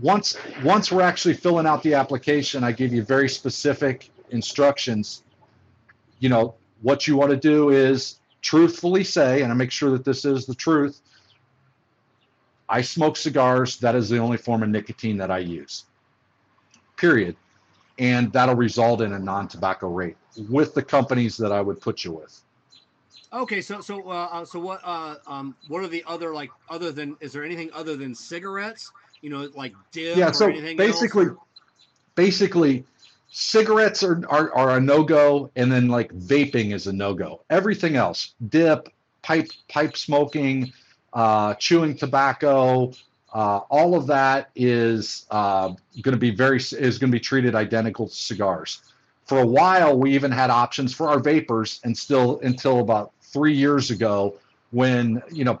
Once 0.00 0.36
once 0.62 0.92
we're 0.92 1.02
actually 1.02 1.34
filling 1.34 1.66
out 1.66 1.82
the 1.82 1.94
application, 1.94 2.64
I 2.64 2.72
give 2.72 2.92
you 2.92 3.02
very 3.02 3.28
specific 3.28 4.10
instructions 4.30 5.23
you 6.24 6.30
know, 6.30 6.54
what 6.80 7.06
you 7.06 7.16
want 7.16 7.32
to 7.32 7.36
do 7.36 7.68
is 7.68 8.18
truthfully 8.40 9.04
say, 9.04 9.42
and 9.42 9.52
I 9.52 9.54
make 9.54 9.70
sure 9.70 9.90
that 9.90 10.06
this 10.06 10.24
is 10.24 10.46
the 10.46 10.54
truth. 10.54 11.02
I 12.66 12.80
smoke 12.80 13.18
cigars. 13.18 13.76
That 13.80 13.94
is 13.94 14.08
the 14.08 14.16
only 14.16 14.38
form 14.38 14.62
of 14.62 14.70
nicotine 14.70 15.18
that 15.18 15.30
I 15.30 15.40
use. 15.40 15.84
Period. 16.96 17.36
And 17.98 18.32
that'll 18.32 18.54
result 18.54 19.02
in 19.02 19.12
a 19.12 19.18
non-tobacco 19.18 19.88
rate 19.88 20.16
with 20.48 20.72
the 20.72 20.82
companies 20.82 21.36
that 21.36 21.52
I 21.52 21.60
would 21.60 21.78
put 21.78 22.04
you 22.04 22.12
with. 22.12 22.40
Okay, 23.30 23.60
so 23.60 23.82
so 23.82 24.08
uh, 24.08 24.28
uh, 24.32 24.44
so 24.46 24.60
what 24.60 24.80
uh, 24.82 25.16
um 25.26 25.54
what 25.68 25.82
are 25.82 25.88
the 25.88 26.04
other 26.06 26.32
like 26.32 26.50
other 26.70 26.90
than 26.90 27.18
is 27.20 27.34
there 27.34 27.44
anything 27.44 27.68
other 27.74 27.96
than 27.96 28.14
cigarettes? 28.14 28.90
You 29.20 29.28
know, 29.28 29.50
like 29.54 29.74
dip 29.92 30.16
yeah. 30.16 30.30
So 30.30 30.50
basically, 30.76 31.26
else, 31.26 31.36
basically, 32.14 32.84
cigarettes 33.34 34.04
are, 34.04 34.22
are 34.28 34.54
are 34.54 34.76
a 34.76 34.80
no 34.80 35.02
go, 35.02 35.50
and 35.56 35.70
then 35.70 35.88
like 35.88 36.12
vaping 36.14 36.72
is 36.72 36.86
a 36.86 36.92
no 36.92 37.12
go. 37.14 37.42
Everything 37.50 37.96
else, 37.96 38.34
dip, 38.48 38.88
pipe 39.22 39.50
pipe 39.68 39.96
smoking, 39.96 40.72
uh, 41.12 41.54
chewing 41.54 41.96
tobacco, 41.96 42.92
uh, 43.32 43.60
all 43.68 43.96
of 43.96 44.06
that 44.06 44.50
is 44.54 45.26
uh, 45.32 45.68
going 46.00 46.12
to 46.12 46.16
be 46.16 46.30
very 46.30 46.58
is 46.58 46.98
going 46.98 47.10
to 47.10 47.16
be 47.16 47.20
treated 47.20 47.56
identical 47.56 48.08
to 48.08 48.14
cigars. 48.14 48.82
For 49.26 49.40
a 49.40 49.46
while, 49.46 49.98
we 49.98 50.14
even 50.14 50.30
had 50.30 50.50
options 50.50 50.94
for 50.94 51.08
our 51.08 51.18
vapers, 51.18 51.80
and 51.82 51.96
still 51.98 52.38
until 52.40 52.78
about 52.78 53.12
three 53.20 53.54
years 53.54 53.90
ago, 53.90 54.36
when 54.70 55.20
you 55.32 55.44
know 55.44 55.58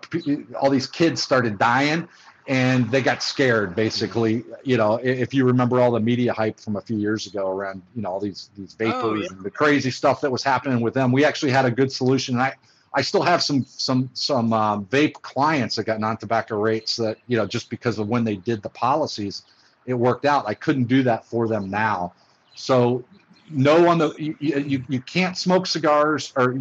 all 0.60 0.70
these 0.70 0.86
kids 0.86 1.20
started 1.20 1.58
dying, 1.58 2.08
and 2.46 2.90
they 2.90 3.00
got 3.00 3.22
scared. 3.22 3.74
Basically, 3.74 4.44
you 4.64 4.76
know, 4.76 4.96
if 4.96 5.32
you 5.32 5.44
remember 5.44 5.80
all 5.80 5.90
the 5.90 6.00
media 6.00 6.32
hype 6.32 6.60
from 6.60 6.76
a 6.76 6.80
few 6.80 6.98
years 6.98 7.26
ago 7.26 7.48
around 7.50 7.82
you 7.94 8.02
know 8.02 8.10
all 8.10 8.20
these 8.20 8.50
these 8.56 8.74
vapors 8.74 9.02
Oh, 9.02 9.14
yeah. 9.14 9.26
and 9.30 9.42
the 9.42 9.50
crazy 9.50 9.90
stuff 9.90 10.20
that 10.20 10.30
was 10.30 10.42
happening 10.42 10.80
with 10.80 10.94
them, 10.94 11.12
we 11.12 11.24
actually 11.24 11.52
had 11.52 11.64
a 11.64 11.70
good 11.70 11.90
solution. 11.90 12.34
And 12.34 12.42
I 12.42 12.54
I 12.92 13.02
still 13.02 13.22
have 13.22 13.42
some 13.42 13.64
some 13.64 14.10
some 14.14 14.52
um, 14.52 14.86
vape 14.86 15.14
clients 15.22 15.76
that 15.76 15.84
got 15.84 16.00
non-tobacco 16.00 16.58
rates 16.58 16.96
that 16.96 17.18
you 17.26 17.36
know 17.36 17.46
just 17.46 17.70
because 17.70 17.98
of 17.98 18.08
when 18.08 18.24
they 18.24 18.36
did 18.36 18.62
the 18.62 18.68
policies, 18.70 19.42
it 19.86 19.94
worked 19.94 20.24
out. 20.26 20.44
I 20.46 20.54
couldn't 20.54 20.84
do 20.84 21.02
that 21.04 21.24
for 21.24 21.48
them 21.48 21.70
now, 21.70 22.12
so 22.54 23.04
no 23.50 23.88
on 23.88 23.98
the 23.98 24.14
you 24.18 24.36
you, 24.40 24.84
you 24.88 25.00
can't 25.00 25.36
smoke 25.36 25.66
cigars 25.66 26.32
or 26.36 26.58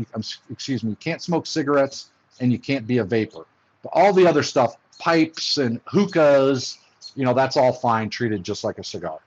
excuse 0.50 0.84
me, 0.84 0.92
you 0.92 0.96
can't 0.98 1.22
smoke 1.22 1.46
cigarettes 1.46 2.10
and 2.40 2.52
you 2.52 2.60
can't 2.60 2.88
be 2.88 2.98
a 2.98 3.04
vaper. 3.04 3.46
But 3.84 3.90
all 3.94 4.12
the 4.14 4.26
other 4.26 4.44
stuff, 4.44 4.78
pipes 5.04 5.58
and 5.58 5.82
hookahs, 5.86 6.78
you 7.14 7.26
know, 7.26 7.34
that's 7.34 7.58
all 7.58 7.74
fine, 7.74 8.10
treated 8.10 8.42
just 8.44 8.64
like 8.64 8.78
a 8.78 8.84
cigar. 8.84 9.20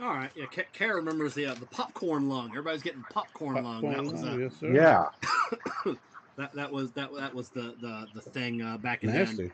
All 0.00 0.10
right, 0.10 0.30
yeah. 0.36 0.46
Ka- 0.46 0.62
Kara 0.72 0.94
remembers 0.94 1.34
the 1.34 1.46
uh, 1.46 1.54
the 1.54 1.66
popcorn 1.66 2.28
lung. 2.28 2.50
Everybody's 2.50 2.82
getting 2.82 3.02
popcorn, 3.10 3.64
lung. 3.64 3.82
That 3.82 4.04
was 4.04 4.22
uh, 4.22 4.36
yes, 4.38 4.52
sir. 4.60 4.72
Yeah. 4.72 5.06
that 6.36 6.54
that 6.54 6.70
was 6.70 6.92
that 6.92 7.10
that 7.18 7.34
was 7.34 7.48
the 7.50 7.74
the 7.80 8.06
the 8.14 8.20
thing 8.30 8.62
uh, 8.62 8.78
back 8.78 9.02
in 9.02 9.10
then. 9.10 9.24
Nasty. 9.24 9.50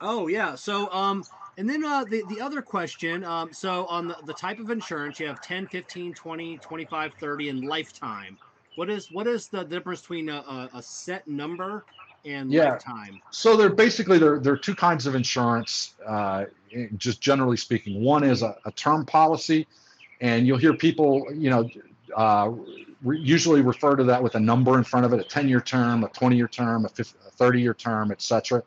Oh 0.00 0.28
yeah. 0.28 0.54
So 0.54 0.90
um 0.90 1.22
and 1.58 1.68
then 1.68 1.84
uh 1.84 2.04
the, 2.04 2.24
the 2.30 2.40
other 2.40 2.62
question 2.62 3.22
um 3.22 3.52
so 3.52 3.84
on 3.86 4.08
the, 4.08 4.16
the 4.24 4.32
type 4.32 4.58
of 4.58 4.70
insurance 4.70 5.20
you 5.20 5.26
have 5.26 5.40
10, 5.42 5.66
15, 5.66 6.14
20, 6.14 6.58
25, 6.58 7.12
30 7.20 7.48
and 7.50 7.64
lifetime. 7.64 8.38
What 8.76 8.88
is 8.90 9.10
what 9.10 9.26
is 9.26 9.48
the 9.48 9.62
difference 9.64 10.00
between 10.00 10.30
a, 10.30 10.38
a, 10.38 10.70
a 10.74 10.82
set 10.82 11.28
number 11.28 11.84
and 12.24 12.50
Yeah. 12.52 12.72
lifetime? 12.72 13.20
So 13.30 13.56
they're 13.56 13.68
basically 13.68 14.18
there 14.18 14.38
there 14.38 14.52
are 14.52 14.58
two 14.58 14.74
kinds 14.74 15.06
of 15.06 15.14
insurance, 15.14 15.94
uh, 16.06 16.44
just 16.96 17.20
generally 17.20 17.56
speaking. 17.56 18.02
One 18.02 18.24
is 18.24 18.42
a, 18.42 18.56
a 18.64 18.72
term 18.72 19.04
policy, 19.06 19.66
and 20.20 20.46
you'll 20.46 20.58
hear 20.58 20.74
people, 20.74 21.26
you 21.32 21.50
know, 21.50 21.70
uh, 22.16 22.50
re- 23.02 23.20
usually 23.20 23.60
refer 23.60 23.96
to 23.96 24.04
that 24.04 24.22
with 24.22 24.34
a 24.34 24.40
number 24.40 24.78
in 24.78 24.84
front 24.84 25.06
of 25.06 25.12
it: 25.12 25.20
a 25.20 25.24
10-year 25.24 25.60
term, 25.60 26.04
a 26.04 26.08
20-year 26.08 26.48
term, 26.48 26.84
a 26.84 26.88
30-year 26.88 27.74
term, 27.74 28.10
etc. 28.10 28.62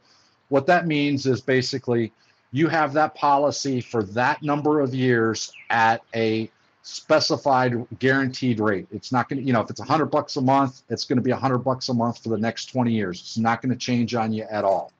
What 0.49 0.65
that 0.67 0.87
means 0.87 1.25
is 1.25 1.41
basically 1.41 2.13
you 2.51 2.67
have 2.67 2.93
that 2.93 3.13
policy 3.15 3.81
for 3.81 4.03
that 4.03 4.41
number 4.41 4.79
of 4.79 4.95
years 4.95 5.51
at 5.69 6.01
a 6.15 6.49
specified 6.87 7.85
guaranteed 7.99 8.59
rate. 8.59 8.87
It's 8.91 9.11
not 9.11 9.27
going 9.27 9.41
to, 9.41 9.45
you 9.45 9.51
know, 9.51 9.61
if 9.61 9.69
it's 9.69 9.79
100 9.79 10.05
bucks 10.05 10.37
a 10.37 10.41
month, 10.41 10.83
it's 10.89 11.03
going 11.03 11.17
to 11.17 11.21
be 11.21 11.31
100 11.31 11.59
bucks 11.59 11.89
a 11.89 11.93
month 11.93 12.23
for 12.23 12.29
the 12.29 12.37
next 12.37 12.67
20 12.67 12.93
years. 12.93 13.19
It's 13.19 13.37
not 13.37 13.61
going 13.61 13.71
to 13.71 13.77
change 13.77 14.15
on 14.15 14.31
you 14.31 14.45
at 14.49 14.63
all. 14.63 14.93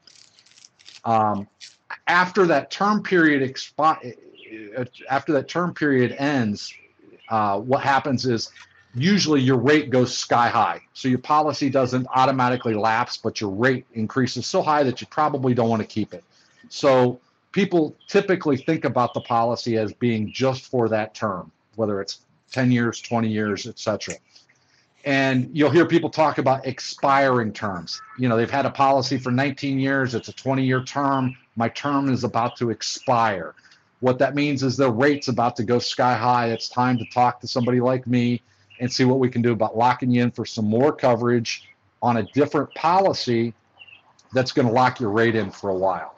Um, 1.06 1.48
after 2.08 2.46
that 2.48 2.72
term 2.72 3.02
period 3.02 3.50
expi- 3.50 4.16
after 5.10 5.32
that 5.34 5.48
term 5.48 5.74
period 5.74 6.14
ends, 6.20 6.74
uh, 7.30 7.60
what 7.60 7.84
happens 7.84 8.26
is 8.26 8.50
usually 8.94 9.40
your 9.40 9.58
rate 9.58 9.90
goes 9.90 10.16
sky 10.16 10.50
high. 10.50 10.82
So 10.94 11.08
your 11.08 11.20
policy 11.20 11.70
doesn't 11.70 12.06
automatically 12.14 12.74
lapse, 12.74 13.16
but 13.16 13.40
your 13.40 13.52
rate 13.52 13.86
increases 13.94 14.46
so 14.46 14.62
high 14.62 14.84
that 14.84 15.00
you 15.00 15.08
probably 15.08 15.54
don't 15.54 15.70
want 15.70 15.82
to 15.82 15.88
keep 15.88 16.14
it. 16.14 16.24
So 16.68 17.22
people 17.54 17.96
typically 18.08 18.58
think 18.58 18.84
about 18.84 19.14
the 19.14 19.22
policy 19.22 19.78
as 19.78 19.94
being 19.94 20.32
just 20.32 20.66
for 20.66 20.90
that 20.90 21.14
term, 21.14 21.52
whether 21.78 22.02
it's 22.02 22.20
10 22.52 22.72
years, 22.72 23.02
20 23.02 23.30
years, 23.30 23.68
etc. 23.68 24.16
And 25.06 25.50
you'll 25.54 25.70
hear 25.70 25.86
people 25.86 26.10
talk 26.10 26.38
about 26.38 26.66
expiring 26.66 27.54
terms. 27.54 28.02
You 28.18 28.28
know, 28.28 28.36
they've 28.36 28.52
had 28.52 28.66
a 28.66 28.70
policy 28.70 29.18
for 29.18 29.32
19 29.32 29.80
years, 29.80 30.16
it's 30.16 30.28
a 30.28 30.34
20 30.34 30.66
year 30.66 30.84
term. 30.84 31.36
My 31.56 31.70
term 31.70 32.10
is 32.10 32.24
about 32.24 32.58
to 32.58 32.70
expire. 32.70 33.56
What 34.00 34.20
that 34.20 34.36
means 34.36 34.64
is 34.64 34.78
the 34.78 34.92
rate's 34.92 35.28
about 35.28 35.56
to 35.56 35.64
go 35.64 35.80
sky 35.80 36.16
high. 36.16 36.52
It's 36.52 36.70
time 36.70 36.98
to 37.00 37.06
talk 37.06 37.40
to 37.42 37.48
somebody 37.48 37.80
like 37.80 38.06
me 38.06 38.42
and 38.80 38.92
see 38.92 39.06
what 39.06 39.20
we 39.20 39.30
can 39.30 39.42
do 39.42 39.54
about 39.54 39.76
locking 39.76 40.12
you 40.12 40.22
in 40.24 40.32
for 40.32 40.46
some 40.46 40.66
more 40.66 40.94
coverage 40.94 41.64
on 42.02 42.18
a 42.18 42.24
different 42.34 42.74
policy 42.76 43.54
that's 44.34 44.52
going 44.52 44.68
to 44.68 44.74
lock 44.74 45.00
your 45.00 45.10
rate 45.10 45.36
in 45.36 45.50
for 45.50 45.70
a 45.70 45.76
while. 45.76 46.16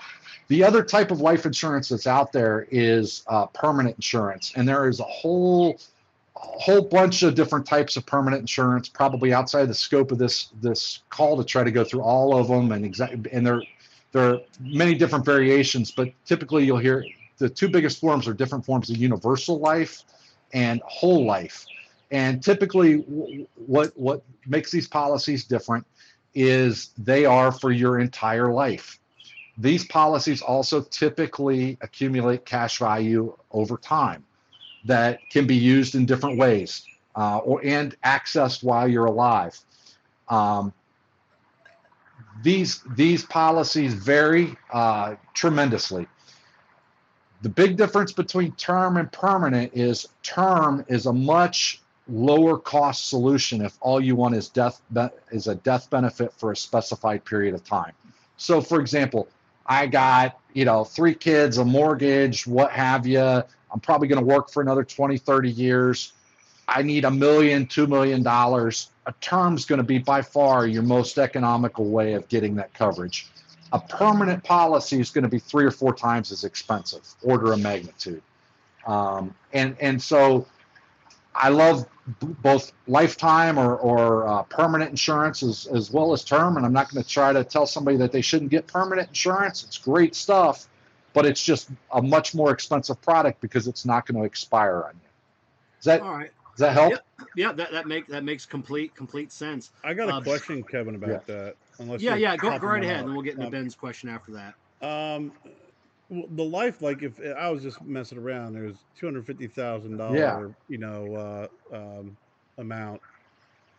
The 0.49 0.63
other 0.63 0.83
type 0.83 1.11
of 1.11 1.21
life 1.21 1.45
insurance 1.45 1.89
that's 1.89 2.07
out 2.07 2.31
there 2.31 2.67
is 2.71 3.23
uh, 3.27 3.45
permanent 3.47 3.95
insurance, 3.95 4.51
and 4.55 4.67
there 4.67 4.89
is 4.89 4.99
a 4.99 5.03
whole 5.03 5.79
a 6.35 6.39
whole 6.39 6.81
bunch 6.81 7.21
of 7.21 7.35
different 7.35 7.65
types 7.65 7.97
of 7.97 8.05
permanent 8.05 8.41
insurance, 8.41 8.87
probably 8.89 9.33
outside 9.33 9.65
the 9.65 9.73
scope 9.73 10.11
of 10.11 10.17
this 10.17 10.49
this 10.61 11.01
call 11.09 11.37
to 11.37 11.43
try 11.43 11.63
to 11.63 11.71
go 11.71 11.83
through 11.83 12.01
all 12.01 12.35
of 12.35 12.47
them 12.47 12.71
and 12.71 12.83
exact 12.83 13.27
and 13.31 13.45
there 13.45 13.61
there 14.11 14.33
are 14.33 14.39
many 14.59 14.95
different 14.95 15.23
variations, 15.23 15.91
but 15.91 16.09
typically 16.25 16.65
you'll 16.65 16.79
hear 16.79 17.05
the 17.37 17.47
two 17.47 17.69
biggest 17.69 17.99
forms 17.99 18.27
are 18.27 18.33
different 18.33 18.65
forms 18.65 18.89
of 18.89 18.97
universal 18.97 19.59
life 19.59 20.03
and 20.53 20.81
whole 20.85 21.25
life. 21.25 21.65
And 22.09 22.41
typically, 22.43 23.45
what 23.55 23.91
what 23.95 24.23
makes 24.47 24.71
these 24.71 24.87
policies 24.87 25.43
different 25.43 25.85
is 26.33 26.89
they 26.97 27.25
are 27.25 27.51
for 27.51 27.71
your 27.71 27.99
entire 27.99 28.51
life. 28.51 28.99
These 29.59 29.85
policies 29.87 30.41
also 30.41 30.81
typically 30.81 31.77
accumulate 31.81 32.45
cash 32.45 32.79
value 32.79 33.35
over 33.51 33.77
time 33.77 34.23
that 34.85 35.19
can 35.29 35.45
be 35.45 35.55
used 35.55 35.95
in 35.95 36.05
different 36.05 36.37
ways 36.37 36.85
uh, 37.15 37.39
or 37.39 37.61
and 37.65 37.93
accessed 38.01 38.63
while 38.63 38.87
you're 38.87 39.05
alive. 39.05 39.59
Um, 40.29 40.73
these 42.41 42.81
these 42.95 43.25
policies 43.25 43.93
vary 43.93 44.55
uh, 44.71 45.15
tremendously. 45.33 46.07
The 47.41 47.49
big 47.49 47.75
difference 47.75 48.13
between 48.13 48.53
term 48.53 48.95
and 48.95 49.11
permanent 49.11 49.73
is 49.73 50.07
term 50.23 50.85
is 50.87 51.05
a 51.05 51.13
much 51.13 51.81
lower 52.07 52.57
cost 52.57 53.09
solution 53.09 53.61
if 53.61 53.77
all 53.81 53.99
you 53.99 54.15
want 54.15 54.35
is 54.35 54.47
death 54.47 54.81
is 55.31 55.47
a 55.47 55.55
death 55.55 55.89
benefit 55.89 56.31
for 56.33 56.53
a 56.53 56.55
specified 56.55 57.25
period 57.25 57.53
of 57.53 57.63
time. 57.65 57.91
So, 58.37 58.61
for 58.61 58.79
example, 58.79 59.27
I 59.69 59.85
got 59.85 60.39
you 60.53 60.65
know 60.65 60.83
three 60.83 61.13
kids, 61.13 61.59
a 61.59 61.63
mortgage, 61.63 62.45
what 62.47 62.71
have 62.71 63.05
you. 63.05 63.21
I'm 63.21 63.79
probably 63.81 64.07
going 64.07 64.19
to 64.19 64.25
work 64.25 64.49
for 64.49 64.61
another 64.61 64.83
20, 64.83 65.19
30 65.19 65.49
years. 65.51 66.13
I 66.67 66.81
need 66.81 67.05
a 67.05 67.11
million, 67.11 67.67
two 67.67 67.87
million 67.87 68.23
dollars. 68.23 68.89
A 69.05 69.13
term's 69.21 69.65
going 69.65 69.77
to 69.77 69.83
be 69.83 69.99
by 69.99 70.23
far 70.23 70.67
your 70.67 70.83
most 70.83 71.17
economical 71.17 71.85
way 71.85 72.13
of 72.13 72.27
getting 72.29 72.55
that 72.55 72.73
coverage. 72.73 73.27
A 73.71 73.79
permanent 73.79 74.43
policy 74.43 74.99
is 74.99 75.11
going 75.11 75.23
to 75.23 75.29
be 75.29 75.39
three 75.39 75.65
or 75.65 75.71
four 75.71 75.93
times 75.93 76.31
as 76.31 76.43
expensive, 76.43 77.07
order 77.21 77.53
of 77.53 77.59
magnitude. 77.61 78.23
Um, 78.87 79.35
and 79.53 79.75
and 79.79 80.01
so 80.01 80.47
I 81.35 81.49
love 81.49 81.85
both 82.41 82.71
lifetime 82.87 83.57
or, 83.57 83.75
or 83.75 84.27
uh, 84.27 84.43
permanent 84.43 84.89
insurance 84.89 85.43
as, 85.43 85.67
as 85.67 85.91
well 85.91 86.11
as 86.11 86.23
term. 86.23 86.57
And 86.57 86.65
I'm 86.65 86.73
not 86.73 86.91
going 86.91 87.03
to 87.03 87.09
try 87.09 87.31
to 87.33 87.43
tell 87.43 87.65
somebody 87.65 87.97
that 87.97 88.11
they 88.11 88.21
shouldn't 88.21 88.51
get 88.51 88.67
permanent 88.67 89.09
insurance. 89.09 89.63
It's 89.63 89.77
great 89.77 90.15
stuff, 90.15 90.67
but 91.13 91.25
it's 91.25 91.43
just 91.43 91.69
a 91.93 92.01
much 92.01 92.33
more 92.33 92.51
expensive 92.51 93.01
product 93.01 93.41
because 93.41 93.67
it's 93.67 93.85
not 93.85 94.05
going 94.05 94.19
to 94.19 94.25
expire 94.25 94.83
on 94.87 94.93
you. 94.93 95.09
Does 95.77 95.85
that, 95.85 96.01
All 96.01 96.11
right. 96.17 96.31
does 96.55 96.59
that 96.59 96.73
help? 96.73 96.91
Yeah, 96.93 96.97
yeah, 97.35 97.51
that, 97.53 97.71
that 97.71 97.87
make 97.87 98.07
that 98.07 98.23
makes 98.23 98.45
complete 98.45 98.95
complete 98.95 99.31
sense. 99.31 99.71
I 99.83 99.93
got 99.93 100.09
a 100.09 100.15
Um, 100.15 100.23
question, 100.23 100.63
Kevin, 100.63 100.95
about 100.95 101.09
yeah. 101.09 101.19
that. 101.27 101.55
Unless 101.79 102.01
Yeah, 102.01 102.15
yeah, 102.15 102.35
go, 102.35 102.57
go 102.59 102.67
right 102.67 102.83
ahead, 102.83 102.97
up. 102.97 103.05
and 103.05 103.13
we'll 103.13 103.23
get 103.23 103.35
into 103.35 103.45
Um, 103.45 103.51
Ben's 103.51 103.75
question 103.75 104.09
after 104.09 104.33
that. 104.33 104.55
Um, 104.85 105.31
well, 105.45 105.53
the 106.09 106.43
life, 106.43 106.81
like 106.81 107.03
if 107.03 107.19
I 107.21 107.49
was 107.49 107.63
just 107.63 107.81
messing 107.81 108.17
around, 108.17 108.53
there's 108.53 108.85
two 108.95 109.05
hundred 109.07 109.25
fifty 109.25 109.47
thousand 109.47 109.97
Yeah. 110.07 110.39
dollar, 110.39 110.55
you 110.67 110.77
know, 110.77 111.15
uh, 111.15 111.47
um, 111.75 112.17
amount, 112.57 113.01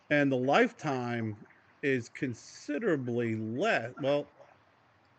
and 0.09 0.31
the 0.31 0.37
lifetime 0.37 1.37
is 1.83 2.09
considerably 2.09 3.35
less. 3.35 3.93
Well, 3.99 4.31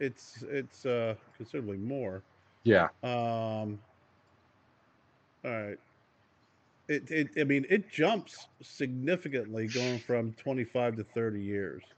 it's 0.01 0.43
it's 0.43 0.85
uh, 0.85 1.15
considerably 1.37 1.79
more. 1.79 2.25
Yeah. 2.65 2.89
Um, 3.03 3.81
all 5.45 5.51
right. 5.51 5.79
It, 6.89 7.11
it, 7.11 7.31
I 7.41 7.45
mean, 7.45 7.67
it 7.71 7.89
jumps 7.91 8.49
significantly 8.63 9.69
going 9.69 10.01
from 10.01 10.35
25 10.35 10.97
to 10.97 11.05
30 11.05 11.43
years. 11.43 11.95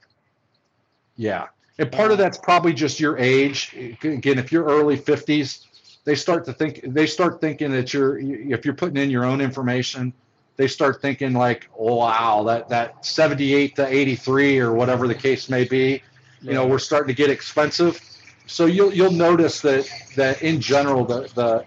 Yeah. 1.15 1.47
And 1.77 1.91
part 1.91 2.11
of 2.11 2.17
that's 2.17 2.37
probably 2.37 2.73
just 2.73 2.99
your 2.99 3.17
age. 3.17 3.75
Again, 4.01 4.39
if 4.39 4.51
you're 4.51 4.65
early 4.65 4.97
50s, 4.97 5.65
they 6.05 6.15
start 6.15 6.45
to 6.45 6.53
think 6.53 6.81
they 6.83 7.07
start 7.07 7.41
thinking 7.41 7.71
that 7.71 7.93
you're 7.93 8.17
if 8.19 8.63
you're 8.63 8.75
putting 8.75 8.97
in 8.97 9.09
your 9.09 9.25
own 9.25 9.41
information, 9.41 10.13
they 10.55 10.67
start 10.67 11.01
thinking 11.01 11.33
like, 11.33 11.67
oh 11.77 11.95
wow, 11.95 12.43
that 12.43 12.69
that 12.69 13.05
78 13.05 13.75
to 13.75 13.87
83 13.87 14.59
or 14.59 14.73
whatever 14.73 15.07
the 15.07 15.15
case 15.15 15.49
may 15.49 15.65
be, 15.65 16.01
you 16.41 16.53
know, 16.53 16.65
we're 16.65 16.79
starting 16.79 17.07
to 17.07 17.13
get 17.13 17.29
expensive. 17.29 17.99
So 18.45 18.67
you'll 18.67 18.93
you'll 18.93 19.11
notice 19.11 19.59
that 19.61 19.89
that 20.15 20.41
in 20.43 20.61
general 20.61 21.03
the 21.03 21.21
the 21.33 21.65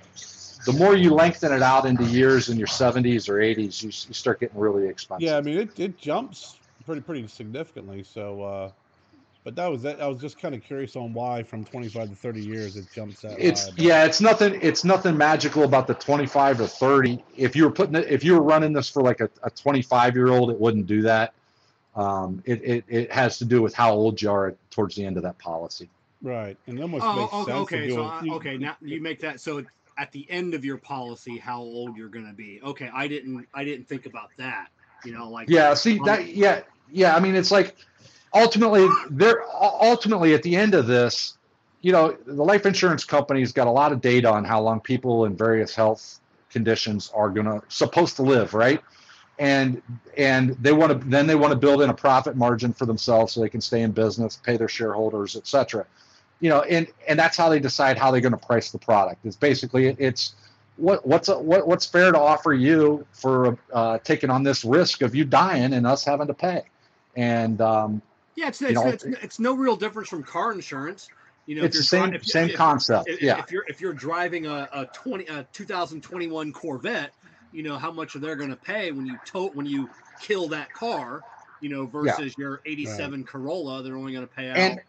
the 0.65 0.73
more 0.73 0.97
you 0.97 1.15
lengthen 1.15 1.53
it 1.53 1.63
out 1.63 1.87
into 1.87 2.05
years 2.05 2.49
in 2.49 2.59
your 2.59 2.67
70s 2.67 3.29
or 3.29 3.35
80s, 3.35 3.83
you, 3.83 3.89
you 3.89 4.15
start 4.15 4.41
getting 4.41 4.59
really 4.59 4.87
expensive. 4.87 5.27
Yeah, 5.27 5.39
I 5.39 5.41
mean, 5.41 5.57
it, 5.57 5.79
it 5.79 5.99
jumps 5.99 6.59
pretty 6.85 7.01
pretty 7.01 7.27
significantly. 7.27 8.05
So, 8.05 8.43
uh, 8.43 8.71
but 9.49 9.57
that 9.57 9.69
was 9.69 9.81
that. 9.81 9.99
I 9.99 10.07
was 10.07 10.21
just 10.21 10.39
kind 10.39 10.55
of 10.55 10.63
curious 10.63 10.95
on 10.95 11.15
why 11.15 11.43
from 11.43 11.65
25 11.65 12.11
to 12.11 12.15
30 12.15 12.43
years 12.43 12.77
it 12.77 12.85
jumps 12.93 13.25
out. 13.25 13.41
it's 13.41 13.71
high. 13.71 13.73
yeah 13.79 14.05
it's 14.05 14.21
nothing 14.21 14.59
it's 14.61 14.85
nothing 14.85 15.17
magical 15.17 15.65
about 15.65 15.87
the 15.87 15.95
25 15.95 16.61
or 16.61 16.67
30 16.67 17.25
if 17.35 17.57
you 17.57 17.65
were 17.65 17.71
putting 17.71 17.95
it 17.95 18.07
if 18.11 18.23
you 18.23 18.35
were 18.35 18.43
running 18.43 18.75
this 18.75 18.91
for 18.91 19.03
like 19.03 19.21
a, 19.21 19.31
a 19.45 19.49
25 19.49 20.15
year 20.17 20.29
old 20.29 20.51
it 20.51 20.61
wouldn't 20.61 20.87
do 20.87 21.01
that 21.01 21.33
um, 21.97 22.43
it, 22.45 22.63
it, 22.63 22.85
it 22.89 23.11
has 23.11 23.39
to 23.39 23.47
do 23.47 23.63
with 23.63 23.73
how 23.73 23.91
old 23.95 24.21
you 24.21 24.31
are 24.31 24.55
towards 24.69 24.95
the 24.97 25.05
end 25.07 25.17
of 25.17 25.23
that 25.23 25.39
policy 25.39 25.89
right, 26.23 26.59
and 26.67 26.79
it 26.79 26.83
almost 26.83 27.07
Oh, 27.07 27.23
makes 27.23 27.33
okay, 27.33 27.53
sense. 27.53 27.71
to 27.71 27.77
okay. 27.79 27.89
do 27.89 27.95
So, 27.95 28.03
it- 28.03 28.07
I, 28.07 28.25
you- 28.25 28.33
okay, 28.35 28.57
now 28.59 28.77
you 28.83 29.01
make 29.01 29.21
that 29.21 29.41
so 29.41 29.65
at 29.97 30.13
the 30.13 30.31
end 30.31 30.53
of 30.53 30.63
your 30.63 30.77
policy, 30.77 31.39
how 31.39 31.61
old 31.63 31.97
you're 31.97 32.11
going 32.11 32.27
to 32.27 32.35
be. 32.35 32.61
Okay, 32.63 32.91
I 32.95 33.09
didn't, 33.09 33.47
I 33.55 33.65
didn't 33.65 33.89
think 33.89 34.05
about 34.05 34.29
that. 34.37 34.69
You 35.07 35.13
know, 35.13 35.31
like 35.31 35.49
yeah 35.49 35.75
see 35.75 35.99
that 36.01 36.27
yeah 36.29 36.61
yeah 36.91 37.17
i 37.17 37.21
mean 37.21 37.35
it's 37.35 37.51
like 37.51 37.77
ultimately 38.35 38.87
they're 39.11 39.45
ultimately 39.55 40.35
at 40.35 40.43
the 40.43 40.55
end 40.57 40.75
of 40.75 40.87
this 40.87 41.39
you 41.81 41.93
know 41.93 42.17
the 42.27 42.45
life 42.45 42.67
insurance 42.67 43.05
company's 43.05 43.53
got 43.53 43.67
a 43.67 43.71
lot 43.71 43.93
of 43.93 44.01
data 44.01 44.31
on 44.31 44.45
how 44.45 44.61
long 44.61 44.81
people 44.81 45.25
in 45.25 45.37
various 45.37 45.75
health 45.75 46.21
conditions 46.51 47.11
are 47.15 47.31
to 47.31 47.63
supposed 47.69 48.17
to 48.17 48.23
live 48.23 48.55
right? 48.55 48.83
And 49.39 49.81
and 50.17 50.51
they 50.61 50.73
want 50.73 51.01
to 51.01 51.09
then 51.09 51.27
they 51.27 51.37
want 51.37 51.53
to 51.53 51.59
build 51.59 51.81
in 51.83 51.91
a 51.91 51.95
profit 51.95 52.37
margin 52.37 52.73
for 52.73 52.87
themselves 52.87 53.33
so 53.33 53.41
they 53.41 53.49
can 53.49 53.61
stay 53.61 53.83
in 53.83 53.93
business 53.93 54.41
pay 54.45 54.57
their 54.57 54.69
shareholders 54.69 55.37
et 55.37 55.47
cetera. 55.47 55.87
You 56.41 56.51
know 56.51 56.63
and 56.63 56.89
and 57.07 57.19
that's 57.19 57.37
how 57.37 57.49
they 57.49 57.61
decide 57.61 57.97
how 57.97 58.11
they're 58.11 58.21
going 58.21 58.33
to 58.33 58.47
price 58.47 58.71
the 58.73 58.79
product. 58.79 59.25
It's 59.25 59.37
basically 59.37 59.87
it's 59.99 60.35
what 60.77 61.07
what's 61.07 61.29
a, 61.29 61.39
what 61.39 61.69
what's 61.69 61.87
fair 61.87 62.11
to 62.11 62.19
offer 62.19 62.53
you 62.53 63.07
for 63.13 63.57
uh, 63.73 63.99
taking 63.99 64.31
on 64.31 64.43
this 64.43 64.65
risk 64.65 65.03
of 65.03 65.15
you 65.15 65.25
dying 65.25 65.73
and 65.73 65.87
us 65.87 66.05
having 66.05 66.27
to 66.27 66.35
pay. 66.35 66.63
And 67.17 67.61
um, 67.61 68.03
yeah, 68.39 68.49
it's 68.49 68.63
it's, 68.63 68.73
know, 68.73 68.89
it's, 68.89 69.05
it's 69.05 69.41
no 69.41 69.55
real 69.55 69.75
difference 69.75 70.09
from 70.09 70.23
car 70.23 70.53
insurance. 70.53 71.09
You 71.47 71.57
know, 71.57 71.63
if 71.63 71.69
it's 71.69 71.79
the 71.79 71.83
same 71.83 72.11
dri- 72.11 72.17
if- 72.19 72.25
same 72.25 72.51
if- 72.51 72.57
concept 72.57 73.09
if, 73.09 73.21
yeah 73.21 73.39
if 73.41 73.51
you're 73.51 73.65
if 73.69 73.81
you're 73.81 73.93
driving 73.93 74.47
a, 74.47 74.69
a 74.73 74.87
20 74.87 75.27
a 75.27 75.47
2021 75.53 76.53
Corvette, 76.53 77.13
you 77.51 77.65
know 77.65 77.77
how 77.77 77.91
much 77.91 78.15
are 78.15 78.21
they 78.21 78.33
going 78.37 78.51
to 78.51 78.57
pay 78.57 78.93
when 78.93 79.07
you 79.07 79.19
tow 79.25 79.49
when 79.49 79.67
you 79.67 79.91
kill 80.21 80.49
that 80.49 80.73
car, 80.73 81.25
you 81.61 81.69
know, 81.69 81.87
versus 81.87 82.37
your 82.39 82.61
87 82.65 83.25
Corolla, 83.25 83.83
they're 83.83 83.97
only 83.97 84.13
going 84.13 84.27
to 84.27 84.33
pay 84.33 84.51
out. 84.51 84.57
and 84.59 84.81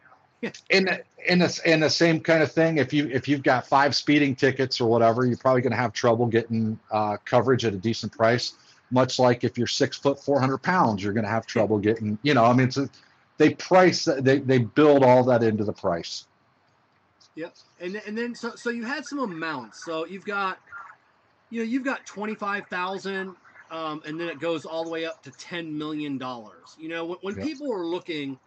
in 0.69 0.85
the, 0.85 1.03
in 1.27 1.39
the, 1.39 1.77
the 1.81 1.89
same 1.89 2.21
kind 2.21 2.41
of 2.41 2.49
thing 2.49 2.77
if 2.77 2.93
you 2.93 3.09
if 3.11 3.27
you've 3.27 3.43
got 3.43 3.67
five 3.67 3.93
speeding 3.93 4.33
tickets 4.33 4.79
or 4.79 4.89
whatever 4.89 5.25
you're 5.25 5.35
probably 5.35 5.61
going 5.61 5.71
to 5.71 5.77
have 5.77 5.91
trouble 5.91 6.27
getting 6.27 6.79
uh, 6.91 7.17
coverage 7.25 7.65
at 7.65 7.73
a 7.73 7.77
decent 7.77 8.13
price 8.13 8.53
much 8.89 9.19
like 9.19 9.43
if 9.43 9.57
you're 9.57 9.67
six 9.67 9.97
foot 9.97 10.17
400 10.23 10.59
pounds 10.59 11.03
you're 11.03 11.11
going 11.11 11.25
to 11.25 11.29
have 11.29 11.45
trouble 11.45 11.77
getting 11.77 12.17
you 12.21 12.33
know 12.33 12.45
i 12.45 12.53
mean 12.53 12.67
it's 12.67 12.77
a, 12.77 12.89
they 13.39 13.55
price 13.55 14.05
they, 14.05 14.39
they 14.39 14.59
build 14.59 15.03
all 15.03 15.25
that 15.25 15.43
into 15.43 15.65
the 15.65 15.73
price 15.73 16.27
Yep. 17.35 17.55
And 17.79 17.95
and 17.95 18.17
then 18.17 18.35
so 18.35 18.55
so 18.55 18.69
you 18.69 18.83
had 18.85 19.05
some 19.05 19.19
amounts. 19.19 19.79
So 19.79 20.05
you've 20.05 20.25
got 20.25 20.59
you 21.49 21.61
know, 21.61 21.65
you've 21.69 21.85
got 21.85 22.05
25,000 22.05 23.37
um 23.71 24.01
and 24.05 24.19
then 24.19 24.29
it 24.29 24.39
goes 24.39 24.65
all 24.65 24.83
the 24.85 24.91
way 24.91 25.05
up 25.05 25.23
to 25.23 25.31
10 25.31 25.77
million 25.77 26.17
dollars. 26.17 26.75
You 26.77 26.89
know, 26.89 27.05
when, 27.05 27.19
when 27.21 27.35
Yeah. 27.35 27.47
people 27.47 27.73
are 27.73 27.85
looking 27.87 28.39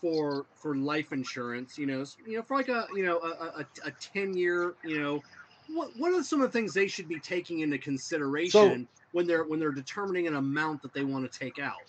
for 0.00 0.48
for 0.54 0.76
life 0.76 1.12
insurance, 1.12 1.78
you 1.78 1.86
know, 1.86 2.04
you 2.24 2.36
know, 2.38 2.44
for 2.44 2.56
like 2.56 2.68
a, 2.68 2.88
you 2.92 3.04
know, 3.04 3.18
a 3.20 3.60
a, 3.60 3.66
a 3.86 3.92
10 3.92 4.36
year, 4.36 4.76
you 4.82 5.00
know, 5.00 5.24
what 5.68 5.96
what 5.96 6.12
are 6.14 6.22
some 6.24 6.42
of 6.42 6.48
the 6.52 6.58
things 6.58 6.74
they 6.74 6.88
should 6.88 7.08
be 7.08 7.20
taking 7.20 7.60
into 7.60 7.78
consideration 7.78 8.88
when 9.12 9.26
they're 9.26 9.44
when 9.46 9.60
they're 9.60 9.72
determining 9.72 10.26
an 10.28 10.36
amount 10.36 10.82
that 10.82 10.94
they 10.94 11.04
want 11.04 11.30
to 11.30 11.38
take 11.38 11.58
out? 11.58 11.86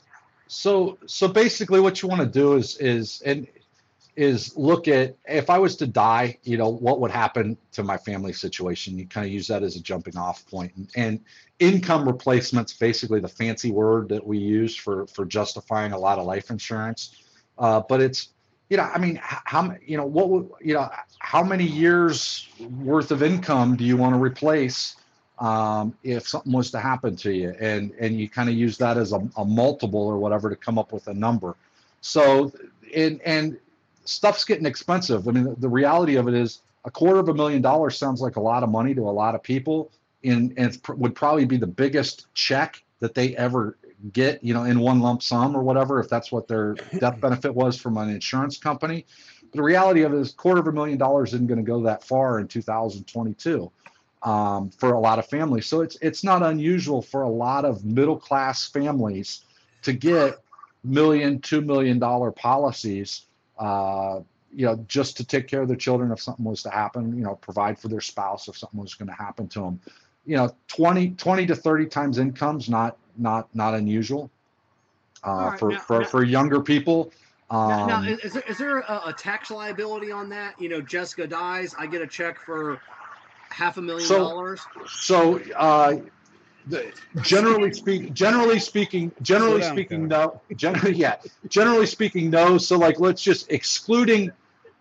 So 0.48 0.98
so 1.06 1.28
basically 1.28 1.80
what 1.80 2.02
you 2.02 2.08
want 2.08 2.22
to 2.22 2.28
do 2.28 2.54
is 2.54 2.78
is 2.78 3.22
and 3.26 3.48
is 4.16 4.58
look 4.58 4.88
at 4.88 5.16
if 5.26 5.50
i 5.50 5.60
was 5.60 5.76
to 5.76 5.86
die 5.86 6.38
you 6.44 6.58
know 6.58 6.70
what 6.70 7.00
would 7.00 7.12
happen 7.12 7.58
to 7.78 7.84
my 7.84 7.96
family 7.96 8.34
situation? 8.34 8.98
You 8.98 9.06
kind 9.06 9.28
of 9.28 9.32
use 9.32 9.48
that 9.48 9.62
as 9.62 9.76
a 9.76 9.82
jumping 9.82 10.18
off 10.18 10.44
point. 10.48 10.74
And, 10.76 10.90
and 10.96 11.20
income 11.60 12.08
replacements 12.08 12.74
basically 12.74 13.20
the 13.20 13.28
fancy 13.28 13.70
word 13.70 14.10
that 14.10 14.26
we 14.26 14.40
use 14.40 14.76
for 14.76 15.06
for 15.06 15.26
justifying 15.26 15.92
a 15.92 15.98
lot 15.98 16.18
of 16.18 16.26
life 16.26 16.50
insurance. 16.50 17.24
Uh, 17.60 17.82
but 17.88 18.02
it's 18.02 18.30
you 18.70 18.78
know, 18.78 18.84
I 18.84 18.98
mean, 18.98 19.20
how 19.22 19.76
you 19.86 19.96
know 19.96 20.06
what 20.06 20.30
would 20.30 20.50
you 20.60 20.74
know 20.74 20.90
how 21.20 21.44
many 21.44 21.66
years 21.66 22.50
worth 22.82 23.12
of 23.12 23.22
income 23.22 23.76
do 23.76 23.84
you 23.86 23.96
want 23.96 24.16
to 24.16 24.22
replace 24.22 24.96
um, 25.40 25.96
if 26.04 26.28
something 26.28 26.52
was 26.52 26.72
to 26.72 26.80
happen 26.80 27.16
to 27.18 27.32
you, 27.32 27.54
and 27.60 27.92
and 28.00 28.20
you 28.20 28.30
kind 28.30 28.50
of 28.50 28.56
use 28.56 28.78
that 28.78 28.98
as 28.98 29.14
a, 29.14 29.20
a 29.38 29.46
multiple 29.46 30.02
or 30.02 30.18
whatever 30.18 30.50
to 30.50 30.56
come 30.56 30.78
up 30.78 30.92
with 30.92 31.08
a 31.08 31.14
number. 31.14 31.56
So 32.02 32.52
and 32.96 33.22
and 33.22 33.58
stuff's 34.06 34.46
getting 34.46 34.66
expensive. 34.66 35.28
I 35.28 35.32
mean, 35.32 35.44
the, 35.44 35.56
the 35.56 35.70
reality 35.70 36.16
of 36.16 36.28
it 36.28 36.34
is 36.34 36.62
a 36.86 36.92
quarter 36.92 37.20
of 37.20 37.30
a 37.30 37.34
million 37.34 37.62
dollars 37.62 37.98
sounds 37.98 38.22
like 38.22 38.38
a 38.38 38.42
lot 38.42 38.64
of 38.64 38.70
money 38.70 38.96
to 38.96 39.02
a 39.02 39.12
lot 39.12 39.36
of 39.36 39.44
people, 39.44 39.92
and 40.24 40.54
and 40.58 40.76
it 40.76 40.90
would 40.90 41.16
probably 41.16 41.46
be 41.46 41.58
the 41.58 41.68
biggest 41.68 42.34
check 42.34 42.84
that 43.00 43.14
they 43.14 43.36
ever 43.36 43.78
get, 44.14 44.44
you 44.44 44.54
know, 44.54 44.64
in 44.64 44.80
one 44.80 45.00
lump 45.00 45.22
sum 45.22 45.56
or 45.56 45.62
whatever, 45.62 46.00
if 46.00 46.10
that's 46.10 46.32
what 46.32 46.48
their 46.48 46.74
death 47.00 47.20
benefit 47.20 47.54
was 47.54 47.80
from 47.80 47.98
an 47.98 48.10
insurance 48.10 48.58
company. 48.58 49.06
But 49.52 49.58
the 49.58 49.64
reality 49.64 50.02
of 50.02 50.14
it 50.14 50.20
is, 50.20 50.32
quarter 50.32 50.62
of 50.62 50.68
a 50.68 50.72
million 50.72 50.98
dollars 50.98 51.34
isn't 51.34 51.48
going 51.48 51.60
to 51.60 51.64
go 51.64 51.82
that 51.84 52.04
far 52.04 52.40
in 52.40 52.48
2022 52.48 53.72
um, 54.24 54.70
for 54.72 54.94
a 54.94 55.00
lot 55.00 55.20
of 55.20 55.28
families. 55.28 55.66
So 55.66 55.82
it's 55.82 55.98
it's 56.02 56.24
not 56.24 56.44
unusual 56.44 57.02
for 57.02 57.22
a 57.24 57.30
lot 57.30 57.66
of 57.66 57.86
middle 57.86 58.18
class 58.18 58.68
families 58.68 59.42
to 59.84 59.94
get 59.94 60.38
million, 60.84 61.40
two 61.40 61.62
million 61.62 62.00
dollar 62.00 62.32
policies. 62.32 63.24
Uh, 63.60 64.20
you 64.54 64.66
know, 64.66 64.84
just 64.88 65.18
to 65.18 65.26
take 65.26 65.48
care 65.48 65.62
of 65.62 65.68
their 65.68 65.78
children 65.78 66.12
if 66.12 66.22
something 66.22 66.46
was 66.46 66.64
to 66.64 66.70
happen, 66.70 67.16
you 67.18 67.24
know, 67.24 67.36
provide 67.36 67.78
for 67.78 67.90
their 67.90 68.02
spouse 68.02 68.48
if 68.48 68.58
something 68.58 68.80
was 68.80 68.94
going 68.96 69.08
to 69.10 69.14
happen 69.14 69.48
to 69.50 69.60
them. 69.60 69.80
You 70.26 70.38
know, 70.38 70.56
20, 70.70 71.12
20 71.12 71.46
to 71.48 71.56
30 71.56 71.86
times 71.88 72.18
income's 72.18 72.70
not 72.70 72.98
not 73.18 73.54
not 73.56 73.74
unusual 73.74 74.30
uh, 75.26 75.32
right, 75.52 75.60
for 75.60 75.72
now- 75.72 75.80
for, 75.80 76.00
now- 76.00 76.06
for 76.08 76.24
younger 76.24 76.62
people. 76.62 77.12
Now, 77.50 77.86
now, 77.86 77.98
Um, 78.00 78.08
is, 78.08 78.36
is 78.36 78.58
there 78.58 78.80
a, 78.80 79.02
a 79.06 79.14
tax 79.14 79.52
liability 79.52 80.12
on 80.12 80.28
that? 80.30 80.60
You 80.60 80.68
know, 80.68 80.82
Jessica 80.82 81.26
dies, 81.28 81.74
I 81.80 81.88
get 81.88 82.02
a 82.02 82.08
check 82.08 82.38
for 82.40 82.82
half 83.50 83.78
a 83.78 83.82
million 83.82 84.08
So- 84.08 84.18
dollars. 84.20 84.62
so 84.88 85.40
uh, 85.56 85.98
the, 86.68 86.92
generally 87.22 87.72
speaking, 87.74 88.14
generally 88.14 88.60
speaking, 88.60 89.12
generally 89.22 89.62
down, 89.62 89.72
speaking, 89.74 90.10
Kevin. 90.10 90.10
no. 90.10 90.42
Generally, 90.56 90.94
yeah. 90.98 91.16
Generally 91.48 91.86
speaking, 91.86 92.30
no. 92.30 92.58
So 92.58 92.78
like, 92.78 93.00
let's 93.00 93.22
just 93.22 93.50
excluding 93.52 94.32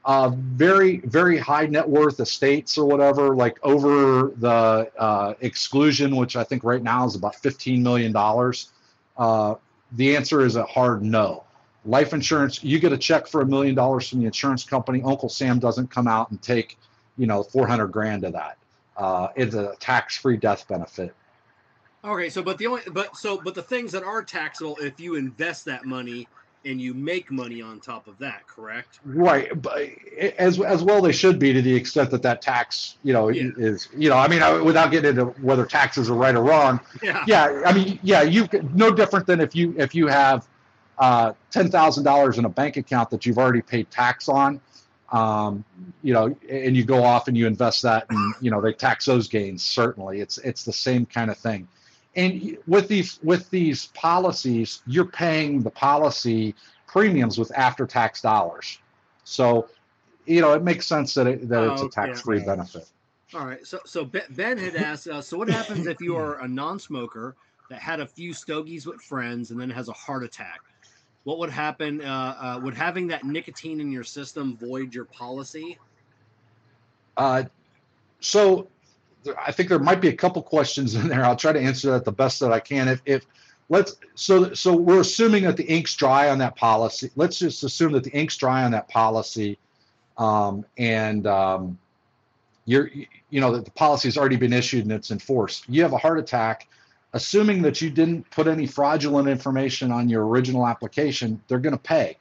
uh, 0.05 0.31
very 0.35 0.99
very 0.99 1.37
high 1.39 1.67
net 1.67 1.89
worth 1.89 2.19
estates 2.21 2.77
or 2.79 2.87
whatever, 2.87 3.35
like 3.35 3.59
over 3.63 4.33
the 4.37 4.91
uh, 4.99 5.35
exclusion, 5.41 6.17
which 6.17 6.37
I 6.37 6.45
think 6.45 6.65
right 6.65 6.83
now 6.83 7.07
is 7.07 7.15
about 7.15 7.37
fifteen 7.37 7.83
million 7.83 8.13
dollars. 8.13 8.71
Uh, 9.17 9.55
the 9.93 10.17
answer 10.17 10.45
is 10.45 10.57
a 10.57 10.65
hard 10.65 11.03
no. 11.03 11.45
Life 11.85 12.13
insurance, 12.13 12.65
you 12.65 12.81
get 12.81 12.93
a 12.93 12.99
check 12.99 13.29
for 13.29 13.43
a 13.43 13.47
million 13.47 13.77
dollars 13.77 14.09
from 14.09 14.19
the 14.19 14.27
insurance 14.27 14.65
company. 14.65 15.03
Uncle 15.05 15.29
Sam 15.29 15.61
doesn't 15.61 15.89
come 15.89 16.09
out 16.09 16.31
and 16.33 16.43
take, 16.43 16.77
you 17.19 17.27
know, 17.27 17.43
four 17.43 17.67
hundred 17.67 17.89
grand 17.89 18.25
of 18.25 18.33
that. 18.33 18.57
Uh, 18.97 19.29
it's 19.37 19.55
a 19.55 19.75
tax-free 19.79 20.39
death 20.39 20.67
benefit. 20.69 21.15
Okay, 22.05 22.29
so 22.29 22.43
but 22.43 22.57
the 22.59 22.67
only 22.67 22.83
but 22.93 23.17
so 23.17 23.41
but 23.43 23.55
the 23.55 23.63
things 23.63 23.93
that 23.93 24.03
are 24.05 24.23
taxable 24.23 24.77
if 24.81 25.01
you 25.01 25.17
invest 25.17 25.65
that 25.65 25.85
money 25.85 26.29
and 26.65 26.81
you 26.81 26.95
make 26.95 27.31
money 27.31 27.63
on 27.63 27.79
top 27.79 28.09
of 28.09 28.19
that, 28.19 28.45
correct? 28.49 28.99
Right, 29.05 29.51
but 29.61 29.89
as 30.39 30.61
as 30.61 30.83
well 30.83 31.01
they 31.01 31.13
should 31.13 31.39
be 31.39 31.53
to 31.53 31.63
the 31.63 31.75
extent 31.75 32.11
that 32.11 32.23
that 32.23 32.43
tax, 32.43 32.97
you 33.05 33.13
know, 33.13 33.29
Yeah. 33.29 33.51
is 33.57 33.89
you 33.97 34.09
know, 34.09 34.17
I 34.17 34.29
mean, 34.29 34.43
I- 34.43 34.61
without 34.61 34.91
getting 34.91 35.11
into 35.11 35.27
whether 35.43 35.65
taxes 35.67 36.09
are 36.11 36.15
right 36.15 36.35
or 36.35 36.43
wrong. 36.43 36.81
Yeah. 37.03 37.25
Yeah, 37.27 37.63
I 37.67 37.73
mean, 37.73 37.99
yeah, 38.03 38.23
you 38.23 38.49
no 38.75 38.91
different 38.93 39.27
than 39.27 39.41
if 39.41 39.55
you 39.55 39.75
if 39.77 39.95
you 39.95 40.07
have 40.07 40.47
uh, 40.99 41.33
ten 41.51 41.71
thousand 41.71 42.05
dollars 42.05 42.39
in 42.39 42.45
a 42.47 42.49
bank 42.49 42.77
account 42.77 43.11
that 43.11 43.27
you've 43.27 43.39
already 43.39 43.63
paid 43.63 43.91
tax 43.91 44.29
on, 44.29 44.61
um, 45.13 45.65
you 46.03 46.13
know, 46.13 46.37
and 46.51 46.77
you 46.77 46.85
go 46.85 47.03
off 47.05 47.29
and 47.29 47.37
you 47.37 47.47
invest 47.47 47.83
that, 47.83 48.07
and 48.11 48.35
you 48.41 48.51
know 48.51 48.61
they 48.61 48.73
tax 48.73 49.05
those 49.05 49.29
gains. 49.29 49.63
Certainly, 49.63 50.21
it's 50.21 50.39
it's 50.39 50.65
the 50.65 50.73
same 50.73 51.07
kind 51.07 51.31
of 51.31 51.37
thing. 51.39 51.69
And 52.17 52.57
with 52.67 52.89
these 52.89 53.19
with 53.23 53.49
these 53.51 53.87
policies, 53.89 54.83
you're 54.87 55.05
paying 55.07 55.63
the 55.63 55.71
policy 55.71 56.55
premiums 56.87 57.39
with 57.39 57.53
after 57.57 57.87
tax 57.87 58.23
dollars. 58.23 58.79
So, 59.25 59.69
you 60.25 60.41
know, 60.41 60.55
it 60.55 60.63
makes 60.63 60.87
sense 60.87 61.15
that 61.15 61.27
it, 61.27 61.49
that 61.49 61.63
it's 61.65 61.83
Oh, 61.83 61.87
a 61.87 61.91
tax 61.91 62.23
free 62.23 62.39
yeah. 62.39 62.47
benefit. 62.47 62.89
All 63.35 63.47
right. 63.47 63.67
So 63.67 63.81
so 63.85 64.05
Ben 64.05 64.59
had 64.59 64.77
asked 64.77 65.09
us. 65.09 65.29
So 65.29 65.37
what 65.37 65.49
happens 65.49 65.87
if 65.87 66.01
you 66.01 66.17
are 66.17 66.41
a 66.41 66.49
non-smoker 66.49 67.37
that 67.69 67.81
had 67.81 68.01
a 68.01 68.07
few 68.07 68.33
stogies 68.33 68.87
with 68.87 69.01
friends 69.03 69.51
and 69.51 69.61
then 69.61 69.71
has 69.71 69.89
a 69.89 69.93
heart 69.93 70.25
attack? 70.25 70.61
What 71.27 71.39
would 71.39 71.51
happen? 71.51 72.03
Uh, 72.03 72.37
uh, 72.41 72.61
would 72.63 72.75
having 72.75 73.09
that 73.09 73.25
nicotine 73.25 73.81
in 73.81 73.91
your 73.91 74.05
system 74.05 74.57
void 74.57 74.95
your 74.95 75.07
policy? 75.07 75.77
Uh, 77.17 77.43
so 78.21 78.69
there- 79.25 79.39
I 79.41 79.51
think 79.51 79.69
there 79.69 79.81
might 79.81 80.01
be 80.01 80.07
a 80.07 80.13
couple 80.13 80.41
questions 80.41 80.95
in 80.95 81.09
there. 81.09 81.25
I'll 81.25 81.35
try 81.35 81.53
to 81.53 81.59
answer 81.61 81.91
that 81.91 82.05
the 82.05 82.13
best 82.13 82.39
that 82.39 82.53
I 82.53 82.61
can. 82.61 82.87
If, 82.87 83.03
if 83.07 83.27
let's 83.69 83.97
so 84.15 84.55
so 84.55 84.77
we're 84.77 85.01
assuming 85.01 85.43
that 85.43 85.57
the 85.57 85.65
ink's 85.65 85.97
dry 85.97 86.31
on 86.31 86.39
that 86.39 86.55
policy. 86.55 87.11
Let's 87.17 87.41
just 87.41 87.65
assume 87.65 87.91
that 87.95 88.05
the 88.05 88.13
ink's 88.13 88.37
dry 88.37 88.63
on 88.63 88.71
that 88.71 88.89
policy, 88.89 89.59
um, 90.19 90.65
and 90.79 91.27
um, 91.27 91.77
you're 92.67 92.89
you 93.31 93.41
know 93.41 93.51
that 93.51 93.65
the 93.65 93.73
policy 93.73 94.07
has 94.07 94.17
already 94.17 94.37
been 94.37 94.53
issued 94.53 94.85
and 94.85 94.93
it's 94.93 95.11
enforced. 95.11 95.69
You 95.69 95.83
have 95.83 95.93
a 95.93 95.99
heart 95.99 96.21
attack. 96.21 96.69
Assuming 97.17 97.63
that 97.63 97.81
you 97.81 97.89
didn't 97.89 98.31
put 98.31 98.47
any 98.47 98.67
fraudulent 98.67 99.27
information 99.27 99.91
on 99.91 100.07
your 100.07 100.27
original 100.27 100.67
application, 100.67 101.41
they're 101.49 101.59
going 101.59 101.73
to 101.73 101.79
pay, 101.79 102.19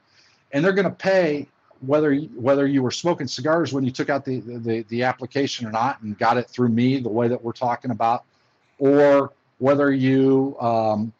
and 0.54 0.64
they're 0.64 0.72
going 0.72 0.90
to 0.90 0.96
pay 0.96 1.50
whether 1.82 2.16
whether 2.16 2.66
you 2.66 2.82
were 2.82 2.92
smoking 2.92 3.28
cigars 3.28 3.74
when 3.74 3.84
you 3.84 3.92
took 3.92 4.10
out 4.10 4.24
the, 4.24 4.40
the 4.40 4.86
the 4.88 5.04
application 5.04 5.68
or 5.68 5.72
not 5.72 6.02
and 6.02 6.18
got 6.18 6.38
it 6.38 6.50
through 6.50 6.70
me 6.70 7.02
the 7.02 7.10
way 7.10 7.28
that 7.28 7.44
we're 7.44 7.52
talking 7.52 7.92
about 7.92 8.24
or 8.80 9.34
whether 9.58 9.92
you 9.92 10.56
um, 10.62 11.12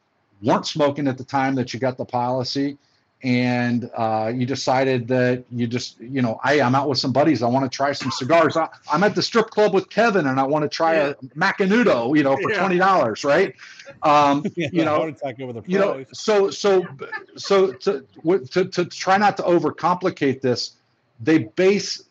weren't 0.42 0.66
smoking 0.66 1.06
at 1.06 1.18
the 1.18 1.26
time 1.26 1.54
that 1.56 1.74
you 1.74 1.80
got 1.80 1.98
the 1.98 2.06
policy 2.06 2.78
and 3.26 3.90
uh, 3.98 4.32
you 4.34 4.46
decided 4.46 5.08
that 5.08 5.44
you 5.52 5.66
just 5.66 6.00
you 6.00 6.22
know 6.22 6.40
hey 6.44 6.62
i'm 6.62 6.76
out 6.76 6.88
with 6.88 7.00
some 7.00 7.12
buddies. 7.12 7.42
I 7.42 7.48
want 7.50 7.70
to 7.70 7.76
try 7.76 7.92
some 7.92 8.12
cigars. 8.12 8.56
I, 8.56 8.70
i'm 8.94 9.04
at 9.04 9.16
the 9.16 9.22
strip 9.24 9.50
club 9.50 9.74
with 9.74 9.90
kevin 9.90 10.28
and 10.28 10.40
i 10.40 10.44
want 10.44 10.64
to 10.64 10.70
try 10.70 10.94
a 10.96 11.16
macanudo 11.36 12.16
you 12.16 12.24
know 12.24 12.38
for 12.38 12.52
Yeah. 12.52 12.70
$20 12.70 13.26
right? 13.26 13.56
Um, 14.04 14.46
Yeah, 14.56 14.70
you 14.72 14.86
know 14.86 14.98
heart 14.98 15.10
attack 15.10 15.42
over 15.42 15.54
the 15.54 15.64
you 15.66 15.80
know 15.80 16.06
so 16.14 16.52
so 16.52 16.88
so 17.36 17.74
to, 17.74 18.06
to 18.52 18.66
to 18.66 18.86
try 18.86 19.18
not 19.18 19.38
to 19.38 19.44
overcomplicate 19.44 20.42
this 20.42 20.76
they 21.20 21.40
base 21.40 22.04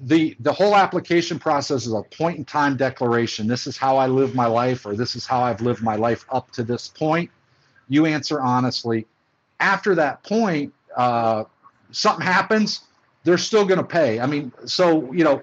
the 0.00 0.36
the 0.40 0.52
whole 0.52 0.74
application 0.76 1.38
process 1.38 1.86
is 1.86 1.92
a 1.92 2.02
point 2.02 2.38
in 2.38 2.44
time 2.44 2.76
declaration. 2.76 3.46
This 3.46 3.66
is 3.66 3.76
how 3.76 3.96
i 3.98 4.06
live 4.06 4.34
my 4.34 4.46
life 4.46 4.86
or 4.86 4.94
this 4.94 5.14
is 5.16 5.26
how 5.26 5.42
i've 5.42 5.60
lived 5.60 5.82
my 5.82 5.96
life 5.96 6.24
up 6.30 6.50
to 6.52 6.62
this 6.62 6.88
point. 6.88 7.30
You 7.88 8.06
answer 8.06 8.40
honestly 8.40 9.06
after 9.60 9.94
that 9.94 10.22
point 10.22 10.72
uh, 10.96 11.44
something 11.90 12.24
happens 12.24 12.82
they're 13.24 13.36
still 13.38 13.64
going 13.64 13.78
to 13.78 13.84
pay. 13.84 14.20
I 14.20 14.26
mean 14.26 14.52
so 14.66 15.12
you 15.12 15.24
know 15.24 15.42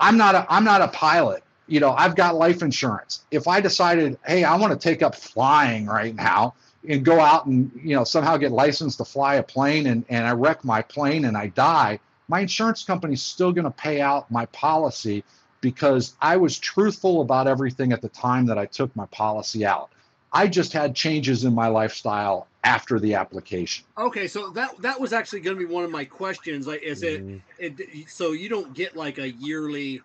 i'm 0.00 0.16
not 0.16 0.34
a 0.34 0.46
i'm 0.50 0.64
not 0.64 0.82
a 0.82 0.88
pilot. 0.88 1.42
You 1.66 1.80
know 1.80 1.92
i've 1.92 2.16
got 2.16 2.34
life 2.34 2.62
insurance. 2.62 3.24
If 3.30 3.46
i 3.46 3.60
decided 3.60 4.18
hey 4.26 4.44
i 4.44 4.56
want 4.56 4.72
to 4.72 4.78
take 4.78 5.02
up 5.02 5.14
flying 5.14 5.86
right 5.86 6.14
now 6.14 6.54
and 6.88 7.04
go 7.04 7.20
out 7.20 7.46
and 7.46 7.70
you 7.82 7.94
know 7.94 8.04
somehow 8.04 8.36
get 8.36 8.52
licensed 8.52 8.98
to 8.98 9.04
fly 9.04 9.36
a 9.36 9.42
plane 9.42 9.86
and, 9.86 10.04
and 10.08 10.26
i 10.26 10.32
wreck 10.32 10.64
my 10.64 10.80
plane 10.82 11.26
and 11.26 11.36
i 11.36 11.46
die 11.48 11.98
my 12.28 12.40
insurance 12.40 12.82
company's 12.84 13.22
still 13.22 13.52
going 13.52 13.64
to 13.64 13.70
pay 13.70 14.00
out 14.00 14.30
my 14.30 14.46
policy 14.46 15.22
because 15.60 16.14
i 16.22 16.36
was 16.36 16.58
truthful 16.58 17.20
about 17.20 17.46
everything 17.46 17.92
at 17.92 18.00
the 18.00 18.08
time 18.08 18.46
that 18.46 18.56
i 18.56 18.64
took 18.64 18.94
my 18.96 19.06
policy 19.06 19.64
out 19.66 19.90
i 20.32 20.46
just 20.46 20.72
had 20.72 20.94
changes 20.94 21.44
in 21.44 21.54
my 21.54 21.66
lifestyle 21.68 22.46
after 22.64 22.98
the 22.98 23.14
application 23.14 23.84
Okay, 23.98 24.26
so 24.28 24.50
that 24.50 24.80
that 24.80 24.98
was 24.98 25.12
actually 25.12 25.40
going 25.40 25.56
to 25.58 25.66
be 25.66 25.70
one 25.70 25.84
of 25.84 25.90
my 25.90 26.04
questions. 26.04 26.66
Like, 26.66 26.82
is 26.82 27.02
it, 27.02 27.22
Mhm. 27.26 27.40
it? 27.58 28.08
So 28.08 28.32
you 28.32 28.48
don't 28.48 28.72
get 28.74 28.96
like 28.96 29.18
a 29.18 29.30
yearly, 29.30 30.00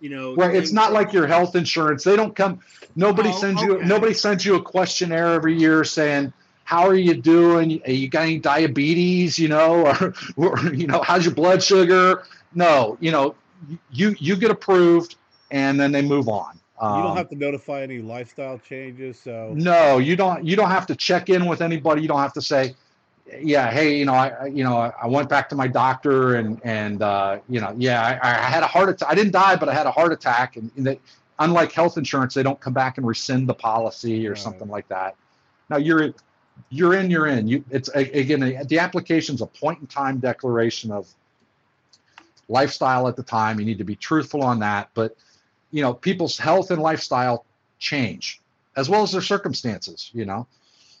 you 0.00 0.08
know? 0.08 0.36
Right. 0.36 0.54
It's 0.54 0.72
not 0.72 0.92
like 0.92 1.12
your 1.12 1.26
health 1.26 1.56
insurance. 1.56 2.04
They 2.04 2.14
don't 2.14 2.34
come. 2.36 2.60
Nobody 2.94 3.30
Oh, 3.30 3.32
sends 3.32 3.60
you. 3.62 3.82
Nobody 3.82 4.14
sends 4.14 4.44
you 4.44 4.54
a 4.54 4.62
questionnaire 4.62 5.28
every 5.34 5.58
year 5.58 5.82
saying, 5.82 6.32
"How 6.64 6.86
are 6.86 6.94
you 6.94 7.14
doing? 7.14 7.80
Are 7.86 7.90
you 7.92 8.08
got 8.08 8.22
any 8.22 8.38
diabetes? 8.38 9.36
You 9.38 9.48
know, 9.48 9.86
or, 10.00 10.14
or 10.36 10.74
you 10.74 10.86
know, 10.86 11.02
how's 11.02 11.24
your 11.24 11.34
blood 11.34 11.62
sugar?" 11.62 12.22
No. 12.54 12.96
You 13.00 13.10
know, 13.10 13.34
you 13.90 14.14
you 14.20 14.36
get 14.36 14.50
approved, 14.52 15.16
and 15.50 15.78
then 15.80 15.90
they 15.90 16.02
move 16.02 16.28
on. 16.28 16.59
You 16.88 17.02
don't 17.02 17.14
Um, 17.14 17.16
have 17.16 17.28
to 17.30 17.36
notify 17.36 17.82
any 17.82 18.00
lifestyle 18.00 18.58
changes. 18.58 19.20
So 19.20 19.58
no, 19.58 19.98
you 19.98 20.16
don't. 20.16 20.44
You 20.44 20.56
don't 20.56 20.70
have 20.70 20.86
to 20.86 20.96
check 20.96 21.28
in 21.28 21.46
with 21.46 21.60
anybody. 21.60 22.02
You 22.02 22.08
don't 22.08 22.20
have 22.20 22.32
to 22.34 22.42
say, 22.42 22.74
"Yeah, 23.40 23.70
hey, 23.70 23.96
you 23.96 24.04
know, 24.04 24.14
I, 24.14 24.46
you 24.46 24.64
know, 24.64 24.76
I, 24.78 24.92
I 25.02 25.06
went 25.08 25.28
back 25.28 25.48
to 25.50 25.56
my 25.56 25.66
doctor 25.68 26.36
and 26.36 26.60
and 26.64 27.02
uh, 27.02 27.38
you 27.48 27.60
know, 27.60 27.74
yeah, 27.76 28.02
I, 28.22 28.28
I 28.28 28.50
had 28.50 28.62
a 28.62 28.66
heart 28.66 28.88
attack. 28.90 29.08
I 29.10 29.14
didn't 29.14 29.32
die, 29.32 29.56
but 29.56 29.68
I 29.68 29.74
had 29.74 29.86
a 29.86 29.90
heart 29.90 30.12
attack." 30.12 30.56
And, 30.56 30.70
and 30.76 30.86
they, 30.86 31.00
unlike 31.38 31.72
health 31.72 31.98
insurance, 31.98 32.34
they 32.34 32.42
don't 32.42 32.60
come 32.60 32.74
back 32.74 32.98
and 32.98 33.06
rescind 33.06 33.48
the 33.48 33.54
policy 33.54 34.26
or 34.26 34.34
Right. 34.34 34.36
something 34.36 34.68
like 34.68 34.88
that. 34.88 35.16
Now, 35.68 35.78
you're 35.78 36.14
you're 36.70 36.94
in, 36.94 37.10
you're 37.10 37.26
in. 37.26 37.48
You, 37.48 37.64
it's 37.70 37.88
again, 37.90 38.40
the 38.40 38.64
the 38.68 38.78
application's 38.78 39.40
a 39.42 39.46
point 39.46 39.80
in 39.80 39.86
time 39.86 40.18
declaration 40.18 40.92
of 40.92 41.08
lifestyle 42.48 43.08
at 43.08 43.16
the 43.16 43.22
time. 43.22 43.58
You 43.60 43.66
need 43.66 43.78
to 43.78 43.84
be 43.84 43.96
truthful 43.96 44.42
on 44.42 44.60
that. 44.60 44.90
But, 44.94 45.16
you 45.70 45.82
know, 45.82 45.94
people's 45.94 46.38
health 46.38 46.70
and 46.70 46.80
lifestyle 46.82 47.44
change 47.78 48.40
as 48.76 48.88
well 48.88 49.02
as 49.02 49.12
their 49.12 49.20
circumstances, 49.22 50.10
you 50.12 50.24
know, 50.24 50.46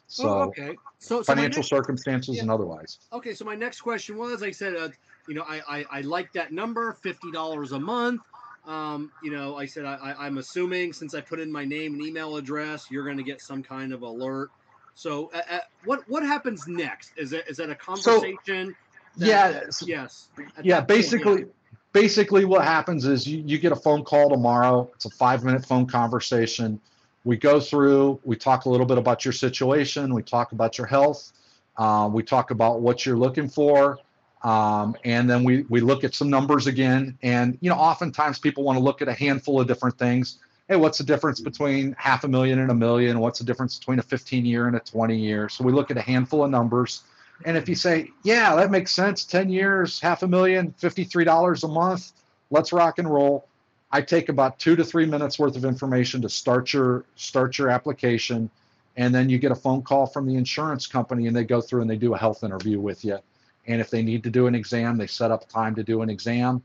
so 0.06 0.28
oh, 0.28 0.42
okay. 0.48 0.76
So, 0.98 1.18
so 1.18 1.22
financial 1.22 1.60
next- 1.60 1.68
circumstances 1.68 2.36
yeah. 2.36 2.42
and 2.42 2.50
otherwise. 2.50 2.98
Okay, 3.12 3.32
so 3.32 3.44
my 3.44 3.54
next 3.54 3.80
question 3.80 4.16
was, 4.16 4.42
I 4.42 4.50
said, 4.50 4.74
uh, 4.76 4.88
you 5.28 5.34
know, 5.34 5.44
I, 5.48 5.60
I 5.68 5.84
I 5.90 6.00
like 6.00 6.32
that 6.32 6.52
number, 6.52 6.92
fifty 6.94 7.30
dollars 7.30 7.72
a 7.72 7.78
month. 7.78 8.20
Um, 8.66 9.10
you 9.22 9.30
know, 9.30 9.56
I 9.56 9.66
said 9.66 9.84
I, 9.84 10.14
I'm 10.18 10.38
assuming 10.38 10.92
since 10.92 11.14
I 11.14 11.20
put 11.20 11.38
in 11.40 11.50
my 11.50 11.64
name 11.64 11.94
and 11.94 12.02
email 12.02 12.36
address, 12.36 12.90
you're 12.90 13.04
going 13.04 13.16
to 13.16 13.22
get 13.22 13.40
some 13.40 13.62
kind 13.62 13.92
of 13.92 14.02
alert. 14.02 14.50
So, 14.94 15.30
uh, 15.32 15.40
uh, 15.50 15.58
what 15.84 16.06
what 16.08 16.24
happens 16.24 16.66
next? 16.66 17.12
Is 17.16 17.32
it 17.32 17.44
is 17.48 17.56
that 17.58 17.70
a 17.70 17.74
conversation? 17.76 18.74
that- 19.16 19.26
Yeah, 19.26 19.52
that- 19.52 19.82
yes. 19.86 20.28
Yeah 20.36 20.44
that 20.56 20.76
point, 20.76 20.88
basically 20.88 21.44
basically 21.92 22.44
what 22.44 22.64
happens 22.64 23.06
is 23.06 23.26
you, 23.26 23.42
you 23.44 23.58
get 23.58 23.72
a 23.72 23.76
phone 23.76 24.04
call 24.04 24.30
tomorrow. 24.30 24.90
It's 24.94 25.04
a 25.04 25.10
five 25.10 25.44
minute 25.44 25.64
phone 25.64 25.86
conversation. 25.86 26.80
We 27.24 27.36
go 27.36 27.60
through 27.60 28.20
we 28.24 28.36
talk 28.36 28.64
a 28.64 28.68
little 28.68 28.86
bit 28.86 28.98
about 28.98 29.24
your 29.24 29.32
situation. 29.32 30.14
We 30.14 30.22
talk 30.22 30.52
about 30.52 30.78
your 30.78 30.86
health. 30.86 31.32
Uh, 31.76 32.08
we 32.12 32.22
talk 32.22 32.50
about 32.50 32.80
what 32.80 33.04
you're 33.04 33.16
looking 33.16 33.48
for. 33.48 33.98
Um, 34.42 34.96
and 35.04 35.28
then 35.28 35.44
we 35.44 35.62
we 35.68 35.80
look 35.80 36.02
at 36.04 36.14
some 36.14 36.30
numbers 36.30 36.66
again. 36.66 37.18
And 37.22 37.58
you 37.60 37.68
know 37.68 37.76
oftentimes 37.76 38.38
people 38.38 38.64
want 38.64 38.78
to 38.78 38.84
look 38.84 39.02
at 39.02 39.08
a 39.08 39.12
handful 39.12 39.60
of 39.60 39.66
different 39.66 39.98
things. 39.98 40.38
Hey 40.68 40.76
what's 40.76 40.98
the 40.98 41.04
difference 41.04 41.40
between 41.40 41.94
half 41.98 42.24
a 42.24 42.28
million 42.28 42.60
and 42.60 42.70
a 42.70 42.74
million? 42.74 43.18
What's 43.18 43.40
the 43.40 43.44
difference 43.44 43.78
between 43.78 43.98
a 43.98 44.02
15 44.02 44.46
year 44.46 44.66
and 44.66 44.76
a 44.76 44.80
20 44.80 45.16
year? 45.16 45.48
So 45.48 45.64
we 45.64 45.72
look 45.72 45.90
at 45.90 45.98
a 45.98 46.02
handful 46.02 46.44
of 46.44 46.50
numbers 46.50 47.02
and 47.44 47.56
if 47.56 47.68
you 47.68 47.74
say, 47.74 48.10
yeah, 48.22 48.54
that 48.56 48.70
makes 48.70 48.92
sense, 48.92 49.24
10 49.24 49.48
years, 49.48 50.00
half 50.00 50.22
a 50.22 50.28
million, 50.28 50.74
$53 50.80 51.64
a 51.64 51.68
month, 51.68 52.12
let's 52.50 52.72
rock 52.72 52.98
and 52.98 53.10
roll. 53.10 53.46
I 53.92 54.02
take 54.02 54.28
about 54.28 54.58
two 54.58 54.76
to 54.76 54.84
three 54.84 55.06
minutes 55.06 55.38
worth 55.38 55.56
of 55.56 55.64
information 55.64 56.22
to 56.22 56.28
start 56.28 56.72
your 56.72 57.04
start 57.16 57.58
your 57.58 57.70
application. 57.70 58.50
And 58.96 59.14
then 59.14 59.28
you 59.28 59.38
get 59.38 59.50
a 59.50 59.56
phone 59.56 59.82
call 59.82 60.06
from 60.06 60.26
the 60.26 60.36
insurance 60.36 60.86
company 60.86 61.26
and 61.26 61.34
they 61.34 61.44
go 61.44 61.60
through 61.60 61.80
and 61.80 61.90
they 61.90 61.96
do 61.96 62.14
a 62.14 62.18
health 62.18 62.44
interview 62.44 62.78
with 62.78 63.04
you. 63.04 63.18
And 63.66 63.80
if 63.80 63.90
they 63.90 64.02
need 64.02 64.22
to 64.24 64.30
do 64.30 64.46
an 64.46 64.54
exam, 64.54 64.96
they 64.96 65.06
set 65.06 65.30
up 65.30 65.48
time 65.48 65.74
to 65.76 65.82
do 65.82 66.02
an 66.02 66.10
exam. 66.10 66.62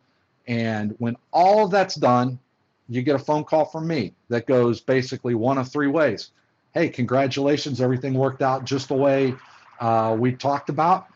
And 0.47 0.95
when 0.99 1.17
all 1.31 1.65
of 1.65 1.71
that's 1.71 1.95
done, 1.95 2.39
you 2.89 3.01
get 3.01 3.15
a 3.15 3.19
phone 3.19 3.43
call 3.43 3.65
from 3.65 3.87
me 3.87 4.13
that 4.29 4.45
goes 4.45 4.79
basically 4.79 5.33
one 5.33 5.57
of 5.57 5.67
three 5.67 5.87
ways. 5.87 6.29
Hey, 6.73 6.89
congratulations, 6.89 7.81
everything 7.81 8.13
worked 8.13 8.41
out 8.43 8.65
just 8.65 8.89
the 8.89 8.95
way 8.95 9.33
uh, 9.79 10.15
we 10.17 10.31
talked 10.33 10.69
about. 10.69 11.07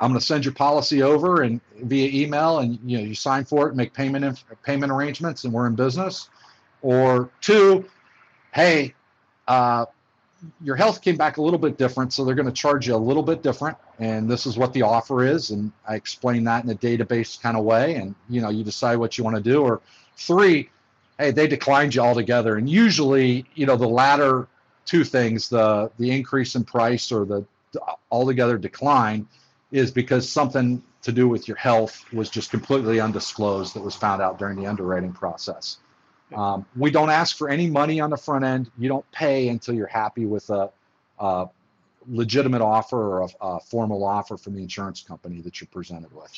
I'm 0.00 0.10
going 0.10 0.18
to 0.18 0.26
send 0.26 0.44
your 0.44 0.54
policy 0.54 1.02
over 1.02 1.42
and 1.42 1.60
via 1.82 2.24
email, 2.24 2.58
and 2.58 2.78
you 2.84 2.98
know 2.98 3.04
you 3.04 3.14
sign 3.14 3.44
for 3.44 3.68
it, 3.68 3.76
make 3.76 3.94
payment 3.94 4.24
inf- 4.24 4.44
payment 4.64 4.90
arrangements, 4.90 5.44
and 5.44 5.52
we're 5.52 5.66
in 5.68 5.76
business. 5.76 6.28
Or 6.82 7.30
two, 7.40 7.88
hey, 8.52 8.94
uh, 9.46 9.86
your 10.60 10.74
health 10.74 11.02
came 11.02 11.16
back 11.16 11.36
a 11.36 11.42
little 11.42 11.58
bit 11.58 11.78
different, 11.78 12.12
so 12.12 12.24
they're 12.24 12.34
going 12.34 12.46
to 12.46 12.52
charge 12.52 12.88
you 12.88 12.94
a 12.94 12.96
little 12.96 13.22
bit 13.22 13.44
different, 13.44 13.76
and 14.00 14.28
this 14.28 14.44
is 14.44 14.58
what 14.58 14.72
the 14.72 14.82
offer 14.82 15.24
is, 15.24 15.50
and 15.50 15.70
I 15.86 15.94
explain 15.94 16.42
that 16.44 16.64
in 16.64 16.70
a 16.70 16.74
database 16.74 17.40
kind 17.40 17.56
of 17.56 17.64
way, 17.64 17.94
and 17.94 18.14
you 18.28 18.40
know 18.40 18.50
you 18.50 18.64
decide 18.64 18.96
what 18.96 19.16
you 19.16 19.24
want 19.24 19.36
to 19.36 19.42
do. 19.42 19.62
Or 19.62 19.80
three, 20.16 20.68
hey, 21.18 21.30
they 21.30 21.46
declined 21.46 21.94
you 21.94 22.00
altogether, 22.00 22.56
and 22.56 22.68
usually 22.68 23.46
you 23.54 23.66
know 23.66 23.76
the 23.76 23.88
latter 23.88 24.48
two 24.84 25.04
things, 25.04 25.48
the 25.48 25.90
the 25.98 26.10
increase 26.10 26.54
in 26.54 26.64
price 26.64 27.12
or 27.12 27.24
the 27.24 27.44
altogether 28.10 28.58
decline 28.58 29.26
is 29.70 29.90
because 29.90 30.28
something 30.28 30.82
to 31.02 31.12
do 31.12 31.28
with 31.28 31.48
your 31.48 31.56
health 31.56 32.04
was 32.12 32.30
just 32.30 32.50
completely 32.50 33.00
undisclosed 33.00 33.74
that 33.74 33.82
was 33.82 33.94
found 33.94 34.22
out 34.22 34.38
during 34.38 34.56
the 34.56 34.66
underwriting 34.66 35.12
process. 35.12 35.78
Um, 36.34 36.64
we 36.76 36.90
don't 36.90 37.10
ask 37.10 37.36
for 37.36 37.48
any 37.48 37.68
money 37.68 38.00
on 38.00 38.10
the 38.10 38.16
front 38.16 38.44
end. 38.44 38.70
You 38.78 38.88
don't 38.88 39.10
pay 39.12 39.48
until 39.48 39.74
you're 39.74 39.86
happy 39.86 40.26
with 40.26 40.48
a, 40.50 40.70
a 41.18 41.48
legitimate 42.08 42.62
offer 42.62 42.96
or 42.96 43.22
a, 43.22 43.28
a 43.40 43.60
formal 43.60 44.04
offer 44.04 44.36
from 44.36 44.54
the 44.54 44.62
insurance 44.62 45.02
company 45.02 45.40
that 45.42 45.60
you're 45.60 45.68
presented 45.70 46.10
with. 46.14 46.32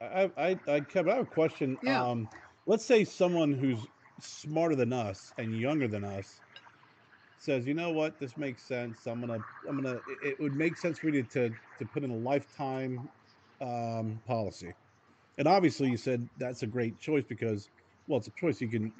I, 0.00 0.30
I, 0.36 0.58
I, 0.68 0.80
Kevin, 0.80 1.12
I 1.12 1.16
have 1.16 1.26
a 1.26 1.30
question. 1.30 1.78
Yeah. 1.82 2.04
Um, 2.04 2.28
let's 2.66 2.84
say 2.84 3.04
someone 3.04 3.54
who's 3.54 3.80
smarter 4.20 4.74
than 4.74 4.92
us 4.92 5.32
and 5.38 5.58
younger 5.58 5.88
than 5.88 6.04
us 6.04 6.40
says, 7.38 7.66
you 7.66 7.74
know 7.74 7.92
what, 7.92 8.18
this 8.18 8.36
makes 8.36 8.62
sense. 8.62 9.06
I'm 9.06 9.20
gonna, 9.20 9.38
I'm 9.68 9.82
gonna. 9.82 9.96
It, 10.22 10.32
it 10.32 10.40
would 10.40 10.54
make 10.54 10.76
sense 10.76 10.98
for 10.98 11.08
you 11.08 11.22
to 11.22 11.48
to 11.50 11.84
put 11.92 12.04
in 12.04 12.10
a 12.10 12.16
lifetime 12.16 13.08
um, 13.60 14.20
policy. 14.26 14.72
And 15.38 15.46
obviously, 15.46 15.88
you 15.88 15.96
said 15.96 16.28
that's 16.36 16.62
a 16.62 16.66
great 16.66 16.98
choice 17.00 17.24
because, 17.28 17.68
well, 18.08 18.18
it's 18.18 18.26
a 18.26 18.32
choice 18.32 18.60
you 18.60 18.68
can, 18.68 18.92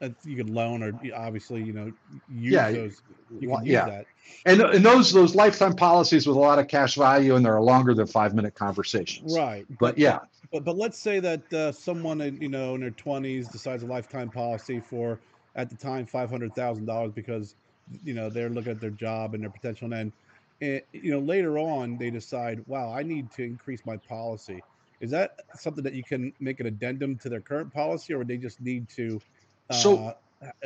uh, 0.00 0.10
you 0.22 0.36
can 0.36 0.54
loan 0.54 0.82
or 0.82 0.92
obviously, 1.14 1.62
you 1.62 1.72
know, 1.72 1.92
use 2.28 2.52
Yeah, 2.52 2.70
those. 2.70 3.02
You 3.40 3.48
can 3.48 3.64
use 3.64 3.72
yeah. 3.72 3.86
that. 3.86 4.06
And, 4.44 4.60
and 4.60 4.84
those 4.84 5.12
those 5.12 5.34
lifetime 5.34 5.74
policies 5.74 6.26
with 6.26 6.36
a 6.36 6.40
lot 6.40 6.60
of 6.60 6.68
cash 6.68 6.94
value 6.94 7.34
and 7.34 7.44
they're 7.44 7.60
longer 7.60 7.94
than 7.94 8.06
five 8.06 8.32
minute 8.32 8.54
conversations. 8.54 9.36
Right. 9.36 9.66
But 9.80 9.98
yeah, 9.98 10.20
But 10.52 10.64
but 10.64 10.76
let's 10.76 10.98
say 10.98 11.18
that 11.20 11.52
uh, 11.52 11.72
someone 11.72 12.20
in 12.20 12.40
you 12.40 12.48
know 12.48 12.74
in 12.76 12.80
their 12.80 12.90
twenties 12.92 13.48
decides 13.48 13.82
a 13.82 13.86
lifetime 13.86 14.30
policy 14.30 14.80
for 14.80 15.20
at 15.56 15.70
the 15.70 15.76
time 15.76 16.06
five 16.06 16.30
hundred 16.30 16.54
thousand 16.54 16.86
dollars 16.86 17.12
because 17.12 17.56
you 18.04 18.14
know 18.14 18.30
they're 18.30 18.50
looking 18.50 18.72
at 18.72 18.80
their 18.80 18.90
job 18.90 19.34
and 19.34 19.42
their 19.42 19.50
potential, 19.50 19.92
and 19.92 19.92
then 19.92 20.12
eh, 20.60 20.80
you 20.92 21.10
know 21.10 21.18
later 21.18 21.58
on 21.58 21.96
they 21.98 22.10
decide, 22.10 22.62
wow, 22.66 22.92
I 22.92 23.02
need 23.02 23.30
to 23.32 23.42
increase 23.42 23.80
my 23.84 23.96
policy. 23.96 24.62
Is 25.00 25.10
that 25.10 25.32
something 25.56 25.84
that 25.84 25.92
you 25.94 26.04
can 26.04 26.32
make 26.40 26.60
an 26.60 26.66
addendum 26.66 27.16
to 27.18 27.28
their 27.28 27.40
current 27.40 27.72
policy, 27.72 28.14
or 28.14 28.18
would 28.18 28.28
they 28.28 28.38
just 28.38 28.60
need 28.60 28.88
to 28.90 29.20
uh, 29.70 29.74
So- 29.74 30.14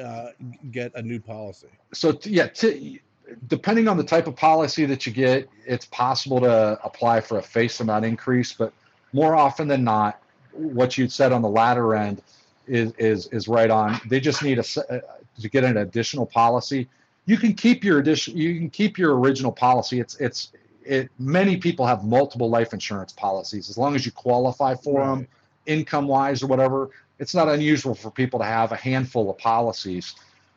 uh, 0.01 0.28
get 0.70 0.93
a 0.95 1.03
new 1.03 1.20
policy? 1.20 1.68
so 1.95 2.12
t- 2.12 2.30
yeah, 2.30 2.47
t- 2.49 3.01
depending 3.49 3.88
on 3.88 3.97
the 3.97 4.05
type 4.05 4.26
of 4.26 4.34
policy 4.36 4.84
that 4.86 5.07
you 5.07 5.12
get, 5.12 5.49
it's 5.66 5.86
possible 5.86 6.41
to 6.41 6.78
apply 6.84 7.20
for 7.20 7.38
a 7.38 7.43
face 7.43 7.80
amount 7.80 8.05
increase, 8.05 8.53
but 8.53 8.72
more 9.12 9.34
often 9.36 9.68
than 9.68 9.84
not, 9.84 10.20
what 10.53 10.99
you 10.99 11.09
said 11.09 11.32
on 11.32 11.43
the 11.43 11.49
latter 11.49 11.95
end 11.95 12.22
is 12.71 12.93
is 12.99 13.27
is 13.29 13.49
right 13.49 13.71
on. 13.71 14.01
They 14.09 14.21
just 14.21 14.43
need 14.43 14.59
a 14.59 14.64
uh, 14.91 15.01
to 15.41 15.49
get 15.49 15.64
an 15.64 15.79
additional 15.79 16.27
policy. 16.27 16.89
You 17.27 17.37
can 17.37 17.55
keep 17.55 17.85
your 17.85 17.99
addition. 17.99 18.37
You 18.37 18.57
can 18.57 18.71
keep 18.71 18.99
your 18.99 19.18
original 19.18 19.53
policy. 19.53 20.01
It's 20.01 20.16
it's 20.16 20.53
it. 20.85 21.11
Many 21.18 21.57
people 21.57 21.87
have 21.87 22.05
multiple 22.05 22.49
life 22.49 22.73
insurance 22.73 23.12
policies 23.12 23.68
as 23.68 23.77
long 23.77 23.95
as 23.95 24.07
you 24.07 24.12
qualify 24.12 24.75
for 24.75 25.05
them, 25.07 25.27
income 25.66 26.07
wise 26.07 26.43
or 26.43 26.47
whatever. 26.47 26.91
It's 27.18 27.35
not 27.35 27.49
unusual 27.49 27.95
for 27.95 28.11
people 28.11 28.39
to 28.41 28.47
have 28.47 28.73
a 28.73 28.77
handful 28.77 29.29
of 29.31 29.37
policies. 29.37 30.14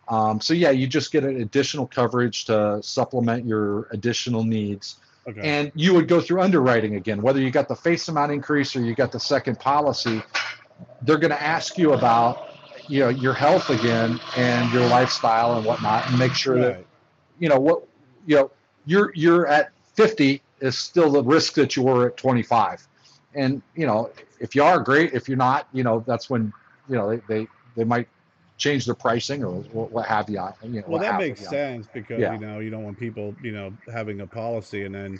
Um, 0.07 0.39
so 0.39 0.53
yeah, 0.53 0.71
you 0.71 0.87
just 0.87 1.11
get 1.11 1.23
an 1.23 1.41
additional 1.41 1.87
coverage 1.87 2.45
to 2.45 2.81
supplement 2.83 3.45
your 3.45 3.87
additional 3.91 4.43
needs, 4.43 4.97
Okay. 5.27 5.41
and 5.41 5.71
you 5.75 5.93
would 5.93 6.07
go 6.09 6.19
through 6.19 6.41
underwriting 6.41 6.95
again. 6.95 7.21
Whether 7.21 7.39
you 7.39 7.51
got 7.51 7.67
the 7.69 7.75
face 7.75 8.07
amount 8.09 8.31
increase 8.33 8.75
or 8.75 8.81
you 8.81 8.93
got 8.95 9.11
the 9.13 9.19
second 9.19 9.59
policy, 9.59 10.21
they're 11.01 11.17
going 11.17 11.31
to 11.31 11.41
ask 11.41 11.77
you 11.77 11.93
about 11.93 12.41
you 12.87 12.99
know 12.99 13.09
your 13.09 13.33
health 13.33 13.69
again 13.69 14.19
and 14.35 14.71
your 14.71 14.85
lifestyle 14.85 15.55
and 15.55 15.63
whatnot, 15.65 16.07
and 16.07 16.17
make 16.17 16.33
sure 16.33 16.59
that 16.59 16.75
you 17.39 17.49
know 17.49 17.59
what 17.59 17.83
you 18.25 18.35
know 18.35 18.51
you're 18.85 19.11
you're 19.15 19.47
at 19.47 19.71
50 19.95 20.41
is 20.59 20.77
still 20.77 21.11
the 21.11 21.23
risk 21.23 21.53
that 21.55 21.75
you 21.75 21.83
were 21.83 22.07
at 22.07 22.17
25 22.17 22.87
and 23.35 23.61
you 23.75 23.85
know 23.85 24.11
if 24.39 24.55
you 24.55 24.63
are 24.63 24.79
great 24.79 25.13
if 25.13 25.27
you're 25.27 25.37
not 25.37 25.67
you 25.73 25.83
know 25.83 26.03
that's 26.07 26.29
when 26.29 26.51
you 26.89 26.95
know 26.95 27.09
they 27.09 27.21
they, 27.27 27.47
they 27.75 27.83
might 27.83 28.07
change 28.57 28.85
their 28.85 28.95
pricing 28.95 29.43
or 29.43 29.51
what, 29.51 29.91
what 29.91 30.05
have 30.05 30.29
you 30.29 30.39
you 30.63 30.81
know 30.81 30.87
Well, 30.87 30.99
that 30.99 31.15
makes 31.15 31.41
you. 31.41 31.47
sense 31.47 31.87
because 31.87 32.19
Yeah. 32.21 32.29
you 32.29 32.37
know 32.39 32.59
you 32.59 32.69
don't 32.69 32.83
want 32.83 32.97
people 32.97 33.35
you 33.41 33.51
know 33.51 33.71
having 33.91 34.21
a 34.21 34.27
policy 34.27 34.83
and 34.83 34.93
then 34.93 35.17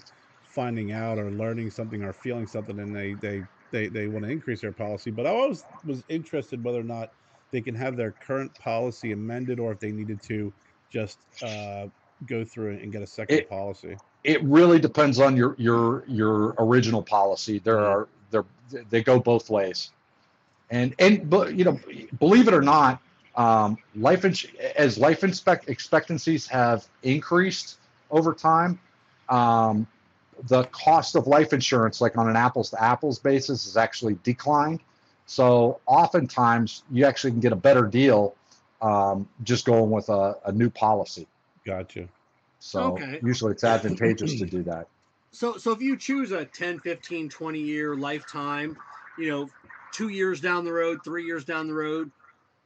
finding 0.48 0.92
out 0.92 1.18
or 1.18 1.32
learning 1.32 1.72
something 1.72 2.04
or 2.04 2.14
feeling 2.14 2.48
something 2.48 2.80
and 2.80 2.96
they 2.96 3.14
they 3.14 3.44
they, 3.74 3.90
they 3.90 4.08
want 4.08 4.26
to 4.26 4.32
increase 4.32 4.62
their 4.62 4.72
policy. 4.74 5.12
But 5.12 5.28
I 5.28 5.32
always 5.32 5.66
was 5.84 6.06
interested 6.10 6.64
whether 6.64 6.80
or 6.80 6.86
not 6.86 7.10
they 7.52 7.62
can 7.62 7.76
have 7.76 7.98
their 7.98 8.14
current 8.26 8.58
policy 8.60 9.12
amended 9.12 9.60
or 9.60 9.74
if 9.74 9.80
they 9.82 9.92
needed 9.92 10.22
to 10.24 10.54
just 10.92 11.20
uh, 11.42 11.88
go 12.26 12.46
through 12.46 12.78
and 12.78 12.94
get 12.94 13.02
a 13.04 13.08
second 13.08 13.40
It- 13.40 13.50
policy. 13.50 13.98
it 14.24 14.44
really 14.44 14.80
depends 14.80 15.20
on 15.20 15.36
your 15.36 15.56
your 15.60 16.06
your 16.08 16.56
original 16.60 17.04
policy 17.04 17.60
there 17.60 17.80
Mhm. 17.80 17.86
are 17.86 18.08
there 18.32 18.46
they 18.90 19.04
go 19.04 19.20
both 19.20 19.50
ways 19.50 19.92
and 20.70 20.96
and 21.00 21.30
but 21.30 21.56
you 21.56 21.66
know 21.66 21.80
believe 22.20 22.48
it 22.48 22.54
or 22.54 22.62
not 22.62 23.02
um, 23.36 23.78
life 23.96 24.26
ins- 24.26 24.46
as 24.78 24.98
life 24.98 25.24
inspect 25.24 25.70
expectancies 25.70 26.48
have 26.48 26.88
increased 27.04 27.80
over 28.12 28.34
time 28.34 28.80
um, 29.30 29.88
the 30.48 30.64
cost 30.66 31.16
of 31.16 31.28
life 31.28 31.54
insurance 31.54 32.02
like 32.02 32.18
on 32.18 32.30
an 32.30 32.36
apples 32.36 32.70
to 32.70 32.84
apples 32.84 33.20
basis 33.20 33.66
is 33.66 33.78
actually 33.78 34.18
declined 34.24 34.82
so 35.26 35.80
oftentimes 35.86 36.84
you 36.92 37.06
actually 37.06 37.32
can 37.32 37.40
get 37.40 37.54
a 37.54 37.58
better 37.58 37.86
deal 37.86 38.36
um, 38.82 39.28
just 39.44 39.66
going 39.66 39.90
with 39.90 40.10
a, 40.10 40.36
a 40.46 40.52
new 40.52 40.70
policy 40.70 41.28
Gotcha. 41.66 42.08
So 42.60 42.96
Okay. 42.96 43.20
usually 43.24 43.52
it's 43.52 43.64
advantageous 43.64 44.36
to 44.36 44.46
do 44.46 44.64
that. 44.64 44.88
So, 45.36 45.58
so 45.58 45.72
if 45.72 45.82
you 45.82 45.98
choose 45.98 46.32
a 46.32 46.46
10, 46.46 46.80
15, 46.82 47.28
20 47.28 47.60
year 47.60 47.96
lifetime, 47.96 48.78
you 49.18 49.32
know, 49.32 49.50
two 49.92 50.10
years 50.10 50.40
down 50.40 50.64
the 50.64 50.72
road, 50.72 51.04
three 51.04 51.26
years 51.26 51.44
down 51.44 51.66
the 51.68 51.74
road, 51.74 52.12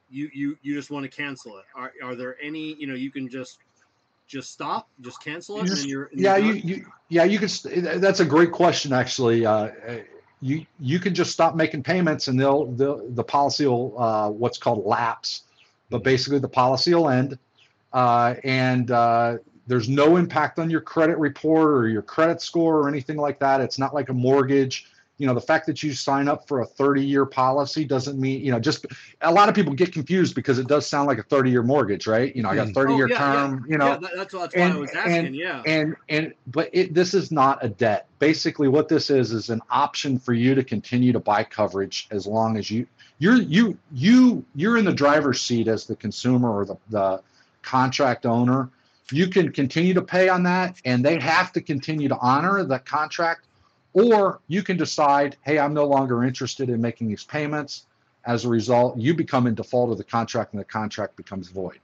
you 0.10 0.30
you 0.34 0.58
you 0.62 0.74
just 0.76 0.92
want 0.92 1.10
to 1.10 1.10
cancel 1.10 1.58
it. 1.60 1.64
Are 1.78 1.94
are 2.04 2.14
there 2.14 2.36
any, 2.42 2.74
you 2.74 2.86
know, 2.86 2.94
you 2.94 3.10
can 3.10 3.30
just 3.30 3.60
just 4.28 4.52
stop, 4.52 4.90
just 5.02 5.24
cancel 5.24 5.56
it, 5.56 5.60
You 5.60 5.62
and 5.62 5.70
just- 5.70 5.82
then 5.84 5.90
you're 5.90 6.10
yeah 6.14 6.38
you're 6.38 6.56
you, 6.56 6.76
you 6.76 6.86
yeah 7.10 7.24
you 7.24 7.40
can 7.40 7.50
st- 7.50 8.02
that's 8.02 8.20
a 8.20 8.26
great 8.26 8.52
question 8.52 8.94
actually. 8.94 9.46
Uh, 9.46 9.52
uh, 9.52 9.72
you 10.42 10.66
you 10.80 11.00
can 11.00 11.16
just 11.16 11.32
stop 11.32 11.56
making 11.56 11.84
payments 11.84 12.28
and 12.28 12.40
they'll 12.40 12.66
the 12.66 13.08
the 13.10 13.24
policy 13.24 13.66
will 13.66 14.00
uh, 14.00 14.30
what's 14.30 14.58
called 14.58 14.86
lapse. 14.86 15.44
But 15.90 16.04
basically 16.04 16.40
the 16.40 16.50
policy 16.50 16.94
will 16.94 17.10
end 17.10 17.40
uh, 17.94 18.36
and 18.44 18.92
uh, 18.92 19.38
there's 19.68 19.88
no 19.90 20.18
impact 20.18 20.60
on 20.60 20.70
your 20.70 20.82
credit 20.82 21.18
report 21.18 21.72
or 21.72 21.88
your 21.88 22.02
credit 22.02 22.42
score 22.42 22.78
or 22.80 22.90
anything 22.90 23.18
like 23.18 23.40
that. 23.40 23.62
It's 23.62 23.80
not 23.80 23.94
like 23.94 24.10
a 24.10 24.14
mortgage 24.14 24.86
you 25.18 25.26
know 25.28 25.34
the 25.34 25.42
fact 25.42 25.66
that 25.66 25.82
you 25.82 25.94
sign 25.94 26.28
up 26.28 26.48
for 26.48 26.62
a 26.62 26.66
30 26.66 27.04
year 27.04 27.26
policy 27.26 27.84
doesn't 27.86 28.20
mean 28.20 28.40
you 28.46 28.52
know 28.52 28.60
just 28.60 28.86
a 29.22 29.32
lot 29.32 29.50
of 29.50 29.56
people 29.56 29.74
get 29.74 29.92
confused 29.92 30.36
because 30.36 30.60
it 30.60 30.68
does 30.68 30.86
sound 30.88 31.08
like 31.08 31.18
a 31.18 31.24
30 31.24 31.50
year 31.50 31.64
mortgage 31.64 32.06
right 32.08 32.36
you 32.36 32.44
know 32.44 32.50
i 32.50 32.56
got 32.56 32.68
Mm. 32.68 32.74
30 32.76 32.96
year 32.96 33.06
Oh, 33.06 33.08
yeah, 33.10 33.16
yeah. 33.34 33.48
term 33.48 33.66
you 33.68 33.78
know 33.78 33.88
yeah, 33.88 33.98
that, 33.98 34.12
that's, 34.16 34.34
that's 34.34 34.56
why 34.56 34.62
I 34.62 34.76
was 34.76 34.92
asking. 34.94 35.26
and- 35.28 35.36
yeah. 35.36 35.62
and 35.66 35.96
and 36.10 36.34
but 36.48 36.70
it 36.74 36.94
this 36.94 37.14
is 37.14 37.32
not 37.32 37.64
a 37.64 37.70
debt 37.70 38.08
basically 38.20 38.68
what 38.68 38.88
this 38.90 39.10
is 39.10 39.32
is 39.32 39.50
an 39.50 39.62
option 39.72 40.20
for 40.20 40.34
you 40.34 40.54
to 40.56 40.64
continue 40.64 41.12
to 41.14 41.20
buy 41.20 41.44
coverage 41.44 42.08
as 42.12 42.28
long 42.28 42.58
as 42.58 42.70
you 42.70 42.86
you're 43.20 43.38
you 43.42 43.78
you 43.92 44.46
you're 44.56 44.78
in 44.78 44.86
the 44.86 44.94
driver's 44.94 45.42
seat 45.42 45.68
as 45.68 45.86
the 45.86 45.96
consumer 45.96 46.52
or 46.52 46.66
the, 46.66 46.76
the 46.90 47.22
contract 47.64 48.26
owner 48.26 48.70
you 49.12 49.28
can 49.28 49.52
continue 49.52 49.94
to 49.94 50.02
pay 50.02 50.30
on 50.30 50.44
that 50.44 50.80
and 50.86 51.04
they 51.04 51.18
have 51.20 51.52
to 51.54 51.62
continue 51.62 52.08
to 52.08 52.18
honor 52.20 52.64
that 52.64 52.86
contract 52.86 53.47
or 53.98 54.40
you 54.48 54.64
can 54.64 54.78
decide 54.78 55.36
hey 55.44 55.60
i'm 55.60 55.74
no 55.74 55.86
longer 55.86 56.24
interested 56.24 56.70
in 56.70 56.80
making 56.82 57.08
these 57.08 57.24
payments 57.24 57.86
as 58.26 58.46
a 58.46 58.50
result 58.50 58.98
you 58.98 59.14
become 59.14 59.48
in 59.48 59.56
default 59.56 59.92
of 59.92 59.98
the 59.98 60.04
contract 60.04 60.54
and 60.54 60.60
the 60.60 60.66
contract 60.66 61.16
becomes 61.16 61.50
void 61.50 61.80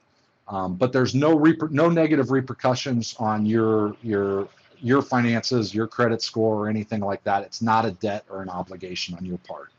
um, 0.47 0.75
but 0.75 0.91
there's 0.91 1.15
no 1.15 1.37
reper- 1.37 1.71
no 1.71 1.89
negative 1.89 2.31
repercussions 2.31 3.15
on 3.17 3.45
your 3.45 3.95
your 4.03 4.47
your 4.83 5.01
finances, 5.01 5.73
your 5.73 5.87
credit 5.87 6.21
score, 6.21 6.65
or 6.65 6.69
anything 6.69 6.99
like 6.99 7.23
that. 7.23 7.43
It's 7.43 7.61
not 7.61 7.85
a 7.85 7.91
debt 7.91 8.25
or 8.29 8.41
an 8.41 8.49
obligation 8.49 9.15
on 9.15 9.25
your 9.25 9.37
part. 9.39 9.69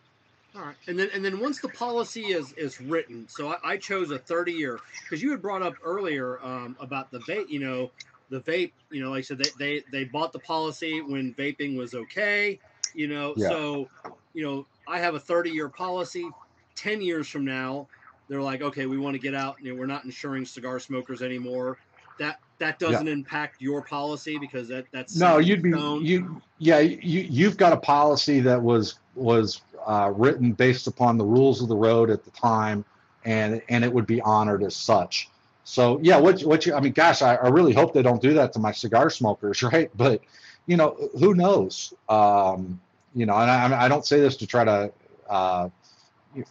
All 0.56 0.62
right, 0.62 0.76
and 0.86 0.98
then 0.98 1.10
and 1.12 1.22
then 1.22 1.40
once 1.40 1.60
the 1.60 1.68
policy 1.68 2.26
is 2.26 2.52
is 2.52 2.80
written, 2.80 3.28
so 3.28 3.48
I, 3.48 3.72
I 3.72 3.76
chose 3.76 4.10
a 4.10 4.18
30 4.18 4.52
year 4.52 4.80
because 5.02 5.22
you 5.22 5.30
had 5.30 5.42
brought 5.42 5.62
up 5.62 5.74
earlier 5.84 6.42
um, 6.42 6.76
about 6.80 7.10
the 7.10 7.18
vape. 7.20 7.50
You 7.50 7.60
know, 7.60 7.90
the 8.34 8.40
vape. 8.52 8.72
You 8.90 9.02
know, 9.02 9.10
like 9.10 9.18
I 9.18 9.22
said, 9.22 9.38
they 9.38 9.50
they 9.58 9.82
they 9.90 10.04
bought 10.04 10.32
the 10.32 10.40
policy 10.40 11.00
when 11.00 11.34
vaping 11.34 11.76
was 11.76 11.94
okay. 11.94 12.60
You 12.92 13.08
know, 13.08 13.36
Yeah. 13.36 13.50
so 13.50 13.90
you 14.32 14.44
know, 14.44 14.66
I 14.86 14.98
have 14.98 15.14
a 15.14 15.20
30 15.20 15.50
year 15.50 15.68
policy. 15.68 16.36
10 16.76 17.00
years 17.00 17.28
from 17.28 17.44
now, 17.44 17.88
they're 18.28 18.42
like, 18.42 18.60
okay, 18.60 18.86
we 18.86 18.98
want 18.98 19.14
to 19.14 19.20
get 19.20 19.34
out. 19.34 19.56
You 19.60 19.72
know, 19.72 19.78
we're 19.78 19.86
not 19.86 20.04
insuring 20.04 20.44
cigar 20.44 20.80
smokers 20.80 21.22
anymore. 21.22 21.78
That 22.18 22.40
that 22.58 22.78
doesn't 22.78 23.08
impact 23.08 23.60
your 23.60 23.82
policy 23.82 24.38
because 24.38 24.68
that 24.68 24.86
that's 24.92 25.14
No, 25.16 25.38
you'd 25.38 25.62
be 25.62 25.70
stone. 25.70 26.04
you 26.04 26.42
yeah 26.58 26.80
you 26.80 27.20
you've 27.20 27.56
got 27.56 27.72
a 27.72 27.76
policy 27.76 28.40
that 28.40 28.60
was 28.60 28.98
was 29.14 29.62
uh, 29.86 30.12
written 30.14 30.52
based 30.52 30.86
upon 30.86 31.18
the 31.18 31.24
rules 31.24 31.62
of 31.62 31.68
the 31.68 31.76
road 31.76 32.10
at 32.10 32.24
the 32.24 32.30
time, 32.32 32.84
and 33.24 33.62
and 33.68 33.84
it 33.84 33.92
would 33.92 34.06
be 34.06 34.20
honored 34.22 34.62
as 34.62 34.74
such. 34.74 35.28
So 35.64 35.98
yeah, 36.02 36.18
what 36.18 36.40
what 36.42 36.66
you 36.66 36.74
I 36.74 36.80
mean, 36.80 36.92
gosh, 36.92 37.22
I, 37.22 37.36
I 37.36 37.48
really 37.48 37.72
hope 37.72 37.94
they 37.94 38.02
don't 38.02 38.20
do 38.20 38.34
that 38.34 38.52
to 38.52 38.58
my 38.58 38.72
cigar 38.72 39.10
smokers, 39.10 39.62
right? 39.72 39.90
But 39.96 40.20
you 40.66 40.76
know, 40.76 41.10
who 41.18 41.34
knows? 41.34 41.92
Um, 42.08 42.80
you 43.14 43.26
know, 43.26 43.34
and 43.34 43.50
I, 43.50 43.84
I 43.84 43.88
don't 43.88 44.04
say 44.04 44.20
this 44.20 44.36
to 44.38 44.46
try 44.46 44.64
to 44.64 44.92
uh, 45.28 45.68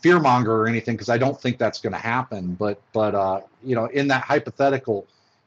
fearmonger 0.03 0.47
or 0.47 0.67
anything 0.67 0.95
because 0.95 1.09
I 1.09 1.17
don't 1.17 1.39
think 1.39 1.57
that's 1.57 1.79
going 1.79 1.93
to 1.93 1.99
happen. 1.99 2.55
But 2.55 2.81
but 2.93 3.15
uh, 3.15 3.41
you 3.63 3.75
know, 3.75 3.85
in 3.85 4.07
that 4.07 4.23
hypothetical, 4.23 5.05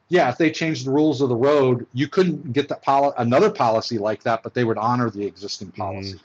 yeah, 0.09 0.29
if 0.29 0.37
they 0.37 0.51
changed 0.51 0.85
the 0.85 0.91
rules 0.91 1.21
of 1.21 1.29
the 1.29 1.35
road, 1.35 1.85
you 1.93 2.07
couldn't 2.07 2.53
get 2.53 2.69
that 2.69 2.81
poli- 2.83 3.13
another 3.17 3.49
policy 3.49 3.97
like 3.97 4.23
that, 4.23 4.43
but 4.43 4.53
they 4.53 4.63
would 4.63 4.77
honor 4.77 5.09
the 5.09 5.25
existing 5.25 5.71
policy 5.71 6.19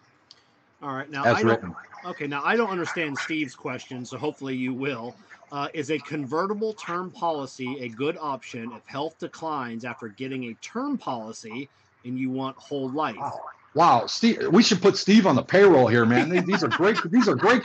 All 0.82 0.94
right, 0.94 1.10
now 1.10 1.24
as 1.24 1.36
I 1.38 1.42
don't, 1.42 1.50
written. 1.50 1.74
Okay, 2.04 2.26
now 2.26 2.42
I 2.44 2.56
don't 2.56 2.70
understand 2.70 3.18
Steve's 3.18 3.54
question, 3.54 4.04
so 4.04 4.18
hopefully 4.18 4.56
you 4.56 4.74
will. 4.74 5.14
Uh, 5.52 5.68
is 5.74 5.90
a 5.90 5.98
convertible 5.98 6.72
term 6.72 7.10
policy 7.10 7.78
a 7.80 7.88
good 7.90 8.16
option 8.18 8.72
if 8.72 8.82
health 8.86 9.18
declines 9.18 9.84
after 9.84 10.08
getting 10.08 10.44
a 10.44 10.54
term 10.62 10.96
policy 10.96 11.68
and 12.06 12.18
you 12.18 12.30
want 12.30 12.56
whole 12.56 12.88
life? 12.88 13.16
Wow. 13.18 13.40
Wow, 13.74 14.06
Steve, 14.06 14.48
we 14.50 14.62
should 14.62 14.80
put 14.82 14.96
Steve 14.96 15.26
on 15.26 15.36
the 15.36 15.42
payroll 15.42 15.86
here, 15.88 16.04
man. 16.06 16.30
These- 16.30 16.44
These 16.44 16.64
are 16.64 16.68
great. 16.68 16.98
These 17.10 17.28
are 17.28 17.34
great. 17.34 17.64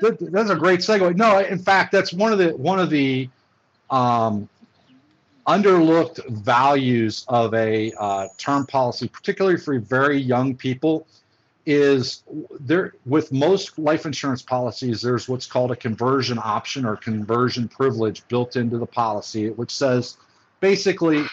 That's 0.00 0.50
a 0.50 0.56
great 0.56 0.80
segue. 0.80 1.16
No, 1.16 1.40
in 1.40 1.58
fact, 1.58 1.90
that's 1.92 2.12
one 2.12 2.32
of 2.32 2.38
the 2.38 2.56
one 2.56 2.78
of 2.78 2.90
the 2.90 3.28
um, 3.90 4.48
underlooked 5.46 6.28
values 6.28 7.24
of 7.28 7.54
a 7.54 7.92
uh, 7.98 8.28
term 8.38 8.66
policy, 8.66 9.08
particularly 9.08 9.56
for 9.56 9.78
very 9.80 10.18
young 10.18 10.56
people, 10.56 11.06
is 11.70 12.24
there 12.58 12.94
with 13.06 13.30
most 13.30 13.78
life 13.78 14.04
insurance 14.04 14.42
policies. 14.42 15.00
There's 15.00 15.28
what's 15.28 15.46
called 15.46 15.70
a 15.70 15.76
conversion 15.76 16.36
option 16.42 16.84
or 16.84 16.96
conversion 16.96 17.68
privilege 17.68 18.26
built 18.26 18.56
into 18.56 18.76
the 18.76 18.86
policy, 18.86 19.50
which 19.50 19.70
says 19.70 20.16
basically 20.58 21.24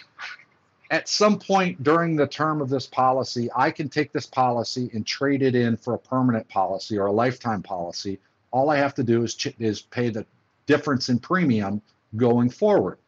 at 0.92 1.10
some 1.10 1.40
point 1.40 1.84
during 1.84 2.16
the 2.16 2.28
term 2.28 2.62
of 2.62 2.70
this 2.70 2.86
policy, 2.86 3.50
I 3.56 3.72
can 3.72 3.90
take 3.90 4.12
this 4.12 4.28
policy 4.28 4.92
and 4.94 5.06
trade 5.08 5.42
it 5.42 5.56
in 5.56 5.76
for 5.76 5.96
a 5.96 6.00
permanent 6.00 6.48
policy 6.50 7.00
or 7.00 7.08
a 7.08 7.12
lifetime 7.12 7.64
policy. 7.64 8.20
All 8.52 8.70
I 8.70 8.78
have 8.78 8.94
to 8.94 9.04
do 9.04 9.24
is 9.24 9.34
ch- 9.34 9.56
is 9.58 9.82
pay 9.82 10.10
the 10.10 10.24
difference 10.68 11.10
in 11.10 11.18
premium 11.18 11.82
going 12.16 12.52
forward. 12.52 13.00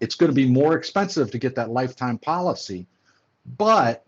It's 0.00 0.14
going 0.14 0.30
to 0.30 0.34
be 0.34 0.46
more 0.46 0.76
expensive 0.76 1.30
to 1.30 1.38
get 1.38 1.54
that 1.54 1.70
lifetime 1.70 2.18
policy, 2.18 2.86
but 3.56 4.04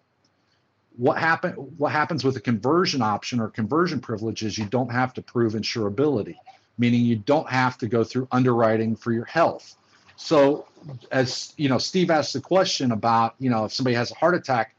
what 1.01 1.17
happen 1.17 1.53
what 1.53 1.93
happens 1.93 2.25
with 2.25 2.37
a 2.37 2.41
conversion 2.41 3.01
option 3.01 3.41
or 3.41 3.49
conversion 3.49 4.01
privilege 4.01 4.43
is 4.43 4.59
you 4.59 4.67
don't 4.67 4.93
have 4.93 5.15
to 5.15 5.23
prove 5.23 5.55
insurability, 5.55 6.37
meaning 6.77 7.07
you 7.07 7.17
don't 7.17 7.49
have 7.49 7.79
to 7.79 7.87
go 7.87 8.05
through 8.05 8.29
underwriting 8.31 8.95
for 8.95 9.11
your 9.11 9.25
health. 9.25 9.77
So 10.17 10.67
as 11.11 11.55
you 11.57 11.71
know, 11.71 11.79
Steve 11.79 12.11
asked 12.11 12.35
the 12.35 12.41
question 12.41 12.93
about, 12.93 13.35
you 13.39 13.49
know, 13.49 13.65
if 13.65 13.73
somebody 13.73 13.97
has 13.97 14.11
a 14.11 14.15
heart 14.15 14.35
attack, 14.35 14.75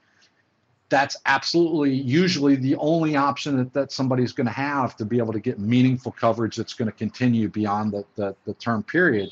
that's 0.89 1.17
absolutely 1.25 1.95
usually 1.95 2.55
the 2.55 2.75
only 2.75 3.15
option 3.15 3.57
that, 3.57 3.73
that 3.73 3.91
somebody's 3.91 4.31
going 4.31 4.45
to 4.45 4.53
have 4.53 4.95
to 4.97 5.05
be 5.05 5.17
able 5.17 5.33
to 5.33 5.39
get 5.39 5.57
meaningful 5.57 6.11
coverage 6.11 6.55
that's 6.55 6.75
going 6.75 6.91
to 6.91 6.95
continue 6.95 7.49
beyond 7.49 7.93
the, 7.93 8.05
the, 8.15 8.35
the 8.45 8.53
term 8.55 8.83
period. 8.83 9.31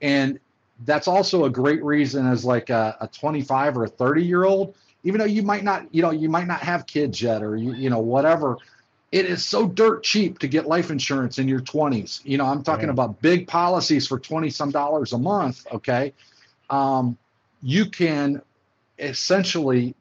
And 0.00 0.40
that's 0.86 1.06
also 1.06 1.44
a 1.44 1.50
great 1.50 1.84
reason 1.84 2.26
as 2.26 2.46
like 2.46 2.70
a, 2.70 2.96
a 3.02 3.08
25 3.08 3.76
or 3.76 3.84
a 3.84 3.88
30 3.88 4.24
year 4.24 4.44
old, 4.44 4.74
even 5.04 5.18
though 5.18 5.26
you 5.26 5.42
might 5.42 5.62
not, 5.62 5.94
you 5.94 6.02
know, 6.02 6.10
you 6.10 6.28
might 6.28 6.46
not 6.46 6.60
have 6.60 6.86
kids 6.86 7.20
yet 7.20 7.42
or 7.42 7.56
you, 7.56 7.72
you 7.72 7.90
know, 7.90 8.00
whatever. 8.00 8.56
It 9.12 9.26
is 9.26 9.44
so 9.44 9.68
dirt 9.68 10.02
cheap 10.02 10.40
to 10.40 10.48
get 10.48 10.66
life 10.66 10.90
insurance 10.90 11.38
in 11.38 11.46
your 11.46 11.60
20s. 11.60 12.20
You 12.24 12.38
know, 12.38 12.46
I'm 12.46 12.64
talking 12.64 12.88
Yeah. 12.88 12.94
about 12.94 13.20
big 13.22 13.46
policies 13.46 14.08
for 14.08 14.18
20 14.18 14.50
some 14.50 14.70
dollars 14.70 15.12
a 15.12 15.18
month. 15.18 15.66
Okay. 15.70 16.12
Um, 16.70 17.16
you 17.62 17.86
can 17.86 18.42
essentially 18.98 19.94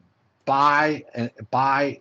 buy 0.45 1.03
uh, 1.15 1.27
buy 1.51 1.99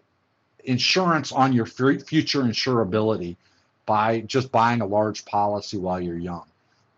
insurance 0.65 1.33
on 1.33 1.53
your 1.53 1.67
future 1.67 2.43
insurability 2.43 3.37
by 3.85 4.21
just 4.21 4.51
buying 4.53 4.81
a 4.81 4.87
large 4.87 5.25
policy 5.25 5.77
while 5.77 6.01
you're 6.01 6.19
young. 6.19 6.45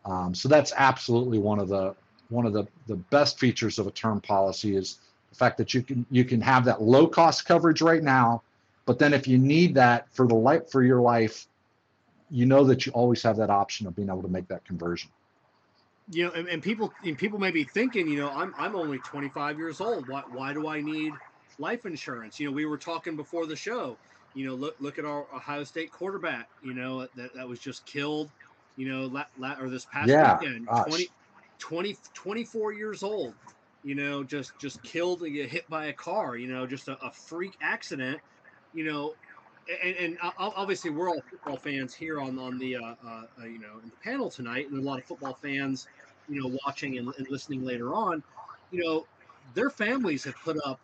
Um, 0.05 0.35
so 0.35 0.49
that's 0.49 0.73
absolutely 0.77 1.39
one 1.39 1.59
of 1.59 1.69
the 1.69 1.95
one 2.29 2.47
of 2.47 2.53
the, 2.53 2.67
the 2.87 2.97
best 2.97 3.39
features 3.39 3.79
of 3.79 3.87
a 3.87 3.91
term 3.91 4.21
policy 4.21 4.77
is 4.77 4.99
the 5.35 5.39
fact 5.39 5.59
that 5.59 5.75
you 5.75 5.83
can 5.83 6.07
you 6.11 6.25
can 6.25 6.41
have 6.41 6.65
that 6.65 6.81
low 6.81 7.09
cost 7.09 7.45
coverage 7.45 7.83
right 7.83 8.03
now, 8.03 8.43
but 8.87 8.99
then 8.99 9.13
if 9.13 9.27
you 9.27 9.37
need 9.37 9.75
that 9.75 10.09
for 10.15 10.29
the 10.29 10.35
life 10.35 10.71
for 10.71 10.83
your 10.83 11.01
life, 11.01 11.47
you 12.31 12.47
know 12.47 12.65
that 12.65 12.87
you 12.87 12.93
always 12.93 13.23
have 13.25 13.37
that 13.37 13.51
option 13.51 13.87
of 13.87 13.97
being 13.97 14.09
able 14.09 14.23
to 14.23 14.29
make 14.29 14.47
that 14.49 14.65
conversion. 14.65 15.11
You 16.09 16.27
know, 16.27 16.33
and, 16.33 16.49
and 16.49 16.63
people 16.63 16.95
and 17.03 17.19
people 17.19 17.39
may 17.41 17.51
be 17.51 17.65
thinking, 17.65 18.07
you 18.07 18.19
know, 18.19 18.31
I'm 18.31 18.55
I'm 18.57 18.77
only 18.77 19.01
25 19.01 19.59
years 19.59 19.81
old. 19.81 20.07
Why 20.07 20.23
why 20.29 20.53
do 20.53 20.69
I 20.69 20.81
need 20.81 21.21
life 21.59 21.85
insurance? 21.85 22.39
You 22.39 22.47
know, 22.47 22.53
we 22.53 22.67
were 22.67 22.79
talking 22.79 23.17
before 23.17 23.47
the 23.47 23.57
show. 23.57 23.99
You 24.35 24.47
know, 24.47 24.55
look 24.55 24.77
look 24.79 24.99
at 24.99 25.05
our 25.05 25.27
Ohio 25.35 25.65
State 25.65 25.91
quarterback. 25.91 26.49
You 26.61 26.75
know, 26.75 27.09
that 27.17 27.31
that 27.35 27.49
was 27.49 27.59
just 27.59 27.87
killed. 27.87 28.31
You 28.77 28.89
know, 28.89 29.07
la, 29.07 29.25
la, 29.37 29.57
or 29.59 29.69
this 29.71 29.87
past 29.87 30.11
Yeah, 30.11 30.21
weekend, 30.21 30.69
gosh. 30.69 30.87
20, 30.89 31.09
20 31.59 31.97
24 32.13 32.73
years 32.73 33.03
old. 33.03 33.35
You 33.85 33.97
know, 33.97 34.25
just 34.25 34.59
just 34.59 34.83
killed 34.85 35.23
and 35.25 35.35
get 35.35 35.51
hit 35.51 35.67
by 35.71 35.87
a 35.87 35.95
car. 35.95 36.37
You 36.39 36.49
know, 36.49 36.67
just 36.67 36.89
a, 36.89 36.99
a 37.01 37.13
freak 37.13 37.57
accident. 37.63 38.23
You 38.73 38.87
know, 38.87 39.17
and, 39.83 39.97
and 39.97 40.19
obviously 40.39 40.91
we're 40.91 41.11
all 41.11 41.23
football 41.31 41.59
fans 41.59 41.95
here 41.95 42.21
on 42.21 42.39
on 42.39 42.59
the 42.59 42.77
uh, 42.77 42.95
uh, 43.05 43.23
uh, 43.41 43.45
you 43.47 43.61
know 43.61 43.81
in 43.81 43.91
the 43.91 43.97
panel 43.99 44.31
tonight, 44.31 44.67
and 44.71 44.79
a 44.79 44.83
lot 44.83 44.99
of 44.99 45.07
football 45.07 45.37
fans, 45.43 45.89
you 46.27 46.41
know, 46.43 46.57
watching 46.67 46.99
and, 46.99 47.13
and 47.19 47.27
listening 47.31 47.63
later 47.65 47.95
on. 47.95 48.23
you 48.71 48.83
know, 48.85 49.07
their 49.53 49.71
families 49.71 50.25
have 50.25 50.41
put 50.41 50.57
up 50.67 50.81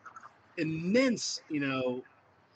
immense, 0.56 1.38
you 1.48 1.60
know, 1.60 2.06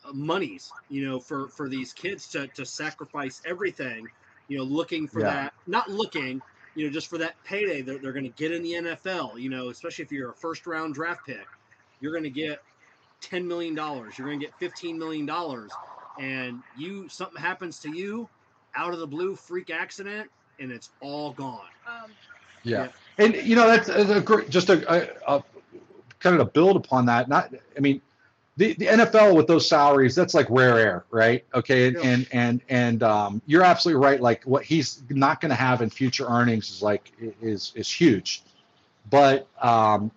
uh, 0.05 0.13
monies, 0.15 0.75
you 0.89 1.05
know, 1.07 1.21
for 1.21 1.51
for 1.51 1.69
these 1.69 1.93
kids 1.93 2.29
to 2.31 2.49
to 2.49 2.67
sacrifice 2.67 3.41
everything, 3.47 4.11
you 4.49 4.59
know, 4.59 4.65
looking 4.65 5.09
for 5.09 5.23
Yeah. 5.23 5.25
that, 5.25 5.55
not 5.67 5.89
looking, 5.91 6.43
you 6.75 6.87
know, 6.87 6.93
just 6.93 7.09
for 7.09 7.19
that 7.19 7.35
payday 7.45 7.83
that 7.83 8.03
they're 8.03 8.13
going 8.13 8.25
to 8.25 8.31
get 8.31 8.53
in 8.53 8.63
the 8.63 8.73
NFL, 8.73 9.41
you 9.41 9.49
know, 9.49 9.69
especially 9.69 10.05
if 10.05 10.13
you're 10.13 10.31
a 10.31 10.35
first 10.35 10.67
round 10.67 10.95
draft 10.95 11.27
pick, 11.27 11.47
you're 12.01 12.13
going 12.13 12.25
to 12.25 12.31
get 12.31 12.59
10 13.21 13.47
million 13.47 13.75
dollars, 13.75 14.19
you're 14.19 14.27
going 14.27 14.41
to 14.41 14.45
get 14.45 14.55
15 14.59 14.99
million 14.99 15.27
dollars 15.27 15.73
and 16.21 16.63
you 16.77 17.09
something 17.09 17.41
happens 17.41 17.81
to 17.81 17.91
you 17.91 18.29
out 18.77 18.93
of 18.93 19.01
the 19.01 19.07
blue 19.07 19.35
freak 19.35 19.71
accident 19.71 20.29
and 20.61 20.71
it's 20.71 20.91
all 21.01 21.33
gone. 21.33 21.61
Um, 21.87 22.11
Yeah, 22.63 22.89
and 23.19 23.35
you 23.35 23.57
know 23.57 23.67
that's 23.67 23.89
a, 23.89 24.21
great, 24.21 24.49
just 24.51 24.71
a, 24.71 24.93
a, 24.93 25.37
a 25.37 25.45
kind 26.19 26.41
of 26.41 26.47
to 26.47 26.53
build 26.53 26.77
upon 26.77 27.07
that. 27.07 27.29
Not, 27.29 27.53
I 27.77 27.81
mean, 27.81 28.01
the, 28.57 28.75
the 28.75 28.87
NFL 28.87 29.35
with 29.37 29.47
those 29.47 29.69
salaries, 29.69 30.15
that's 30.15 30.35
like 30.35 30.47
rare 30.49 30.79
air, 30.79 31.05
right? 31.11 31.45
Okay, 31.55 31.89
and 31.89 31.97
Yeah. 31.97 32.03
and 32.03 32.27
and, 32.33 32.61
and 32.69 33.03
um, 33.03 33.43
you're 33.47 33.65
absolutely 33.65 34.05
right. 34.05 34.21
Like 34.21 34.45
what 34.45 34.63
he's 34.65 35.03
not 35.09 35.41
going 35.41 35.51
to 35.51 35.57
have 35.57 35.83
in 35.83 35.91
future 35.91 36.27
earnings 36.27 36.71
is 36.71 36.83
like 36.83 37.13
is 37.43 37.73
is 37.75 37.91
huge, 37.91 38.43
but 39.11 39.49
um, 39.61 40.11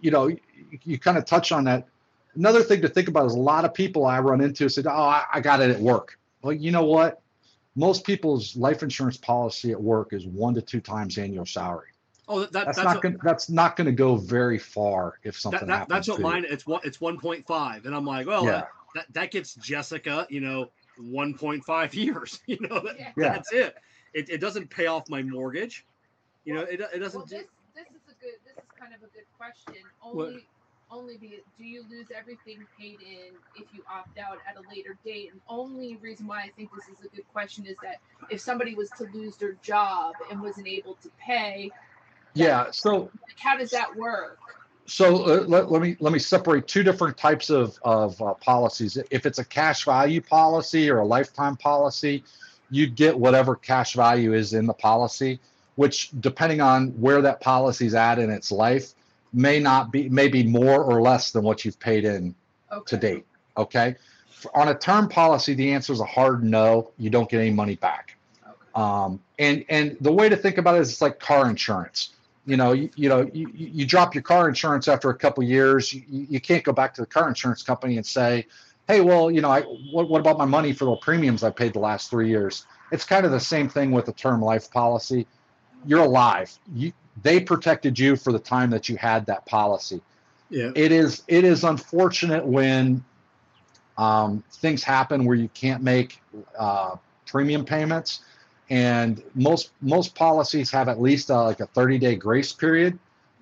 you 0.00 0.10
know, 0.10 0.28
you, 0.28 0.38
you 0.84 0.98
kind 0.98 1.18
of 1.18 1.24
touch 1.24 1.52
on 1.52 1.64
that. 1.64 1.88
Another 2.34 2.62
thing 2.62 2.80
to 2.82 2.88
think 2.88 3.08
about 3.08 3.26
is 3.26 3.34
a 3.34 3.38
lot 3.38 3.64
of 3.64 3.74
people 3.74 4.06
I 4.06 4.20
run 4.20 4.40
into 4.40 4.68
said, 4.68 4.86
"Oh, 4.86 4.90
I, 4.90 5.24
I 5.32 5.40
got 5.40 5.60
it 5.60 5.70
at 5.70 5.80
work." 5.80 6.18
Well, 6.42 6.52
you 6.52 6.70
know 6.70 6.84
what? 6.84 7.20
Most 7.74 8.04
people's 8.04 8.54
life 8.56 8.82
insurance 8.82 9.16
policy 9.16 9.72
at 9.72 9.80
work 9.82 10.12
is 10.12 10.26
one 10.26 10.54
to 10.54 10.62
two 10.62 10.80
times 10.80 11.18
annual 11.18 11.46
salary. 11.46 11.88
Oh, 12.32 12.40
that, 12.40 12.52
that 12.52 12.64
That's, 12.66 12.76
that's 12.78 12.84
not 12.86 12.94
what, 12.96 13.02
going. 13.02 13.18
That's 13.22 13.50
not 13.50 13.76
going 13.76 13.86
to 13.86 13.92
go 13.92 14.16
very 14.16 14.58
far 14.58 15.18
if 15.22 15.38
something 15.38 15.60
that, 15.60 15.66
that, 15.66 15.72
happens. 15.72 15.88
that's 15.94 16.08
what 16.08 16.16
to 16.16 16.22
you. 16.22 16.28
mine. 16.28 16.46
It's 16.48 16.66
one. 16.66 16.80
It's 16.84 17.00
one 17.00 17.18
point 17.18 17.46
five, 17.46 17.86
and 17.86 17.94
I'm 17.94 18.04
like, 18.06 18.26
well, 18.26 18.44
Yeah. 18.44 18.50
that, 18.52 18.68
that 18.94 19.06
that 19.12 19.30
gets 19.30 19.54
Jessica, 19.56 20.26
you 20.30 20.40
know, 20.40 20.70
one 20.98 21.34
point 21.34 21.64
five 21.64 21.94
years. 22.04 22.40
You 22.46 22.58
know, 22.60 22.80
that, 22.80 22.96
Yeah. 22.98 23.12
Yeah. 23.16 23.32
that's 23.34 23.52
it. 23.52 23.76
it. 24.14 24.30
It 24.30 24.38
doesn't 24.40 24.70
pay 24.70 24.86
off 24.86 25.08
my 25.10 25.22
mortgage. 25.22 25.84
You 26.44 26.54
know, 26.54 26.62
it, 26.62 26.80
it 26.80 26.98
doesn't. 26.98 27.18
well, 27.18 27.26
this 27.26 27.44
this 27.74 27.86
is 27.86 28.02
a 28.08 28.14
good. 28.20 28.34
This 28.44 28.56
is 28.56 28.70
kind 28.78 28.92
of 28.94 29.00
a 29.00 29.12
good 29.12 29.26
question. 29.38 29.82
Only 30.02 30.46
only 30.92 31.16
be 31.16 31.40
do 31.58 31.64
you 31.64 31.84
lose 31.90 32.08
everything 32.14 32.58
paid 32.78 32.98
in 33.00 33.32
if 33.56 33.64
you 33.72 33.82
opt 33.90 34.18
out 34.18 34.38
at 34.48 34.56
a 34.62 34.68
later 34.68 34.96
date? 35.04 35.30
And 35.32 35.40
only 35.48 35.96
reason 35.96 36.26
why 36.26 36.42
I 36.42 36.50
think 36.56 36.70
this 36.74 36.84
is 36.84 37.02
a 37.04 37.08
good 37.16 37.24
question 37.32 37.64
is 37.66 37.76
that 37.82 37.96
if 38.30 38.40
somebody 38.40 38.74
was 38.74 38.90
to 38.98 39.04
lose 39.14 39.36
their 39.36 39.54
job 39.62 40.14
and 40.30 40.40
wasn't 40.42 40.68
able 40.68 40.94
to 41.02 41.10
pay, 41.18 41.70
Yeah. 42.34 42.70
So 42.70 43.10
like, 43.26 43.38
how 43.38 43.56
does 43.56 43.70
that 43.70 43.94
work? 43.96 44.38
so 44.86 45.24
uh, 45.24 45.44
let, 45.46 45.70
let 45.70 45.80
me 45.80 45.96
let 46.00 46.12
me 46.12 46.18
separate 46.18 46.66
two 46.66 46.82
different 46.82 47.16
types 47.16 47.50
of 47.50 47.78
of 47.82 48.20
uh, 48.20 48.34
policies. 48.34 48.98
If 49.10 49.26
it's 49.26 49.38
a 49.38 49.44
cash 49.44 49.84
value 49.84 50.20
policy 50.20 50.90
or 50.90 50.98
a 50.98 51.06
lifetime 51.06 51.56
policy, 51.56 52.24
you 52.70 52.86
get 52.88 53.18
whatever 53.18 53.54
cash 53.56 53.94
value 53.94 54.34
is 54.34 54.54
in 54.54 54.66
the 54.66 54.72
policy, 54.74 55.38
which 55.76 56.10
depending 56.20 56.60
on 56.60 56.88
where 57.00 57.22
that 57.22 57.40
policy's 57.40 57.94
at 57.94 58.18
in 58.18 58.30
its 58.30 58.50
life, 58.50 58.94
may 59.32 59.58
not 59.60 59.92
be 59.92 60.08
maybe 60.08 60.42
more 60.42 60.82
or 60.82 61.00
less 61.00 61.30
than 61.30 61.42
what 61.44 61.64
you've 61.64 61.78
paid 61.78 62.04
in 62.04 62.34
Okay. 62.72 62.82
to 62.86 62.96
date. 62.96 63.26
Okay. 63.58 63.96
For- 64.30 64.56
On 64.56 64.68
a 64.68 64.74
term 64.74 65.06
policy, 65.08 65.52
the 65.54 65.72
answer 65.74 65.92
is 65.92 66.00
a 66.00 66.06
hard 66.06 66.42
no. 66.42 66.90
You 66.96 67.10
don't 67.10 67.28
get 67.28 67.40
any 67.40 67.50
money 67.50 67.76
back. 67.76 68.16
Okay. 68.42 68.52
Um, 68.74 69.20
and 69.38 69.64
and 69.68 69.96
the 70.00 70.12
way 70.12 70.28
to 70.30 70.36
think 70.36 70.56
about 70.58 70.74
it 70.76 70.80
is 70.80 70.90
it's 70.90 71.02
like 71.02 71.20
car 71.20 71.48
insurance. 71.50 72.11
You 72.44 72.56
know, 72.56 72.72
you, 72.72 72.90
you 72.96 73.08
know, 73.08 73.28
you, 73.32 73.48
you 73.52 73.86
drop 73.86 74.14
your 74.14 74.22
car 74.22 74.48
insurance 74.48 74.88
after 74.88 75.10
a 75.10 75.14
couple 75.14 75.44
years. 75.44 75.92
You, 75.94 76.02
you 76.08 76.40
can't 76.40 76.64
go 76.64 76.72
back 76.72 76.94
to 76.94 77.00
the 77.00 77.06
car 77.06 77.28
insurance 77.28 77.62
company 77.62 77.96
and 77.96 78.04
say, 78.04 78.46
"Hey, 78.88 79.00
well, 79.00 79.30
you 79.30 79.40
know, 79.40 79.50
I 79.50 79.62
what, 79.62 80.08
what 80.08 80.20
about 80.20 80.38
my 80.38 80.44
money 80.44 80.72
for 80.72 80.86
the 80.86 80.96
premiums 80.96 81.44
I 81.44 81.50
paid 81.50 81.72
the 81.72 81.80
last 81.80 82.10
three 82.10 82.28
years?" 82.28 82.66
It's 82.90 83.04
kind 83.04 83.24
of 83.24 83.32
the 83.32 83.40
same 83.40 83.68
thing 83.68 83.92
with 83.92 84.08
a 84.08 84.12
term 84.12 84.42
life 84.42 84.70
policy. 84.70 85.26
You're 85.86 86.00
alive. 86.00 86.50
You 86.74 86.92
they 87.22 87.40
protected 87.40 87.98
you 87.98 88.16
for 88.16 88.32
the 88.32 88.38
time 88.38 88.70
that 88.70 88.88
you 88.88 88.96
had 88.96 89.26
that 89.26 89.46
policy 89.46 90.00
yeah. 90.52 90.70
it 90.76 90.92
is 90.92 91.22
it 91.26 91.44
is 91.44 91.64
unfortunate 91.64 92.46
when 92.46 93.02
um, 93.98 94.44
things 94.52 94.82
happen 94.82 95.24
where 95.24 95.36
you 95.36 95.48
can't 95.48 95.82
make 95.82 96.20
uh, 96.58 96.96
premium 97.26 97.64
payments 97.64 98.20
and 98.70 99.22
most 99.34 99.70
most 99.80 100.14
policies 100.14 100.70
have 100.70 100.88
at 100.88 101.00
least 101.00 101.30
uh, 101.30 101.44
like 101.44 101.60
a 101.60 101.66
30 101.66 101.98
day 101.98 102.16
grace 102.16 102.52
period 102.52 102.98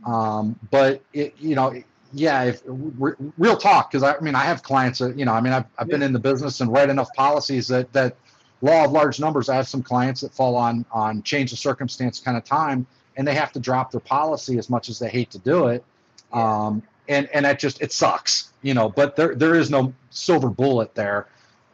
um, 0.06 0.58
but 0.70 1.02
it 1.12 1.34
you 1.38 1.54
know 1.54 1.74
yeah 2.12 2.42
if 2.44 2.62
re- 2.66 3.14
real 3.38 3.56
talk 3.56 3.90
because 3.90 4.02
I, 4.02 4.16
I 4.16 4.20
mean 4.20 4.34
i 4.34 4.42
have 4.42 4.62
clients 4.62 4.98
that 4.98 5.16
you 5.16 5.24
know 5.24 5.32
i 5.32 5.40
mean 5.40 5.52
i've, 5.52 5.66
I've 5.78 5.88
been 5.88 6.02
in 6.02 6.12
the 6.12 6.18
business 6.18 6.60
and 6.60 6.72
read 6.72 6.90
enough 6.90 7.08
policies 7.14 7.68
that 7.68 7.92
that 7.92 8.16
law 8.62 8.84
of 8.84 8.90
large 8.90 9.20
numbers 9.20 9.48
i 9.48 9.54
have 9.54 9.68
some 9.68 9.82
clients 9.82 10.22
that 10.22 10.34
fall 10.34 10.56
on 10.56 10.84
on 10.90 11.22
change 11.22 11.52
of 11.52 11.58
circumstance 11.58 12.18
kind 12.18 12.36
of 12.36 12.44
time 12.44 12.84
and 13.16 13.28
they 13.28 13.34
have 13.34 13.52
to 13.52 13.60
drop 13.60 13.92
their 13.92 14.00
policy 14.00 14.58
as 14.58 14.68
much 14.68 14.88
as 14.88 14.98
they 14.98 15.08
hate 15.08 15.30
to 15.30 15.38
do 15.38 15.68
it 15.68 15.84
um, 16.32 16.82
and 17.10 17.28
and 17.34 17.44
that 17.44 17.58
just 17.58 17.82
it 17.82 17.92
sucks, 17.92 18.52
you 18.62 18.72
know. 18.72 18.88
But 18.88 19.16
there 19.16 19.34
there 19.34 19.54
is 19.54 19.68
no 19.68 19.92
silver 20.10 20.48
bullet 20.48 20.94
there, 20.94 21.26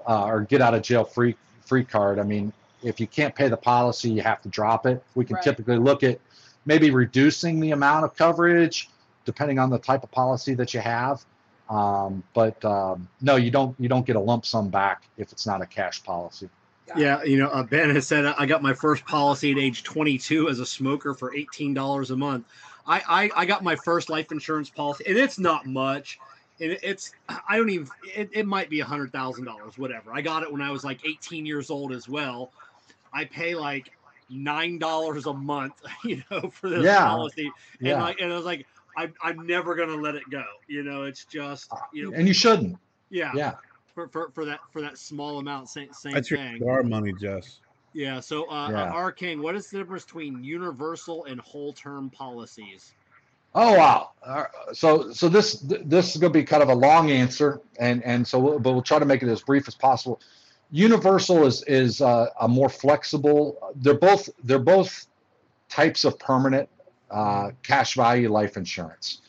uh, 0.08 0.24
or 0.24 0.40
get 0.42 0.60
out 0.60 0.74
of 0.74 0.82
jail 0.82 1.04
free 1.04 1.36
free 1.64 1.84
card. 1.84 2.18
I 2.18 2.22
mean, 2.22 2.52
if 2.86 3.00
you 3.00 3.06
can't 3.06 3.34
pay 3.34 3.48
the 3.48 3.56
policy, 3.56 4.10
you 4.10 4.22
have 4.22 4.40
to 4.42 4.48
drop 4.48 4.86
it. 4.86 5.02
We 5.14 5.24
can 5.24 5.34
Right. 5.34 5.44
typically 5.44 5.76
look 5.76 6.02
at 6.04 6.20
maybe 6.66 6.90
reducing 6.90 7.58
the 7.60 7.72
amount 7.72 8.04
of 8.04 8.14
coverage 8.16 8.88
depending 9.24 9.58
on 9.58 9.70
the 9.70 9.78
type 9.78 10.04
of 10.04 10.10
policy 10.12 10.54
that 10.54 10.72
you 10.72 10.80
have. 10.80 11.24
Um, 11.68 12.22
but 12.32 12.64
um, 12.64 13.08
no, 13.20 13.34
you 13.34 13.50
don't 13.50 13.74
you 13.80 13.88
don't 13.88 14.06
get 14.06 14.14
a 14.14 14.20
lump 14.20 14.46
sum 14.46 14.68
back 14.68 15.02
if 15.18 15.32
it's 15.32 15.46
not 15.46 15.60
a 15.60 15.66
cash 15.66 16.02
policy. 16.04 16.48
Got 16.86 16.98
it. 16.98 17.00
Yeah, 17.02 17.22
you 17.24 17.38
know, 17.38 17.48
uh, 17.48 17.64
Ben 17.64 17.90
has 17.90 18.06
said 18.06 18.24
I 18.24 18.46
got 18.46 18.62
my 18.62 18.72
first 18.72 19.04
policy 19.04 19.50
at 19.50 19.58
age 19.58 19.82
22 19.82 20.48
as 20.48 20.60
a 20.60 20.66
smoker 20.66 21.12
for 21.12 21.32
$18 21.32 22.10
a 22.10 22.16
month. 22.16 22.46
I, 22.86 23.02
I, 23.08 23.42
I 23.42 23.46
got 23.46 23.64
my 23.64 23.74
first 23.74 24.08
life 24.08 24.30
insurance 24.30 24.70
policy, 24.70 25.04
and 25.08 25.18
it's 25.18 25.40
not 25.40 25.66
much. 25.66 26.20
And 26.60 26.78
it's 26.82 27.12
I 27.48 27.56
don't 27.56 27.68
even 27.68 27.88
it, 28.14 28.30
it 28.32 28.46
might 28.46 28.70
be 28.70 28.80
a 28.80 28.84
hundred 28.84 29.10
thousand 29.12 29.44
dollars, 29.44 29.76
whatever. 29.76 30.12
I 30.14 30.20
got 30.22 30.44
it 30.44 30.50
when 30.50 30.62
I 30.62 30.70
was 30.70 30.84
like 30.84 31.04
18 31.04 31.44
years 31.44 31.68
old 31.68 31.92
as 31.92 32.08
well. 32.08 32.52
I 33.16 33.24
pay 33.24 33.54
like 33.54 33.90
nine 34.28 34.78
dollars 34.78 35.26
a 35.26 35.34
month, 35.34 35.74
you 36.04 36.22
know, 36.30 36.50
for 36.50 36.68
this 36.68 36.84
Yeah. 36.84 37.04
policy. 37.04 37.54
And 37.84 37.88
Yeah, 37.88 38.02
like 38.02 38.20
and 38.20 38.32
I 38.32 38.36
was 38.36 38.44
like, 38.44 38.66
I'm 38.96 39.14
I'm 39.22 39.46
never 39.46 39.74
gonna 39.74 39.96
let 39.96 40.14
it 40.14 40.28
go. 40.30 40.44
You 40.68 40.82
know, 40.82 41.04
it's 41.04 41.24
just 41.24 41.70
you 41.92 42.04
know 42.04 42.16
and 42.16 42.28
you 42.28 42.34
shouldn't. 42.34 42.78
yeah, 43.10 43.34
Yeah, 43.34 43.54
for, 43.94 44.08
for, 44.08 44.30
for 44.34 44.44
that 44.46 44.60
for 44.72 44.82
that 44.82 44.98
small 44.98 45.38
amount, 45.38 45.68
same 45.70 45.92
same 45.92 46.14
That's 46.14 46.30
your 46.30 46.38
thing. 46.38 46.58
cigar 46.58 46.82
money, 46.82 47.12
Jess. 47.12 47.60
Yeah. 47.94 48.20
So, 48.20 48.44
uh, 48.44 48.70
Yeah. 48.70 48.82
uh, 48.82 48.94
R 48.94 49.12
King, 49.12 49.40
what 49.42 49.56
is 49.56 49.70
the 49.70 49.78
difference 49.78 50.04
between 50.04 50.44
universal 50.44 51.24
and 51.24 51.40
whole 51.40 51.72
term 51.72 52.10
policies? 52.10 52.94
Oh 53.54 53.78
wow! 53.78 54.10
Uh, 54.22 54.44
so 54.74 55.12
so 55.12 55.30
this 55.30 55.60
this 55.62 56.14
is 56.14 56.20
going 56.20 56.30
to 56.32 56.38
be 56.38 56.44
kind 56.44 56.62
of 56.62 56.68
a 56.68 56.74
long 56.74 57.10
answer, 57.10 57.62
and 57.78 58.04
and 58.04 58.26
so 58.26 58.38
we'll, 58.38 58.58
but 58.58 58.72
we'll 58.72 58.82
try 58.82 58.98
to 58.98 59.06
make 59.06 59.22
it 59.22 59.28
as 59.30 59.40
brief 59.40 59.66
as 59.66 59.74
possible. 59.74 60.20
Universal 60.70 61.46
is 61.46 61.62
is 61.64 62.00
uh, 62.00 62.28
a 62.40 62.48
more 62.48 62.68
flexible. 62.68 63.72
They're 63.76 63.94
both 63.94 64.28
they're 64.44 64.58
both 64.58 65.06
types 65.68 66.04
of 66.04 66.18
permanent 66.18 66.68
uh, 67.10 67.50
cash 67.62 67.94
value 67.94 68.30
life 68.30 68.56
insurance, 68.56 69.20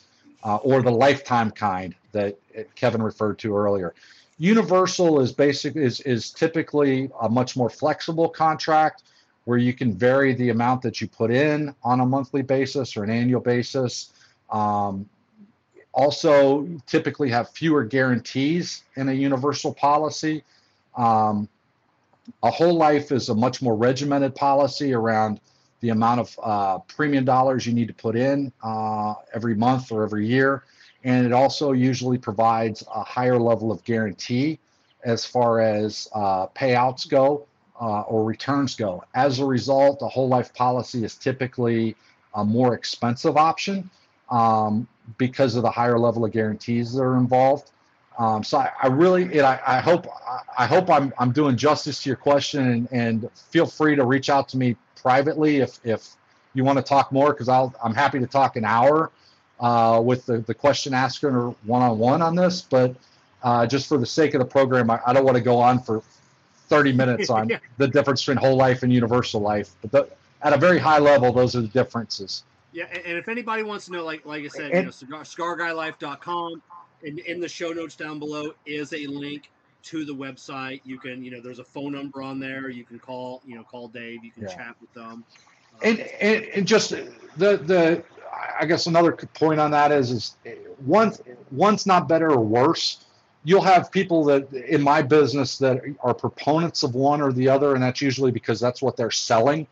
uh, 0.44 0.58
or 0.58 0.82
the 0.82 0.92
lifetime 0.92 1.52
kind 1.52 1.94
that 2.12 2.38
Kevin 2.76 3.02
referred 3.02 3.38
to 3.40 3.56
earlier. 3.56 3.94
Universal 4.40 5.20
is 5.20 5.32
basic 5.32 5.76
is 5.76 6.00
is 6.02 6.32
typically 6.32 7.10
a 7.22 7.30
much 7.30 7.56
more 7.56 7.70
flexible 7.70 8.30
contract 8.30 9.04
where 9.46 9.58
you 9.58 9.74
can 9.74 9.94
vary 9.94 10.34
the 10.34 10.50
amount 10.50 10.82
that 10.82 11.00
you 11.00 11.08
put 11.08 11.32
in 11.32 11.74
on 11.84 12.02
a 12.02 12.06
monthly 12.06 12.42
basis 12.42 12.98
or 12.98 13.04
an 13.04 13.10
annual 13.10 13.40
basis. 13.40 14.12
Um, 14.50 15.08
also, 15.94 16.68
typically 16.86 17.30
have 17.30 17.50
fewer 17.50 17.84
guarantees 17.84 18.84
in 18.98 19.10
a 19.10 19.14
universal 19.14 19.74
policy. 19.74 20.44
Um, 20.98 21.48
a 22.44 22.52
whole 22.52 22.76
life 22.76 23.12
is 23.12 23.30
a 23.30 23.36
much 23.36 23.62
more 23.62 23.76
regimented 23.76 24.36
policy 24.36 24.94
around 24.94 25.40
the 25.80 25.90
amount 25.90 26.20
of 26.20 26.40
uh, 26.42 26.80
premium 26.80 27.24
dollars 27.24 27.66
you 27.66 27.74
need 27.74 27.88
to 27.88 27.94
put 27.94 28.16
in 28.16 28.52
uh, 28.64 29.14
every 29.34 29.56
month 29.56 29.92
or 29.92 30.04
every 30.04 30.28
year. 30.28 30.64
And 31.04 31.26
it 31.26 31.32
also 31.32 31.72
usually 31.72 32.18
provides 32.18 32.84
a 32.94 33.04
higher 33.04 33.38
level 33.38 33.72
of 33.72 33.84
guarantee 33.84 34.60
as 35.04 35.26
far 35.26 35.62
as 35.62 36.08
uh, 36.14 36.48
payouts 36.48 37.08
go 37.08 37.48
uh, 37.80 38.02
or 38.02 38.26
returns 38.26 38.76
go. 38.76 39.04
As 39.14 39.40
a 39.40 39.46
result, 39.46 40.02
a 40.02 40.08
whole 40.08 40.28
life 40.28 40.54
policy 40.54 41.06
is 41.06 41.16
typically 41.16 41.96
a 42.34 42.44
more 42.44 42.74
expensive 42.74 43.38
option 43.38 43.90
um, 44.30 44.88
because 45.18 45.56
of 45.56 45.62
the 45.62 45.72
higher 45.72 45.98
level 45.98 46.26
of 46.26 46.32
guarantees 46.32 46.94
that 46.94 47.04
are 47.04 47.18
involved. 47.18 47.72
Um, 48.18 48.44
so 48.44 48.58
I, 48.58 48.72
I 48.82 48.88
really, 48.88 49.26
it, 49.34 49.44
I, 49.44 49.60
I 49.66 49.80
hope, 49.80 50.08
I, 50.28 50.64
I 50.64 50.66
hope 50.66 50.90
I'm, 50.90 51.14
I'm 51.20 51.32
doing 51.32 51.56
justice 51.56 52.02
to 52.04 52.10
your 52.10 52.16
question, 52.18 52.68
and, 52.68 52.88
and 52.92 53.30
feel 53.52 53.66
free 53.68 53.96
to 53.96 54.04
reach 54.06 54.30
out 54.30 54.50
to 54.50 54.58
me 54.58 54.76
privately 54.96 55.58
if, 55.58 55.80
if 55.84 56.16
you 56.56 56.64
want 56.64 56.78
to 56.80 56.84
talk 56.84 57.12
more, 57.12 57.32
because 57.32 57.48
I'll, 57.48 57.74
I'm 57.84 57.94
happy 57.94 58.20
to 58.20 58.26
talk 58.26 58.56
an 58.56 58.66
hour 58.66 59.12
uh, 59.60 60.02
with 60.04 60.26
the, 60.26 60.40
the 60.40 60.54
question 60.56 60.94
asker 60.96 61.30
or 61.30 61.56
one 61.66 61.82
on 61.84 62.00
one 62.00 62.22
on 62.24 62.36
this, 62.36 62.62
but 62.64 62.96
uh, 63.44 63.68
just 63.68 63.88
for 63.88 64.00
the 64.00 64.06
sake 64.06 64.34
of 64.34 64.40
the 64.40 64.46
program, 64.46 64.90
I, 64.90 65.00
I 65.06 65.14
don't 65.14 65.24
want 65.24 65.38
to 65.38 65.44
go 65.44 65.58
on 65.60 65.80
for 65.80 66.02
30 66.70 66.94
minutes 66.94 67.30
on 67.30 67.48
Yeah. 67.50 67.60
the 67.78 67.88
difference 67.88 68.22
between 68.26 68.38
whole 68.38 68.58
life 68.58 68.82
and 68.82 68.92
universal 68.92 69.42
life. 69.42 69.70
But 69.84 69.92
the, 69.92 70.10
at 70.42 70.54
a 70.54 70.58
very 70.58 70.80
high 70.80 71.00
level, 71.00 71.32
those 71.32 71.56
are 71.56 71.62
the 71.62 71.68
differences. 71.68 72.44
Yeah, 72.74 72.86
and, 72.92 73.04
and 73.06 73.18
if 73.20 73.28
anybody 73.28 73.62
wants 73.64 73.86
to 73.86 73.92
know, 73.92 74.04
like 74.04 74.26
like 74.26 74.44
I 74.44 74.48
said, 74.48 74.72
you 74.72 74.78
And- 74.78 74.86
know, 74.86 74.92
cigar, 74.92 75.22
cigarguylife.com, 75.22 76.62
and 77.04 77.20
in 77.20 77.40
the 77.40 77.48
show 77.48 77.72
notes 77.72 77.96
down 77.96 78.20
below 78.20 78.52
is 78.66 78.94
a 78.94 79.06
link 79.08 79.52
to 79.84 80.06
the 80.06 80.14
website. 80.14 80.82
You 80.84 81.00
can, 81.00 81.24
you 81.24 81.32
know, 81.32 81.42
there's 81.42 81.60
a 81.60 81.64
phone 81.64 81.94
number 81.94 82.22
on 82.22 82.40
there. 82.40 82.70
You 82.70 82.84
can 82.84 83.00
call, 83.00 83.42
you 83.46 83.56
know, 83.56 83.64
call 83.64 83.88
Dave. 83.88 84.24
You 84.24 84.32
can 84.32 84.44
Yeah. 84.44 84.50
chat 84.50 84.76
with 84.82 84.94
them. 84.94 85.24
And, 85.82 86.00
and 86.00 86.44
and 86.46 86.68
just 86.68 86.90
the 86.90 87.58
the 87.58 88.04
I 88.60 88.66
guess 88.66 88.88
another 88.88 89.12
point 89.14 89.60
on 89.60 89.72
that 89.72 89.92
is 89.92 90.12
is 90.12 90.36
once 90.86 91.22
once 91.52 91.86
not 91.86 92.08
better 92.08 92.32
or 92.32 92.40
worse. 92.40 93.06
You'll 93.44 93.62
have 93.62 93.92
people 93.92 94.26
that 94.26 94.52
in 94.52 94.82
my 94.82 95.02
business 95.02 95.58
that 95.60 95.82
are 96.02 96.14
proponents 96.14 96.84
of 96.84 96.96
one 96.96 97.22
or 97.22 97.32
the 97.32 97.48
other, 97.48 97.76
and 97.76 97.84
that's 97.84 98.02
usually 98.02 98.32
because 98.32 98.60
that's 98.60 98.82
what 98.82 98.98
they're 98.98 99.12
selling. 99.12 99.68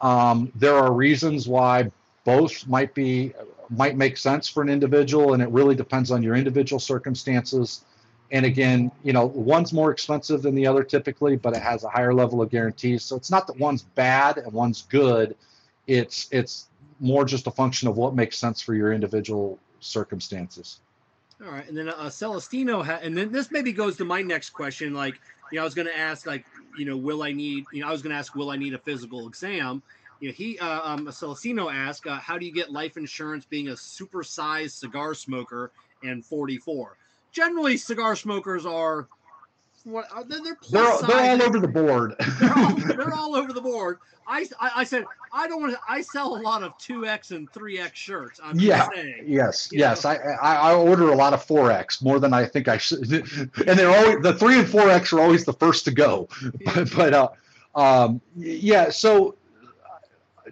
Um, 0.00 0.52
there 0.54 0.76
are 0.76 0.92
reasons 0.92 1.48
why 1.48 1.90
both 2.24 2.66
might 2.68 2.94
be 2.94 3.32
might 3.70 3.96
make 3.96 4.16
sense 4.16 4.48
for 4.48 4.62
an 4.62 4.68
individual, 4.68 5.34
and 5.34 5.42
it 5.42 5.48
really 5.50 5.74
depends 5.74 6.10
on 6.10 6.22
your 6.22 6.34
individual 6.34 6.80
circumstances. 6.80 7.84
And 8.32 8.44
again, 8.44 8.90
you 9.04 9.12
know, 9.12 9.26
one's 9.26 9.72
more 9.72 9.90
expensive 9.90 10.42
than 10.42 10.54
the 10.54 10.66
other 10.66 10.82
typically, 10.82 11.36
but 11.36 11.54
it 11.54 11.62
has 11.62 11.84
a 11.84 11.88
higher 11.88 12.12
level 12.12 12.42
of 12.42 12.50
guarantees. 12.50 13.04
So 13.04 13.16
it's 13.16 13.30
not 13.30 13.46
that 13.46 13.58
one's 13.58 13.82
bad 13.82 14.38
and 14.38 14.52
one's 14.52 14.82
good. 14.82 15.36
It's 15.86 16.28
it's 16.32 16.66
more 16.98 17.24
just 17.24 17.46
a 17.46 17.50
function 17.50 17.88
of 17.88 17.96
what 17.96 18.14
makes 18.14 18.36
sense 18.38 18.60
for 18.60 18.74
your 18.74 18.92
individual 18.92 19.58
circumstances. 19.80 20.80
All 21.44 21.52
right, 21.52 21.68
and 21.68 21.76
then 21.76 21.90
uh, 21.90 22.08
Celestino, 22.08 22.82
ha- 22.82 22.98
and 23.02 23.16
then 23.16 23.30
this 23.30 23.50
maybe 23.50 23.70
goes 23.70 23.96
to 23.98 24.04
my 24.04 24.22
next 24.22 24.50
question. 24.50 24.94
Like, 24.94 25.20
you 25.52 25.56
know, 25.56 25.62
I 25.62 25.64
was 25.64 25.74
going 25.74 25.86
to 25.86 25.96
ask, 25.96 26.26
like, 26.26 26.46
you 26.78 26.86
know, 26.86 26.96
will 26.96 27.22
I 27.22 27.32
need? 27.32 27.66
You 27.72 27.82
know, 27.82 27.88
I 27.88 27.92
was 27.92 28.00
going 28.00 28.12
to 28.12 28.16
ask, 28.16 28.34
will 28.34 28.50
I 28.50 28.56
need 28.56 28.72
a 28.72 28.78
physical 28.78 29.28
exam? 29.28 29.82
You 30.20 30.28
know, 30.28 30.34
he, 30.34 30.58
uh, 30.58 30.80
um, 30.82 31.06
Celestino 31.06 31.72
asked, 31.72 32.06
uh, 32.06 32.16
how 32.16 32.38
do 32.38 32.46
you 32.46 32.52
get 32.52 32.72
life 32.72 32.96
insurance 32.96 33.44
being 33.44 33.68
a 33.68 33.72
supersized 33.72 34.70
cigar 34.72 35.14
smoker 35.14 35.72
and 36.02 36.24
44? 36.24 36.96
Generally, 37.32 37.76
cigar 37.76 38.16
smokers 38.16 38.64
are 38.64 39.08
what? 39.84 40.06
uh, 40.14 40.22
They're 40.26 40.40
they're, 40.40 40.56
They're 40.70 41.06
they're 41.06 41.20
all 41.30 41.42
over 41.42 41.60
the 41.60 41.68
board. 41.68 42.14
They're 42.40 42.52
all, 42.56 42.74
they're 42.96 43.14
all 43.14 43.36
over 43.36 43.52
the 43.52 43.60
board. 43.60 43.98
I, 44.26 44.46
I, 44.58 44.70
I 44.76 44.84
said 44.84 45.06
I 45.32 45.46
don't 45.46 45.60
want 45.60 45.74
to. 45.74 45.80
I 45.88 46.00
sell 46.00 46.34
a 46.34 46.40
lot 46.40 46.62
of 46.62 46.76
two 46.78 47.06
X 47.06 47.30
and 47.30 47.50
three 47.52 47.78
X 47.78 47.98
shirts. 47.98 48.40
I'm 48.42 48.58
Yeah. 48.58 48.88
saying. 48.88 49.24
Yes, 49.26 49.68
yes. 49.70 50.04
I, 50.04 50.16
I 50.16 50.70
I 50.70 50.74
order 50.74 51.10
a 51.12 51.14
lot 51.14 51.34
of 51.34 51.44
four 51.44 51.70
X 51.70 52.00
more 52.02 52.18
than 52.18 52.32
I 52.32 52.46
think 52.46 52.68
I 52.68 52.78
should, 52.78 53.00
and 53.66 53.78
they're 53.78 53.94
always 53.94 54.22
the 54.22 54.34
three 54.34 54.58
and 54.58 54.68
four 54.68 54.88
X 54.88 55.12
are 55.12 55.20
always 55.20 55.44
the 55.44 55.52
first 55.52 55.84
to 55.84 55.90
go. 55.90 56.28
But, 56.64 56.90
but 56.96 57.14
uh, 57.14 57.28
um, 57.74 58.20
yeah. 58.36 58.90
So 58.90 59.36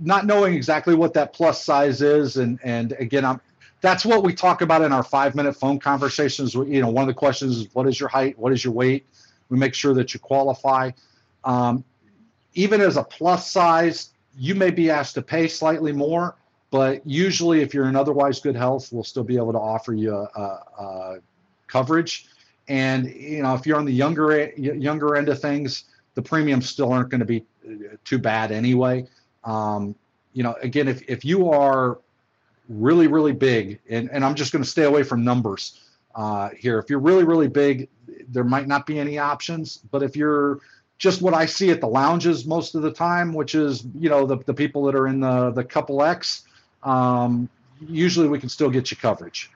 not 0.01 0.27
knowing 0.27 0.55
exactly 0.55 0.95
what 0.95 1.15
that 1.15 1.33
plus 1.33 1.65
size 1.65 2.03
is, 2.03 2.37
and 2.37 2.59
and 2.65 2.93
again, 2.93 3.25
I'm 3.25 3.41
that's 3.81 4.05
what 4.05 4.23
we 4.23 4.33
talk 4.35 4.63
about 4.63 4.83
in 4.83 4.93
our 4.93 5.03
five 5.03 5.35
minute 5.35 5.55
phone 5.55 5.79
conversations. 5.79 6.55
You 6.55 6.81
know, 6.81 6.89
one 6.89 7.03
of 7.03 7.09
the 7.09 7.15
questions 7.15 7.59
is 7.59 7.75
what 7.75 7.87
is 7.87 8.01
your 8.01 8.09
height, 8.09 8.39
what 8.39 8.53
is 8.53 8.65
your 8.65 8.73
weight. 8.73 9.07
We 9.51 9.59
make 9.59 9.75
sure 9.75 9.95
that 9.95 10.15
you 10.15 10.21
qualify. 10.21 10.91
Um, 11.45 11.85
even 12.55 12.81
as 12.81 12.97
a 12.97 13.05
plus 13.05 13.51
size, 13.51 14.11
you 14.37 14.55
may 14.55 14.71
be 14.71 14.91
asked 14.91 15.15
to 15.15 15.23
pay 15.23 15.49
slightly 15.49 15.93
more 15.93 16.37
but 16.75 17.07
usually 17.07 17.61
if 17.61 17.73
you're 17.73 17.87
in 17.87 17.95
otherwise 17.95 18.41
good 18.41 18.57
health 18.57 18.89
we'll 18.93 19.05
still 19.05 19.23
be 19.23 19.37
able 19.37 19.53
to 19.53 19.59
offer 19.59 19.95
you 19.95 20.13
a, 20.13 20.25
a, 20.25 20.83
a 20.83 21.17
coverage 21.69 22.27
and 22.67 23.07
you 23.15 23.43
know 23.43 23.55
if 23.55 23.65
you're 23.65 23.79
on 23.79 23.85
the 23.85 23.93
younger 23.93 24.51
younger 24.57 25.15
end 25.15 25.29
of 25.29 25.41
things 25.41 25.85
the 26.15 26.23
premiums 26.23 26.69
still 26.69 26.93
aren't 26.93 27.11
going 27.11 27.21
to 27.21 27.25
be 27.27 27.45
too 28.05 28.19
bad 28.19 28.51
anyway 28.51 29.07
um, 29.45 29.95
you 30.33 30.43
know 30.43 30.55
again 30.63 30.89
if, 30.89 31.03
if 31.09 31.25
you 31.25 31.51
are 31.51 31.99
really 32.69 33.07
really 33.07 33.33
big 33.33 33.79
and, 33.91 34.11
and 34.11 34.25
i'm 34.25 34.35
just 34.35 34.53
going 34.53 34.65
to 34.65 34.69
stay 34.69 34.85
away 34.85 35.03
from 35.03 35.23
numbers 35.23 35.81
uh, 36.15 36.49
here 36.57 36.79
if 36.79 36.89
you're 36.89 36.99
really 36.99 37.25
really 37.25 37.49
big 37.49 37.89
there 38.29 38.45
might 38.45 38.67
not 38.67 38.87
be 38.87 38.99
any 38.99 39.19
options 39.19 39.79
but 39.91 40.03
if 40.03 40.17
you're 40.17 40.61
just 40.99 41.23
what 41.23 41.35
I 41.35 41.47
see 41.47 41.71
at 41.71 41.81
the 41.81 41.89
lounges 41.89 42.47
most 42.47 42.75
of 42.75 42.83
the 42.83 42.91
time, 42.91 43.35
which 43.35 43.55
is 43.55 43.85
you 43.99 44.09
know 44.09 44.27
the, 44.27 44.39
the 44.39 44.55
people 44.55 44.85
that 44.85 44.95
are 44.95 45.07
in 45.07 45.21
the 45.21 45.51
the 45.51 45.65
couple 45.65 46.03
X. 46.03 46.45
Um, 46.83 47.49
usually 47.87 48.29
we 48.29 48.39
can 48.39 48.49
still 48.49 48.71
get 48.71 48.91
you 48.91 48.97
coverage. 48.97 49.51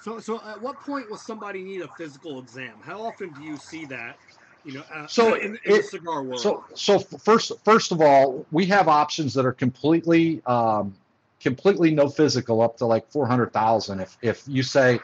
So, 0.00 0.18
so 0.18 0.40
at 0.44 0.60
what 0.60 0.80
point 0.80 1.08
will 1.08 1.16
somebody 1.16 1.62
need 1.62 1.82
a 1.82 1.88
physical 1.88 2.40
exam? 2.40 2.74
How 2.82 3.00
often 3.02 3.30
do 3.30 3.42
you 3.42 3.56
see 3.56 3.84
that? 3.86 4.18
You 4.64 4.74
know, 4.74 4.84
uh, 4.94 5.06
So 5.06 5.34
in, 5.34 5.42
in 5.42 5.58
the 5.64 5.74
it- 5.74 5.86
cigar 5.86 6.22
world. 6.22 6.40
So 6.40 6.64
so 6.74 6.98
first 6.98 7.52
first 7.64 7.92
of 7.92 8.00
all, 8.00 8.46
we 8.50 8.66
have 8.66 8.88
options 8.88 9.34
that 9.34 9.44
are 9.44 9.52
completely 9.52 10.42
um, 10.46 10.94
completely 11.40 11.90
no 11.90 12.08
physical 12.08 12.60
up 12.60 12.76
to 12.78 12.86
like 12.86 13.10
four 13.10 13.26
hundred 13.26 13.52
thousand. 13.52 14.00
If 14.00 14.16
if 14.22 14.44
you 14.46 14.62
say, 14.62 15.00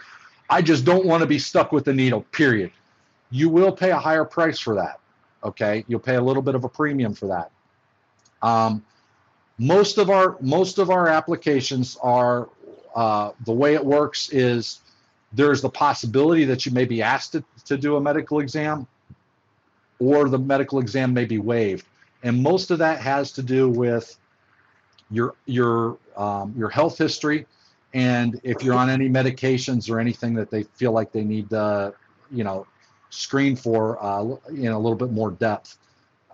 I 0.49 0.63
just 0.63 0.85
don't 0.85 1.05
want 1.07 1.23
to 1.23 1.27
be 1.27 1.39
stuck 1.39 1.73
with 1.73 1.85
the 1.85 1.95
needle, 1.95 2.23
period, 2.33 2.71
you 3.31 3.49
will 3.49 3.73
pay 3.73 3.91
a 3.91 3.99
higher 3.99 4.25
price 4.25 4.59
for 4.59 4.75
that. 4.77 5.01
Okay, 5.43 5.85
you'll 5.89 6.01
pay 6.01 6.17
a 6.17 6.23
little 6.23 6.43
bit 6.43 6.55
of 6.55 6.65
a 6.65 6.69
premium 6.69 7.15
for 7.15 7.27
that. 7.29 7.51
Um, 8.43 8.85
most 9.59 9.99
of 9.99 10.09
our 10.11 10.37
most 10.41 10.79
of 10.79 10.91
our 10.91 11.09
applications 11.09 11.97
are 12.01 12.49
uh, 12.95 13.33
the 13.45 13.53
way 13.53 13.75
it 13.75 13.85
works 13.85 14.31
is 14.31 14.81
there's 15.33 15.61
the 15.61 15.69
possibility 15.69 16.45
that 16.45 16.65
you 16.65 16.73
may 16.73 16.85
be 16.85 17.03
asked 17.03 17.33
to, 17.33 17.45
to 17.67 17.77
do 17.77 17.97
a 17.97 18.01
medical 18.01 18.41
exam 18.41 18.87
or 19.99 20.29
the 20.29 20.39
medical 20.39 20.79
exam 20.79 21.13
may 21.13 21.25
be 21.25 21.39
waived. 21.39 21.87
And 22.23 22.43
most 22.43 22.71
of 22.71 22.79
that 22.79 23.01
has 23.01 23.33
to 23.33 23.43
do 23.43 23.69
with 23.69 24.19
your 25.11 25.35
your 25.47 25.99
um, 26.17 26.55
your 26.57 26.69
health 26.69 26.99
history 26.99 27.47
and 27.95 28.41
if 28.43 28.63
you're 28.63 28.75
on 28.75 28.91
any 28.91 29.09
medications 29.09 29.91
or 29.91 29.99
anything 29.99 30.35
that 30.35 30.51
they 30.51 30.63
feel 30.63 30.93
like 30.93 31.13
they 31.13 31.25
need 31.25 31.49
to 31.51 31.95
you 32.31 32.45
know 32.45 32.67
screen 33.11 33.57
for 33.57 34.03
uh, 34.03 34.23
know 34.49 34.77
a 34.77 34.79
little 34.79 34.95
bit 34.95 35.11
more 35.11 35.31
depth. 35.31 35.79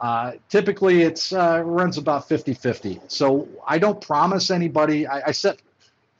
Uh, 0.01 0.33
typically 0.49 1.03
it's 1.03 1.33
uh, 1.33 1.63
runs 1.65 1.99
about 1.99 2.29
50-50 2.29 3.01
so 3.09 3.49
i 3.65 3.79
don't 3.79 4.01
promise 4.01 4.51
anybody 4.51 5.07
i, 5.07 5.29
I 5.29 5.31
set 5.31 5.63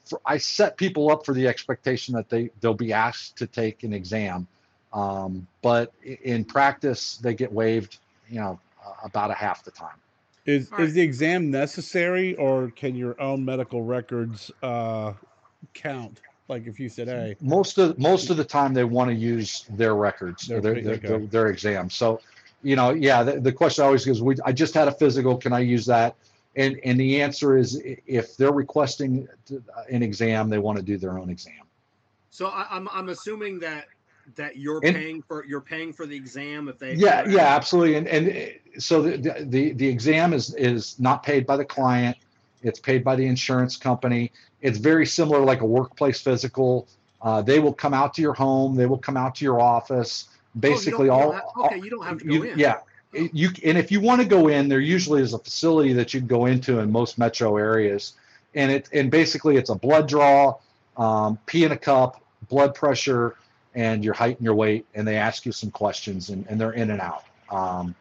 for, 0.05 0.21
i 0.25 0.39
set 0.39 0.77
people 0.77 1.11
up 1.11 1.27
for 1.27 1.35
the 1.35 1.49
expectation 1.49 2.15
that 2.15 2.29
they 2.29 2.51
they'll 2.61 2.73
be 2.73 2.93
asked 2.93 3.37
to 3.39 3.49
take 3.49 3.83
an 3.83 3.93
exam 3.93 4.47
um, 4.95 5.47
but 5.61 5.93
in 6.03 6.45
practice 6.45 7.19
they 7.19 7.35
get 7.35 7.53
waived 7.53 7.99
you 8.29 8.41
know 8.41 8.59
uh, 8.85 8.93
about 9.05 9.31
a 9.31 9.35
half 9.35 9.65
the 9.65 9.71
time. 9.71 10.01
Is 10.47 10.71
All 10.73 10.79
right. 10.79 10.85
is 10.85 10.95
the 10.95 11.03
exam 11.03 11.51
necessary, 11.51 12.35
or 12.37 12.71
can 12.71 12.95
your 12.95 13.21
own 13.21 13.45
medical 13.45 13.83
records 13.83 14.51
uh, 14.63 15.13
count? 15.73 16.21
Like 16.49 16.67
if 16.67 16.79
you 16.79 16.89
said, 16.89 17.09
"Hey, 17.09 17.37
most 17.41 17.79
of 17.79 17.99
most 17.99 18.31
of 18.31 18.37
the 18.37 18.45
time 18.45 18.75
they 18.75 18.85
want 18.85 19.11
to 19.11 19.17
use 19.17 19.65
their 19.71 19.95
records 19.95 20.47
Their 20.47 20.59
or 20.59 20.61
their 20.61 20.73
pre- 20.75 20.83
their, 20.83 20.97
their, 20.97 21.19
their 21.19 21.47
exams 21.49 21.95
so 21.95 22.21
you 22.63 22.77
know 22.77 22.91
yeah 22.91 23.23
the, 23.23 23.41
the 23.41 23.53
question 23.53 23.85
always 23.85 24.07
is 24.07 24.23
we 24.23 24.37
i 24.45 24.53
just 24.53 24.75
had 24.75 24.87
a 24.89 24.93
physical 24.93 25.37
can 25.37 25.53
i 25.53 25.61
use 25.61 25.87
that? 25.87 26.17
And 26.57 26.79
and 26.85 27.01
the 27.01 27.21
answer 27.21 27.57
is 27.57 27.83
if 28.07 28.37
they're 28.37 28.53
requesting 28.53 29.27
an 29.91 30.03
exam 30.03 30.49
they 30.49 30.59
want 30.59 30.79
to 30.79 30.85
do 30.85 30.97
their 30.99 31.19
own 31.19 31.29
exam. 31.31 31.65
So 32.31 32.47
I, 32.47 32.67
I'm, 32.71 32.89
I'm 32.93 33.09
assuming 33.09 33.59
that 33.61 33.87
that 34.37 34.57
you're 34.57 34.81
And- 34.85 34.97
paying 34.97 35.23
for 35.23 35.45
you're 35.45 35.61
paying 35.61 35.93
for 35.93 36.07
the 36.07 36.17
exam 36.17 36.69
if 36.69 36.79
they 36.79 36.95
yeah 36.95 37.29
yeah 37.29 37.55
absolutely. 37.55 37.97
And 37.97 38.07
and 38.09 38.29
uh, 38.31 38.81
so 38.81 39.03
the, 39.03 39.45
the 39.47 39.73
the 39.73 39.87
exam 39.89 40.33
is 40.33 40.55
is 40.55 40.99
not 40.99 41.23
paid 41.23 41.47
by 41.47 41.57
the 41.57 41.65
client. 41.65 42.17
It's 42.63 42.81
paid 42.81 43.05
by 43.05 43.17
the 43.17 43.27
insurance 43.27 43.77
company. 43.77 44.33
It's 44.63 44.79
very 44.79 45.05
similar 45.07 45.41
like 45.41 45.61
a 45.61 45.67
workplace 45.67 46.21
physical. 46.21 46.89
Uh, 47.21 47.43
they 47.43 47.59
will 47.59 47.75
come 47.75 47.93
out 47.95 48.15
to 48.15 48.23
your 48.23 48.33
home. 48.35 48.75
They 48.75 48.87
will 48.87 48.99
come 48.99 49.17
out 49.17 49.35
to 49.37 49.45
your 49.45 49.61
office. 49.61 50.29
Oh, 50.31 50.61
basically 50.61 51.09
don't 51.09 51.21
all, 51.23 51.33
have- 51.33 51.43
okay 51.57 51.79
you 51.81 51.91
don't 51.91 52.05
have 52.07 52.19
to 52.19 52.25
go 52.25 52.33
you- 52.35 52.43
in. 52.45 52.59
yeah. 52.59 52.79
It- 53.13 53.33
you 53.35 53.51
and 53.65 53.77
if 53.79 53.93
you 53.93 54.01
want 54.01 54.23
to 54.23 54.27
go 54.27 54.49
in 54.49 54.69
there 54.69 54.81
usually 54.81 55.21
is 55.23 55.35
a 55.35 55.39
facility 55.39 55.93
that 55.93 56.15
you 56.15 56.21
can 56.21 56.27
go 56.27 56.47
into 56.47 56.79
in 56.81 56.91
most 56.91 57.19
metro 57.19 57.57
areas. 57.57 58.15
And 58.55 58.73
it 58.73 58.89
and 58.93 59.11
basically 59.11 59.57
it's 59.57 59.71
a 59.71 59.75
blood 59.75 60.09
draw 60.09 60.57
um, 60.97 61.39
pee 61.47 61.65
in 61.65 61.73
a 61.73 61.77
cup 61.77 62.23
blood 62.49 62.75
pressure 62.75 63.37
and 63.75 64.05
your 64.05 64.15
height 64.15 64.37
and 64.37 64.45
your 64.45 64.55
weight 64.55 64.87
and 64.95 65.07
they 65.07 65.17
ask 65.17 65.45
you 65.45 65.53
some 65.53 65.71
questions 65.71 66.31
and, 66.31 66.47
and 66.49 66.61
they're 66.61 66.73
in 66.73 66.91
and 66.91 67.01
out 67.01 67.25
um, 67.51 67.95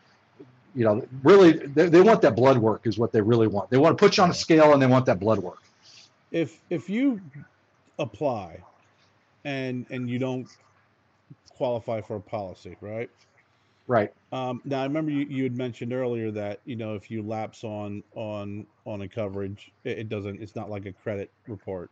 you 0.76 0.84
know 0.84 1.06
really 1.24 1.54
they, 1.54 1.88
they 1.90 2.02
want 2.02 2.22
that 2.22 2.36
blood 2.36 2.58
work 2.58 2.86
is 2.86 2.98
what 2.98 3.12
they 3.12 3.22
really 3.22 3.48
want 3.48 3.70
they 3.70 3.78
want 3.78 3.98
to 3.98 4.02
put 4.02 4.18
you 4.18 4.24
on 4.24 4.30
a 4.30 4.34
scale 4.34 4.74
and 4.74 4.82
they 4.82 4.88
want 4.88 5.06
that 5.06 5.20
blood 5.20 5.40
work 5.40 5.62
if 6.32 6.60
if 6.70 6.90
you 6.90 7.22
apply 8.00 8.60
and 9.46 9.86
and 9.90 10.10
you 10.10 10.20
don't 10.20 10.48
qualify 11.50 12.02
for 12.02 12.18
a 12.18 12.22
policy, 12.22 12.76
right? 12.82 13.10
right 13.88 14.12
Um, 14.32 14.62
now 14.66 14.82
I 14.82 14.84
remember 14.84 15.12
you, 15.12 15.26
you 15.30 15.44
had 15.44 15.58
mentioned 15.58 15.94
earlier 15.94 16.32
that 16.32 16.60
you 16.66 16.76
know 16.76 16.96
if 16.96 17.12
you 17.12 17.22
lapse 17.22 17.64
on 17.64 18.04
on 18.16 18.66
on 18.86 19.02
a 19.02 19.08
coverage, 19.08 19.72
it, 19.84 20.00
it 20.00 20.10
doesn't. 20.10 20.42
It's 20.42 20.56
not 20.56 20.70
like 20.70 20.86
a 20.86 20.92
credit 20.92 21.32
report. 21.48 21.90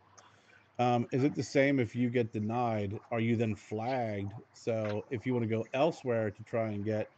Um, 0.78 1.06
is 1.12 1.22
it 1.22 1.34
the 1.34 1.42
same 1.42 1.78
if 1.78 1.94
you 1.94 2.10
get 2.10 2.32
denied? 2.32 2.98
Are 3.10 3.20
you 3.20 3.36
then 3.36 3.54
flagged? 3.54 4.32
So 4.52 5.04
if 5.10 5.26
you 5.26 5.32
want 5.34 5.44
to 5.44 5.48
go 5.48 5.64
elsewhere 5.74 6.30
to 6.30 6.42
try 6.42 6.68
and 6.68 6.84
get 6.84 7.10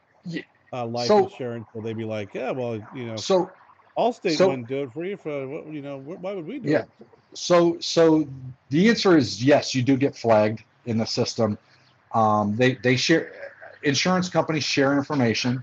uh, 0.72 0.86
life 0.86 1.06
so- 1.06 1.24
insurance, 1.24 1.68
will 1.72 1.82
they 1.82 1.94
be 1.94 2.04
like, 2.04 2.34
yeah, 2.34 2.50
well, 2.50 2.80
you 2.92 3.06
know, 3.06 3.16
So 3.16 3.50
Allstate 3.96 4.36
so- 4.36 4.48
wouldn't 4.48 4.66
do 4.68 4.82
it 4.82 4.92
for 4.92 5.04
you. 5.04 5.16
For 5.16 5.46
what, 5.48 5.66
you 5.68 5.82
know, 5.82 5.98
why 5.98 6.34
would 6.34 6.46
we 6.46 6.58
do 6.58 6.70
Yeah. 6.70 6.80
it? 6.80 6.88
So, 7.34 7.78
so 7.80 8.28
the 8.70 8.88
answer 8.88 9.16
is 9.16 9.42
yes. 9.42 9.74
You 9.74 9.82
do 9.82 9.96
get 9.96 10.16
flagged 10.16 10.64
in 10.86 10.98
the 10.98 11.04
system. 11.06 11.58
Um, 12.12 12.56
they 12.56 12.74
they 12.74 12.96
share 12.96 13.32
insurance 13.82 14.28
companies 14.28 14.62
share 14.64 14.96
information, 14.96 15.62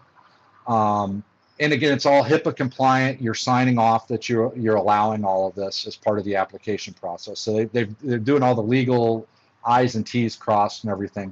um, 0.67 1.23
and 1.61 1.73
again, 1.73 1.93
it's 1.93 2.07
all 2.07 2.23
HIPAA 2.23 2.55
compliant. 2.55 3.21
You're 3.21 3.35
signing 3.35 3.77
off 3.77 4.07
that 4.07 4.27
you're 4.27 4.51
you're 4.57 4.77
allowing 4.77 5.23
all 5.23 5.47
of 5.47 5.53
this 5.53 5.85
as 5.85 5.95
part 5.95 6.17
of 6.17 6.25
the 6.25 6.35
application 6.35 6.93
process. 6.95 7.39
So 7.39 7.53
they 7.53 7.65
they 7.65 7.83
they're 8.01 8.17
doing 8.17 8.41
all 8.41 8.55
the 8.55 8.63
legal 8.63 9.27
I's 9.63 9.93
and 9.95 10.05
T's 10.05 10.35
crossed 10.35 10.83
and 10.83 10.91
everything. 10.91 11.31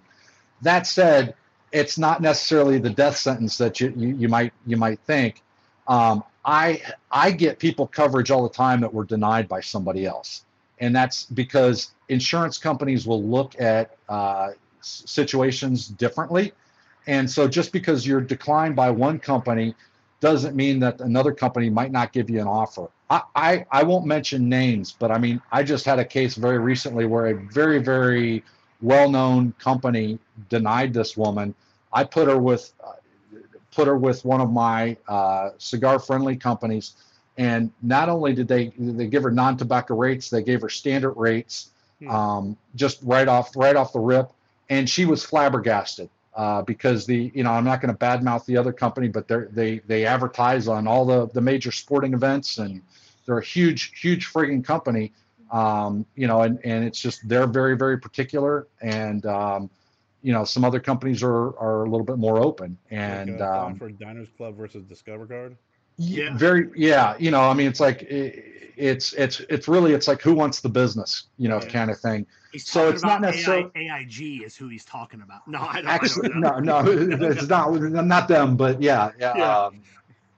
That 0.61 0.85
said, 0.85 1.33
it's 1.71 1.97
not 1.97 2.21
necessarily 2.21 2.77
the 2.77 2.91
death 2.91 3.17
sentence 3.17 3.57
that 3.57 3.79
you 3.79 3.91
you, 3.97 4.15
you 4.15 4.29
might 4.29 4.53
you 4.67 4.77
might 4.77 4.99
think. 4.99 5.41
Um, 5.87 6.23
I 6.45 6.83
I 7.11 7.31
get 7.31 7.57
people 7.57 7.87
coverage 7.87 8.29
all 8.29 8.43
the 8.43 8.53
time 8.53 8.81
that 8.81 8.93
were 8.93 9.05
denied 9.05 9.47
by 9.47 9.61
somebody 9.61 10.05
else, 10.05 10.45
and 10.79 10.95
that's 10.95 11.25
because 11.25 11.91
insurance 12.07 12.59
companies 12.59 13.07
will 13.07 13.23
look 13.23 13.59
at 13.59 13.97
uh, 14.07 14.51
situations 14.81 15.87
differently, 15.87 16.53
and 17.07 17.27
so 17.29 17.47
just 17.47 17.71
because 17.71 18.05
you're 18.05 18.21
declined 18.21 18.75
by 18.75 18.91
one 18.91 19.17
company 19.17 19.73
doesn't 20.19 20.55
mean 20.55 20.79
that 20.79 20.99
another 21.01 21.33
company 21.33 21.69
might 21.69 21.91
not 21.91 22.11
give 22.11 22.29
you 22.29 22.41
an 22.41 22.47
offer. 22.47 22.87
I, 23.09 23.21
I 23.35 23.65
I 23.71 23.83
won't 23.83 24.05
mention 24.05 24.49
names, 24.49 24.95
but 24.97 25.11
I 25.11 25.17
mean 25.17 25.41
I 25.51 25.63
just 25.63 25.85
had 25.85 25.99
a 25.99 26.05
case 26.05 26.35
very 26.35 26.59
recently 26.59 27.05
where 27.05 27.27
a 27.27 27.33
very 27.33 27.79
very 27.79 28.43
well-known 28.81 29.53
company 29.59 30.19
denied 30.49 30.93
this 30.93 31.17
woman. 31.17 31.53
I 31.91 32.03
put 32.03 32.27
her 32.27 32.37
with 32.37 32.71
uh, 32.83 32.93
put 33.71 33.87
her 33.87 33.97
with 33.97 34.23
one 34.25 34.41
of 34.41 34.51
my 34.51 34.97
uh, 35.07 35.51
cigar 35.57 35.99
friendly 35.99 36.35
companies 36.35 36.93
and 37.37 37.71
not 37.81 38.09
only 38.09 38.33
did 38.33 38.47
they 38.47 38.73
they 38.77 39.07
give 39.07 39.23
her 39.23 39.31
non-tobacco 39.31 39.95
rates 39.95 40.29
they 40.29 40.43
gave 40.43 40.61
her 40.61 40.69
standard 40.69 41.13
rates 41.13 41.71
Hmm. 42.01 42.09
um, 42.09 42.57
just 42.75 42.99
right 43.03 43.27
off 43.27 43.57
right 43.57 43.75
off 43.75 43.91
the 43.91 43.99
rip 43.99 44.31
and 44.69 44.89
she 44.89 45.03
was 45.03 45.25
flabbergasted 45.25 46.09
uh, 46.39 46.63
because 46.63 47.05
the 47.07 47.31
you 47.37 47.43
know 47.43 47.51
i'm 47.57 47.65
not 47.65 47.81
going 47.81 47.93
to 47.95 47.99
badmouth 48.05 48.45
the 48.45 48.57
other 48.57 48.73
company 48.73 49.09
but 49.09 49.27
they 49.27 49.39
they 49.59 49.79
they 49.91 50.05
advertise 50.05 50.67
on 50.67 50.87
all 50.87 51.05
the 51.05 51.27
the 51.35 51.41
major 51.41 51.71
sporting 51.71 52.13
events 52.13 52.59
and 52.59 52.81
they're 53.25 53.39
a 53.39 53.45
huge 53.45 53.99
huge 53.99 54.27
frigging 54.33 54.63
company 54.63 55.13
um, 55.51 56.05
you 56.15 56.27
know 56.27 56.41
and 56.43 56.59
and 56.65 56.85
it's 56.85 57.01
just 57.01 57.27
they're 57.29 57.47
very 57.47 57.77
very 57.77 57.97
particular 57.99 58.67
and 58.81 59.25
um, 59.25 59.69
you 60.21 60.33
know 60.33 60.45
some 60.45 60.65
other 60.65 60.79
companies 60.79 61.23
are 61.23 61.57
are 61.59 61.83
a 61.85 61.89
little 61.89 62.05
bit 62.05 62.17
more 62.17 62.39
open 62.49 62.77
and 62.91 63.39
like, 63.39 63.55
uh, 63.55 63.67
um, 63.67 63.75
for 63.75 63.89
Diners 63.89 64.29
Club 64.37 64.55
versus 64.57 64.83
Discover 64.85 65.27
Card. 65.27 65.57
Yeah. 65.97 66.23
yeah. 66.25 66.37
very 66.37 66.69
yeah 66.75 67.15
you 67.19 67.31
know 67.31 67.41
i 67.41 67.53
mean 67.53 67.67
it's 67.67 67.79
like 67.79 68.03
i- 68.03 68.33
it's 68.77 69.13
it's 69.13 69.41
it's 69.49 69.67
really 69.67 69.93
it's 69.93 70.07
like 70.07 70.21
who 70.21 70.33
wants 70.33 70.61
the 70.61 70.69
business 70.69 71.27
you 71.37 71.49
know 71.49 71.59
Yeah. 71.59 71.69
kind 71.69 71.89
of 71.91 71.99
thing 71.99 72.25
He's 72.51 72.67
So 72.67 72.89
it's 72.89 73.03
not 73.03 73.21
necessarily- 73.21 73.69
AI, 73.75 73.99
AIG 73.99 74.43
is 74.43 74.55
who 74.55 74.67
he's 74.69 74.85
talking 74.85 75.21
about. 75.21 75.47
No, 75.47 75.59
I 75.61 75.81
don't, 75.81 75.87
actually 75.87 76.29
I 76.29 76.39
don't 76.39 76.65
know. 76.65 76.81
no 76.81 76.93
no 76.93 77.27
it's 77.31 77.47
not 77.47 77.73
not 77.73 78.27
them 78.27 78.55
but 78.57 78.81
yeah 78.81 79.11
yeah, 79.19 79.37
Yeah. 79.37 79.57
Um, 79.65 79.81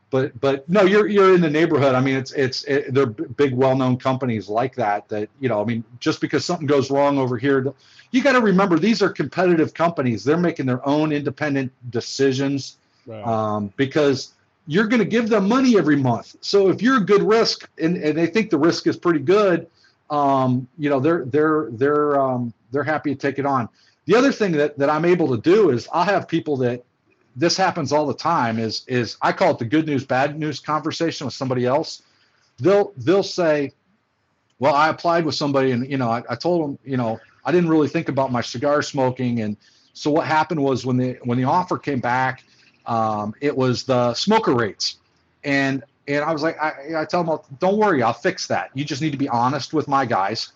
but 0.10 0.38
but 0.42 0.68
no 0.68 0.82
you're 0.82 1.08
you're 1.08 1.34
in 1.34 1.40
the 1.40 1.50
neighborhood 1.50 1.96
i 1.96 2.02
mean 2.02 2.18
it's 2.18 2.34
it's 2.34 2.66
it, 2.66 2.94
they're 2.94 3.06
big 3.06 3.54
well-known 3.56 3.96
companies 3.96 4.50
like 4.50 4.76
that 4.76 5.08
that 5.08 5.30
you 5.40 5.48
know 5.48 5.62
i 5.62 5.64
mean 5.66 5.86
just 6.02 6.20
because 6.20 6.44
something 6.44 6.68
goes 6.68 6.92
wrong 6.92 7.18
over 7.18 7.38
here 7.38 7.74
you 8.12 8.22
got 8.22 8.34
to 8.34 8.42
remember 8.42 8.78
these 8.78 9.02
are 9.02 9.08
competitive 9.10 9.74
companies 9.74 10.26
they're 10.26 10.36
making 10.36 10.66
their 10.66 10.86
own 10.88 11.14
independent 11.14 11.72
decisions 11.92 12.76
Right. 13.08 13.26
um, 13.26 13.72
because 13.78 14.34
you're 14.68 14.88
going 14.88 15.00
to 15.00 15.06
give 15.10 15.28
them 15.28 15.48
money 15.48 15.76
every 15.76 15.96
month. 15.96 16.36
So 16.42 16.70
if 16.70 16.84
you're 16.84 16.98
a 16.98 17.04
good 17.06 17.24
risk 17.24 17.68
and, 17.80 17.98
and 17.98 18.16
they 18.16 18.28
think 18.28 18.52
the 18.52 18.60
risk 18.60 18.86
is 18.86 18.96
pretty 18.96 19.20
good, 19.20 19.66
um, 20.12 20.68
you 20.78 20.90
know 20.90 21.00
they're 21.00 21.26
they're 21.26 21.70
they're 21.72 22.20
um, 22.20 22.54
they're 22.72 22.84
happy 22.84 23.16
to 23.16 23.20
take 23.20 23.40
it 23.40 23.46
on. 23.46 23.68
The 24.06 24.16
other 24.16 24.32
thing 24.32 24.52
that 24.54 24.78
that 24.78 24.90
I'm 24.90 25.06
able 25.06 25.36
to 25.36 25.42
do 25.42 25.72
is 25.72 25.88
I'll 25.92 26.04
have 26.04 26.28
people 26.28 26.58
that 26.58 26.84
this 27.36 27.56
happens 27.56 27.92
all 27.92 28.06
the 28.06 28.14
time 28.14 28.60
is 28.60 28.84
is 28.88 29.18
I 29.22 29.32
call 29.32 29.52
it 29.52 29.60
the 29.60 29.66
good 29.66 29.88
news 29.88 30.06
bad 30.06 30.38
news 30.38 30.60
conversation 30.60 31.26
with 31.26 31.34
somebody 31.34 31.66
else. 31.66 32.04
They'll 32.60 32.94
they'll 32.98 33.24
say, 33.24 33.72
well 34.60 34.76
I 34.76 34.90
applied 34.90 35.26
with 35.26 35.36
somebody 35.36 35.72
and 35.72 35.90
you 35.90 35.98
know 35.98 36.10
I, 36.10 36.24
I 36.30 36.36
told 36.36 36.64
them 36.64 36.80
you 36.84 36.98
know 36.98 37.20
I 37.46 37.52
didn't 37.52 37.70
really 37.70 37.88
think 37.88 38.10
about 38.10 38.32
my 38.32 38.42
cigar 38.42 38.82
smoking 38.82 39.42
and 39.42 39.56
so 39.94 40.12
what 40.12 40.28
happened 40.28 40.62
was 40.62 40.86
when 40.86 40.98
the 40.98 41.18
when 41.24 41.38
the 41.38 41.46
offer 41.46 41.78
came 41.78 42.02
back 42.02 42.44
um, 42.86 43.34
it 43.40 43.56
was 43.56 43.84
the 43.84 44.14
smoker 44.14 44.54
rates 44.54 44.98
and 45.44 45.84
and 46.08 46.24
i 46.24 46.32
was 46.32 46.42
like 46.42 46.58
i, 46.60 47.02
I 47.02 47.06
tell 47.06 47.24
them 47.24 47.40
don't 47.60 47.78
worry 47.78 48.02
i'll 48.04 48.14
fix 48.14 48.48
that. 48.48 48.70
You 48.74 48.86
just 48.86 49.02
need 49.02 49.12
to 49.12 49.18
be 49.18 49.30
honest 49.30 49.74
with 49.74 49.88
my 49.88 50.06
guys 50.06 50.54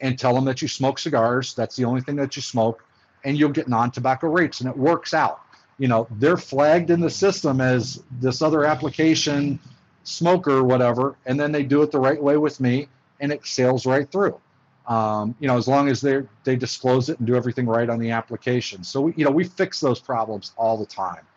and 0.00 0.18
tell 0.18 0.34
them 0.34 0.44
that 0.44 0.62
you 0.62 0.68
smoke 0.68 0.98
cigars. 0.98 1.54
That's 1.54 1.74
the 1.76 1.84
only 1.84 2.00
thing 2.00 2.16
that 2.16 2.36
you 2.36 2.42
smoke 2.42 2.84
and 3.24 3.36
you'll 3.36 3.50
get 3.50 3.68
non-tobacco 3.68 4.28
rates 4.28 4.60
and 4.60 4.70
it 4.70 4.76
works 4.76 5.12
out. 5.12 5.40
You 5.78 5.88
know 5.88 6.06
they're 6.12 6.36
flagged 6.36 6.90
in 6.90 7.00
the 7.00 7.10
system 7.10 7.60
as 7.60 8.02
this 8.20 8.42
other 8.42 8.64
application 8.64 9.58
smoker 10.04 10.64
whatever 10.64 11.16
and 11.26 11.38
then 11.38 11.52
they 11.52 11.62
do 11.62 11.82
it 11.82 11.92
the 11.92 12.00
right 12.00 12.22
way 12.22 12.36
with 12.36 12.60
me 12.60 12.88
and 13.20 13.32
it 13.32 13.46
sails 13.46 13.86
right 13.86 14.10
through. 14.10 14.38
Um, 14.86 15.34
you 15.38 15.48
know 15.48 15.56
as 15.56 15.68
long 15.68 15.88
as 15.88 16.00
they 16.00 16.22
they 16.44 16.56
disclose 16.56 17.08
it 17.08 17.18
and 17.18 17.26
do 17.26 17.36
everything 17.36 17.66
right 17.66 17.88
on 17.88 17.98
the 17.98 18.10
application. 18.10 18.82
So 18.82 19.02
we, 19.02 19.14
you 19.16 19.24
know 19.24 19.30
we 19.30 19.44
fix 19.44 19.80
those 19.80 20.00
problems 20.00 20.52
all 20.56 20.76
the 20.76 20.86
time 20.86 21.27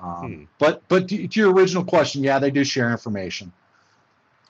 um, 0.00 0.34
Hmm. 0.34 0.44
But 0.58 0.82
but 0.88 1.08
to, 1.08 1.28
to 1.28 1.40
your 1.40 1.52
original 1.52 1.84
question, 1.84 2.22
yeah, 2.22 2.38
they 2.38 2.50
do 2.50 2.64
share 2.64 2.90
information. 2.90 3.52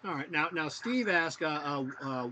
All 0.04 0.14
right, 0.14 0.30
now 0.30 0.48
now 0.52 0.68
Steve 0.68 1.08
asked, 1.08 1.42
uh, 1.42 1.46
uh, 1.46 1.84
uh, 2.02 2.28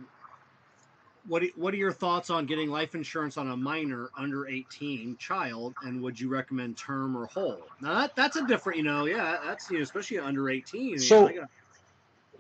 what 1.28 1.43
what 1.56 1.72
are 1.72 1.76
your 1.76 1.93
thoughts 1.93 2.30
on 2.30 2.47
getting 2.47 2.68
life 2.68 2.94
insurance 2.94 3.36
on 3.36 3.51
a 3.51 3.56
minor 3.56 4.10
under 4.16 4.47
eighteen 4.48 5.16
child, 5.18 5.74
and 5.82 6.02
would 6.02 6.18
you 6.18 6.28
recommend 6.28 6.76
term 6.76 7.16
or 7.16 7.26
whole? 7.26 7.62
Now 7.80 7.94
that 8.01 8.16
that's 8.16 8.36
a 8.36 8.47
different, 8.47 8.78
you 8.78 8.84
know, 8.84 9.06
yeah, 9.06 9.39
that's 9.44 9.70
you 9.70 9.78
know, 9.78 9.82
especially 9.82 10.18
under 10.18 10.51
eighteen. 10.51 10.89
you 10.89 10.97
know, 10.97 11.02
So- 11.02 11.28
I 11.28 11.47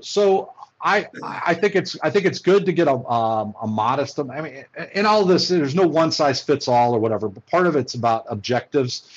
So 0.00 0.52
I 0.80 1.06
I 1.22 1.54
think 1.54 1.76
it's 1.76 1.96
I 2.02 2.10
think 2.10 2.24
it's 2.26 2.40
good 2.40 2.66
to 2.66 2.72
get 2.72 2.88
a 2.88 2.94
um, 2.94 3.54
a 3.62 3.66
modest. 3.66 4.18
I 4.18 4.40
mean, 4.40 4.64
in 4.94 5.06
all 5.06 5.24
this, 5.24 5.48
there's 5.48 5.74
no 5.74 5.86
one 5.86 6.10
size 6.10 6.42
fits 6.42 6.66
all 6.66 6.94
or 6.94 6.98
whatever. 6.98 7.28
But 7.28 7.46
part 7.46 7.66
of 7.66 7.76
it's 7.76 7.94
about 7.94 8.24
objectives. 8.28 9.08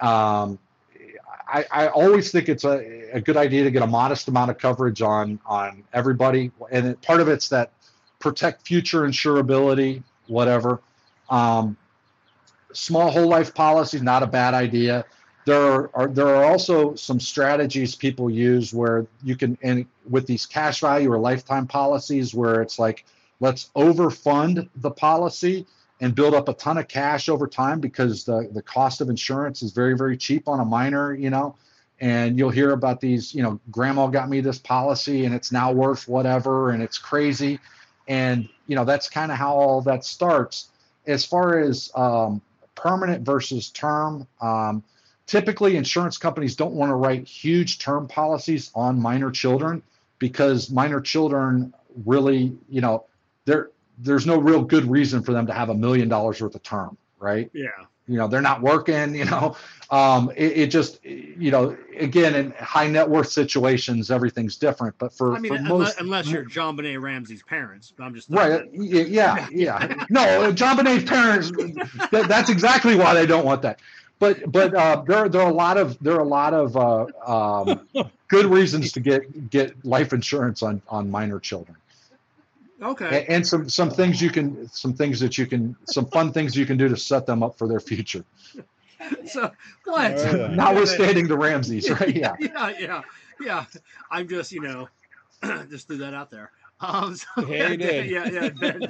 Um, 0.00 0.58
I, 1.46 1.64
I 1.70 1.88
always 1.88 2.30
think 2.30 2.48
it's 2.48 2.64
a, 2.64 3.10
a 3.12 3.20
good 3.20 3.36
idea 3.36 3.64
to 3.64 3.70
get 3.70 3.82
a 3.82 3.86
modest 3.86 4.28
amount 4.28 4.50
of 4.50 4.58
coverage 4.58 5.02
on 5.02 5.38
on 5.46 5.84
everybody, 5.92 6.50
and 6.70 6.86
it, 6.88 7.02
part 7.02 7.20
of 7.20 7.28
it's 7.28 7.48
that 7.48 7.72
protect 8.18 8.66
future 8.66 9.02
insurability, 9.02 10.02
whatever. 10.26 10.80
Um, 11.28 11.76
small 12.72 13.10
whole 13.10 13.28
life 13.28 13.54
policy 13.54 14.00
not 14.00 14.22
a 14.22 14.26
bad 14.26 14.54
idea. 14.54 15.04
There 15.46 15.94
are 15.96 16.08
there 16.08 16.34
are 16.34 16.44
also 16.44 16.94
some 16.94 17.20
strategies 17.20 17.94
people 17.94 18.30
use 18.30 18.72
where 18.72 19.06
you 19.22 19.36
can 19.36 19.58
and 19.62 19.86
with 20.08 20.26
these 20.26 20.46
cash 20.46 20.80
value 20.80 21.12
or 21.12 21.18
lifetime 21.18 21.66
policies 21.66 22.34
where 22.34 22.62
it's 22.62 22.78
like 22.78 23.04
let's 23.40 23.70
overfund 23.76 24.68
the 24.76 24.90
policy 24.90 25.66
and 26.00 26.14
build 26.14 26.34
up 26.34 26.48
a 26.48 26.54
ton 26.54 26.78
of 26.78 26.88
cash 26.88 27.28
over 27.28 27.46
time 27.46 27.80
because 27.80 28.24
the 28.24 28.48
the 28.52 28.62
cost 28.62 29.00
of 29.00 29.08
insurance 29.08 29.62
is 29.62 29.72
very 29.72 29.96
very 29.96 30.16
cheap 30.16 30.48
on 30.48 30.60
a 30.60 30.64
minor, 30.64 31.14
you 31.14 31.30
know. 31.30 31.56
And 32.00 32.36
you'll 32.36 32.50
hear 32.50 32.72
about 32.72 33.00
these, 33.00 33.34
you 33.34 33.42
know, 33.42 33.60
grandma 33.70 34.08
got 34.08 34.28
me 34.28 34.40
this 34.40 34.58
policy 34.58 35.24
and 35.24 35.34
it's 35.34 35.52
now 35.52 35.70
worth 35.72 36.08
whatever 36.08 36.70
and 36.70 36.82
it's 36.82 36.98
crazy. 36.98 37.60
And 38.08 38.48
you 38.66 38.76
know 38.76 38.84
that's 38.84 39.08
kind 39.08 39.30
of 39.30 39.38
how 39.38 39.54
all 39.54 39.80
that 39.82 40.04
starts. 40.04 40.68
As 41.06 41.24
far 41.24 41.58
as 41.58 41.90
um, 41.94 42.40
permanent 42.74 43.24
versus 43.24 43.70
term, 43.70 44.26
um, 44.40 44.82
typically 45.26 45.76
insurance 45.76 46.18
companies 46.18 46.56
don't 46.56 46.74
want 46.74 46.90
to 46.90 46.94
write 46.94 47.26
huge 47.26 47.78
term 47.78 48.08
policies 48.08 48.70
on 48.74 49.00
minor 49.00 49.30
children 49.30 49.82
because 50.18 50.70
minor 50.70 51.00
children 51.00 51.72
really, 52.04 52.56
you 52.68 52.80
know, 52.80 53.04
there 53.44 53.70
there's 53.98 54.26
no 54.26 54.38
real 54.38 54.62
good 54.62 54.84
reason 54.90 55.22
for 55.22 55.32
them 55.32 55.46
to 55.46 55.52
have 55.52 55.68
a 55.70 55.74
million 55.74 56.08
dollars 56.08 56.40
worth 56.40 56.54
of 56.54 56.62
term, 56.62 56.96
right? 57.18 57.50
yeah, 57.54 57.68
You 58.08 58.18
know, 58.18 58.28
they're 58.28 58.40
not 58.42 58.60
working, 58.60 59.14
you 59.14 59.24
know. 59.24 59.56
Um, 59.90 60.30
it, 60.34 60.52
it 60.58 60.66
just, 60.70 61.04
you 61.04 61.50
know, 61.50 61.76
again, 61.96 62.34
in 62.34 62.50
high 62.52 62.88
net 62.88 63.08
worth 63.08 63.28
situations, 63.28 64.10
everything's 64.10 64.56
different. 64.56 64.96
But 64.98 65.12
for, 65.12 65.34
I 65.34 65.38
mean, 65.38 65.50
for 65.52 65.56
unless, 65.56 65.70
most, 65.70 66.00
unless 66.00 66.26
you're 66.30 66.44
JonBenét 66.44 67.00
Ramsey's 67.00 67.42
parents, 67.42 67.92
but 67.96 68.04
I'm 68.04 68.14
just 68.14 68.28
Right. 68.30 68.68
y- 68.72 68.84
Yeah. 69.08 69.46
Yeah. 69.52 69.94
No, 70.10 70.52
JonBenét's 70.52 71.04
parents. 71.04 71.50
That, 72.10 72.28
that's 72.28 72.50
exactly 72.50 72.96
why 72.96 73.14
they 73.14 73.26
don't 73.26 73.44
want 73.44 73.62
that. 73.62 73.80
But 74.18 74.50
but 74.50 74.74
uh, 74.74 75.02
there 75.06 75.28
there 75.28 75.42
are 75.42 75.50
a 75.50 75.54
lot 75.54 75.76
of 75.76 75.98
there 76.00 76.14
are 76.14 76.20
a 76.20 76.24
lot 76.24 76.54
of 76.54 76.76
uh, 76.76 77.06
um, 77.26 77.80
good 78.28 78.46
reasons 78.46 78.92
to 78.92 79.00
get 79.00 79.50
get 79.50 79.84
life 79.84 80.12
insurance 80.12 80.62
on 80.62 80.80
on 80.88 81.10
minor 81.10 81.38
children. 81.40 81.76
Okay. 82.84 83.06
A- 83.06 83.30
and 83.30 83.46
some 83.46 83.68
some 83.68 83.90
things 83.90 84.20
you 84.20 84.30
can 84.30 84.68
some 84.68 84.92
things 84.92 85.18
that 85.20 85.38
you 85.38 85.46
can 85.46 85.74
some 85.86 86.06
fun 86.06 86.32
things 86.32 86.56
you 86.56 86.66
can 86.66 86.76
do 86.76 86.88
to 86.88 86.96
set 86.96 87.26
them 87.26 87.42
up 87.42 87.56
for 87.56 87.66
their 87.66 87.80
future 87.80 88.24
So 89.26 89.50
what? 89.84 90.12
All 90.12 90.38
right. 90.38 90.50
notwithstanding 90.52 91.28
the 91.28 91.36
Ramseys 91.36 91.90
right 91.90 92.14
yeah 92.24 92.36
yeah, 92.38 92.72
yeah, 92.78 93.02
yeah. 93.40 93.64
I'm 94.10 94.28
just, 94.28 94.52
you 94.52 94.60
know, 94.60 94.88
just 95.70 95.86
threw 95.88 95.98
that 95.98 96.14
out 96.14 96.30
there. 96.30 96.50
Um, 96.80 97.14
so, 97.16 97.26
Yeah, 97.48 97.68
you 97.68 97.76
did. 97.78 98.10
yeah, 98.10 98.28
yeah. 98.28 98.48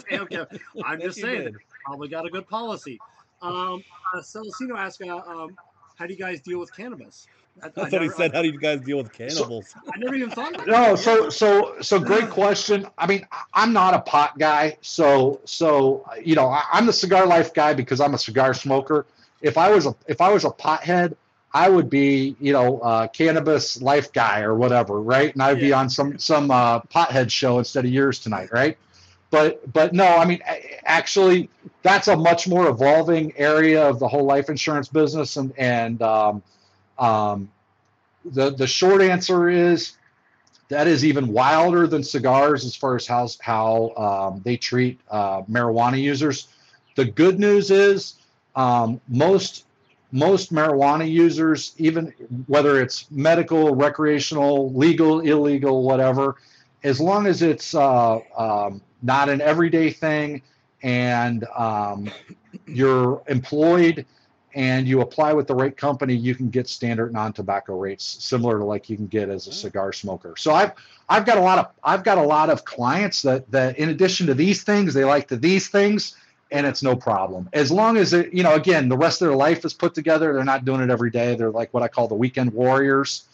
damn, 0.09 0.23
okay. 0.23 0.45
I'm 0.85 1.01
just 1.01 1.21
saying, 1.21 1.57
probably 1.85 2.09
got 2.09 2.27
a 2.27 2.31
good 2.31 2.49
policy. 2.49 2.99
Um, 3.43 3.83
uh, 4.15 4.21
Celestino 4.23 4.77
asked, 4.77 5.03
uh, 5.03 5.17
um, 5.17 5.57
how 5.97 6.07
do 6.07 6.13
you 6.13 6.19
guys 6.19 6.41
deal 6.41 6.59
with 6.59 6.75
cannabis? 6.75 7.27
I, 7.63 7.67
I 7.67 7.71
thought 7.71 7.93
he 7.93 7.99
never- 7.99 8.13
said, 8.13 8.35
"How 8.35 8.43
do 8.43 8.49
you 8.49 8.59
guys 8.59 8.81
deal 8.81 8.97
with 8.99 9.13
cannibals?" 9.13 9.73
I, 9.93 9.97
never 9.99 10.15
even 10.15 10.31
thought 10.31 10.55
of 10.55 10.67
that. 10.67 10.67
no 10.67 10.97
so 10.97 11.29
so 11.31 11.77
so 11.81 12.01
great 12.01 12.29
question 12.31 12.87
i 12.99 13.07
mean 13.07 13.25
I- 13.31 13.45
i'm 13.55 13.73
not 13.73 13.95
a 13.95 14.01
pot 14.01 14.37
guy 14.39 14.77
so 14.81 15.41
so 15.45 16.05
you 16.23 16.35
know 16.35 16.49
I, 16.49 16.63
i'm 16.73 16.87
the 16.87 16.93
cigar 16.93 17.27
life 17.27 17.55
guy 17.55 17.73
because 17.75 18.01
i'm 18.01 18.15
a 18.15 18.19
cigar 18.19 18.55
smoker 18.55 19.07
if 19.41 19.57
i 19.57 19.71
was 19.71 19.87
a 19.87 19.95
if 20.09 20.21
i 20.21 20.33
was 20.33 20.45
a 20.45 20.51
pothead 20.51 21.15
i 21.53 21.69
would 21.69 21.89
be 21.89 22.35
you 22.41 22.53
know 22.53 22.81
uh, 22.81 23.07
cannabis 23.09 23.81
life 23.81 24.13
guy 24.13 24.41
or 24.41 24.55
whatever 24.57 25.01
right 25.01 25.33
and 25.33 25.41
i'd 25.43 25.61
be 25.61 25.73
on 25.73 25.89
some 25.89 26.19
some 26.19 26.51
uh, 26.51 26.81
pothead 26.81 27.31
show 27.31 27.59
instead 27.59 27.85
of 27.85 27.91
yours 27.93 28.19
tonight 28.19 28.51
right 28.53 28.77
but 29.35 29.73
but 29.73 29.93
no 29.93 30.07
i 30.07 30.25
mean 30.25 30.41
actually 30.85 31.51
that's 31.83 32.07
a 32.07 32.17
much 32.17 32.47
more 32.47 32.69
evolving 32.69 33.33
area 33.37 33.85
of 33.85 33.99
the 33.99 34.07
whole 34.07 34.25
life 34.25 34.49
insurance 34.49 34.87
business 34.87 35.37
and 35.37 35.53
and 35.59 36.01
um, 36.03 36.41
um, 36.99 37.51
the 38.25 38.51
the 38.51 38.67
short 38.67 39.03
answer 39.03 39.49
is 39.49 39.97
that 40.69 40.87
is 40.87 41.05
even 41.05 41.33
wilder 41.33 41.87
than 41.87 42.03
cigars 42.03 42.65
as 42.65 42.77
far 42.77 42.95
as 42.95 43.07
how 43.07 43.29
how 43.41 43.93
um, 43.97 44.41
they 44.45 44.57
treat 44.57 45.01
uh, 45.11 45.43
marijuana 45.43 46.01
users. 46.01 46.49
The 46.95 47.05
good 47.05 47.39
news 47.41 47.71
is 47.73 48.15
um, 48.55 49.01
most 49.09 49.65
most 50.13 50.53
marijuana 50.53 51.11
users, 51.11 51.75
even 51.77 52.15
whether 52.47 52.81
it's 52.81 53.11
medical, 53.11 53.75
recreational, 53.75 54.73
legal, 54.73 55.21
illegal, 55.21 55.83
whatever, 55.83 56.37
as 56.85 57.01
long 57.01 57.27
as 57.27 57.43
it's 57.43 57.75
uh, 57.75 58.21
um, 58.37 58.81
not 59.05 59.29
an 59.29 59.41
everyday 59.41 59.91
thing 59.91 60.43
and 60.83 61.45
um, 61.57 62.11
you're 62.67 63.23
employed 63.29 64.05
and 64.55 64.87
you 64.87 65.01
apply 65.01 65.33
with 65.33 65.49
the 65.49 65.55
right 65.55 65.77
company, 65.77 66.15
you 66.15 66.35
can 66.35 66.49
get 66.49 66.69
standard 66.69 67.13
non-tobacco 67.13 67.77
rates 67.77 68.05
similar 68.05 68.59
to 68.59 68.65
like 68.65 68.89
you 68.89 68.97
can 68.97 69.09
get 69.09 69.29
as 69.29 69.49
a 69.49 69.53
cigar 69.53 69.93
smoker. 69.93 70.35
So 70.37 70.55
I've 70.55 70.73
I've 71.09 71.27
got 71.27 71.39
a 71.39 71.41
lot 71.41 71.59
of 71.59 71.67
I've 71.83 72.05
got 72.05 72.19
a 72.19 72.23
lot 72.23 72.51
of 72.51 72.65
clients 72.65 73.23
that 73.23 73.51
that 73.51 73.79
in 73.79 73.89
addition 73.89 74.27
to 74.29 74.35
these 74.35 74.63
things, 74.63 74.95
they 74.95 75.05
like 75.05 75.27
to 75.29 75.37
these 75.37 75.69
things, 75.69 76.17
and 76.53 76.67
it's 76.67 76.83
no 76.83 76.95
problem 76.95 77.49
as 77.53 77.73
long 77.73 77.97
as 77.97 78.13
it 78.13 78.33
you 78.33 78.45
know 78.45 78.55
again 78.55 78.89
the 78.89 78.97
rest 78.97 79.21
of 79.21 79.29
their 79.29 79.37
life 79.37 79.65
is 79.65 79.75
put 79.75 79.93
together. 79.93 80.33
They're 80.33 80.45
not 80.45 80.65
doing 80.65 80.81
it 80.83 80.91
every 80.91 81.11
day. 81.11 81.35
They're 81.35 81.51
like 81.51 81.75
what 81.75 81.83
I 81.83 81.89
call 81.89 82.07
the 82.07 82.15
weekend 82.15 82.53
warriors. 82.53 83.25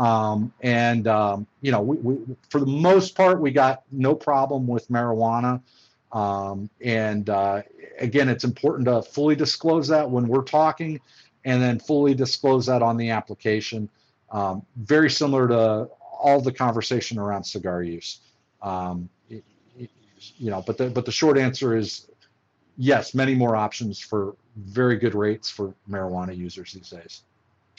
Um, 0.00 0.52
and 0.62 1.06
um, 1.06 1.46
you 1.60 1.70
know, 1.70 1.82
we, 1.82 1.96
we, 1.98 2.36
for 2.48 2.58
the 2.58 2.66
most 2.66 3.14
part, 3.14 3.38
we 3.38 3.50
got 3.50 3.82
no 3.92 4.14
problem 4.14 4.66
with 4.66 4.88
marijuana. 4.88 5.60
Um, 6.10 6.70
and 6.80 7.28
uh, 7.28 7.62
again, 7.98 8.30
it's 8.30 8.44
important 8.44 8.86
to 8.86 9.02
fully 9.02 9.36
disclose 9.36 9.86
that 9.88 10.10
when 10.10 10.26
we're 10.26 10.42
talking, 10.42 10.98
and 11.44 11.62
then 11.62 11.78
fully 11.78 12.14
disclose 12.14 12.66
that 12.66 12.82
on 12.82 12.96
the 12.96 13.10
application. 13.10 13.90
Um, 14.30 14.64
very 14.76 15.10
similar 15.10 15.46
to 15.48 15.88
all 16.18 16.40
the 16.40 16.52
conversation 16.52 17.18
around 17.18 17.44
cigar 17.44 17.82
use. 17.82 18.20
Um, 18.62 19.08
you 19.28 20.50
know, 20.50 20.62
but 20.66 20.78
the 20.78 20.88
but 20.88 21.04
the 21.04 21.12
short 21.12 21.38
answer 21.38 21.76
is 21.76 22.08
yes, 22.78 23.14
many 23.14 23.34
more 23.34 23.54
options 23.54 24.00
for 24.00 24.34
very 24.56 24.96
good 24.96 25.14
rates 25.14 25.50
for 25.50 25.74
marijuana 25.88 26.36
users 26.36 26.72
these 26.72 26.90
days. 26.90 27.22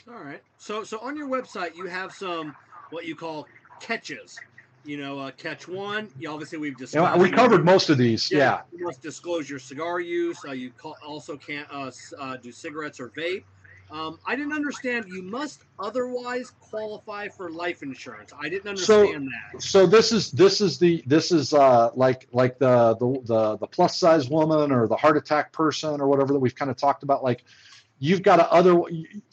All 0.08 0.22
right. 0.22 0.42
So 0.58 0.84
so 0.84 0.98
on 1.00 1.16
your 1.16 1.28
website 1.28 1.76
you 1.76 1.86
have 1.86 2.12
some 2.12 2.54
what 2.90 3.06
you 3.06 3.14
call 3.14 3.46
catches. 3.80 4.38
You 4.84 4.96
know, 4.96 5.20
uh, 5.20 5.30
catch 5.32 5.68
one. 5.68 6.08
You 6.18 6.28
obviously 6.30 6.58
we've 6.58 6.76
discussed. 6.76 7.18
we 7.20 7.30
covered 7.30 7.64
most 7.64 7.88
of 7.88 7.98
these. 7.98 8.30
Yeah. 8.32 8.62
You 8.76 8.84
must 8.84 9.00
disclose 9.00 9.48
your 9.48 9.60
cigar 9.60 10.00
use. 10.00 10.44
Uh, 10.44 10.52
you 10.52 10.72
call, 10.72 10.96
also 11.06 11.36
can't 11.36 11.68
uh, 11.70 11.92
uh, 12.18 12.36
do 12.38 12.50
cigarettes 12.50 12.98
or 12.98 13.10
vape. 13.10 13.44
Um, 13.92 14.18
I 14.26 14.34
didn't 14.34 14.54
understand. 14.54 15.04
You 15.06 15.22
must 15.22 15.62
otherwise 15.78 16.50
qualify 16.58 17.28
for 17.28 17.50
life 17.50 17.82
insurance. 17.82 18.32
I 18.40 18.48
didn't 18.48 18.76
So- 18.78 19.00
understand 19.02 19.28
that. 19.52 19.62
so 19.62 19.86
this 19.86 20.10
is 20.10 20.32
this 20.32 20.60
is 20.60 20.78
the 20.78 21.04
this 21.06 21.30
is 21.30 21.52
uh 21.54 21.90
like 21.94 22.26
like 22.32 22.58
the 22.58 22.96
the 22.96 23.20
the, 23.24 23.56
the 23.58 23.66
plus 23.68 23.96
size 23.98 24.28
woman 24.28 24.72
or 24.72 24.88
the 24.88 24.96
heart 24.96 25.16
attack 25.16 25.52
person 25.52 26.00
or 26.00 26.08
whatever 26.08 26.32
that 26.32 26.40
we've 26.40 26.56
kind 26.56 26.70
of 26.72 26.76
talked 26.76 27.04
about 27.04 27.22
like 27.22 27.44
you've 28.02 28.22
got 28.22 28.36
to 28.36 28.52
other 28.52 28.82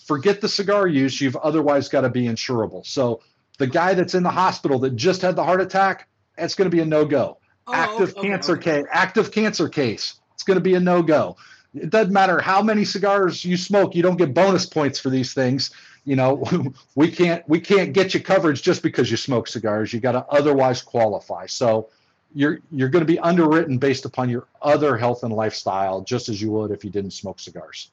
forget 0.06 0.42
the 0.42 0.48
cigar 0.48 0.88
use 0.88 1.20
you've 1.20 1.36
otherwise 1.38 1.90
got 1.90 2.02
to 2.02 2.10
be 2.10 2.26
insurable. 2.26 2.86
So 2.86 3.22
the 3.58 3.66
guy 3.66 3.96
that's 3.96 4.14
in 4.14 4.22
the 4.22 4.30
hospital 4.30 4.78
that 4.80 4.96
just 4.96 5.24
had 5.24 5.36
the 5.36 5.44
heart 5.44 5.60
attack 5.60 6.08
that's 6.38 6.54
going 6.54 6.70
to 6.70 6.76
be 6.76 6.82
a 6.82 6.86
no-go. 6.86 7.40
Oh, 7.66 7.74
active 7.74 8.16
okay, 8.16 8.30
cancer 8.30 8.54
okay. 8.54 8.82
case 8.82 8.86
active 8.92 9.32
cancer 9.32 9.68
case 9.68 10.20
it's 10.36 10.44
going 10.44 10.56
to 10.56 10.62
be 10.62 10.76
a 10.76 10.80
no-go. 10.80 11.36
It 11.74 11.90
doesn't 11.90 12.14
matter 12.14 12.40
how 12.40 12.62
many 12.62 12.86
cigars 12.86 13.44
you 13.44 13.58
smoke 13.58 13.96
you 13.96 14.04
don't 14.04 14.18
get 14.18 14.36
bonus 14.36 14.68
points 14.68 15.00
for 15.00 15.10
these 15.10 15.34
things. 15.34 15.72
You 16.06 16.16
know 16.16 16.44
we 16.96 17.10
can't 17.10 17.48
we 17.50 17.60
can't 17.60 17.92
get 17.92 18.14
you 18.14 18.20
coverage 18.20 18.62
just 18.62 18.84
because 18.84 19.10
you 19.10 19.18
smoke 19.18 19.48
cigars. 19.48 19.94
You 19.94 20.00
got 20.00 20.12
to 20.12 20.26
otherwise 20.28 20.84
qualify. 20.84 21.48
So 21.48 21.90
you're 22.36 22.60
you're 22.72 22.90
going 22.90 23.06
to 23.06 23.12
be 23.12 23.18
underwritten 23.18 23.80
based 23.80 24.06
upon 24.06 24.30
your 24.30 24.46
other 24.62 24.96
health 24.96 25.24
and 25.24 25.34
lifestyle 25.34 26.02
just 26.02 26.30
as 26.30 26.40
you 26.40 26.52
would 26.52 26.70
if 26.70 26.84
you 26.84 26.92
didn't 26.92 27.12
smoke 27.12 27.40
cigars 27.40 27.90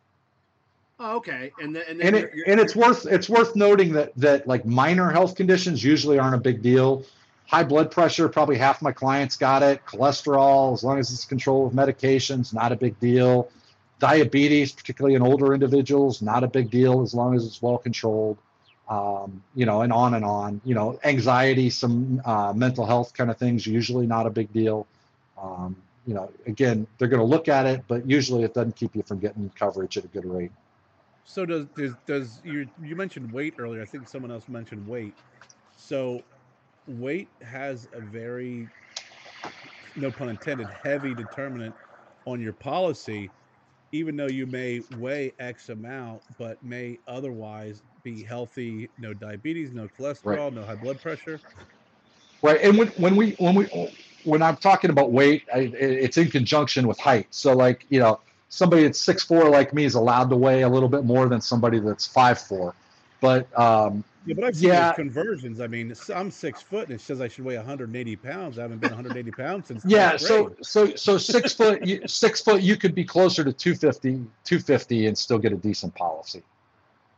Oh, 0.99 1.17
okay. 1.17 1.53
And 1.61 1.77
then 1.77 1.85
and 1.89 2.01
then 2.01 2.07
and 2.07 2.17
it 2.17 2.33
and 2.47 2.61
it's 2.61 2.75
worth 2.75 3.07
it's 3.07 3.29
worth 3.29 3.55
noting 3.55 3.93
that 3.93 4.13
that 4.17 4.47
like 4.47 4.65
minor 4.65 5.11
health 5.11 5.35
conditions 5.35 5.85
usually 5.85 6.19
aren't 6.19 6.35
a 6.35 6.41
big 6.41 6.63
deal. 6.63 7.05
High 7.49 7.65
blood 7.65 7.91
pressure 7.91 8.29
probably 8.29 8.57
half 8.57 8.81
my 8.81 8.93
clients 8.93 9.37
got 9.37 9.63
it. 9.63 9.85
Cholesterol 9.85 10.73
as 10.73 10.83
long 10.83 10.99
as 10.99 11.13
it's 11.13 11.27
controlled 11.27 11.67
with 11.67 11.77
medications 11.77 12.55
not 12.55 12.73
a 12.73 12.77
big 12.77 12.99
deal. 12.99 13.51
Diabetes 13.99 14.73
particularly 14.73 15.17
in 15.17 15.23
older 15.23 15.53
individuals 15.53 16.23
not 16.23 16.43
a 16.43 16.49
big 16.49 16.71
deal 16.71 17.03
as 17.03 17.13
long 17.13 17.35
as 17.35 17.45
it's 17.45 17.61
well 17.61 17.79
controlled. 17.79 18.39
Um, 18.89 19.43
you 19.55 19.67
know 19.67 19.83
and 19.83 19.93
on 19.93 20.15
and 20.15 20.25
on. 20.25 20.63
You 20.65 20.75
know 20.75 20.99
anxiety 21.05 21.69
some 21.69 22.23
uh, 22.25 22.55
mental 22.55 22.87
health 22.87 23.13
kind 23.13 23.31
of 23.31 23.37
things 23.37 23.67
usually 23.67 24.07
not 24.07 24.27
a 24.27 24.31
big 24.31 24.51
deal. 24.55 24.87
Um, 25.37 25.77
you 26.07 26.15
know 26.15 26.33
again 26.47 26.87
they're 26.97 27.09
going 27.09 27.21
to 27.21 27.27
look 27.27 27.49
at 27.49 27.67
it 27.67 27.83
but 27.87 28.09
usually 28.09 28.45
it 28.45 28.55
doesn't 28.55 28.77
keep 28.77 28.97
you 28.97 29.03
from 29.03 29.19
getting 29.19 29.51
coverage 29.59 29.99
at 29.99 30.05
a 30.05 30.09
good 30.09 30.25
rate 30.25 30.53
So 31.27 31.45
does 31.45 31.67
does 31.77 31.95
does 32.07 32.41
you 32.45 32.69
you 32.81 32.97
mentioned 32.97 33.33
weight 33.33 33.55
earlier? 33.59 33.83
I 33.83 33.85
think 33.85 34.07
someone 34.09 34.31
else 34.31 34.49
mentioned 34.49 34.87
weight. 34.87 35.17
So 35.75 36.23
weight 36.87 37.31
has 37.43 37.89
a 37.93 38.01
very 38.01 38.71
no 39.97 40.11
pun 40.11 40.29
intended 40.29 40.71
heavy 40.83 41.15
determinant 41.15 41.75
on 42.27 42.41
your 42.41 42.53
policy, 42.53 43.33
even 43.93 44.17
though 44.17 44.29
you 44.29 44.47
may 44.47 44.83
weigh 44.91 45.33
X 45.41 45.69
amount, 45.69 46.23
but 46.39 46.63
may 46.63 46.99
otherwise 47.09 47.83
be 48.05 48.23
healthy, 48.23 48.89
no 48.99 49.13
diabetes, 49.13 49.73
no 49.73 49.89
cholesterol, 49.99 50.53
no 50.53 50.65
high 50.65 50.77
blood 50.77 51.01
pressure. 51.01 51.41
Right, 52.43 52.61
and 52.63 52.79
when, 52.79 52.89
when 52.89 53.17
we 53.17 53.33
when 53.33 53.55
we 53.57 53.67
when 54.25 54.43
I'm 54.43 54.57
talking 54.57 54.91
about 54.91 55.11
weight, 55.11 55.45
I, 55.53 55.71
it's 55.75 56.19
in 56.19 56.31
conjunction 56.31 56.87
with 56.87 56.99
height. 57.01 57.27
So 57.31 57.53
like 57.53 57.85
you 57.89 57.99
know, 57.99 58.21
somebody 58.49 58.85
that's 58.85 59.01
six 59.01 59.25
four 59.25 59.49
like 59.51 59.75
me 59.75 59.85
is 59.85 59.95
allowed 59.95 60.31
to 60.31 60.37
weigh 60.37 60.63
a 60.63 60.69
little 60.69 60.89
bit 60.89 61.05
more 61.05 61.29
than 61.29 61.41
somebody 61.41 61.79
that's 61.79 62.07
five 62.07 62.39
four. 62.39 62.75
But 63.21 63.47
um, 63.59 64.05
Yeah, 64.25 64.35
but 64.35 64.45
I've 64.45 64.57
seen 64.57 64.69
Yeah. 64.69 64.93
conversions. 64.93 65.61
I 65.61 65.67
mean, 65.67 65.95
I'm 66.15 66.31
six 66.31 66.61
foot, 66.63 66.85
and 66.85 66.93
it 66.93 67.01
says 67.01 67.21
I 67.21 67.29
should 67.29 67.45
weigh 67.45 67.57
180 67.57 68.17
pounds. 68.17 68.59
I 68.59 68.63
haven't 68.63 68.79
been 68.79 68.91
180 68.91 69.31
pounds 69.33 69.69
since. 69.69 69.85
yeah, 69.87 70.17
so 70.17 70.55
so 70.63 70.95
so 70.95 71.19
six 71.19 71.53
foot 71.53 71.85
you, 71.85 72.01
six 72.07 72.41
foot 72.41 72.63
you 72.63 72.77
could 72.77 72.95
be 72.95 73.05
closer 73.05 73.45
to 73.45 73.53
250 73.53 74.25
250 74.45 75.07
and 75.07 75.17
still 75.17 75.39
get 75.39 75.53
a 75.53 75.57
decent 75.57 75.95
policy. 75.95 76.43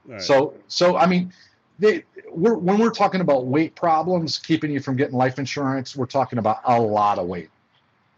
Right. 0.06 0.22
So, 0.22 0.55
so 0.68 0.96
I 0.96 1.06
mean, 1.06 1.32
they, 1.78 2.05
we're, 2.30 2.55
when 2.55 2.78
we're 2.78 2.90
talking 2.90 3.20
about 3.20 3.46
weight 3.46 3.74
problems 3.74 4.38
keeping 4.38 4.70
you 4.70 4.80
from 4.80 4.96
getting 4.96 5.14
life 5.16 5.38
insurance, 5.38 5.94
we're 5.94 6.06
talking 6.06 6.38
about 6.38 6.60
a 6.64 6.80
lot 6.80 7.18
of 7.18 7.26
weight. 7.26 7.50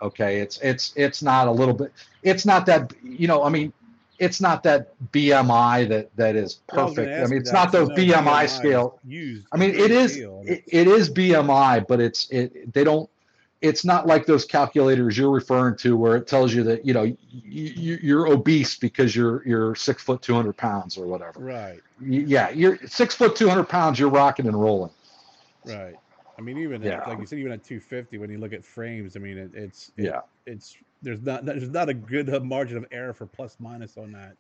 Okay, 0.03 0.41
it's 0.41 0.59
it's 0.61 0.93
it's 0.97 1.23
not 1.23 1.49
a 1.49 1.51
little 1.53 1.75
bit. 1.75 1.93
It's 2.23 2.47
not 2.47 2.67
that 2.67 2.93
you 3.03 3.29
know. 3.29 3.43
I 3.43 3.49
mean, 3.51 3.73
it's 4.19 4.41
not 4.41 4.63
that 4.65 4.95
BMI 5.13 5.89
that 5.89 6.15
that 6.17 6.37
is 6.37 6.61
Well, 6.73 6.87
I 6.87 6.89
perfect. 6.89 7.19
I 7.19 7.27
mean, 7.27 7.41
it's 7.41 7.53
not 7.53 7.73
the 7.73 7.81
'cause 7.81 7.91
I 7.91 7.95
know 7.97 8.15
BMI 8.15 8.47
scale. 8.47 9.01
Used 9.07 9.47
I 9.53 9.57
mean, 9.57 9.71
it 9.71 9.91
is 9.91 10.17
it, 10.17 10.63
it 10.67 10.89
is 10.89 11.11
BMI, 11.11 11.87
but 11.87 12.01
it's 12.01 12.29
it 12.31 12.73
they 12.73 12.85
don't. 12.85 13.09
It's 13.63 13.85
not 13.85 14.07
like 14.07 14.25
those 14.25 14.47
calculators 14.47 15.19
you're 15.19 15.31
referring 15.31 15.77
to 15.79 15.95
where 15.95 16.17
it 16.17 16.27
tells 16.27 16.55
you 16.55 16.63
that 16.65 16.87
you 16.87 16.95
know 16.95 17.03
you, 17.03 17.99
you're 18.03 18.27
obese 18.27 18.77
because 18.77 19.15
you're 19.15 19.47
you're 19.47 19.75
six 19.75 20.03
foot 20.03 20.23
two 20.23 20.35
hundred 20.35 20.57
pounds 20.57 20.97
or 20.97 21.07
whatever 21.07 21.41
Right, 21.41 21.81
yeah, 22.01 22.49
you're 22.51 22.79
six 22.87 23.15
foot 23.15 23.37
two 23.37 23.49
hundred 23.49 23.69
pounds. 23.69 23.99
You're 23.99 24.09
rocking 24.09 24.47
and 24.47 24.59
rolling. 24.61 24.91
right. 25.67 25.95
I 26.41 26.43
mean, 26.43 26.57
even 26.59 26.83
Yeah. 26.83 26.97
at, 27.01 27.07
like 27.07 27.19
you 27.19 27.27
said, 27.27 27.39
even 27.39 27.53
at 27.53 27.63
250, 27.63 28.17
when 28.19 28.31
you 28.31 28.39
look 28.39 28.55
at 28.55 28.65
frames, 28.65 29.15
I 29.15 29.21
mean, 29.21 29.37
it, 29.37 29.51
it's 29.55 29.93
it- 29.99 30.05
Yeah. 30.07 30.21
it's 30.47 30.75
there's 31.03 31.21
not 31.21 31.45
there's 31.45 31.69
not 31.69 31.91
a 31.91 31.95
good 31.95 32.33
uh, 32.35 32.41
margin 32.41 32.79
of 32.79 32.87
error 32.91 33.13
for 33.13 33.27
plus 33.27 33.59
minus 33.61 33.99
on 33.99 34.13
that. 34.13 34.37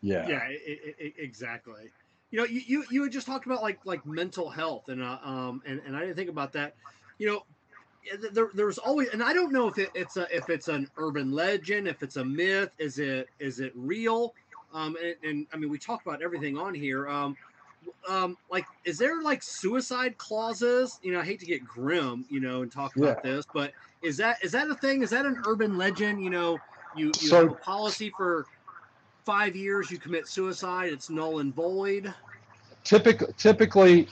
Yeah. 0.00 0.26
Yeah, 0.28 0.38
i 0.38 0.48
i 0.48 0.94
i 1.00 1.12
exactly. 1.18 1.92
You 2.32 2.40
know, 2.40 2.44
you, 2.44 2.60
you 2.66 2.84
you 2.90 3.02
had 3.04 3.12
just 3.12 3.28
talked 3.28 3.46
about 3.46 3.62
like 3.62 3.78
like 3.84 4.04
mental 4.04 4.50
health, 4.50 4.88
and 4.88 5.00
uh, 5.00 5.18
um, 5.22 5.62
and, 5.64 5.80
and 5.86 5.96
I 5.96 6.00
didn't 6.00 6.16
think 6.16 6.30
about 6.30 6.52
that. 6.54 6.74
You 7.18 7.28
know, 7.28 7.42
there 8.32 8.50
there's 8.54 8.78
always, 8.78 9.08
and 9.10 9.22
I 9.22 9.32
don't 9.32 9.52
know 9.52 9.68
if 9.68 9.78
it, 9.78 9.90
it's 9.94 10.16
a 10.16 10.26
if 10.36 10.50
it's 10.50 10.66
an 10.66 10.90
urban 10.96 11.30
legend, 11.30 11.86
if 11.86 12.02
it's 12.02 12.16
a 12.16 12.24
myth, 12.24 12.70
is 12.78 12.98
it 12.98 13.28
is 13.38 13.60
it 13.60 13.72
real? 13.76 14.34
Um, 14.72 14.96
and, 15.02 15.14
and 15.22 15.46
I 15.52 15.56
mean, 15.56 15.70
we 15.70 15.78
talked 15.78 16.04
about 16.04 16.22
everything 16.22 16.58
on 16.58 16.74
here. 16.74 17.08
Um, 17.08 17.36
um, 18.08 18.36
like, 18.50 18.66
is 18.84 18.98
there 18.98 19.22
like 19.22 19.42
suicide 19.42 20.16
clauses? 20.18 20.98
You 21.02 21.12
know, 21.12 21.20
I 21.20 21.24
hate 21.24 21.40
to 21.40 21.46
get 21.46 21.64
grim, 21.64 22.24
you 22.28 22.40
know, 22.40 22.62
and 22.62 22.70
talk 22.70 22.96
about 22.96 23.22
this, 23.22 23.44
but 23.52 23.72
is 24.02 24.16
that 24.18 24.42
is 24.42 24.52
that 24.52 24.68
a 24.68 24.74
thing? 24.74 25.02
Is 25.02 25.10
that 25.10 25.26
an 25.26 25.42
urban 25.46 25.76
legend? 25.76 26.22
You 26.22 26.30
know, 26.30 26.58
you 26.94 27.06
you 27.06 27.12
So- 27.14 27.42
have 27.42 27.52
a 27.52 27.54
policy 27.56 28.10
for 28.16 28.46
five 29.24 29.56
years, 29.56 29.90
you 29.90 29.98
commit 29.98 30.28
suicide, 30.28 30.92
it's 30.92 31.10
null 31.10 31.40
and 31.40 31.52
void. 31.54 32.12
Typically, 32.84 33.32
typically, 33.36 34.08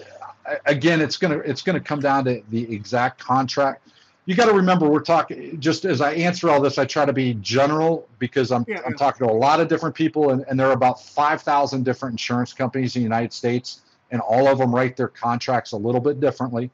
again, 0.66 1.00
it's 1.00 1.16
gonna 1.16 1.38
it's 1.38 1.62
gonna 1.62 1.80
come 1.80 2.00
down 2.00 2.24
to 2.24 2.42
the 2.50 2.74
exact 2.74 3.20
contract. 3.20 3.88
You 4.26 4.34
got 4.34 4.46
to 4.46 4.54
remember, 4.54 4.88
we're 4.88 5.00
talking. 5.00 5.60
Just 5.60 5.84
as 5.84 6.00
I 6.00 6.14
answer 6.14 6.48
all 6.48 6.60
this, 6.60 6.78
I 6.78 6.86
try 6.86 7.04
to 7.04 7.12
be 7.12 7.34
general 7.34 8.08
because 8.18 8.50
I'm 8.50 8.64
Yeah, 8.66 8.80
I'm 8.86 8.94
talking 8.94 9.26
to 9.26 9.32
a 9.32 9.34
lot 9.34 9.60
of 9.60 9.68
different 9.68 9.94
people, 9.94 10.30
and, 10.30 10.44
and 10.48 10.58
there 10.58 10.68
are 10.68 10.72
about 10.72 11.02
five 11.02 11.42
thousand 11.42 11.84
different 11.84 12.14
insurance 12.14 12.52
companies 12.52 12.96
in 12.96 13.00
the 13.00 13.04
United 13.04 13.32
States, 13.32 13.82
and 14.10 14.20
all 14.20 14.48
of 14.48 14.58
them 14.58 14.74
write 14.74 14.96
their 14.96 15.08
contracts 15.08 15.72
a 15.72 15.76
little 15.76 16.00
bit 16.00 16.20
differently. 16.20 16.70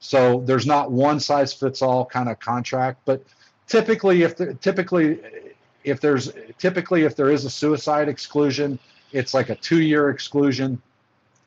So 0.00 0.42
there's 0.44 0.66
not 0.66 0.90
one 0.90 1.20
size 1.20 1.52
fits 1.52 1.82
all 1.82 2.04
kind 2.04 2.28
of 2.28 2.40
contract, 2.40 3.00
but 3.04 3.22
typically, 3.68 4.22
if 4.22 4.36
the, 4.36 4.54
typically 4.54 5.20
if 5.84 6.00
there's 6.00 6.32
typically 6.58 7.04
if 7.04 7.14
there 7.14 7.30
is 7.30 7.44
a 7.44 7.50
suicide 7.50 8.08
exclusion, 8.08 8.78
it's 9.12 9.34
like 9.34 9.50
a 9.50 9.54
two 9.54 9.82
year 9.82 10.10
exclusion 10.10 10.80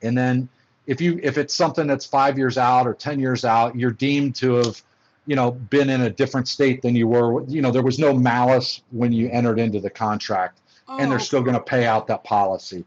and 0.01 0.17
then 0.17 0.49
if 0.87 0.99
you 0.99 1.19
if 1.21 1.37
it's 1.37 1.53
something 1.53 1.87
that's 1.87 2.05
five 2.05 2.37
years 2.37 2.57
out 2.57 2.87
or 2.87 2.93
ten 2.93 3.19
years 3.19 3.45
out 3.45 3.75
you're 3.75 3.91
deemed 3.91 4.35
to 4.35 4.55
have 4.55 4.81
you 5.27 5.35
know 5.35 5.51
been 5.51 5.89
in 5.89 6.01
a 6.01 6.09
different 6.09 6.47
state 6.47 6.81
than 6.81 6.95
you 6.95 7.07
were 7.07 7.43
you 7.45 7.61
know 7.61 7.71
there 7.71 7.83
was 7.83 7.99
no 7.99 8.13
malice 8.13 8.81
when 8.91 9.11
you 9.11 9.29
entered 9.29 9.59
into 9.59 9.79
the 9.79 9.89
contract 9.89 10.59
and 10.97 11.09
they're 11.11 11.19
Oh, 11.19 11.23
still 11.23 11.41
going 11.41 11.53
to 11.55 11.61
pay 11.61 11.85
out 11.85 12.07
that 12.07 12.23
policy 12.23 12.85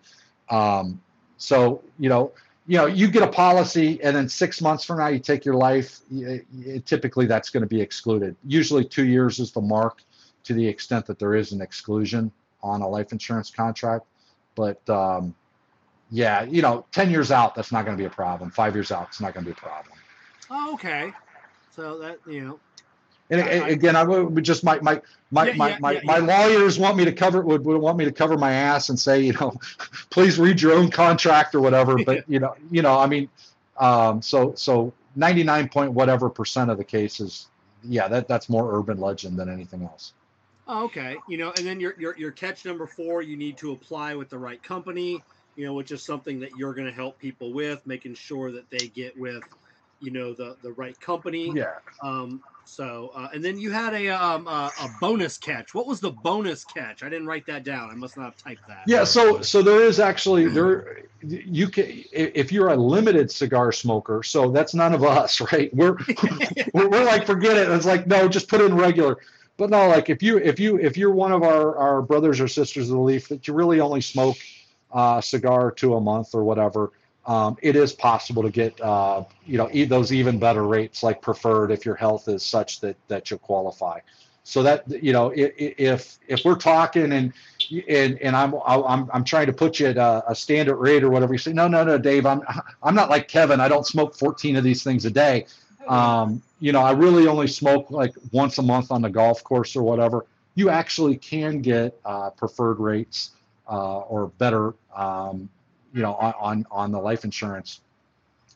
um, 0.50 1.00
so 1.38 1.82
you 1.98 2.08
know 2.08 2.32
you 2.66 2.76
know 2.76 2.86
you 2.86 3.08
get 3.08 3.22
a 3.22 3.28
policy 3.28 4.02
and 4.02 4.16
then 4.16 4.28
six 4.28 4.60
months 4.60 4.84
from 4.84 4.98
now 4.98 5.06
you 5.08 5.18
take 5.18 5.44
your 5.44 5.54
life 5.54 6.00
y- 6.10 6.40
y- 6.52 6.82
typically 6.84 7.26
that's 7.26 7.50
going 7.50 7.62
to 7.62 7.68
be 7.68 7.80
excluded 7.80 8.34
usually 8.46 8.84
two 8.84 9.04
years 9.06 9.38
is 9.38 9.52
the 9.52 9.60
mark 9.60 10.02
to 10.42 10.52
the 10.54 10.66
extent 10.66 11.06
that 11.06 11.18
there 11.18 11.34
is 11.34 11.52
an 11.52 11.60
exclusion 11.60 12.30
on 12.62 12.82
a 12.82 12.88
life 12.88 13.12
insurance 13.12 13.50
contract 13.50 14.06
but 14.56 14.88
um, 14.88 15.34
yeah, 16.10 16.44
you 16.44 16.62
know, 16.62 16.84
10 16.92 17.10
years 17.10 17.32
out, 17.32 17.54
that's 17.56 17.72
not 17.72 17.84
going 17.84 17.96
to 17.96 18.00
be 18.00 18.06
a 18.06 18.10
problem. 18.10 18.50
Five 18.50 18.74
years 18.74 18.92
out, 18.92 19.08
it's 19.08 19.20
not 19.20 19.34
going 19.34 19.44
to 19.44 19.50
be 19.50 19.52
a 19.52 19.60
problem. 19.60 19.96
Oh, 20.48 20.74
okay. 20.74 21.12
So 21.74 21.98
that 21.98 22.18
you 22.26 22.44
know, 22.44 22.60
And 23.30 23.40
I- 23.40 23.68
again, 23.68 23.96
I 23.96 24.04
would 24.04 24.44
just 24.44 24.64
my 24.64 24.78
my 24.80 25.00
my 25.30 25.46
Yeah, 25.46 25.54
my, 25.54 25.68
yeah, 25.68 25.78
my, 25.78 25.92
yeah, 25.92 26.00
my 26.04 26.18
lawyers 26.18 26.78
want 26.78 26.96
me 26.96 27.04
to 27.04 27.12
cover 27.12 27.40
would, 27.42 27.64
would 27.64 27.78
want 27.78 27.96
me 27.98 28.04
to 28.04 28.12
cover 28.12 28.36
my 28.36 28.52
ass 28.52 28.88
and 28.90 28.98
say, 28.98 29.20
you 29.22 29.32
know, 29.34 29.54
please 30.10 30.38
read 30.38 30.60
your 30.60 30.72
own 30.74 30.90
contract 30.90 31.54
or 31.54 31.60
whatever. 31.60 31.98
But 31.98 32.22
you 32.28 32.38
know, 32.40 32.54
you 32.70 32.82
know, 32.82 32.98
I 32.98 33.06
mean, 33.06 33.28
um, 33.78 34.22
so 34.22 34.54
so 34.54 34.92
99 35.16 35.68
point 35.68 35.92
whatever 35.92 36.28
percent 36.30 36.70
of 36.70 36.78
the 36.78 36.84
cases, 36.84 37.48
yeah, 37.82 38.08
that 38.08 38.28
that's 38.28 38.48
more 38.48 38.78
urban 38.78 38.98
legend 38.98 39.38
than 39.38 39.48
anything 39.48 39.82
else. 39.84 40.12
oh, 40.66 40.84
okay. 40.86 41.22
You 41.26 41.38
know, 41.38 41.52
and 41.52 41.66
then 41.66 41.80
your 41.80 41.94
your 41.98 42.16
your 42.18 42.32
catch 42.32 42.64
number 42.64 42.86
four, 42.86 43.22
you 43.22 43.36
need 43.36 43.58
to 43.58 43.72
apply 43.72 44.14
with 44.14 44.30
the 44.30 44.38
right 44.38 44.62
company. 44.62 45.24
You 45.56 45.64
know, 45.66 45.74
which 45.74 45.92
is 45.92 46.04
something 46.04 46.40
that 46.40 46.54
you're 46.56 46.74
going 46.74 46.88
to 46.88 46.94
help 46.94 47.18
people 47.18 47.52
with, 47.52 47.86
making 47.86 48.14
sure 48.14 48.52
that 48.52 48.70
they 48.70 48.88
get 48.88 49.16
with, 49.16 49.44
you 50.04 50.10
know, 50.10 50.34
the 50.34 50.56
the 50.62 50.72
right 50.72 50.98
company. 51.00 51.52
Yeah. 51.54 51.72
Um. 52.02 52.42
So, 52.66 53.10
uh, 53.14 53.28
and 53.34 53.44
then 53.44 53.58
you 53.58 53.70
had 53.70 53.94
a 53.94 54.08
um 54.08 54.46
a, 54.46 54.70
a 54.80 54.88
bonus 55.00 55.36
catch. 55.36 55.74
What 55.74 55.86
was 55.86 56.00
the 56.00 56.10
bonus 56.10 56.64
catch? 56.64 57.02
I 57.02 57.08
didn't 57.08 57.26
write 57.26 57.46
that 57.46 57.64
down. 57.64 57.90
I 57.90 57.94
must 57.94 58.16
not 58.16 58.24
have 58.24 58.36
typed 58.36 58.66
that. 58.68 58.84
Yeah, 58.86 59.04
so 59.04 59.42
so 59.42 59.62
there 59.62 59.82
is 59.82 60.00
actually 60.00 60.48
there 60.48 61.04
you 61.22 61.68
can 61.68 62.04
if 62.12 62.52
you're 62.52 62.68
a 62.68 62.76
limited 62.76 63.30
cigar 63.30 63.72
smoker, 63.72 64.22
so 64.22 64.50
that's 64.50 64.74
none 64.74 64.92
of 64.94 65.04
us, 65.04 65.40
right? 65.52 65.74
We're 65.74 65.96
we're, 66.74 66.88
we're 66.88 67.04
like 67.04 67.26
forget 67.26 67.56
it. 67.56 67.68
It's 67.70 67.86
like 67.86 68.06
no, 68.06 68.28
just 68.28 68.48
put 68.48 68.60
in 68.60 68.74
regular. 68.74 69.18
But 69.56 69.70
no, 69.70 69.88
like 69.88 70.10
if 70.10 70.22
you 70.22 70.38
if 70.38 70.58
you 70.58 70.78
if 70.78 70.96
you're 70.96 71.12
one 71.12 71.32
of 71.32 71.42
our 71.42 71.76
our 71.76 72.02
brothers 72.02 72.40
or 72.40 72.48
sisters 72.48 72.90
of 72.90 72.96
the 72.96 73.02
leaf 73.02 73.28
that 73.28 73.46
you 73.46 73.54
really 73.54 73.80
only 73.80 74.00
smoke 74.00 74.36
uh, 74.92 75.16
a 75.18 75.22
cigar 75.22 75.70
two 75.70 75.94
a 75.94 76.00
month 76.00 76.34
or 76.34 76.44
whatever, 76.44 76.92
um, 77.26 77.56
it 77.62 77.74
is 77.76 77.92
possible 77.92 78.42
to 78.42 78.50
get 78.50 78.78
uh, 78.80 79.24
you 79.46 79.56
know 79.56 79.68
e- 79.72 79.84
those 79.84 80.12
even 80.12 80.38
better 80.38 80.66
rates 80.66 81.02
like 81.02 81.22
preferred 81.22 81.70
if 81.70 81.84
your 81.84 81.94
health 81.94 82.28
is 82.28 82.42
such 82.44 82.80
that 82.80 82.96
that 83.08 83.30
you'll 83.30 83.38
qualify. 83.38 84.00
So 84.46 84.62
that 84.62 84.84
you 85.02 85.12
know 85.12 85.32
if 85.34 86.18
if 86.28 86.44
we're 86.44 86.56
talking 86.56 87.12
and 87.12 87.32
and 87.88 88.18
and 88.18 88.36
I'm 88.36 88.54
I'm 88.66 89.08
I'm 89.10 89.24
trying 89.24 89.46
to 89.46 89.54
put 89.54 89.80
you 89.80 89.86
at 89.86 89.96
a, 89.96 90.22
a 90.28 90.34
standard 90.34 90.76
rate 90.76 91.02
or 91.02 91.08
whatever. 91.10 91.32
You 91.32 91.38
say 91.38 91.54
no 91.54 91.66
no 91.66 91.82
no 91.82 91.96
Dave 91.96 92.26
I'm 92.26 92.42
I'm 92.82 92.94
not 92.94 93.08
like 93.08 93.26
Kevin. 93.28 93.58
I 93.58 93.68
don't 93.68 93.86
smoke 93.86 94.14
14 94.16 94.56
of 94.56 94.64
these 94.64 94.82
things 94.82 95.06
a 95.06 95.10
day. 95.10 95.46
Um, 95.88 96.42
you 96.60 96.72
know 96.72 96.82
I 96.82 96.92
really 96.92 97.26
only 97.26 97.46
smoke 97.46 97.90
like 97.90 98.14
once 98.32 98.58
a 98.58 98.62
month 98.62 98.90
on 98.90 99.00
the 99.00 99.10
golf 99.10 99.42
course 99.44 99.74
or 99.76 99.82
whatever. 99.82 100.26
You 100.56 100.68
actually 100.68 101.16
can 101.16 101.62
get 101.62 101.98
uh, 102.04 102.30
preferred 102.30 102.78
rates 102.78 103.30
uh, 103.68 104.00
or 104.00 104.28
better 104.28 104.74
um, 104.94 105.48
you 105.94 106.02
know 106.02 106.14
on, 106.14 106.34
on 106.38 106.66
on 106.70 106.92
the 106.92 106.98
life 106.98 107.24
insurance. 107.24 107.80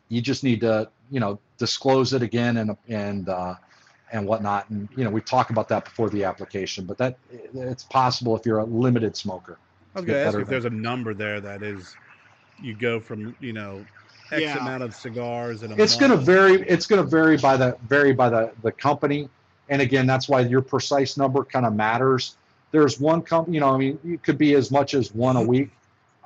You 0.08 0.20
just 0.20 0.44
need 0.44 0.60
to 0.60 0.90
you 1.10 1.20
know 1.20 1.38
disclose 1.56 2.12
it 2.12 2.22
again 2.22 2.58
and 2.58 2.76
and 2.88 3.28
uh, 3.28 3.54
and 4.12 4.26
whatnot. 4.26 4.68
And 4.70 4.88
you 4.94 5.04
know, 5.04 5.10
we 5.10 5.20
talk 5.20 5.50
about 5.50 5.68
that 5.68 5.84
before 5.84 6.10
the 6.10 6.24
application, 6.24 6.84
but 6.84 6.98
that 6.98 7.18
it's 7.54 7.84
possible 7.84 8.36
if 8.36 8.44
you're 8.44 8.58
a 8.58 8.64
limited 8.64 9.16
smoker. 9.16 9.58
I 9.94 10.00
was 10.00 10.06
going 10.06 10.18
to 10.18 10.24
ask 10.26 10.34
if 10.34 10.44
than- 10.44 10.50
there's 10.50 10.64
a 10.64 10.70
number 10.70 11.14
there 11.14 11.40
that 11.40 11.62
is 11.62 11.96
you 12.60 12.74
go 12.74 13.00
from 13.00 13.34
you 13.40 13.52
know 13.52 13.84
X 14.32 14.42
Yeah. 14.42 14.58
amount 14.58 14.82
of 14.82 14.94
cigars 14.94 15.62
and 15.62 15.78
It's 15.78 15.96
going 15.96 16.10
to 16.10 16.16
vary. 16.16 16.62
It's 16.68 16.86
going 16.86 17.02
to 17.02 17.08
vary 17.08 17.36
by 17.36 17.56
the 17.56 17.76
vary 17.88 18.12
by 18.12 18.28
the 18.28 18.52
the 18.62 18.72
company, 18.72 19.28
and 19.68 19.80
again, 19.80 20.06
that's 20.06 20.28
why 20.28 20.40
your 20.40 20.62
precise 20.62 21.16
number 21.16 21.44
kind 21.44 21.66
of 21.66 21.74
matters. 21.74 22.36
There's 22.70 23.00
one 23.00 23.22
company, 23.22 23.54
you 23.54 23.60
know, 23.60 23.74
I 23.74 23.78
mean, 23.78 23.98
it 24.04 24.22
could 24.22 24.36
be 24.36 24.54
as 24.54 24.70
much 24.70 24.92
as 24.92 25.14
one 25.14 25.36
a 25.36 25.42
week, 25.42 25.70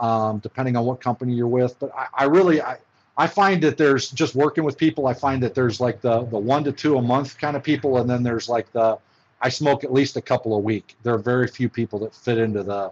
um, 0.02 0.38
depending 0.40 0.76
on 0.76 0.84
what 0.84 1.00
company 1.00 1.32
you're 1.32 1.46
with. 1.46 1.78
But 1.78 1.94
I, 1.96 2.08
I 2.12 2.24
really, 2.24 2.60
I, 2.60 2.76
I 3.16 3.26
find 3.26 3.62
that 3.62 3.78
there's 3.78 4.10
just 4.10 4.34
working 4.34 4.64
with 4.64 4.76
people. 4.76 5.06
I 5.06 5.14
find 5.14 5.42
that 5.42 5.54
there's 5.54 5.80
like 5.80 6.02
the 6.02 6.24
the 6.24 6.38
one 6.38 6.64
to 6.64 6.72
two 6.72 6.98
a 6.98 7.02
month 7.02 7.38
kind 7.38 7.56
of 7.56 7.62
people, 7.62 7.98
and 7.98 8.10
then 8.10 8.22
there's 8.22 8.48
like 8.48 8.70
the 8.72 8.98
I 9.40 9.48
smoke 9.48 9.84
at 9.84 9.92
least 9.92 10.16
a 10.16 10.20
couple 10.22 10.54
a 10.54 10.58
week. 10.58 10.96
There 11.04 11.14
are 11.14 11.18
very 11.18 11.46
few 11.48 11.68
people 11.68 11.98
that 12.00 12.14
fit 12.14 12.38
into 12.38 12.62
the 12.62 12.90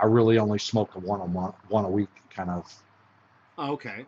I 0.00 0.06
really 0.06 0.38
only 0.38 0.58
smoke 0.58 0.94
a 0.94 0.98
one 1.00 1.20
a 1.20 1.26
month, 1.26 1.56
one 1.68 1.84
a 1.84 1.90
week 1.90 2.08
kind 2.30 2.50
of. 2.50 2.72
Okay. 3.58 4.06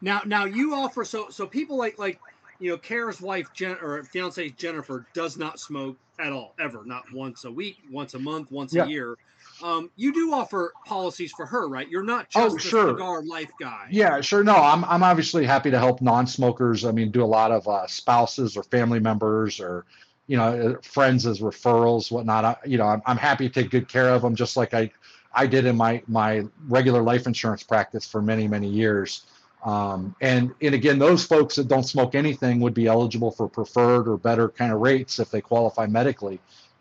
Now, 0.00 0.22
now 0.24 0.44
you 0.44 0.74
offer 0.74 1.04
so 1.04 1.28
so 1.30 1.46
people 1.46 1.76
like 1.76 1.98
like 1.98 2.20
you 2.60 2.70
know 2.70 2.78
Kerr's 2.78 3.20
wife 3.20 3.52
Jen 3.54 3.76
or 3.82 4.02
fiance 4.04 4.50
Jennifer 4.50 5.06
does 5.14 5.36
not 5.36 5.58
smoke 5.58 5.96
at 6.18 6.32
all 6.32 6.54
ever, 6.58 6.82
not 6.84 7.04
once 7.12 7.44
a 7.44 7.50
week, 7.50 7.76
once 7.90 8.14
a 8.14 8.18
month, 8.18 8.50
once 8.50 8.74
Yeah. 8.74 8.84
a 8.84 8.88
year. 8.88 9.16
Um, 9.62 9.90
you 9.96 10.12
do 10.12 10.32
offer 10.32 10.72
policies 10.86 11.32
for 11.32 11.46
her, 11.46 11.68
right? 11.68 11.88
You're 11.88 12.02
not 12.04 12.30
just 12.30 12.52
Oh, 12.52 12.56
a 12.56 12.60
sure. 12.60 12.88
cigar 12.94 13.22
life 13.24 13.50
guy. 13.60 13.88
Yeah, 13.90 14.20
sure. 14.20 14.44
No, 14.44 14.54
I'm 14.54 14.84
I'm 14.84 15.02
obviously 15.02 15.44
happy 15.44 15.70
to 15.70 15.78
help 15.78 16.00
non-smokers. 16.00 16.84
I 16.84 16.92
mean, 16.92 17.10
do 17.10 17.22
a 17.22 17.26
lot 17.26 17.50
of 17.50 17.66
uh, 17.66 17.86
spouses 17.86 18.56
or 18.56 18.62
family 18.62 19.00
members 19.00 19.60
or 19.60 19.84
you 20.26 20.36
know 20.36 20.76
uh, 20.76 20.82
friends 20.82 21.26
as 21.26 21.40
referrals, 21.40 22.10
whatnot. 22.12 22.44
I, 22.44 22.56
you 22.64 22.78
know, 22.78 22.86
I'm 22.86 23.02
I'm 23.06 23.16
happy 23.16 23.48
to 23.48 23.62
take 23.62 23.70
good 23.70 23.88
care 23.88 24.10
of 24.10 24.22
them, 24.22 24.34
just 24.34 24.56
like 24.56 24.74
I 24.74 24.90
I 25.32 25.46
did 25.46 25.66
in 25.66 25.76
my 25.76 26.02
my 26.06 26.44
regular 26.68 27.02
life 27.02 27.26
insurance 27.26 27.62
practice 27.62 28.06
for 28.06 28.22
many 28.22 28.46
many 28.46 28.68
years. 28.68 29.22
Um, 29.64 30.14
and 30.20 30.54
and 30.62 30.74
again, 30.74 30.98
those 31.00 31.24
folks 31.24 31.56
that 31.56 31.66
don't 31.66 31.82
smoke 31.82 32.14
anything 32.14 32.60
would 32.60 32.74
be 32.74 32.86
eligible 32.86 33.32
for 33.32 33.48
preferred 33.48 34.06
or 34.06 34.16
better 34.16 34.48
kind 34.48 34.72
of 34.72 34.80
rates 34.80 35.18
if 35.18 35.30
they 35.30 35.40
qualify 35.40 35.86
medically. 35.86 36.38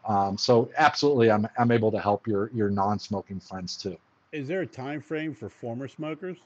Um, 0.08 0.38
so 0.38 0.70
absolutely, 0.78 1.30
I'm 1.30 1.48
I'm 1.58 1.72
able 1.72 1.92
to 1.92 2.00
help 2.00 2.28
your 2.28 2.50
your 2.54 2.70
non-smoking 2.70 3.40
friends 3.42 3.76
too. 3.78 3.98
Is 4.32 4.48
there 4.48 4.62
a 4.62 4.68
time 4.68 5.02
frame 5.02 5.34
for 5.34 5.50
former 5.50 5.88
smokers? 5.88 6.38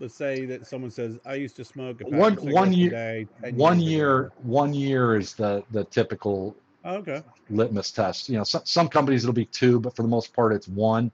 Let's 0.00 0.14
say 0.16 0.46
that 0.46 0.66
someone 0.66 0.90
says, 0.90 1.18
"I 1.26 1.34
used 1.34 1.56
to 1.56 1.64
smoke 1.64 2.00
One- 2.02 2.36
one 2.36 2.68
a 2.68 2.72
year- 2.72 2.90
day, 2.90 3.28
One 3.52 3.78
years 3.78 3.88
ago." 3.88 3.90
year 3.90 4.32
one 4.42 4.74
year 4.74 5.16
is 5.16 5.34
the 5.34 5.62
the 5.70 5.84
typical 5.84 6.56
Oh, 6.86 6.96
okay. 6.96 7.22
litmus 7.50 7.90
test. 7.92 8.28
You 8.28 8.36
know, 8.38 8.44
some, 8.44 8.62
some 8.64 8.88
companies 8.88 9.24
it'll 9.24 9.32
be 9.32 9.46
two, 9.46 9.80
but 9.80 9.94
for 9.96 10.02
the 10.02 10.08
most 10.08 10.34
part, 10.34 10.52
it's 10.52 10.68
one. 10.68 11.10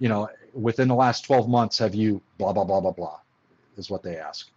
You 0.00 0.08
know, 0.08 0.28
within 0.52 0.88
the 0.88 0.94
last 0.96 1.24
12 1.24 1.48
months, 1.48 1.78
have 1.78 1.94
you 1.94 2.20
blah, 2.38 2.52
blah, 2.52 2.64
blah, 2.64 2.80
blah, 2.80 2.90
blah, 2.90 3.20
is 3.76 3.88
what 3.88 4.02
they 4.02 4.16
ask. 4.16 4.50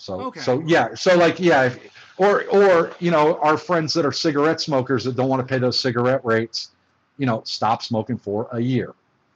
So 0.00 0.22
Okay. 0.22 0.40
so 0.40 0.62
yeah, 0.64 0.94
so 0.94 1.14
like 1.14 1.38
yeah, 1.38 1.64
if, 1.64 1.78
or 2.16 2.44
or 2.46 2.92
you 3.00 3.10
know 3.10 3.38
our 3.40 3.58
friends 3.58 3.92
that 3.92 4.06
are 4.06 4.12
cigarette 4.12 4.58
smokers 4.58 5.04
that 5.04 5.14
don't 5.14 5.28
want 5.28 5.46
to 5.46 5.46
pay 5.46 5.58
those 5.58 5.78
cigarette 5.78 6.24
rates, 6.24 6.70
you 7.18 7.26
know, 7.26 7.42
stop 7.44 7.82
smoking 7.82 8.16
for 8.16 8.48
a 8.52 8.60
year. 8.60 8.94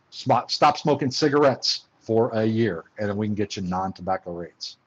Stop 0.09 0.51
stop 0.51 0.79
smoking 0.79 1.11
cigarettes 1.11 1.83
for 2.01 2.31
a 2.31 2.47
year, 2.47 2.85
and 2.99 3.11
then 3.11 3.17
we 3.19 3.27
can 3.27 3.35
get 3.35 3.57
you 3.57 3.63
non-tobacco 3.63 4.33
rates. 4.33 4.79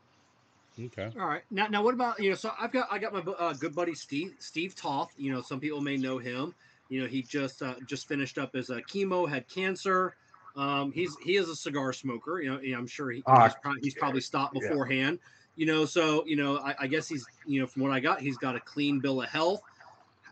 Okay. 0.84 1.12
All 1.20 1.28
right. 1.28 1.44
Now, 1.52 1.68
now, 1.68 1.84
what 1.84 1.94
about 1.94 2.20
you 2.20 2.32
know? 2.32 2.36
So 2.36 2.52
I've 2.60 2.72
got 2.72 2.88
I 2.92 2.98
got 2.98 3.14
my 3.14 3.20
uh, 3.34 3.54
good 3.54 3.76
buddy 3.76 3.94
Steve 3.94 4.34
Steve 4.40 4.74
Toth. 4.76 5.14
You 5.16 5.32
know, 5.32 5.44
some 5.44 5.60
people 5.60 5.82
may 5.82 5.96
know 5.96 6.18
him. 6.18 6.56
You 6.90 7.02
know, 7.04 7.08
he 7.08 7.22
just 7.22 7.62
uh, 7.62 7.76
just 7.86 8.08
finished 8.08 8.40
up 8.40 8.56
his 8.56 8.72
uh, 8.72 8.80
chemo, 8.90 9.30
had 9.30 9.48
cancer. 9.48 10.16
Um, 10.56 10.92
he's 10.92 11.16
he 11.24 11.38
is 11.38 11.50
a 11.50 11.56
cigar 11.56 11.94
smoker. 11.94 12.42
You 12.42 12.50
know, 12.50 12.78
I'm 12.78 12.88
sure 12.88 13.12
he, 13.12 13.24
Ah, 13.28 13.44
he's, 13.44 13.56
probably, 13.62 13.82
he's 13.84 13.94
probably 13.94 14.22
stopped 14.22 14.58
yeah. 14.60 14.70
You 15.58 15.66
know, 15.66 15.86
so 15.86 16.24
you 16.26 16.36
know, 16.36 16.60
I, 16.60 16.76
I 16.82 16.88
guess 16.88 17.10
he's 17.10 17.26
you 17.46 17.60
know 17.60 17.68
from 17.68 17.82
what 17.82 17.92
I 17.92 18.00
got, 18.00 18.22
he's 18.22 18.38
got 18.38 18.56
a 18.56 18.60
clean 18.60 19.00
bill 19.00 19.22
of 19.22 19.28
health. 19.28 19.62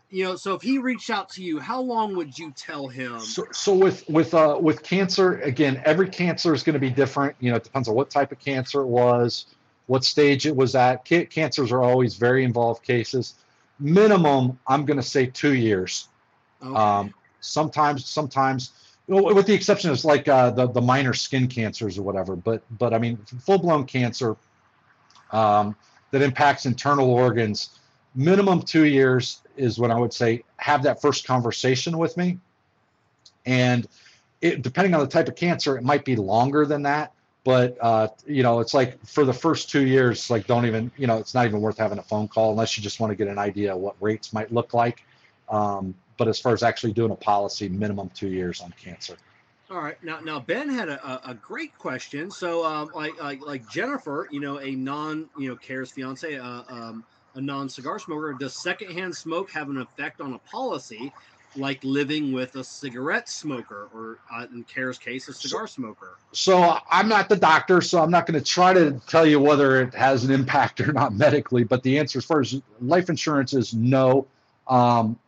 You 0.08 0.22
know, 0.22 0.36
so 0.36 0.54
if 0.54 0.62
he 0.62 0.78
reached 0.78 1.10
out 1.10 1.30
to 1.30 1.42
you, 1.42 1.58
how 1.58 1.80
long 1.80 2.14
would 2.14 2.38
you 2.38 2.52
tell 2.52 2.86
him? 2.86 3.18
So, 3.18 3.44
so 3.50 3.74
with 3.74 4.08
with 4.08 4.34
uh 4.34 4.56
with 4.60 4.84
cancer 4.84 5.40
again, 5.40 5.82
every 5.84 6.08
cancer 6.08 6.54
is 6.54 6.62
going 6.62 6.74
to 6.74 6.80
be 6.80 6.90
different. 6.90 7.34
You 7.40 7.50
know, 7.50 7.56
it 7.56 7.64
depends 7.64 7.88
on 7.88 7.96
what 7.96 8.08
type 8.08 8.30
of 8.30 8.38
cancer 8.38 8.82
it 8.82 8.86
was, 8.86 9.46
what 9.86 10.04
stage 10.04 10.46
it 10.46 10.54
was 10.54 10.76
at. 10.76 11.06
Ca- 11.06 11.26
cancers 11.26 11.72
are 11.72 11.82
always 11.82 12.14
very 12.14 12.44
involved 12.44 12.84
cases. 12.84 13.34
Minimum, 13.80 14.58
I'm 14.68 14.84
going 14.84 14.96
to 14.96 15.02
say 15.02 15.26
two 15.26 15.54
years. 15.54 16.08
Okay. 16.62 16.74
Um, 16.74 17.12
sometimes, 17.40 18.08
sometimes, 18.08 18.70
with 19.08 19.46
the 19.46 19.54
exception 19.54 19.90
of 19.90 20.04
like 20.04 20.28
uh, 20.28 20.50
the 20.50 20.68
the 20.68 20.80
minor 20.80 21.14
skin 21.14 21.48
cancers 21.48 21.98
or 21.98 22.02
whatever. 22.02 22.36
But 22.36 22.62
but 22.78 22.94
I 22.94 22.98
mean, 22.98 23.16
full 23.40 23.58
blown 23.58 23.86
cancer 23.86 24.36
um, 25.30 25.76
that 26.10 26.22
impacts 26.22 26.66
internal 26.66 27.10
organs, 27.10 27.78
minimum 28.14 28.62
two 28.62 28.84
years 28.84 29.42
is 29.56 29.78
when 29.78 29.90
I 29.90 29.98
would 29.98 30.12
say 30.12 30.44
have 30.56 30.82
that 30.84 31.00
first 31.00 31.26
conversation 31.26 31.98
with 31.98 32.16
me. 32.16 32.38
And 33.44 33.86
it, 34.40 34.62
depending 34.62 34.94
on 34.94 35.00
the 35.00 35.06
type 35.06 35.28
of 35.28 35.36
cancer, 35.36 35.76
it 35.76 35.84
might 35.84 36.04
be 36.04 36.16
longer 36.16 36.66
than 36.66 36.82
that. 36.82 37.12
But 37.44 37.76
uh, 37.80 38.08
you 38.26 38.42
know, 38.42 38.58
it's 38.58 38.74
like 38.74 39.04
for 39.06 39.24
the 39.24 39.32
first 39.32 39.70
two 39.70 39.86
years, 39.86 40.30
like 40.30 40.48
don't 40.48 40.66
even, 40.66 40.90
you 40.96 41.06
know, 41.06 41.18
it's 41.18 41.32
not 41.32 41.46
even 41.46 41.60
worth 41.60 41.78
having 41.78 41.98
a 41.98 42.02
phone 42.02 42.26
call 42.26 42.50
unless 42.50 42.76
you 42.76 42.82
just 42.82 42.98
want 42.98 43.12
to 43.12 43.14
get 43.14 43.28
an 43.28 43.38
idea 43.38 43.72
of 43.72 43.80
what 43.80 43.94
rates 44.00 44.32
might 44.32 44.52
look 44.52 44.74
like. 44.74 45.04
Um, 45.48 45.94
but 46.18 46.26
as 46.26 46.40
far 46.40 46.52
as 46.54 46.64
actually 46.64 46.92
doing 46.92 47.12
a 47.12 47.16
policy, 47.16 47.68
minimum 47.68 48.10
two 48.14 48.28
years 48.28 48.60
on 48.60 48.74
cancer. 48.82 49.16
All 49.68 49.80
right, 49.80 50.02
now 50.04 50.20
now 50.20 50.38
Ben 50.38 50.68
had 50.68 50.88
a, 50.88 51.28
a, 51.28 51.34
great 51.34 51.76
question. 51.76 52.30
So 52.30 52.64
um, 52.64 52.90
like, 52.94 53.20
like 53.20 53.44
like 53.44 53.68
Jennifer, 53.68 54.28
you 54.30 54.38
know, 54.38 54.60
a 54.60 54.70
non 54.70 55.28
you 55.36 55.48
know 55.48 55.56
Kerr's 55.56 55.90
fiance, 55.90 56.38
uh, 56.38 56.62
um, 56.68 57.04
a 57.34 57.40
non 57.40 57.68
cigar 57.68 57.98
smoker. 57.98 58.32
Does 58.32 58.54
secondhand 58.54 59.16
smoke 59.16 59.50
have 59.50 59.68
an 59.68 59.78
effect 59.78 60.20
on 60.20 60.34
a 60.34 60.38
policy, 60.38 61.12
like 61.56 61.82
living 61.82 62.32
with 62.32 62.54
a 62.54 62.62
cigarette 62.62 63.28
smoker, 63.28 63.88
or 63.92 64.18
uh, 64.32 64.46
in 64.52 64.64
Kerr's 64.72 64.98
case, 64.98 65.26
a 65.26 65.32
cigar 65.32 65.66
smoker? 65.66 66.16
So 66.30 66.78
I'm 66.88 67.08
not 67.08 67.28
the 67.28 67.36
doctor, 67.36 67.80
so 67.80 68.00
I'm 68.00 68.10
not 68.10 68.26
going 68.26 68.38
to 68.38 68.46
try 68.46 68.72
to 68.72 69.00
tell 69.08 69.26
you 69.26 69.40
whether 69.40 69.82
it 69.82 69.94
has 69.94 70.24
an 70.24 70.30
impact 70.30 70.80
or 70.80 70.92
not 70.92 71.12
medically. 71.16 71.64
But 71.64 71.82
the 71.82 71.98
answer, 71.98 72.18
as 72.18 72.24
far 72.24 72.40
as 72.40 72.60
life 72.80 73.10
insurance, 73.10 73.52
is 73.52 73.74
no. 73.74 74.28
Um, 74.68 75.18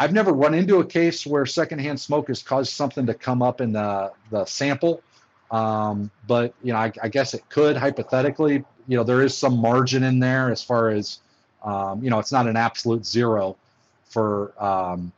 I've 0.00 0.14
never 0.14 0.32
run 0.32 0.54
into 0.54 0.78
a 0.78 0.84
case 0.84 1.26
where 1.26 1.44
secondhand 1.44 2.00
smoke 2.00 2.28
has 2.28 2.42
caused 2.42 2.72
something 2.72 3.04
to 3.04 3.12
come 3.12 3.42
up 3.42 3.60
in 3.60 3.70
the 3.72 4.10
the 4.30 4.46
sample. 4.46 5.02
Um, 5.50 6.10
but 6.26 6.54
you 6.62 6.72
know, 6.72 6.78
I, 6.78 6.90
I 7.02 7.08
guess 7.08 7.34
it 7.34 7.46
could 7.50 7.76
hypothetically. 7.76 8.64
You 8.88 8.96
know, 8.96 9.04
there 9.04 9.20
is 9.20 9.36
some 9.36 9.58
margin 9.58 10.02
in 10.04 10.18
there 10.18 10.50
as 10.50 10.62
far 10.62 10.88
as 10.88 11.18
um, 11.62 12.02
you 12.02 12.08
know, 12.08 12.18
it's 12.18 12.32
not 12.32 12.46
an 12.46 12.56
absolute 12.56 13.04
zero 13.04 13.58
for 14.04 14.54
um, 14.62 15.12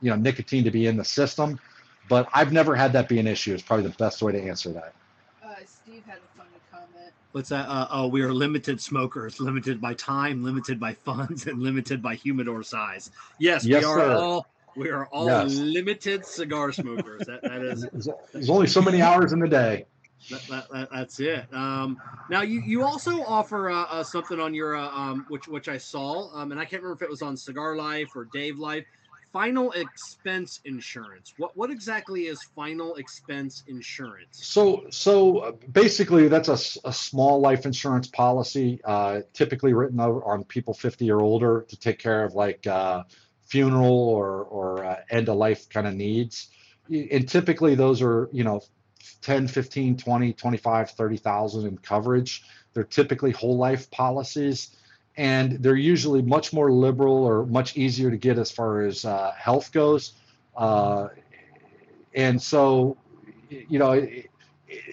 you 0.00 0.10
know 0.10 0.16
nicotine 0.16 0.62
to 0.62 0.70
be 0.70 0.86
in 0.86 0.96
the 0.96 1.04
system. 1.04 1.58
But 2.08 2.28
I've 2.32 2.52
never 2.52 2.76
had 2.76 2.92
that 2.92 3.08
be 3.08 3.18
an 3.18 3.26
issue. 3.26 3.54
Is 3.54 3.62
probably 3.62 3.88
the 3.88 3.96
best 3.96 4.22
way 4.22 4.30
to 4.30 4.40
answer 4.40 4.72
that. 4.72 4.94
Uh, 5.44 5.54
Steve 5.66 6.04
had 6.06 6.18
a 6.18 6.38
funny 6.38 6.50
comment. 6.70 7.12
What's 7.32 7.48
that? 7.48 7.66
Uh, 7.66 7.88
oh, 7.90 8.08
we 8.08 8.20
are 8.20 8.32
limited 8.32 8.80
smokers, 8.80 9.40
limited 9.40 9.80
by 9.80 9.94
time, 9.94 10.44
limited 10.44 10.78
by 10.78 10.92
funds, 10.92 11.46
and 11.48 11.62
limited 11.62 12.02
by 12.02 12.14
humidor 12.14 12.62
size. 12.62 13.10
Yes, 13.38 13.64
Yes, 13.64 13.80
we 13.80 13.84
are 13.84 13.98
sir. 13.98 14.14
all 14.16 14.46
we 14.76 14.90
are 14.90 15.06
all 15.06 15.26
Yes. 15.26 15.50
limited 15.50 16.24
cigar 16.24 16.72
smokers. 16.72 17.26
that, 17.26 17.42
that 17.42 17.62
is 17.62 17.86
There's 18.32 18.50
only 18.50 18.66
so 18.66 18.80
many 18.80 19.02
hours 19.02 19.32
in 19.32 19.38
the 19.38 19.48
day. 19.48 19.86
That, 20.30 20.48
that, 20.48 20.64
that, 20.70 20.88
that's 20.92 21.20
it. 21.20 21.52
Um, 21.52 21.98
now 22.30 22.42
you, 22.42 22.60
you 22.60 22.84
also 22.84 23.22
offer 23.22 23.70
uh, 23.70 23.82
uh, 23.84 24.04
something 24.04 24.38
on 24.40 24.54
your 24.54 24.76
uh, 24.76 24.88
um, 24.88 25.26
which 25.28 25.48
which 25.48 25.68
I 25.68 25.76
saw, 25.78 26.30
um, 26.34 26.52
and 26.52 26.60
I 26.60 26.64
can't 26.64 26.82
remember 26.82 27.02
if 27.02 27.06
it 27.06 27.10
was 27.10 27.22
on 27.22 27.36
Cigar 27.36 27.76
Life 27.76 28.14
or 28.14 28.26
Dave 28.26 28.58
Life. 28.58 28.84
Final 29.32 29.72
expense 29.72 30.60
insurance. 30.66 31.32
What 31.38 31.56
what 31.56 31.70
exactly 31.70 32.26
is 32.26 32.42
final 32.54 32.96
expense 32.96 33.64
insurance? 33.66 34.38
So, 34.46 34.84
so 34.90 35.38
uh, 35.38 35.52
basically, 35.72 36.28
that's 36.28 36.48
a, 36.48 36.88
a 36.88 36.92
small 36.92 37.40
life 37.40 37.64
insurance 37.64 38.08
policy, 38.08 38.80
uh, 38.84 39.20
typically 39.32 39.72
written 39.72 40.00
on 40.00 40.44
people 40.44 40.74
50 40.74 41.10
or 41.10 41.22
older 41.22 41.64
to 41.68 41.76
take 41.78 41.98
care 41.98 42.24
of 42.24 42.34
like 42.34 42.66
uh, 42.66 43.04
funeral 43.46 44.08
or 44.08 44.42
or 44.44 44.84
uh, 44.84 44.96
end 45.08 45.30
of 45.30 45.36
life 45.36 45.66
kind 45.70 45.86
of 45.86 45.94
needs. 45.94 46.48
And 46.90 47.26
typically, 47.26 47.74
those 47.74 48.02
are 48.02 48.28
you 48.32 48.44
know 48.44 48.60
10, 49.22 49.48
15, 49.48 49.96
20, 49.96 50.32
25, 50.34 50.90
30,000 50.90 51.66
in 51.66 51.78
coverage. 51.78 52.44
They're 52.74 52.84
typically 52.84 53.30
whole 53.30 53.56
life 53.56 53.90
policies. 53.90 54.76
And 55.16 55.62
they're 55.62 55.76
usually 55.76 56.22
much 56.22 56.52
more 56.52 56.72
liberal 56.72 57.24
or 57.24 57.44
much 57.44 57.76
easier 57.76 58.10
to 58.10 58.16
get 58.16 58.38
as 58.38 58.50
far 58.50 58.82
as 58.82 59.04
uh, 59.04 59.32
health 59.32 59.70
goes. 59.72 60.14
Uh, 60.56 61.08
and 62.14 62.40
so, 62.40 62.96
you 63.50 63.78
know, 63.78 63.92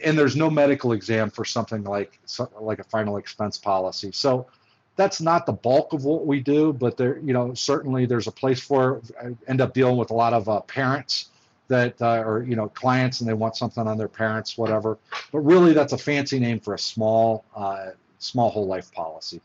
and 0.03 0.17
there's 0.17 0.35
no 0.35 0.49
medical 0.49 0.91
exam 0.91 1.29
for 1.29 1.45
something 1.45 1.83
like 1.83 2.19
like 2.59 2.79
a 2.79 2.83
final 2.83 3.17
expense 3.17 3.57
policy. 3.57 4.11
So 4.11 4.47
that's 4.95 5.21
not 5.21 5.45
the 5.45 5.53
bulk 5.53 5.93
of 5.93 6.03
what 6.03 6.25
we 6.25 6.41
do, 6.41 6.73
but 6.73 6.97
there, 6.97 7.19
you 7.19 7.31
know, 7.31 7.53
certainly 7.53 8.05
there's 8.05 8.27
a 8.27 8.31
place 8.31 8.59
for. 8.59 8.97
it. 8.97 9.11
I 9.21 9.49
end 9.49 9.61
up 9.61 9.73
dealing 9.73 9.95
with 9.95 10.11
a 10.11 10.13
lot 10.13 10.33
of 10.33 10.49
uh, 10.49 10.59
parents 10.61 11.29
that 11.69 12.01
uh, 12.01 12.21
are 12.25 12.43
you 12.43 12.55
know 12.55 12.67
clients 12.67 13.21
and 13.21 13.29
they 13.29 13.33
want 13.33 13.55
something 13.55 13.87
on 13.87 13.97
their 13.97 14.09
parents, 14.09 14.57
whatever. 14.57 14.97
But 15.31 15.39
really, 15.39 15.71
that's 15.71 15.93
a 15.93 15.97
fancy 15.97 16.39
name 16.39 16.59
for 16.59 16.73
a 16.73 16.79
small 16.79 17.45
uh, 17.55 17.91
small 18.17 18.49
whole 18.49 18.67
life 18.67 18.91
policy. 18.91 19.41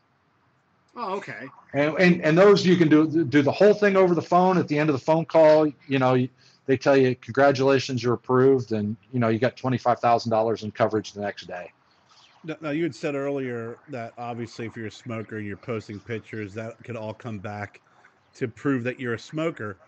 Oh, 0.96 1.16
okay. 1.16 1.50
And, 1.72 1.96
and 1.98 2.22
and 2.22 2.38
those 2.38 2.64
you 2.64 2.76
can 2.76 2.88
do 2.88 3.24
do 3.24 3.42
the 3.42 3.50
whole 3.50 3.74
thing 3.74 3.96
over 3.96 4.14
the 4.14 4.22
phone 4.22 4.58
at 4.58 4.68
the 4.68 4.78
end 4.78 4.88
of 4.90 4.94
the 4.94 5.04
phone 5.04 5.24
call. 5.24 5.66
You 5.88 5.98
know, 5.98 6.26
they 6.66 6.76
tell 6.76 6.96
you 6.96 7.16
congratulations, 7.16 8.02
you're 8.02 8.14
approved, 8.14 8.72
and 8.72 8.96
you 9.12 9.18
know 9.18 9.28
you 9.28 9.38
got 9.40 9.56
twenty 9.56 9.78
five 9.78 9.98
thousand 9.98 10.30
dollars 10.30 10.62
in 10.62 10.70
coverage 10.70 11.12
the 11.12 11.20
next 11.20 11.46
day. 11.46 11.72
Now, 12.44 12.56
now, 12.60 12.70
you 12.70 12.82
had 12.82 12.94
said 12.94 13.14
earlier 13.14 13.80
that 13.88 14.14
obviously, 14.18 14.66
if 14.66 14.76
you're 14.76 14.86
a 14.86 14.90
smoker 14.90 15.36
and 15.38 15.46
you're 15.46 15.56
posting 15.56 15.98
pictures, 15.98 16.54
that 16.54 16.76
could 16.84 16.96
all 16.96 17.14
come 17.14 17.38
back 17.40 17.80
to 18.34 18.48
prove 18.48 18.84
that 18.84 19.00
you're 19.00 19.14
a 19.14 19.18
smoker. 19.18 19.80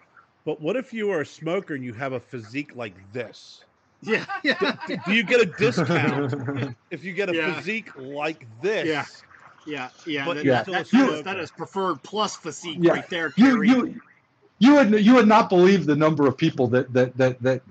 But 0.44 0.60
what 0.60 0.76
if 0.76 0.92
you 0.92 1.10
are 1.10 1.20
a 1.20 1.26
smoker 1.26 1.74
and 1.74 1.84
you 1.84 1.92
have 1.94 2.12
a 2.12 2.20
physique 2.20 2.74
like 2.74 3.12
this? 3.12 3.64
Yeah, 4.00 4.24
yeah, 4.44 4.76
Do, 4.86 4.96
do 5.04 5.12
you 5.12 5.22
get 5.22 5.40
a 5.40 5.46
discount 5.46 6.34
if 6.90 7.04
you 7.04 7.12
get 7.12 7.28
a 7.28 7.34
Yeah. 7.34 7.54
physique 7.54 7.90
like 7.96 8.46
this? 8.60 8.86
Yeah. 8.86 9.04
Yeah, 9.66 9.88
yeah. 10.06 10.24
But 10.24 10.38
still 10.38 10.52
that- 10.54 10.68
is, 10.68 10.88
smoker. 10.88 11.22
that 11.22 11.38
is 11.38 11.50
preferred 11.50 12.02
plus 12.02 12.36
physique 12.36 12.78
Yeah. 12.80 12.92
right 12.92 13.10
there. 13.10 13.32
you 13.36 13.62
you 13.62 14.00
you 14.58 14.74
would 14.74 15.04
you 15.04 15.14
would 15.14 15.28
not 15.28 15.48
believe 15.48 15.86
the 15.86 15.96
number 15.96 16.26
of 16.26 16.36
people 16.36 16.66
that 16.68 16.92
that 16.92 17.16
that 17.16 17.42
that. 17.42 17.62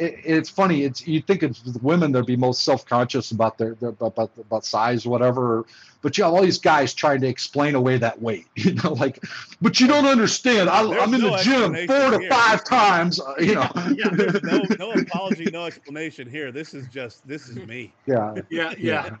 It, 0.00 0.20
it's 0.24 0.50
funny. 0.50 0.84
It's 0.84 1.06
you 1.06 1.20
think 1.20 1.42
it's 1.42 1.60
the 1.62 1.78
women 1.80 2.12
that'd 2.12 2.26
be 2.26 2.36
most 2.36 2.64
self 2.64 2.84
conscious 2.86 3.30
about 3.32 3.58
their, 3.58 3.74
their 3.74 3.90
about 3.90 4.32
about 4.38 4.64
size, 4.64 5.06
whatever. 5.06 5.66
But 6.02 6.16
you 6.16 6.24
have 6.24 6.32
all 6.32 6.42
these 6.42 6.58
guys 6.58 6.94
trying 6.94 7.20
to 7.20 7.28
explain 7.28 7.74
away 7.74 7.98
that 7.98 8.20
weight. 8.22 8.46
You 8.56 8.74
know, 8.74 8.94
like, 8.94 9.22
but 9.60 9.80
you 9.80 9.86
don't 9.86 10.06
understand. 10.06 10.70
I, 10.70 10.80
I'm 10.98 11.12
in 11.14 11.20
no 11.20 11.36
the 11.36 11.42
gym 11.42 11.74
four 11.86 12.10
to 12.12 12.18
here. 12.20 12.30
five 12.30 12.64
times. 12.64 13.20
uh, 13.20 13.34
You 13.38 13.56
know. 13.56 13.70
Yeah, 13.96 14.08
There's 14.10 14.42
no, 14.42 14.62
no 14.78 14.92
apology, 14.92 15.44
no 15.52 15.66
explanation 15.66 16.28
here. 16.28 16.50
This 16.52 16.72
is 16.74 16.88
just 16.88 17.26
this 17.28 17.48
is 17.48 17.56
me. 17.66 17.92
yeah. 18.06 18.34
yeah, 18.50 18.74
yeah. 18.78 19.16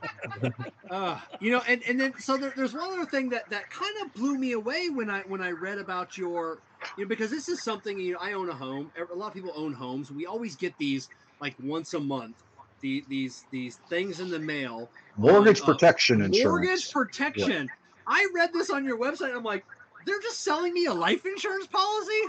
Uh, 0.90 1.18
you 1.40 1.50
know, 1.50 1.62
and, 1.68 1.82
and 1.88 2.00
then 2.00 2.14
so 2.18 2.36
there, 2.36 2.52
there's 2.56 2.72
one 2.74 2.90
other 2.92 3.06
thing 3.06 3.28
that 3.30 3.48
that 3.50 3.70
kind 3.70 3.94
of 4.04 4.12
blew 4.14 4.38
me 4.38 4.52
away 4.52 4.88
when 4.90 5.10
I 5.10 5.20
when 5.22 5.40
I 5.42 5.50
read 5.50 5.78
about 5.78 6.16
your, 6.16 6.62
you 6.96 7.04
know, 7.04 7.08
because 7.08 7.30
this 7.30 7.48
is 7.48 7.62
something 7.62 7.98
you 7.98 8.12
know 8.14 8.18
I 8.20 8.32
own 8.32 8.48
a 8.48 8.54
home. 8.54 8.90
A 9.12 9.14
lot 9.16 9.28
of 9.28 9.34
people 9.34 9.52
own 9.56 9.72
homes. 9.72 10.10
We 10.10 10.26
always 10.26 10.56
get 10.56 10.76
these 10.78 11.08
like 11.40 11.54
once 11.62 11.94
a 11.94 12.00
month, 12.00 12.36
the, 12.80 13.04
these 13.08 13.44
these 13.50 13.76
things 13.88 14.20
in 14.20 14.30
the 14.30 14.38
mail. 14.38 14.90
Mortgage 15.16 15.60
Uh, 15.62 15.66
protection 15.66 16.22
insurance. 16.22 16.44
Mortgage 16.44 16.90
protection. 16.92 17.68
I 18.06 18.26
read 18.34 18.52
this 18.52 18.70
on 18.70 18.84
your 18.84 18.98
website. 18.98 19.34
I'm 19.34 19.44
like, 19.44 19.64
they're 20.06 20.20
just 20.20 20.42
selling 20.42 20.72
me 20.74 20.86
a 20.86 20.94
life 20.94 21.24
insurance 21.24 21.66
policy. 21.66 22.20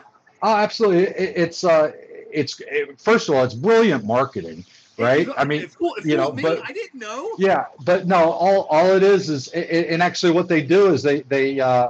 Oh, 0.44 0.56
absolutely. 0.56 1.04
It, 1.04 1.34
it's 1.38 1.64
uh, 1.64 1.92
it's 2.32 2.60
it, 2.62 3.00
first 3.00 3.30
of 3.30 3.36
all, 3.36 3.44
it's 3.44 3.54
brilliant 3.54 4.06
marketing, 4.06 4.66
right? 4.98 5.28
It- 5.28 5.34
I 5.38 5.46
mean, 5.46 5.64
it 5.64 5.72
fooled, 5.72 5.98
it 6.00 6.06
you 6.06 6.18
know, 6.18 6.32
me. 6.32 6.44
but- 6.44 6.62
I 6.64 6.74
didn't 6.74 7.00
know. 7.00 7.30
Yeah, 7.38 7.66
but 7.86 8.08
no, 8.08 8.32
all 8.32 8.64
all 8.70 8.88
it 8.92 9.04
is 9.04 9.30
is, 9.30 9.48
a- 9.54 9.92
and 9.92 10.02
actually, 10.04 10.34
what 10.34 10.48
they 10.48 10.62
do 10.62 10.88
is 10.94 11.04
they 11.04 11.22
they 11.22 11.60
uh, 11.60 11.90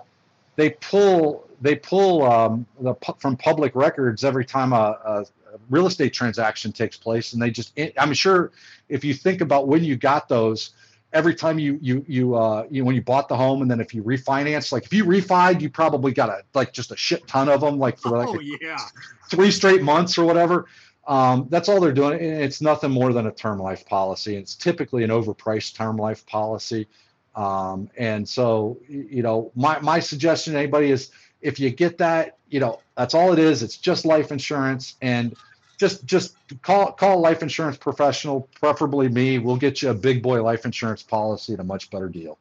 they 0.55 0.71
pull 0.71 1.47
they 1.61 1.75
pull 1.75 2.23
um, 2.23 2.65
the 2.79 2.95
from 3.19 3.37
public 3.37 3.75
records 3.75 4.23
every 4.23 4.45
time 4.45 4.73
a, 4.73 4.97
a 5.05 5.25
real 5.69 5.87
estate 5.87 6.11
transaction 6.13 6.71
takes 6.71 6.97
place, 6.97 7.33
and 7.33 7.41
they 7.41 7.51
just 7.51 7.79
I'm 7.97 8.13
sure 8.13 8.51
if 8.89 9.03
you 9.03 9.13
think 9.13 9.41
about 9.41 9.67
when 9.67 9.83
you 9.83 9.95
got 9.95 10.27
those. 10.27 10.71
Every 11.13 11.35
time 11.35 11.59
you 11.59 11.77
you 11.81 12.05
you 12.07 12.35
uh 12.35 12.65
you 12.71 12.85
when 12.85 12.95
you 12.95 13.01
bought 13.01 13.27
the 13.27 13.35
home 13.35 13.61
and 13.61 13.69
then 13.69 13.81
if 13.81 13.93
you 13.93 14.01
refinance 14.01 14.71
like 14.71 14.85
if 14.85 14.93
you 14.93 15.03
refied 15.03 15.59
you 15.59 15.69
probably 15.69 16.13
got 16.13 16.29
a 16.29 16.41
like 16.53 16.71
just 16.71 16.93
a 16.93 16.95
shit 16.95 17.27
ton 17.27 17.49
of 17.49 17.59
them 17.59 17.77
like 17.77 17.99
for 17.99 18.17
like 18.17 18.29
oh 18.29 18.39
yeah. 18.39 18.77
three 19.29 19.51
straight 19.51 19.83
months 19.83 20.17
or 20.17 20.23
whatever. 20.23 20.67
Um, 21.07 21.47
that's 21.49 21.67
all 21.67 21.81
they're 21.81 21.91
doing. 21.91 22.13
And 22.13 22.41
It's 22.41 22.61
nothing 22.61 22.91
more 22.91 23.11
than 23.11 23.27
a 23.27 23.31
term 23.31 23.59
life 23.59 23.85
policy. 23.85 24.37
It's 24.37 24.55
typically 24.55 25.03
an 25.03 25.09
overpriced 25.09 25.75
term 25.75 25.97
life 25.97 26.25
policy. 26.25 26.87
Um, 27.35 27.89
and 27.97 28.27
so, 28.27 28.79
you 28.87 29.23
know, 29.23 29.51
my, 29.55 29.79
my 29.79 29.99
suggestion 29.99 30.53
to 30.53 30.59
anybody 30.59 30.91
is 30.91 31.11
if 31.41 31.59
you 31.59 31.69
get 31.69 31.97
that, 31.97 32.37
you 32.49 32.59
know, 32.59 32.79
that's 32.95 33.13
all 33.13 33.33
it 33.33 33.39
is. 33.39 33.63
It's 33.63 33.77
just 33.77 34.05
life 34.05 34.31
insurance 34.31 34.95
and 35.01 35.35
just, 35.77 36.05
just 36.05 36.35
call, 36.61 36.91
call 36.91 37.17
a 37.17 37.19
life 37.19 37.41
insurance 37.41 37.77
professional, 37.77 38.47
preferably 38.59 39.09
me. 39.09 39.39
We'll 39.39 39.57
get 39.57 39.81
you 39.81 39.89
a 39.89 39.93
big 39.93 40.21
boy 40.21 40.43
life 40.43 40.65
insurance 40.65 41.01
policy 41.01 41.53
at 41.53 41.59
a 41.59 41.63
much 41.63 41.89
better 41.89 42.09
deal. 42.09 42.37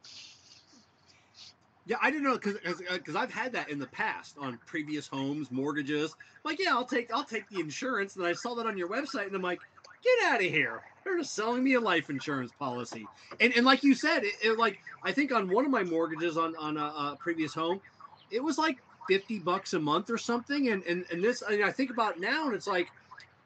Yeah, 1.85 1.97
I 2.01 2.11
didn't 2.11 2.23
know 2.23 2.33
because 2.33 2.57
because 2.93 3.15
I've 3.15 3.33
had 3.33 3.51
that 3.53 3.69
in 3.69 3.79
the 3.79 3.87
past 3.87 4.37
on 4.39 4.59
previous 4.65 5.07
homes, 5.07 5.49
mortgages. 5.49 6.15
Like, 6.43 6.59
yeah, 6.59 6.69
I'll 6.71 6.85
take 6.85 7.11
I'll 7.11 7.25
take 7.25 7.49
the 7.49 7.59
insurance. 7.59 8.15
And 8.15 8.25
I 8.25 8.33
saw 8.33 8.53
that 8.55 8.67
on 8.67 8.77
your 8.77 8.87
website, 8.87 9.25
and 9.25 9.35
I'm 9.35 9.41
like, 9.41 9.59
get 10.03 10.31
out 10.31 10.37
of 10.37 10.45
here! 10.45 10.83
They're 11.03 11.17
just 11.17 11.33
selling 11.33 11.63
me 11.63 11.73
a 11.73 11.81
life 11.81 12.09
insurance 12.09 12.51
policy. 12.57 13.07
And 13.39 13.51
and 13.57 13.65
like 13.65 13.83
you 13.83 13.95
said, 13.95 14.23
it, 14.23 14.33
it 14.43 14.59
like 14.59 14.79
I 15.03 15.11
think 15.11 15.31
on 15.33 15.49
one 15.49 15.65
of 15.65 15.71
my 15.71 15.83
mortgages 15.83 16.37
on 16.37 16.55
on 16.55 16.77
a, 16.77 16.85
a 16.85 17.17
previous 17.19 17.53
home, 17.53 17.81
it 18.29 18.43
was 18.43 18.57
like 18.59 18.77
fifty 19.07 19.39
bucks 19.39 19.73
a 19.73 19.79
month 19.79 20.09
or 20.09 20.17
something. 20.17 20.69
And 20.69 20.83
and 20.83 21.05
and 21.11 21.23
this 21.23 21.41
and 21.41 21.63
I 21.63 21.71
think 21.71 21.89
about 21.89 22.19
now, 22.19 22.45
and 22.47 22.55
it's 22.55 22.67
like 22.67 22.87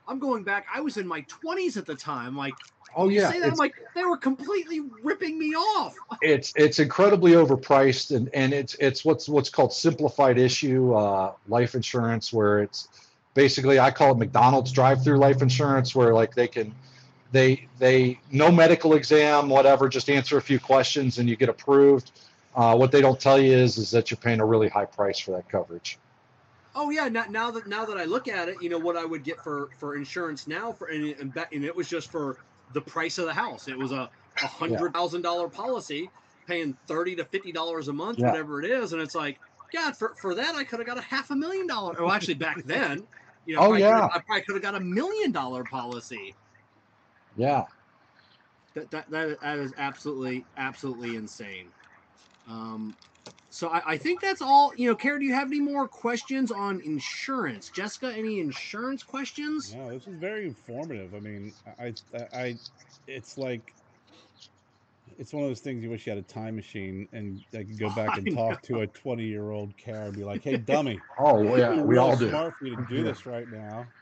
I'm 0.08 0.20
going 0.20 0.44
back. 0.44 0.66
I 0.74 0.82
was 0.82 0.98
in 0.98 1.08
my 1.08 1.22
20s 1.24 1.78
at 1.78 1.86
the 1.86 1.96
time. 1.96 2.36
Like, 2.36 2.54
Oh 2.98 3.10
yeah. 3.10 3.30
say 3.30 3.40
that, 3.42 3.52
I'm 3.52 3.58
like 3.58 3.76
they 3.94 4.06
were 4.06 4.18
completely 4.18 4.82
ripping 5.04 5.38
me 5.38 5.54
off. 5.54 5.98
it's 6.22 6.54
it's 6.56 6.80
incredibly 6.80 7.34
overpriced 7.34 8.16
and 8.16 8.30
and 8.34 8.54
it's 8.54 8.76
it's 8.76 9.04
what's 9.04 9.28
what's 9.28 9.50
called 9.50 9.74
simplified 9.74 10.38
issue 10.38 10.94
uh, 10.94 11.34
life 11.50 11.76
insurance 11.76 12.32
where 12.32 12.62
it's 12.62 12.88
basically 13.34 13.80
I 13.80 13.92
call 13.92 14.12
it 14.12 14.18
McDonald's 14.18 14.72
drive-through 14.72 15.18
life 15.18 15.42
insurance 15.42 15.94
where 15.94 16.14
like 16.14 16.34
they 16.36 16.48
can 16.48 16.74
they 17.34 17.68
they 17.80 18.18
no 18.32 18.50
medical 18.50 18.94
exam 18.94 19.50
whatever 19.50 19.90
just 19.90 20.10
answer 20.10 20.38
a 20.38 20.42
few 20.42 20.60
questions 20.60 21.18
and 21.18 21.28
you 21.28 21.36
get 21.36 21.50
approved. 21.50 22.12
Uh, 22.56 22.76
what 22.76 22.92
they 22.92 23.02
don't 23.02 23.20
tell 23.20 23.40
you 23.40 23.52
is 23.52 23.78
is 23.78 23.92
that 23.92 24.10
you're 24.10 24.18
paying 24.18 24.40
a 24.40 24.46
really 24.46 24.70
high 24.70 24.86
price 24.86 25.20
for 25.20 25.32
that 25.32 25.48
coverage. 25.50 25.98
Oh 26.74 26.90
yeah, 26.90 27.08
now, 27.08 27.26
now 27.30 27.52
that 27.52 27.68
now 27.68 27.86
that 27.86 27.98
I 27.98 28.06
look 28.06 28.28
at 28.28 28.48
it, 28.50 28.62
you 28.62 28.70
know 28.70 28.78
what 28.78 28.96
I 28.96 29.04
would 29.04 29.24
get 29.24 29.42
for 29.44 29.70
for 29.78 29.96
insurance 29.96 30.48
now 30.48 30.72
for 30.72 30.88
and, 30.88 31.16
and, 31.20 31.46
and 31.52 31.66
it 31.66 31.76
was 31.76 31.90
just 31.90 32.12
for 32.12 32.38
the 32.74 32.82
price 32.82 33.18
of 33.18 33.26
the 33.26 33.34
house. 33.34 33.68
It 33.68 33.78
was 33.78 33.92
a 33.92 34.10
hundred 34.38 34.94
thousand 34.94 35.22
dollar 35.22 35.50
policy, 35.50 36.10
paying 36.48 36.78
thirty 36.88 37.16
to 37.18 37.26
fifty 37.26 37.52
dollars 37.52 37.90
a 37.90 37.94
month, 37.94 38.20
Yeah. 38.20 38.28
whatever 38.28 38.64
it 38.64 38.70
is, 38.70 38.94
and 38.94 39.02
it's 39.02 39.16
like, 39.16 39.38
God, 39.74 39.98
for 39.98 40.14
for 40.16 40.34
that 40.36 40.56
I 40.56 40.64
could 40.64 40.80
have 40.80 40.88
got 40.88 40.98
a 40.98 41.02
half 41.02 41.32
a 41.32 41.36
million 41.36 41.68
dollar. 41.68 41.96
Well, 42.00 42.12
actually 42.12 42.36
back 42.36 42.62
then, 42.66 43.04
you 43.46 43.56
know, 43.56 43.62
Oh, 43.64 43.74
I 43.74 43.80
yeah. 43.80 44.08
I 44.14 44.20
probably 44.20 44.44
could 44.44 44.56
have 44.56 44.64
got 44.64 44.76
a 44.76 44.80
million 44.80 45.32
dollar 45.32 45.64
policy. 45.66 46.36
Yeah. 47.36 47.66
That, 48.76 48.92
that, 48.92 49.10
that 49.42 49.58
is 49.60 49.74
absolutely 49.78 50.44
absolutely 50.58 51.16
insane. 51.16 51.68
Um, 52.48 52.96
so 53.50 53.70
I, 53.70 53.94
I 53.94 53.98
think 53.98 54.22
that's 54.22 54.42
all. 54.42 54.74
You 54.76 54.90
know, 54.90 54.96
Kerr, 54.96 55.20
do 55.20 55.26
you 55.26 55.34
have 55.34 55.48
any 55.48 55.62
more 55.62 55.88
questions 55.88 56.52
on 56.52 56.82
insurance? 56.82 57.70
Jessica, 57.70 58.14
any 58.16 58.40
insurance 58.40 59.04
questions? 59.04 59.76
No, 59.76 59.94
this 59.94 60.08
is 60.08 60.16
very 60.20 60.46
informative. 60.48 61.14
I 61.16 61.20
mean, 61.20 61.56
I, 61.80 61.94
I, 62.14 62.20
I, 62.34 62.60
it's 63.08 63.38
like, 63.38 63.76
it's 65.18 65.34
one 65.34 65.44
of 65.44 65.50
those 65.50 65.62
things 65.62 65.84
you 65.84 65.90
wish 65.90 66.06
you 66.06 66.12
had 66.12 66.20
a 66.20 66.24
time 66.24 66.56
machine 66.56 67.08
and 67.14 67.42
I 67.54 67.60
could 67.60 67.80
go 67.80 67.90
back 67.90 68.18
and 68.18 68.28
I 68.32 68.36
talk 68.36 68.62
to 68.64 68.82
a 68.82 68.88
20 68.88 69.24
year 69.24 69.52
old 69.52 69.74
Kerr 69.84 70.08
and 70.08 70.16
be 70.16 70.24
like, 70.24 70.44
hey, 70.44 70.58
dummy, 70.58 71.04
Oh 71.18 71.56
yeah, 71.56 71.82
we 71.84 71.98
real 71.98 72.04
all 72.04 72.18
do. 72.18 72.28
smart 72.28 72.58
for 72.60 72.66
you 72.66 72.76
to 72.76 72.84
do 72.84 73.04
Yeah. 73.04 73.04
this 73.04 73.26
right 73.26 73.50
now. 73.50 73.94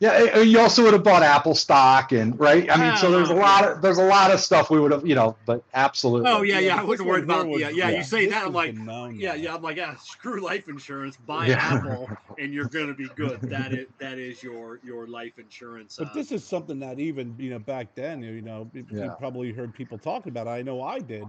Yeah, 0.00 0.12
and- 0.12 0.28
and 0.30 0.50
you 0.50 0.58
also 0.58 0.82
would 0.84 0.94
have 0.94 1.04
bought 1.04 1.22
Apple 1.22 1.54
stock 1.54 2.12
and 2.12 2.38
right. 2.40 2.70
I 2.70 2.76
mean, 2.78 2.96
so 2.96 3.10
there's 3.10 3.28
a 3.28 3.34
lot 3.34 3.64
of 3.68 3.82
there's 3.82 3.98
a 3.98 4.04
lot 4.04 4.30
of 4.30 4.40
stuff 4.40 4.70
we 4.70 4.80
would 4.80 4.92
have, 4.92 5.06
you 5.06 5.14
know, 5.14 5.36
but 5.44 5.62
absolutely. 5.74 6.30
Oh 6.30 6.40
yeah, 6.40 6.58
yeah. 6.58 6.76
I 6.76 6.78
but 6.78 6.86
wouldn't 6.88 7.06
this 7.06 7.12
worry 7.12 7.22
about 7.22 7.46
was- 7.46 7.60
yeah, 7.60 7.68
yeah. 7.68 7.90
yeah. 7.90 7.96
You 7.98 8.02
say 8.02 8.24
this 8.24 8.34
that, 8.34 8.46
I'm 8.46 8.54
like, 8.54 8.74
the 8.74 9.14
yeah, 9.14 9.34
yeah. 9.34 9.54
I'm 9.54 9.60
like, 9.60 9.76
yeah. 9.76 9.94
Screw 9.96 10.40
life 10.40 10.68
insurance. 10.68 11.18
Buy 11.26 11.48
Yeah. 11.48 11.58
Apple, 11.60 12.08
and 12.38 12.54
you're 12.54 12.64
gonna 12.64 12.94
be 12.94 13.08
good. 13.14 13.42
That 13.42 13.74
is 13.74 13.88
that 13.98 14.18
is 14.18 14.42
your 14.42 14.80
your 14.82 15.06
life 15.06 15.38
insurance. 15.38 15.96
But 15.98 16.08
uh, 16.08 16.14
this 16.14 16.32
is 16.32 16.44
something 16.44 16.80
that 16.80 16.98
even 16.98 17.34
you 17.38 17.50
know 17.50 17.58
back 17.58 17.94
then 17.94 18.22
you 18.22 18.40
know 18.40 18.70
you 18.72 18.86
you 18.90 19.00
Yeah. 19.00 19.08
probably 19.18 19.52
heard 19.52 19.74
people 19.74 19.98
talking 19.98 20.30
about. 20.32 20.46
it. 20.46 20.50
I 20.50 20.62
know 20.62 20.80
I 20.82 21.00
did, 21.00 21.24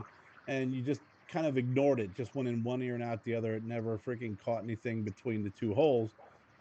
and 0.48 0.74
you 0.74 0.82
just 0.82 1.02
kind 1.28 1.46
of 1.46 1.58
ignored 1.58 2.00
it. 2.00 2.16
Just 2.16 2.36
went 2.36 2.48
in 2.48 2.64
one 2.64 2.82
ear 2.82 2.94
and 2.96 3.04
out 3.04 3.22
the 3.26 3.36
other. 3.36 3.56
It 3.56 3.66
never 3.66 3.98
freaking 3.98 4.38
caught 4.40 4.64
anything 4.64 5.04
between 5.04 5.44
the 5.44 5.50
two 5.50 5.74
holes. 5.74 6.12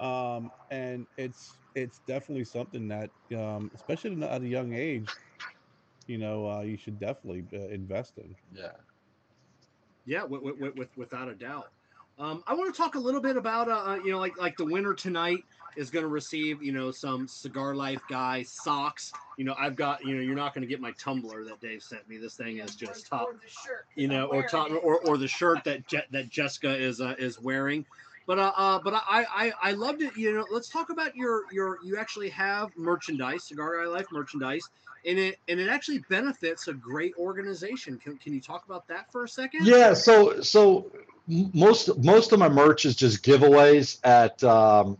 Um, 0.00 0.50
and 0.70 1.06
it's 1.16 1.58
it's 1.74 2.00
definitely 2.06 2.44
something 2.44 2.88
that, 2.88 3.10
um, 3.36 3.70
especially 3.74 4.20
at 4.22 4.42
a 4.42 4.46
young 4.48 4.72
age, 4.72 5.08
you 6.06 6.18
know, 6.18 6.48
uh, 6.50 6.60
you 6.62 6.76
should 6.76 6.98
definitely 6.98 7.44
uh, 7.52 7.68
invest 7.68 8.18
in. 8.18 8.34
Yeah. 8.54 8.72
Yeah, 10.06 10.24
with, 10.24 10.42
with, 10.42 10.74
with, 10.76 10.88
without 10.96 11.28
a 11.28 11.34
doubt. 11.34 11.68
Um, 12.18 12.42
I 12.46 12.54
want 12.54 12.74
to 12.74 12.78
talk 12.78 12.96
a 12.96 12.98
little 12.98 13.20
bit 13.20 13.36
about, 13.36 13.68
uh, 13.68 13.92
uh, 13.92 13.94
you 14.04 14.10
know, 14.10 14.18
like 14.18 14.36
like 14.38 14.56
the 14.56 14.64
winner 14.64 14.92
tonight 14.94 15.44
is 15.76 15.90
going 15.90 16.02
to 16.02 16.08
receive, 16.08 16.62
you 16.62 16.72
know, 16.72 16.90
some 16.90 17.28
Cigar 17.28 17.74
Life 17.74 18.02
guy 18.08 18.42
socks. 18.42 19.12
You 19.38 19.44
know, 19.44 19.54
I've 19.58 19.76
got, 19.76 20.04
you 20.04 20.16
know, 20.16 20.20
you're 20.20 20.34
not 20.34 20.52
going 20.52 20.62
to 20.62 20.68
get 20.68 20.80
my 20.80 20.92
tumbler 20.92 21.44
that 21.44 21.60
Dave 21.60 21.82
sent 21.82 22.08
me. 22.08 22.18
This 22.18 22.34
thing 22.34 22.58
is 22.58 22.74
just 22.74 23.06
top, 23.06 23.28
or 23.28 23.34
the 23.34 23.48
shirt, 23.48 23.86
'cause 23.86 23.96
you 23.96 24.08
know, 24.08 24.26
or 24.26 24.42
top, 24.42 24.70
or, 24.70 24.98
or 24.98 25.16
the 25.16 25.28
shirt 25.28 25.64
that 25.64 25.86
Je- 25.86 26.06
that 26.10 26.28
Jessica 26.28 26.76
is 26.76 27.00
uh, 27.00 27.14
is 27.18 27.40
wearing. 27.40 27.86
But 28.30 28.38
uh, 28.38 28.52
uh, 28.56 28.78
but 28.78 28.94
I, 28.94 29.26
I 29.28 29.52
I 29.60 29.72
loved 29.72 30.02
it. 30.02 30.16
You 30.16 30.32
know, 30.32 30.46
let's 30.52 30.68
talk 30.68 30.90
about 30.90 31.16
your 31.16 31.52
your 31.52 31.78
you 31.82 31.96
actually 31.96 32.28
have 32.28 32.68
merchandise, 32.76 33.42
Cigar 33.42 33.82
Guy 33.82 33.90
Life 33.90 34.06
merchandise, 34.12 34.62
and 35.04 35.18
it 35.18 35.40
and 35.48 35.58
it 35.58 35.68
actually 35.68 36.04
benefits 36.08 36.68
a 36.68 36.72
great 36.72 37.12
organization. 37.18 37.98
Can 37.98 38.18
can 38.18 38.32
you 38.32 38.40
talk 38.40 38.64
about 38.66 38.86
that 38.86 39.10
for 39.10 39.24
a 39.24 39.28
second? 39.28 39.66
Yeah, 39.66 39.94
so 39.94 40.42
so 40.42 40.92
most 41.26 41.98
most 41.98 42.30
of 42.30 42.38
my 42.38 42.48
merch 42.48 42.84
is 42.84 42.94
just 42.94 43.24
giveaways 43.24 43.98
at 44.04 44.40
um, 44.44 44.96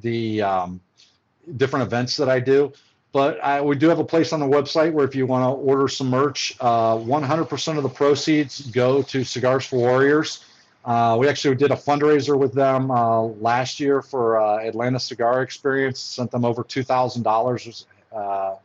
the 0.00 0.42
um, 0.42 0.80
different 1.56 1.86
events 1.86 2.16
that 2.16 2.28
I 2.28 2.40
do. 2.40 2.72
But 3.12 3.38
I, 3.44 3.60
we 3.60 3.76
do 3.76 3.88
have 3.90 4.00
a 4.00 4.04
place 4.04 4.32
on 4.32 4.40
the 4.40 4.46
website 4.46 4.92
where 4.92 5.04
if 5.06 5.14
you 5.14 5.24
want 5.24 5.44
to 5.44 5.50
order 5.50 5.86
some 5.86 6.10
merch, 6.10 6.56
uh, 6.58 6.96
100% 6.96 7.76
of 7.76 7.84
the 7.84 7.88
proceeds 7.88 8.62
go 8.72 9.02
to 9.02 9.22
Cigars 9.22 9.66
for 9.66 9.76
Warriors. 9.76 10.44
Uh, 10.84 11.16
we 11.18 11.28
actually 11.28 11.54
did 11.54 11.70
a 11.70 11.76
fundraiser 11.76 12.36
with 12.36 12.52
them 12.52 12.90
uh, 12.90 13.22
last 13.22 13.78
year 13.78 14.02
for 14.02 14.40
uh, 14.40 14.58
Atlanta 14.58 14.98
Cigar 14.98 15.42
Experience. 15.42 16.00
Sent 16.00 16.30
them 16.30 16.44
over 16.44 16.64
two 16.64 16.82
thousand 16.82 17.22
dollars. 17.22 17.86
Uh, 18.12 18.56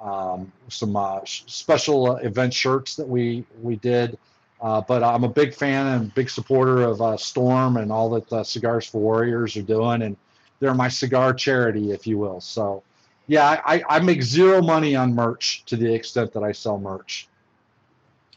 um, 0.00 0.52
some 0.68 0.94
uh, 0.94 1.20
special 1.24 2.16
event 2.16 2.52
shirts 2.52 2.96
that 2.96 3.08
we 3.08 3.44
we 3.62 3.76
did. 3.76 4.18
Uh, 4.60 4.80
but 4.80 5.02
I'm 5.02 5.24
a 5.24 5.28
big 5.28 5.54
fan 5.54 5.86
and 5.86 6.14
big 6.14 6.30
supporter 6.30 6.82
of 6.82 7.20
Storm 7.20 7.76
and 7.76 7.92
all 7.92 8.08
that 8.10 8.46
Cigars 8.46 8.86
for 8.86 8.98
Warriors 8.98 9.56
are 9.56 9.62
doing, 9.62 10.02
and 10.02 10.16
they're 10.58 10.74
my 10.74 10.88
cigar 10.88 11.34
charity, 11.34 11.92
if 11.92 12.06
you 12.06 12.16
will. 12.16 12.40
So, 12.40 12.82
yeah, 13.26 13.60
I, 13.66 13.82
I 13.88 13.98
make 14.00 14.22
zero 14.22 14.62
money 14.62 14.96
on 14.96 15.14
merch 15.14 15.64
to 15.66 15.76
the 15.76 15.92
extent 15.92 16.32
that 16.32 16.42
I 16.42 16.52
sell 16.52 16.78
merch. 16.78 17.28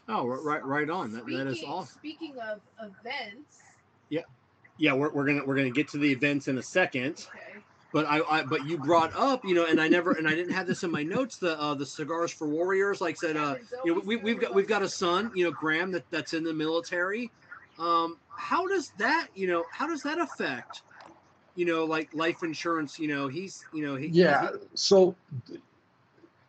Oh, 0.08 0.26
right, 0.26 0.64
right 0.64 0.88
on. 0.88 1.12
That, 1.12 1.26
that 1.26 1.46
is 1.46 1.56
Speaking- 1.58 1.70
awesome. 1.72 1.98
Speaking 1.98 2.34
of 2.40 2.60
events, 2.80 3.58
Yeah, 4.08 4.22
yeah, 4.78 4.92
we're, 4.94 5.10
we're 5.10 5.26
gonna 5.26 5.44
we're 5.44 5.56
gonna 5.56 5.70
get 5.70 5.88
to 5.88 5.98
the 5.98 6.10
events 6.10 6.48
in 6.48 6.56
a 6.58 6.62
second. 6.62 7.26
okay, 7.34 7.60
But 7.92 8.06
I, 8.06 8.20
I 8.22 8.42
but 8.42 8.64
you 8.66 8.78
brought 8.78 9.14
up, 9.14 9.44
you 9.44 9.54
know, 9.54 9.66
and 9.66 9.80
I 9.80 9.88
never 9.88 10.12
and 10.12 10.26
I 10.26 10.34
didn't 10.34 10.52
have 10.54 10.66
this 10.66 10.82
in 10.82 10.90
my 10.90 11.02
notes. 11.02 11.36
The 11.36 11.60
uh, 11.60 11.74
the 11.74 11.84
cigars 11.86 12.32
for 12.32 12.48
warriors, 12.48 13.00
like 13.02 13.16
I 13.22 13.26
said, 13.26 13.36
uh, 13.36 13.56
you 13.84 13.94
know, 13.94 14.02
we, 14.04 14.16
we've 14.16 14.40
got 14.40 14.54
we've 14.54 14.68
got 14.68 14.82
a 14.82 14.88
son, 14.88 15.30
you 15.34 15.44
know, 15.44 15.50
Graham, 15.50 15.90
that, 15.92 16.04
that's 16.10 16.32
in 16.32 16.42
the 16.42 16.54
military. 16.54 17.30
Um, 17.78 18.16
how 18.30 18.66
does 18.66 18.92
that, 18.98 19.28
you 19.34 19.46
know, 19.46 19.64
how 19.72 19.86
does 19.86 20.02
that 20.02 20.18
affect, 20.18 20.82
you 21.54 21.64
know, 21.66 21.84
like 21.84 22.12
life 22.14 22.42
insurance? 22.42 22.98
You 22.98 23.08
know, 23.08 23.28
he's, 23.28 23.64
you 23.74 23.84
know, 23.86 23.94
he 23.94 24.06
Yeah. 24.06 24.50
So 24.74 25.14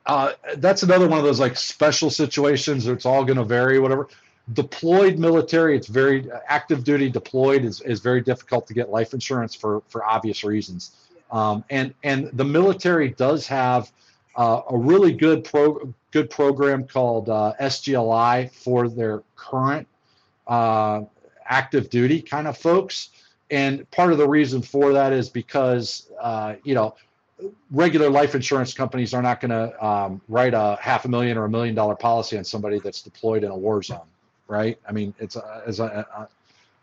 uh, 0.09 0.33
that's 0.57 0.81
another 0.81 1.07
one 1.07 1.19
of 1.19 1.23
those 1.23 1.39
like 1.39 1.55
special 1.55 2.09
situations. 2.09 2.87
where 2.87 2.95
It's 2.95 3.05
all 3.05 3.23
going 3.23 3.37
to 3.37 3.43
vary, 3.43 3.77
whatever. 3.79 4.07
Deployed 4.53 5.19
military, 5.19 5.77
it's 5.77 5.85
very 5.85 6.27
active 6.47 6.83
duty 6.83 7.11
deployed 7.11 7.63
is, 7.63 7.79
is 7.81 7.99
very 7.99 8.19
difficult 8.19 8.65
to 8.65 8.73
get 8.73 8.89
life 8.89 9.13
insurance 9.13 9.53
for, 9.53 9.83
for 9.87 10.03
obvious 10.03 10.43
reasons. 10.43 10.93
Um, 11.29 11.63
and, 11.69 11.93
and 12.03 12.31
the 12.33 12.43
military 12.43 13.09
does 13.09 13.45
have 13.45 13.91
uh, 14.35 14.61
a 14.71 14.75
really 14.75 15.11
good 15.11 15.43
pro 15.43 15.93
good 16.09 16.31
program 16.31 16.87
called 16.87 17.29
uh, 17.29 17.53
SGLI 17.61 18.51
for 18.51 18.89
their 18.89 19.21
current 19.35 19.87
uh, 20.47 21.01
active 21.45 21.91
duty 21.91 22.19
kind 22.19 22.47
of 22.47 22.57
folks. 22.57 23.09
And 23.51 23.89
part 23.91 24.11
of 24.11 24.17
the 24.17 24.27
reason 24.27 24.63
for 24.63 24.93
that 24.93 25.13
is 25.13 25.29
because 25.29 26.09
uh, 26.19 26.55
you 26.63 26.73
know 26.73 26.95
regular 27.71 28.09
life 28.09 28.35
insurance 28.35 28.73
companies 28.73 29.13
are 29.13 29.21
not 29.21 29.39
going 29.39 29.51
to 29.51 29.85
um, 29.85 30.21
write 30.27 30.53
a 30.53 30.77
half 30.81 31.05
a 31.05 31.07
million 31.07 31.37
or 31.37 31.45
a 31.45 31.49
million 31.49 31.75
dollar 31.75 31.95
policy 31.95 32.37
on 32.37 32.43
somebody 32.43 32.79
that's 32.79 33.01
deployed 33.01 33.43
in 33.43 33.51
a 33.51 33.57
war 33.57 33.81
zone, 33.81 34.07
right? 34.47 34.77
I 34.87 34.91
mean, 34.91 35.13
it's 35.19 35.35
uh, 35.35 35.61
as 35.65 35.79
uh, 35.79 36.03
uh, 36.15 36.25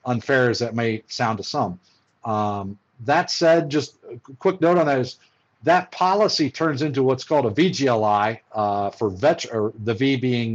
unfair 0.04 0.50
as 0.50 0.58
that 0.60 0.74
may 0.74 1.02
sound 1.08 1.38
to 1.38 1.44
some. 1.44 1.78
Um, 2.24 2.78
that 3.04 3.30
said, 3.30 3.68
just 3.68 3.96
a 4.10 4.18
quick 4.38 4.60
note 4.60 4.78
on 4.78 4.86
that 4.86 4.98
is 4.98 5.18
that 5.62 5.90
policy 5.90 6.50
turns 6.50 6.82
into 6.82 7.02
what's 7.02 7.24
called 7.24 7.46
a 7.46 7.50
VGLI 7.50 8.40
uh, 8.52 8.90
for 8.90 9.10
vet, 9.10 9.44
or 9.52 9.72
the 9.84 9.94
V 9.94 10.16
being 10.16 10.54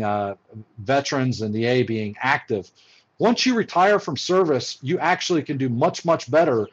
veterans 0.79 1.41
and 1.41 1.53
the 1.53 1.65
A 1.65 1.83
being 1.83 2.15
active. 2.21 2.71
Once 3.19 3.45
you 3.45 3.53
retire 3.53 3.99
from 3.99 4.17
service, 4.17 4.79
you 4.81 4.97
actually 4.97 5.43
can 5.43 5.57
do 5.57 5.69
much 5.69 6.05
much 6.05 6.31
better 6.31 6.67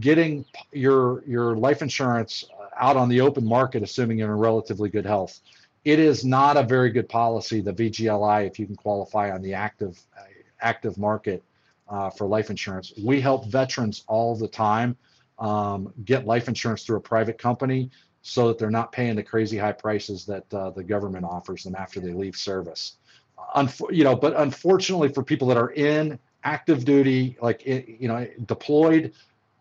getting 0.00 0.44
your 0.72 1.22
your 1.26 1.56
life 1.56 1.80
insurance 1.80 2.44
out 2.78 2.96
on 2.96 3.08
the 3.08 3.20
open 3.20 3.46
market, 3.46 3.82
assuming 3.82 4.18
you're 4.18 4.32
in 4.32 4.38
relatively 4.38 4.88
good 4.88 5.06
health. 5.06 5.40
It 5.84 5.98
is 5.98 6.24
not 6.24 6.56
a 6.56 6.62
very 6.62 6.90
good 6.90 7.08
policy, 7.08 7.60
the 7.60 7.72
VGLI, 7.72 8.46
if 8.46 8.58
you 8.58 8.66
can 8.66 8.76
qualify 8.76 9.30
on 9.30 9.42
the 9.42 9.54
active 9.54 10.00
active 10.60 10.96
market 10.96 11.42
uh, 11.88 12.10
for 12.10 12.26
life 12.26 12.50
insurance. 12.50 12.92
We 13.02 13.20
help 13.20 13.46
veterans 13.46 14.04
all 14.06 14.34
the 14.34 14.48
time 14.48 14.96
um, 15.38 15.92
get 16.04 16.26
life 16.26 16.48
insurance 16.48 16.84
through 16.84 16.96
a 16.96 17.00
private 17.00 17.38
company 17.38 17.90
so 18.22 18.48
that 18.48 18.58
they're 18.58 18.70
not 18.70 18.90
paying 18.92 19.16
the 19.16 19.22
crazy 19.22 19.58
high 19.58 19.72
prices 19.72 20.24
that 20.24 20.52
uh, 20.54 20.70
the 20.70 20.82
government 20.82 21.26
offers 21.26 21.64
them 21.64 21.74
after 21.74 22.00
they 22.00 22.12
leave 22.12 22.36
service. 22.36 22.96
You 23.90 24.04
know, 24.04 24.16
but 24.16 24.34
unfortunately 24.36 25.10
for 25.10 25.22
people 25.22 25.48
that 25.48 25.58
are 25.58 25.72
in 25.72 26.18
active 26.44 26.84
duty, 26.84 27.36
like 27.42 27.66
you 27.66 28.08
know, 28.08 28.26
deployed, 28.46 29.12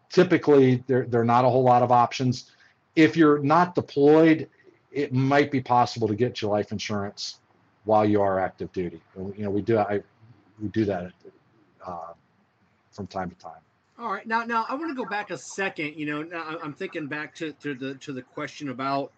typically 0.09 0.83
there 0.87 1.05
there 1.05 1.19
are 1.19 1.25
not 1.25 1.43
a 1.43 1.49
whole 1.49 1.63
lot 1.63 1.83
of 1.83 1.91
options 1.91 2.51
if 2.95 3.17
you're 3.17 3.39
not 3.39 3.75
deployed, 3.75 4.49
it 4.91 5.13
might 5.13 5.51
be 5.51 5.61
possible 5.61 6.07
to 6.07 6.15
get 6.15 6.41
your 6.41 6.51
life 6.51 6.71
insurance 6.71 7.39
while 7.85 8.05
you 8.05 8.21
are 8.21 8.39
active 8.39 8.71
duty. 8.71 9.01
You 9.15 9.33
know, 9.37 9.49
we 9.49 9.61
do 9.61 9.77
I 9.77 10.01
we 10.61 10.69
do 10.69 10.85
that 10.85 11.11
uh, 11.85 12.13
from 12.91 13.07
time 13.07 13.29
to 13.29 13.35
time. 13.37 13.61
All 13.99 14.11
right, 14.11 14.25
now 14.25 14.43
now 14.43 14.65
I 14.69 14.75
want 14.75 14.89
to 14.89 14.95
go 14.95 15.09
back 15.09 15.31
a 15.31 15.37
second. 15.37 15.95
You 15.95 16.05
know, 16.05 16.23
now 16.23 16.57
I'm 16.63 16.73
thinking 16.73 17.07
back 17.07 17.35
to, 17.35 17.53
to 17.53 17.73
the 17.73 17.95
to 17.95 18.13
the 18.13 18.21
question 18.21 18.69
about 18.69 19.11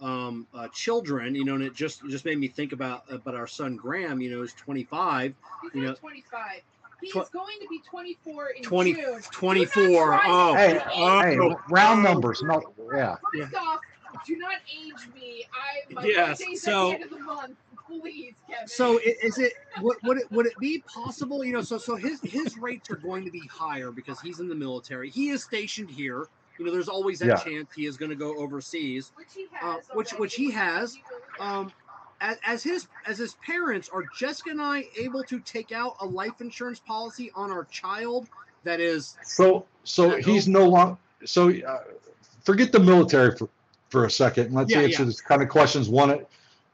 um, 0.00 0.46
uh, 0.54 0.68
children. 0.68 1.34
You 1.34 1.44
know, 1.44 1.54
and 1.54 1.64
it 1.64 1.74
just 1.74 2.06
just 2.08 2.24
made 2.24 2.38
me 2.38 2.48
think 2.48 2.72
about 2.72 3.04
about 3.10 3.34
our 3.34 3.46
son 3.46 3.76
Graham. 3.76 4.20
You 4.20 4.30
know, 4.30 4.42
is 4.42 4.52
25. 4.54 5.34
He's 5.62 5.74
you 5.74 5.82
know, 5.82 5.94
25. 5.94 6.62
He's 7.02 7.12
Tw- 7.12 7.32
going 7.32 7.58
to 7.60 7.68
be 7.68 7.80
24 7.90 8.48
in 8.50 8.62
20 8.62 8.94
June. 8.94 9.20
24. 9.32 9.82
Do 9.82 9.90
not 9.92 10.20
try 10.22 10.30
Oh, 10.30 10.52
to 10.52 10.58
Hey, 10.58 10.80
oh, 10.94 11.20
hey, 11.50 11.56
round 11.70 12.02
numbers. 12.02 12.42
No, 12.42 12.62
yeah. 12.94 13.16
Yeah. 13.34 13.44
First 13.46 13.54
off, 13.56 13.80
do 14.26 14.36
not 14.36 14.54
age 14.72 15.08
me. 15.14 15.44
I 15.52 15.92
my 15.94 16.04
Yes, 16.04 16.38
birthday's 16.38 16.62
so- 16.62 16.92
at 16.92 16.98
the 16.98 17.04
end 17.04 17.04
of 17.04 17.10
the 17.18 17.24
month. 17.24 17.56
Please, 17.88 18.34
Kevin. 18.48 18.68
So 18.68 18.98
is 19.04 19.36
it 19.38 19.52
would, 19.82 19.98
would 20.04 20.16
it 20.18 20.30
would 20.30 20.46
it 20.46 20.54
be 20.58 20.82
possible? 20.86 21.44
You 21.44 21.52
know, 21.52 21.60
so 21.62 21.76
so 21.76 21.94
his 21.96 22.20
his 22.22 22.56
rates 22.56 22.90
are 22.90 22.96
going 22.96 23.24
to 23.26 23.30
be 23.30 23.46
higher 23.48 23.90
because 23.90 24.18
he's 24.20 24.40
in 24.40 24.48
the 24.48 24.54
military. 24.54 25.10
He 25.10 25.28
is 25.28 25.42
stationed 25.44 25.90
here. 25.90 26.26
You 26.58 26.64
know, 26.66 26.72
there's 26.72 26.88
always 26.88 27.18
that 27.18 27.26
Yeah. 27.26 27.36
chance 27.36 27.68
he 27.74 27.84
is 27.86 27.96
going 27.98 28.10
to 28.10 28.16
go 28.16 28.34
overseas. 28.38 29.12
which 29.16 29.26
he 29.34 29.46
uh, 29.60 29.74
has. 29.74 29.84
which- 29.94 30.12
which 30.12 30.34
he 30.36 30.50
has, 30.52 30.96
Um, 31.40 31.70
as, 32.22 32.38
as 32.46 32.62
his 32.62 32.88
as 33.06 33.18
his 33.18 33.34
parents, 33.44 33.90
are 33.92 34.04
Jessica 34.18 34.50
and 34.50 34.62
I 34.62 34.84
able 34.96 35.22
to 35.24 35.40
take 35.40 35.72
out 35.72 35.96
a 36.00 36.06
life 36.06 36.40
insurance 36.40 36.80
policy 36.80 37.30
on 37.34 37.50
our 37.50 37.64
child 37.64 38.28
that 38.64 38.80
is 38.80 39.16
So 39.24 39.66
so 39.84 40.16
he's 40.16 40.48
no 40.48 40.66
longer. 40.68 40.96
So 41.24 41.50
uh, 41.50 41.78
forget 42.44 42.72
the 42.72 42.80
military 42.80 43.36
for 43.36 43.48
for 43.90 44.06
a 44.06 44.10
second. 44.10 44.46
and 44.46 44.54
Let's 44.54 44.72
Yeah, 44.72 44.80
answer 44.80 45.02
yeah. 45.02 45.06
this 45.06 45.20
kind 45.20 45.42
of 45.42 45.48
questions. 45.48 45.88
One, 45.88 46.24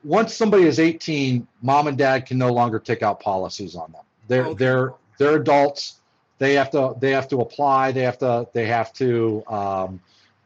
once 0.05 0.33
somebody 0.35 0.65
is 0.65 0.79
18, 0.79 1.49
mom 1.62 1.89
and 1.89 1.99
dad 1.99 2.27
can 2.27 2.39
no 2.39 2.53
longer 2.53 2.79
take 2.79 3.03
out 3.03 3.19
policies 3.19 3.75
on 3.75 3.91
them. 3.91 4.03
They're 4.29 4.47
Okay. 4.47 4.55
they're 4.59 4.93
they're 5.19 5.37
adults. 5.37 6.01
They 6.39 6.55
have 6.55 6.70
to 6.70 6.95
they 7.01 7.11
have 7.11 7.27
to 7.29 7.41
apply. 7.41 7.93
They 7.93 8.03
have 8.03 8.19
to 8.19 8.47
they 8.53 8.66
have 8.66 8.93
to 8.95 9.43
um, 9.49 10.01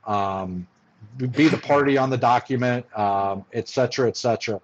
um, 0.07 0.67
be 1.19 1.49
the 1.49 1.59
party 1.59 1.99
on 1.99 2.09
the 2.09 2.17
document, 2.17 2.87
um, 2.99 3.45
et 3.53 3.69
cetera, 3.69 4.09
et 4.09 4.17
cetera. 4.17 4.61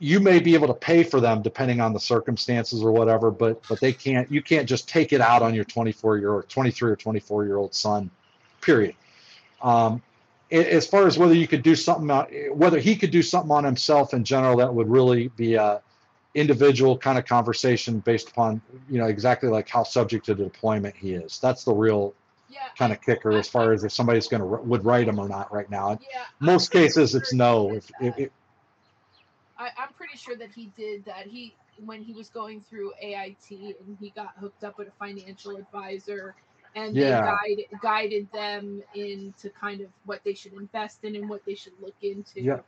You 0.00 0.20
may 0.20 0.38
be 0.38 0.54
able 0.54 0.68
to 0.68 0.74
pay 0.74 1.02
for 1.02 1.20
them 1.20 1.42
depending 1.42 1.80
on 1.80 1.92
the 1.92 2.00
circumstances 2.00 2.82
or 2.82 2.92
whatever, 2.92 3.30
but 3.30 3.62
but 3.68 3.80
they 3.80 3.92
can't. 3.92 4.30
You 4.30 4.42
can't 4.42 4.68
just 4.68 4.88
take 4.88 5.12
it 5.12 5.20
out 5.20 5.42
on 5.42 5.54
your 5.54 5.64
24 5.64 6.18
year 6.18 6.32
or 6.32 6.42
23 6.44 6.92
or 6.92 6.96
24 6.96 7.44
year 7.44 7.56
old 7.56 7.74
son. 7.74 8.10
Period. 8.60 8.94
Um, 9.60 10.02
as 10.50 10.86
far 10.86 11.06
as 11.06 11.18
whether 11.18 11.34
you 11.34 11.46
could 11.46 11.62
do 11.62 11.74
something, 11.74 12.10
uh, 12.10 12.26
whether 12.52 12.78
he 12.78 12.96
could 12.96 13.10
do 13.10 13.22
something 13.22 13.50
on 13.50 13.64
himself 13.64 14.14
in 14.14 14.24
general, 14.24 14.56
that 14.58 14.72
would 14.72 14.88
really 14.88 15.28
be 15.28 15.54
a 15.54 15.82
individual 16.34 16.96
kind 16.96 17.18
of 17.18 17.26
conversation 17.26 17.98
based 18.00 18.30
upon 18.30 18.60
you 18.88 18.98
know 18.98 19.06
exactly 19.06 19.48
like 19.48 19.68
how 19.68 19.82
subject 19.82 20.26
to 20.26 20.34
deployment 20.34 20.96
he 20.96 21.12
is. 21.12 21.38
That's 21.38 21.64
the 21.64 21.74
real 21.74 22.14
yeah, 22.48 22.68
kind 22.78 22.92
of 22.92 23.00
kicker 23.00 23.32
as 23.32 23.48
far 23.48 23.72
as 23.72 23.84
if 23.84 23.92
somebody's 23.92 24.28
going 24.28 24.40
to 24.40 24.46
would 24.46 24.84
write 24.84 25.08
him 25.08 25.18
or 25.18 25.28
not 25.28 25.52
right 25.52 25.70
now. 25.70 25.98
yeah. 26.10 26.24
Most 26.40 26.70
cases, 26.70 27.14
it's 27.14 27.32
no. 27.32 27.74
If, 27.74 27.90
if, 28.00 28.18
if 28.18 28.30
I, 29.58 29.70
I'm 29.78 29.92
pretty 29.94 30.16
sure 30.16 30.36
that 30.36 30.50
he 30.54 30.72
did 30.76 31.04
that. 31.06 31.26
He 31.26 31.54
when 31.84 32.02
he 32.02 32.12
was 32.12 32.28
going 32.28 32.60
through 32.60 32.92
AIT 33.00 33.50
and 33.50 33.96
he 34.00 34.10
got 34.10 34.32
hooked 34.40 34.64
up 34.64 34.78
with 34.78 34.88
a 34.88 34.92
financial 34.98 35.56
advisor 35.56 36.34
and 36.74 36.94
Yeah. 36.96 37.20
they 37.46 37.56
guide, 37.56 37.80
guided 37.80 38.32
them 38.32 38.82
into 38.94 39.48
kind 39.50 39.80
of 39.80 39.88
what 40.04 40.20
they 40.24 40.34
should 40.34 40.52
invest 40.54 41.04
in 41.04 41.14
and 41.16 41.28
what 41.28 41.44
they 41.44 41.54
should 41.54 41.72
look 41.80 41.94
into 42.02 42.40
Yeah. 42.42 42.60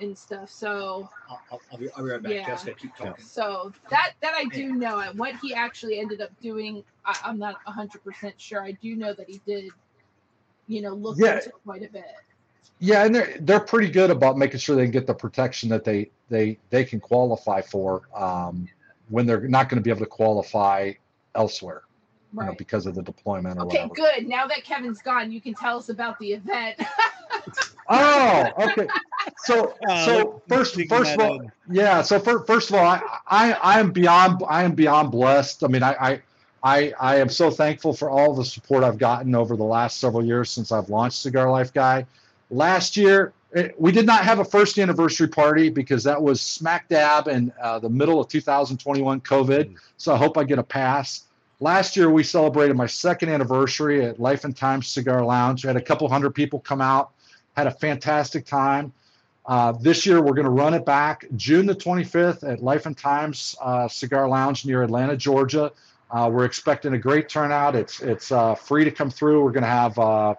and 0.00 0.16
stuff. 0.16 0.50
So 0.50 1.08
I'll, 1.28 1.40
I'll, 1.50 1.60
I'll, 1.72 1.78
be, 1.78 1.88
I'll 1.96 2.04
be 2.04 2.10
right 2.10 2.22
back. 2.22 2.32
Yeah. 2.32 2.46
Jessica, 2.46 2.74
keep 2.74 2.94
talking. 2.96 3.24
so 3.24 3.72
that 3.90 4.12
that 4.22 4.34
I 4.34 4.44
do 4.44 4.72
know. 4.72 4.98
And 4.98 5.18
what 5.18 5.34
he 5.36 5.54
actually 5.54 5.98
ended 5.98 6.20
up 6.20 6.30
doing, 6.40 6.84
I, 7.04 7.18
I'm 7.24 7.38
not 7.38 7.56
100 7.64 8.04
percent 8.04 8.34
sure. 8.40 8.62
I 8.62 8.72
do 8.72 8.96
know 8.96 9.12
that 9.14 9.28
he 9.28 9.40
did, 9.46 9.70
you 10.66 10.82
know, 10.82 10.92
look 10.94 11.16
Yeah. 11.18 11.36
into 11.36 11.50
quite 11.64 11.82
a 11.82 11.88
bit. 11.90 12.04
Yeah, 12.78 13.04
and 13.04 13.14
they're 13.14 13.36
they're 13.40 13.60
pretty 13.60 13.90
good 13.90 14.10
about 14.10 14.36
making 14.38 14.60
sure 14.60 14.76
they 14.76 14.86
get 14.88 15.06
the 15.06 15.14
protection 15.14 15.68
that 15.70 15.84
they 15.84 16.10
they 16.28 16.58
they 16.70 16.84
can 16.84 17.00
qualify 17.00 17.60
for 17.60 18.02
um, 18.14 18.68
when 19.08 19.26
they're 19.26 19.48
not 19.48 19.68
going 19.68 19.78
to 19.78 19.82
be 19.84 19.90
able 19.90 20.00
to 20.00 20.06
qualify 20.06 20.92
elsewhere, 21.34 21.82
you 22.32 22.46
know, 22.46 22.46
Right. 22.46 22.58
because 22.58 22.86
of 22.86 22.94
the 22.94 23.02
deployment 23.02 23.58
or 23.58 23.64
Okay, 23.64 23.78
whatever. 23.78 23.94
good. 23.94 24.28
Now 24.28 24.46
that 24.46 24.64
Kevin's 24.64 25.00
gone, 25.02 25.32
you 25.32 25.40
can 25.40 25.54
tell 25.54 25.78
us 25.78 25.88
about 25.88 26.18
the 26.18 26.32
event. 26.34 26.78
Oh, 27.90 28.52
okay. 28.58 28.86
So 29.36 29.74
Uh, 29.88 30.04
so 30.04 30.42
first 30.48 30.74
first 30.88 31.14
of 31.14 31.20
all, 31.20 31.40
in. 31.40 31.52
Yeah. 31.70 32.02
So 32.02 32.18
for, 32.18 32.44
first 32.44 32.70
of 32.70 32.76
all, 32.76 32.84
I, 32.84 33.00
I 33.26 33.52
I 33.52 33.80
am 33.80 33.92
beyond 33.92 34.42
I 34.48 34.62
am 34.64 34.74
beyond 34.74 35.10
blessed. 35.10 35.64
I 35.64 35.68
mean, 35.68 35.82
I, 35.82 35.94
I 35.98 36.22
I 36.62 36.92
I 37.00 37.16
am 37.16 37.28
so 37.30 37.50
thankful 37.50 37.94
for 37.94 38.10
all 38.10 38.34
the 38.34 38.44
support 38.44 38.84
I've 38.84 38.98
gotten 38.98 39.34
over 39.34 39.56
the 39.56 39.64
last 39.64 40.00
several 40.00 40.24
years 40.24 40.50
since 40.50 40.70
I've 40.70 40.90
launched 40.90 41.18
Cigar 41.22 41.50
Life 41.50 41.72
Guy. 41.72 42.04
Last 42.50 42.96
year, 42.96 43.32
eh, 43.54 43.68
we 43.78 43.92
did 43.92 44.06
not 44.06 44.24
have 44.24 44.38
a 44.38 44.44
first 44.44 44.78
anniversary 44.78 45.28
party 45.28 45.68
because 45.68 46.04
that 46.04 46.20
was 46.20 46.40
smack 46.40 46.88
dab 46.88 47.28
in 47.28 47.52
uh, 47.60 47.78
the 47.78 47.90
middle 47.90 48.20
of 48.20 48.28
2021 48.28 49.20
COVID. 49.20 49.76
So 49.96 50.14
I 50.14 50.16
hope 50.16 50.38
I 50.38 50.44
get 50.44 50.58
a 50.58 50.62
pass. 50.62 51.24
Last 51.60 51.96
year, 51.96 52.08
we 52.08 52.22
celebrated 52.22 52.76
my 52.76 52.86
second 52.86 53.30
anniversary 53.30 54.04
at 54.04 54.20
Life 54.20 54.44
and 54.44 54.56
Times 54.56 54.86
Cigar 54.86 55.24
Lounge. 55.24 55.64
We 55.64 55.68
had 55.68 55.76
a 55.76 55.82
couple 55.82 56.08
hundred 56.08 56.30
people 56.30 56.60
come 56.60 56.80
out, 56.80 57.10
had 57.56 57.66
a 57.66 57.72
fantastic 57.72 58.46
time. 58.46 58.92
Uh, 59.44 59.72
this 59.72 60.06
year, 60.06 60.22
we're 60.22 60.34
going 60.34 60.44
to 60.44 60.50
run 60.50 60.74
it 60.74 60.84
back 60.84 61.24
June 61.34 61.66
the 61.66 61.74
25th 61.74 62.48
at 62.48 62.62
Life 62.62 62.86
and 62.86 62.96
Times 62.96 63.56
uh, 63.60 63.88
Cigar 63.88 64.28
Lounge 64.28 64.64
near 64.66 64.82
Atlanta, 64.82 65.16
Georgia. 65.16 65.72
Uh, 66.10 66.30
we're 66.32 66.44
expecting 66.44 66.92
a 66.94 66.98
great 66.98 67.28
turnout. 67.28 67.74
It's 67.74 68.00
it's 68.00 68.30
uh, 68.30 68.54
free 68.54 68.84
to 68.84 68.90
come 68.90 69.10
through. 69.10 69.42
We're 69.42 69.52
going 69.52 69.64
to 69.64 69.68
have 69.68 69.98
uh, 69.98 70.34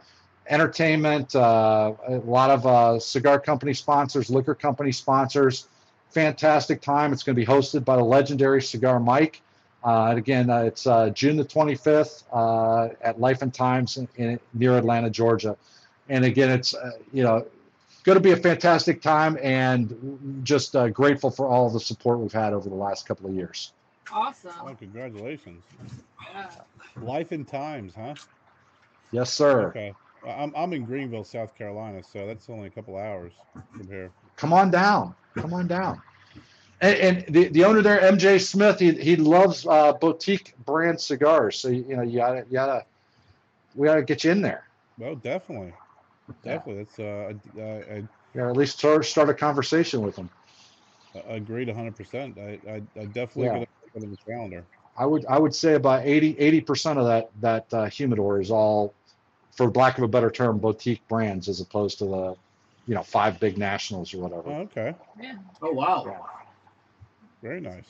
entertainment, 0.50 1.36
uh, 1.36 1.94
a 2.08 2.16
lot 2.18 2.50
of 2.50 2.66
uh, 2.66 3.00
cigar 3.00 3.40
company 3.40 3.74
sponsors, 3.74 4.30
liquor 4.30 4.56
company 4.56 4.92
sponsors. 4.92 5.68
Fantastic 6.12 6.82
time. 6.82 7.14
It's 7.14 7.24
going 7.24 7.36
to 7.36 7.40
be 7.40 7.46
hosted 7.46 7.86
by 7.86 7.96
the 7.96 8.04
legendary 8.04 8.62
Cigar 8.62 9.00
Mike. 9.00 9.42
Uh, 9.84 10.08
and 10.08 10.18
again, 10.18 10.50
uh, 10.50 10.62
it's 10.62 10.88
uh, 10.88 11.10
June 11.12 11.38
the 11.38 11.46
25th 11.46 12.24
uh, 12.34 12.94
at 13.02 13.20
Life 13.20 13.42
and 13.42 13.54
Times 13.54 13.98
in, 13.98 14.08
in, 14.18 14.40
near 14.54 14.78
Atlanta, 14.78 15.10
Georgia. 15.10 15.56
And 16.10 16.26
again, 16.26 16.50
it's 16.50 16.74
uh, 16.74 16.92
you 17.14 17.24
know 17.24 17.46
going 18.04 18.18
to 18.18 18.22
be 18.22 18.32
a 18.32 18.38
fantastic 18.38 19.02
time, 19.02 19.38
and 19.42 20.42
just 20.44 20.76
uh, 20.76 20.90
grateful 20.90 21.30
for 21.30 21.48
all 21.48 21.70
the 21.70 21.80
support 21.80 22.20
we've 22.20 22.34
had 22.34 22.54
over 22.54 22.68
the 22.68 22.76
last 22.76 23.08
couple 23.08 23.28
of 23.30 23.36
years. 23.36 23.72
awesome. 24.12 24.52
Oh, 24.60 24.74
congratulations. 24.74 25.64
Yeah. 26.34 26.50
Life 27.02 27.32
and 27.32 27.48
times, 27.48 27.94
huh? 27.96 28.16
Yes, 29.12 29.32
sir. 29.32 29.68
Okay. 29.68 29.94
I'm 30.28 30.54
I'm 30.56 30.74
in 30.74 30.86
Greenville, 30.86 31.24
South 31.24 31.56
Carolina, 31.56 32.04
so 32.04 32.28
that's 32.28 32.50
only 32.50 32.68
a 32.68 32.72
couple 32.72 32.98
hours 32.98 33.34
from 33.78 33.88
here. 33.88 34.12
Come 34.36 34.54
on 34.54 34.72
down. 34.72 35.16
Come 35.38 35.54
on 35.54 35.68
down. 35.68 36.02
And, 36.82 36.98
and 36.98 37.36
the, 37.36 37.50
the 37.50 37.64
owner 37.66 37.82
there, 37.82 38.00
MJ 38.00 38.40
Smith, 38.40 38.80
he, 38.80 38.94
he 38.94 39.16
loves 39.18 39.68
uh, 39.68 39.94
boutique 39.94 40.54
brand 40.66 41.00
cigars. 41.00 41.60
So 41.60 41.70
you 41.70 41.96
know 41.96 42.04
you 42.04 42.18
gotta 42.20 42.46
you 42.48 42.54
gotta 42.54 42.86
we 43.76 43.88
gotta 43.88 44.04
get 44.04 44.24
you 44.24 44.32
in 44.32 44.42
there. 44.42 44.64
Well, 44.98 45.16
definitely, 45.16 45.74
definitely. 46.44 46.84
That's 46.84 47.00
uh, 47.00 47.34
I, 47.62 47.64
I, 47.64 47.96
You 48.34 48.42
know, 48.42 48.50
at 48.50 48.58
least 48.58 48.80
start 48.80 49.06
start 49.06 49.30
a 49.30 49.34
conversation 49.34 50.02
with 50.02 50.16
them. 50.16 50.30
I 51.16 51.36
agreed 51.36 51.68
100. 51.68 51.96
percent 51.96 52.38
I, 52.38 52.60
I 52.70 52.76
I 53.00 53.06
definitely 53.06 53.48
Yeah. 53.48 53.54
gonna 53.54 53.68
put 53.94 54.02
it 54.02 54.06
on 54.06 54.12
the 54.12 54.32
calendar. 54.32 54.66
I 54.98 55.06
would 55.06 55.26
I 55.28 55.40
would 55.40 55.56
say 55.56 55.74
about 55.74 56.06
80 56.06 56.62
percent 56.62 57.00
of 57.00 57.06
that 57.06 57.30
that 57.42 57.74
uh, 57.74 57.90
humidor 57.90 58.40
is 58.42 58.52
all, 58.52 58.94
for 59.52 59.70
lack 59.72 59.98
of 59.98 60.04
a 60.04 60.08
better 60.08 60.30
term, 60.32 60.58
boutique 60.58 61.06
brands 61.08 61.48
as 61.50 61.60
opposed 61.62 61.98
to 62.00 62.06
the, 62.06 62.36
you 62.88 62.96
know, 62.96 63.04
five 63.04 63.40
big 63.40 63.58
nationals 63.58 64.14
or 64.14 64.18
Oh, 64.18 64.22
whatever. 64.22 64.50
okay, 64.62 64.96
Oh 65.62 65.72
wow. 65.72 66.06
Yeah. 66.08 66.20
very 67.42 67.60
nice. 67.62 67.86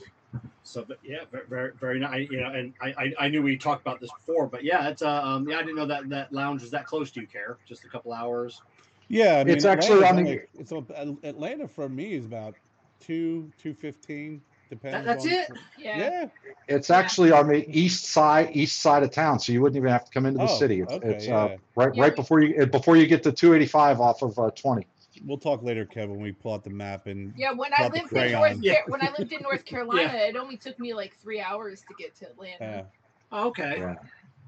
So, 0.64 0.86
but 0.88 0.99
yeah, 1.03 1.22
very, 1.48 1.72
very 1.80 1.99
nice. 1.99 2.30
You 2.30 2.41
know, 2.41 2.49
and 2.52 2.73
I, 2.81 2.88
I, 2.98 3.14
I 3.26 3.27
knew 3.30 3.41
we 3.41 3.57
talked 3.57 3.81
about 3.81 3.99
this 3.99 4.11
before, 4.11 4.45
but 4.48 4.64
yeah, 4.64 4.88
it's 4.90 5.02
uh, 5.02 5.23
um, 5.23 5.49
yeah, 5.49 5.57
I 5.57 5.61
didn't 5.61 5.77
know 5.77 5.88
that 5.88 6.07
that 6.10 6.31
lounge 6.31 6.61
is 6.61 6.69
that 6.72 6.86
close 6.86 7.10
to 7.11 7.22
you, 7.22 7.27
Kerr. 7.27 7.57
Just 7.68 7.86
a 7.86 7.88
couple 7.88 8.14
hours. 8.14 8.61
Yeah, 9.07 9.40
I 9.40 9.44
mean, 9.44 9.56
It's 9.56 9.65
actually 9.65 10.03
Atlanta's 10.03 10.10
on 10.10 10.15
the- 10.15 10.31
only- 10.31 10.41
it's 10.60 10.72
on- 10.72 11.18
Atlanta 11.23 11.68
for 11.68 11.90
me 11.90 12.14
is 12.14 12.26
about 12.26 12.53
two 12.99 13.52
two 13.57 13.73
fifteen. 13.73 14.41
Depends. 14.70 15.06
That, 15.06 15.06
that's 15.06 15.26
on, 15.26 15.32
it. 15.32 15.50
Yeah. 15.78 15.98
Yeah. 15.98 16.26
It's 16.68 16.90
actually 16.91 17.32
on 17.32 17.48
the 17.48 17.66
east 17.68 18.06
side 18.06 18.52
east 18.54 18.82
side 18.82 19.02
of 19.02 19.12
town, 19.12 19.40
so 19.40 19.52
you 19.52 19.62
wouldn't 19.62 19.78
even 19.78 19.90
have 19.90 20.06
to 20.06 20.12
come 20.12 20.26
into 20.28 20.38
the 20.40 20.46
Oh, 20.46 20.60
city. 20.60 20.82
It's, 20.82 20.94
okay, 20.94 21.10
it's 21.10 21.28
yeah. 21.28 21.38
uh, 21.38 21.58
right 21.76 21.90
Yeah, 21.96 22.02
right 22.04 22.16
before 22.16 22.41
you 22.41 22.66
before 22.68 22.96
you 22.96 23.08
get 23.08 23.24
to 23.24 23.32
285 23.32 24.00
off 24.00 24.22
of 24.22 24.38
uh, 24.38 24.52
20. 24.52 24.86
We'll 25.26 25.40
talk 25.40 25.64
later, 25.64 25.86
Kevin. 25.86 26.12
When 26.12 26.22
we 26.22 26.32
pull 26.32 26.54
out 26.54 26.64
the 26.64 26.70
map 26.70 27.08
and 27.08 27.34
Yeah, 27.36 27.52
when 27.54 27.72
I 27.74 27.84
lived 27.84 27.98
in 27.98 28.08
crayon. 28.08 28.40
North 28.40 28.58
Yeah. 28.62 28.82
When 28.88 29.02
I 29.02 29.12
lived 29.18 29.34
in 29.34 29.41
North 29.41 29.66
Carolina, 29.66 30.14
it 30.14 30.36
only 30.36 30.58
took 30.58 30.78
me 30.80 30.94
like 30.94 31.16
three 31.22 31.41
hours 31.41 31.84
to 31.88 31.94
get 31.96 32.16
to 32.18 32.30
Atlanta. 32.30 32.80
uh, 32.80 32.84
Oh, 33.32 33.48
okay. 33.50 33.78
Yeah. 33.80 33.96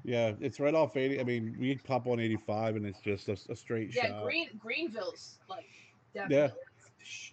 yeah, 0.04 0.32
it's 0.40 0.58
right 0.58 0.74
off 0.74 0.96
80. 0.96 1.20
I 1.20 1.24
mean, 1.24 1.54
we 1.58 1.76
pop 1.76 2.06
on 2.06 2.18
85 2.20 2.76
and 2.76 2.86
it's 2.86 3.00
just 3.00 3.28
a, 3.28 3.36
a 3.50 3.56
straight 3.56 3.94
Yeah, 3.94 4.08
shot. 4.08 4.24
Green 4.24 4.48
Greenville's 4.58 5.38
like 5.48 5.66
definitely 6.14 6.50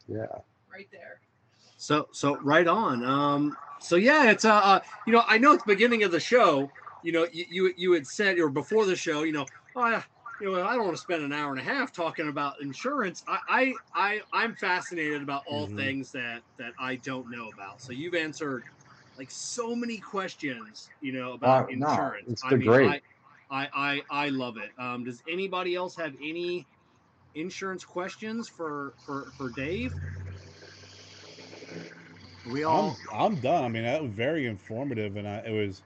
yeah. 0.07 0.15
Yeah. 0.17 0.25
right 0.71 0.87
there. 0.91 1.21
So 1.79 2.07
so 2.11 2.39
right 2.41 2.67
on. 2.67 3.03
Um. 3.03 3.57
So 3.79 3.95
yeah, 3.95 4.31
it's 4.31 4.43
uh, 4.45 4.53
uh 4.53 4.79
you 5.05 5.13
know 5.13 5.23
I 5.25 5.37
know 5.37 5.53
at 5.53 5.59
the 5.59 5.65
beginning 5.65 6.03
of 6.03 6.11
the 6.11 6.19
show, 6.19 6.73
you 7.01 7.11
know 7.13 7.27
you 7.31 7.45
you, 7.49 7.73
you 7.77 7.91
had 7.93 8.05
said 8.05 8.37
or 8.37 8.49
before 8.49 8.85
the 8.85 8.97
show, 8.97 9.23
you 9.23 9.31
know, 9.31 9.49
oh, 9.75 9.81
I, 9.81 10.03
you 10.39 10.51
know 10.51 10.61
I 10.63 10.75
don't 10.75 10.83
want 10.85 10.97
to 10.97 11.01
spend 11.01 11.23
an 11.23 11.31
hour 11.31 11.51
and 11.51 11.59
a 11.61 11.63
half 11.63 11.93
talking 11.93 12.27
about 12.27 12.61
insurance. 12.61 13.23
I 13.27 13.39
I, 13.47 13.75
I 13.93 14.21
I'm 14.33 14.55
fascinated 14.57 15.23
about 15.23 15.43
all 15.47 15.67
Mhm. 15.67 15.69
things 15.69 16.11
that 16.11 16.43
that 16.57 16.73
I 16.77 16.97
don't 16.97 17.29
know 17.31 17.47
about. 17.49 17.81
So 17.81 17.93
you've 17.93 18.15
answered 18.15 18.65
like 19.17 19.31
so 19.31 19.73
many 19.75 19.99
questions, 19.99 20.91
you 20.99 21.13
know, 21.13 21.33
about 21.33 21.61
Uh, 21.61 21.65
no, 21.73 22.17
insurance. 22.17 22.27
it's 22.27 22.43
I 22.43 22.55
mean, 22.55 22.73
great. 22.73 22.83
I, 22.83 23.01
I 23.49 23.69
I 23.73 24.25
I 24.25 24.29
love 24.29 24.57
it. 24.57 24.71
Um, 24.77 25.05
does 25.05 25.23
anybody 25.27 25.75
else 25.75 25.95
have 25.95 26.13
any 26.21 26.67
insurance 27.35 27.85
questions 27.85 28.49
for 28.49 28.95
for 28.99 29.31
for 29.37 29.51
Dave? 29.51 29.95
We 32.45 32.63
all 32.63 32.97
I'm, 33.11 33.33
I'm 33.35 33.41
done. 33.41 33.63
I 33.63 33.67
mean, 33.69 33.83
that 33.83 34.01
was 34.03 34.11
very 34.13 34.45
informative, 34.45 35.15
and 35.17 35.27
I, 35.27 35.37
it 35.39 35.51
was 35.51 35.83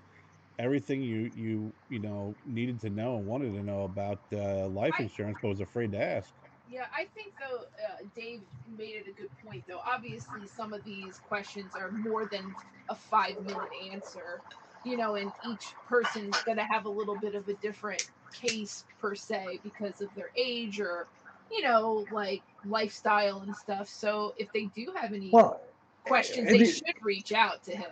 everything 0.59 1.01
you 1.01 1.31
you 1.33 1.73
you 1.89 1.99
know 1.99 2.37
needed 2.45 2.79
to 2.81 2.89
know 2.89 3.17
and 3.17 3.25
wanted 3.25 3.53
to 3.53 3.63
know 3.63 3.83
about 3.83 4.21
uh, 4.33 4.67
life 4.67 4.99
I- 4.99 5.03
insurance, 5.03 5.39
but 5.41 5.49
was 5.49 5.61
afraid 5.61 5.91
to 5.93 6.01
ask. 6.01 6.33
Yeah, 6.67 6.85
I 6.95 7.05
think 7.13 7.35
though 7.39 7.63
uh, 7.85 8.03
Dave 8.15 8.43
made 8.67 8.95
it 8.95 9.07
a 9.07 9.13
good 9.13 9.29
point. 9.45 9.65
Though 9.67 9.81
obviously 9.85 10.47
some 10.47 10.73
of 10.73 10.83
these 10.83 11.19
questions 11.19 11.75
are 11.75 11.91
more 11.91 12.25
than 12.25 12.55
a 12.89 12.95
five 12.95 13.39
minute 13.41 13.69
answer, 13.91 14.41
you 14.83 14.97
know, 14.97 15.15
and 15.15 15.31
each 15.45 15.75
person's 15.87 16.35
gonna 16.43 16.65
have 16.65 16.85
a 16.85 16.89
little 16.89 17.17
bit 17.17 17.35
of 17.35 17.47
a 17.47 17.53
different 17.55 18.03
case 18.33 18.85
per 18.99 19.15
se 19.15 19.59
because 19.63 20.01
of 20.01 20.13
their 20.15 20.31
age 20.37 20.79
or 20.79 21.07
you 21.51 21.63
know 21.63 22.05
like 22.11 22.43
lifestyle 22.65 23.41
and 23.41 23.55
stuff. 23.55 23.87
So 23.89 24.33
if 24.37 24.51
they 24.53 24.65
do 24.65 24.93
have 24.95 25.13
any 25.13 25.31
Well, 25.31 25.61
questions, 26.05 26.49
they 26.49 26.59
the- 26.59 26.65
should 26.65 26.95
reach 27.01 27.31
out 27.31 27.63
to 27.65 27.71
him. 27.75 27.89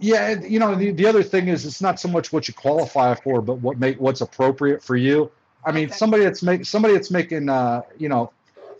Yeah, 0.00 0.40
you 0.40 0.60
know, 0.60 0.76
the, 0.76 0.92
the 0.92 1.06
other 1.06 1.24
thing 1.24 1.48
is 1.48 1.66
it's 1.66 1.80
not 1.82 1.98
so 1.98 2.06
much 2.08 2.32
what 2.32 2.46
you 2.46 2.54
qualify 2.54 3.14
for, 3.16 3.42
but 3.42 3.54
what 3.54 3.78
make 3.80 4.00
what's 4.00 4.20
appropriate 4.20 4.80
for 4.82 4.94
you. 4.94 5.30
I 5.64 5.72
mean, 5.72 5.86
Okay. 5.86 5.94
somebody 5.96 6.22
that's 6.22 6.40
make 6.42 6.64
somebody 6.64 6.94
that's 6.94 7.10
making 7.10 7.48
uh, 7.48 7.82
you 7.98 8.08
know, 8.08 8.30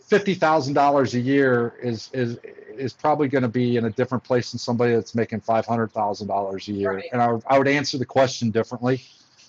fifty 0.01 0.33
thousand 0.33 0.75
dollars 0.75 1.15
a 1.15 1.19
year 1.19 1.73
is 1.83 2.09
is 2.13 2.37
is 2.77 2.93
probably 2.93 3.27
going 3.27 3.41
to 3.41 3.49
be 3.49 3.75
in 3.75 3.83
a 3.83 3.89
different 3.89 4.23
place 4.23 4.51
than 4.51 4.59
somebody 4.59 4.93
that's 4.95 5.13
making 5.13 5.41
five 5.41 5.65
hundred 5.65 5.91
thousand 5.91 6.27
dollars 6.27 6.69
a 6.69 6.71
year. 6.71 6.93
Right. 6.93 7.03
And 7.11 7.21
I, 7.21 7.33
would- 7.33 7.43
I 7.47 7.57
would 7.57 7.67
answer 7.67 7.97
the 7.97 8.05
question 8.05 8.49
differently. 8.49 9.01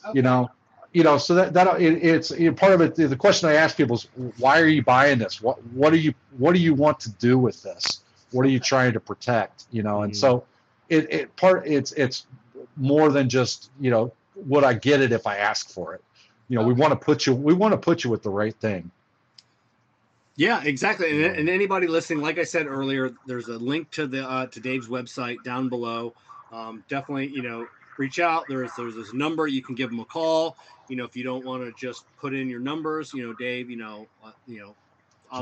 Okay. 0.04 0.16
You 0.18 0.22
know, 0.22 0.50
you 0.92 1.04
know, 1.04 1.18
so 1.18 1.36
that 1.36 1.52
that 1.54 1.80
it, 1.80 2.02
it's 2.04 2.32
you 2.32 2.50
know, 2.50 2.56
part 2.56 2.72
of 2.72 2.80
it. 2.80 2.96
The 2.96 3.14
question 3.14 3.48
I 3.48 3.52
ask 3.54 3.76
people 3.76 3.94
is, 3.94 4.08
why 4.38 4.60
are 4.60 4.66
you 4.66 4.82
buying 4.82 5.20
this? 5.20 5.40
What 5.40 5.64
what 5.66 5.90
do 5.90 5.98
you 6.00 6.14
what 6.36 6.52
do 6.52 6.58
you 6.60 6.74
want 6.74 6.98
to 6.98 7.10
do 7.12 7.38
with 7.38 7.62
this? 7.62 8.00
What 8.32 8.46
are 8.46 8.50
you 8.50 8.60
trying 8.60 8.92
to 8.92 9.00
protect? 9.00 9.66
You 9.70 9.82
know, 9.82 10.02
and 10.02 10.12
Mhm. 10.12 10.16
so 10.16 10.44
it, 10.88 11.12
it 11.12 11.36
part 11.36 11.66
it's 11.66 11.92
it's 11.92 12.26
more 12.76 13.10
than 13.10 13.28
just 13.28 13.70
you 13.80 13.90
know 13.90 14.12
would 14.34 14.64
I 14.64 14.74
get 14.74 15.00
it 15.00 15.12
if 15.12 15.26
I 15.26 15.36
ask 15.36 15.70
for 15.70 15.94
it. 15.94 16.02
You 16.48 16.56
know, 16.56 16.64
we 16.64 16.72
want 16.72 16.92
to 16.92 16.96
put 16.96 17.26
you 17.26 17.34
we 17.34 17.54
want 17.54 17.72
to 17.72 17.78
put 17.78 18.04
you 18.04 18.10
with 18.10 18.22
the 18.22 18.30
right 18.30 18.54
thing. 18.54 18.90
Yeah, 20.36 20.62
exactly. 20.64 21.10
And, 21.10 21.36
and 21.36 21.48
anybody 21.48 21.86
listening, 21.86 22.22
like 22.22 22.38
I 22.38 22.44
said 22.44 22.66
earlier, 22.66 23.10
there's 23.26 23.48
a 23.48 23.58
link 23.58 23.90
to 23.92 24.06
the 24.06 24.28
uh, 24.28 24.46
to 24.46 24.60
Dave's 24.60 24.88
website 24.88 25.42
down 25.42 25.68
below. 25.68 26.14
Um, 26.50 26.84
definitely, 26.88 27.28
you 27.28 27.42
know, 27.42 27.70
reach 27.98 28.18
out. 28.18 28.48
There's 28.48 28.74
there's 28.74 28.94
this 28.96 29.12
number 29.12 29.46
you 29.46 29.62
can 29.62 29.74
give 29.74 29.90
him 29.90 30.00
a 30.00 30.04
call. 30.04 30.56
You 30.88 30.96
know, 30.96 31.04
if 31.04 31.14
you 31.14 31.24
don't 31.24 31.44
want 31.44 31.62
to 31.64 31.72
just 31.72 32.06
put 32.16 32.34
in 32.34 32.48
your 32.48 32.60
numbers, 32.60 33.12
you 33.12 33.26
know, 33.26 33.32
Dave, 33.34 33.70
you 33.70 33.76
know, 33.76 34.08
uh, 34.24 34.32
you 34.46 34.60
know, 34.60 34.76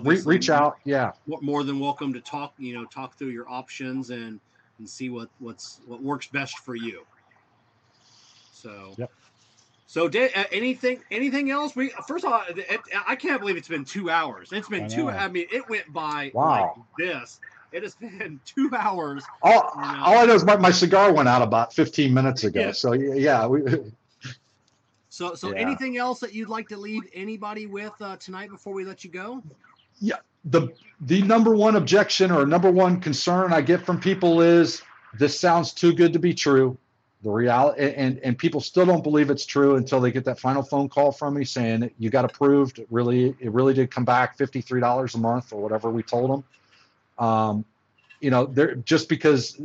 Re- 0.03 0.21
reach 0.25 0.51
out, 0.51 0.79
yeah. 0.85 1.13
more- 1.27 1.65
than 1.65 1.79
welcome 1.81 2.13
to 2.13 2.21
talk. 2.21 2.55
You 2.59 2.75
know, 2.75 2.85
talk 2.87 3.17
through 3.17 3.29
your 3.29 3.49
options 3.49 4.11
and 4.11 4.41
and 4.79 4.89
see 4.89 5.09
what 5.11 5.29
what's 5.39 5.81
what 5.87 6.03
works 6.03 6.27
best 6.29 6.59
for 6.59 6.75
you. 6.75 7.05
So. 8.53 8.95
Yep. 8.97 9.11
So, 9.91 10.07
Dave, 10.07 10.33
uh, 10.37 10.45
anything, 10.53 11.01
anything 11.11 11.51
else? 11.51 11.75
We 11.75 11.89
first 12.07 12.27
of 12.27 12.31
all, 12.33 12.43
it, 12.47 12.79
I 13.07 13.17
can't 13.17 13.41
believe 13.41 13.57
it's 13.57 13.69
been 13.69 13.87
two 13.87 14.11
hours. 14.11 14.51
It's 14.53 14.69
been 14.69 14.85
I 14.85 14.89
two. 14.89 15.09
I 15.09 15.29
mean, 15.29 15.47
it 15.51 15.67
went 15.71 15.91
by 15.95 16.31
Wow. 16.35 16.75
like 16.77 16.85
this. 16.99 17.41
It 17.73 17.83
has 17.83 17.95
been 17.95 18.39
two 18.45 18.71
hours. 18.77 19.25
All, 19.43 19.63
all 19.75 20.19
I 20.19 20.27
know 20.27 20.35
is 20.35 20.45
my, 20.45 20.57
my 20.57 20.71
cigar 20.71 21.11
went 21.11 21.27
out 21.27 21.41
about 21.41 21.73
15 21.73 22.13
minutes 22.13 22.45
ago. 22.45 22.61
Yeah. 22.61 22.73
So 22.73 22.93
yeah, 22.93 23.47
we, 23.47 23.63
So, 25.09 25.35
so 25.35 25.53
Yeah. 25.53 25.63
anything 25.63 25.97
else 25.97 26.21
that 26.21 26.35
you'd 26.35 26.49
like 26.49 26.69
to 26.69 26.77
leave 26.77 27.03
anybody 27.15 27.67
with 27.67 27.95
uh, 28.01 28.17
tonight 28.19 28.51
before 28.51 28.73
we 28.75 28.85
let 28.85 29.05
you 29.05 29.11
go? 29.11 29.43
The 30.45 30.73
the 31.01 31.23
number 31.23 31.55
one 31.55 31.77
objection 31.77 32.31
or 32.31 32.47
number 32.47 32.71
one 32.71 33.01
concern 33.01 33.53
I 33.53 33.61
get 33.61 33.85
from 33.85 34.01
people 34.01 34.41
is 34.41 34.83
this 35.19 35.39
sounds 35.39 35.73
too 35.73 35.93
good 35.93 36.13
to 36.13 36.19
be 36.19 36.35
true. 36.35 36.77
The 37.23 37.31
reality 37.31 37.93
and 37.97 38.19
and 38.21 38.39
people 38.39 38.61
still 38.61 38.87
don't 38.87 39.03
believe 39.03 39.31
it's 39.31 39.47
true 39.47 39.77
until 39.77 40.01
they 40.01 40.13
get 40.13 40.25
that 40.25 40.39
final 40.39 40.63
phone 40.63 40.89
call 40.89 41.13
from 41.13 41.35
me 41.35 41.45
saying 41.45 41.91
you 41.99 42.11
got 42.11 42.25
approved. 42.25 42.79
It 42.79 42.87
really 42.91 43.37
it 43.41 43.53
really 43.53 43.75
did 43.75 43.91
come 43.91 44.05
back 44.05 44.37
fifty 44.37 44.61
three 44.61 44.81
dollars 44.81 45.15
a 45.15 45.19
month 45.19 45.53
or 45.53 45.61
whatever 45.61 45.91
we 45.91 46.03
told 46.03 46.31
them. 46.31 46.45
Um, 47.25 47.65
you 48.21 48.31
know, 48.31 48.47
they're 48.47 48.77
just 48.77 49.09
because 49.09 49.61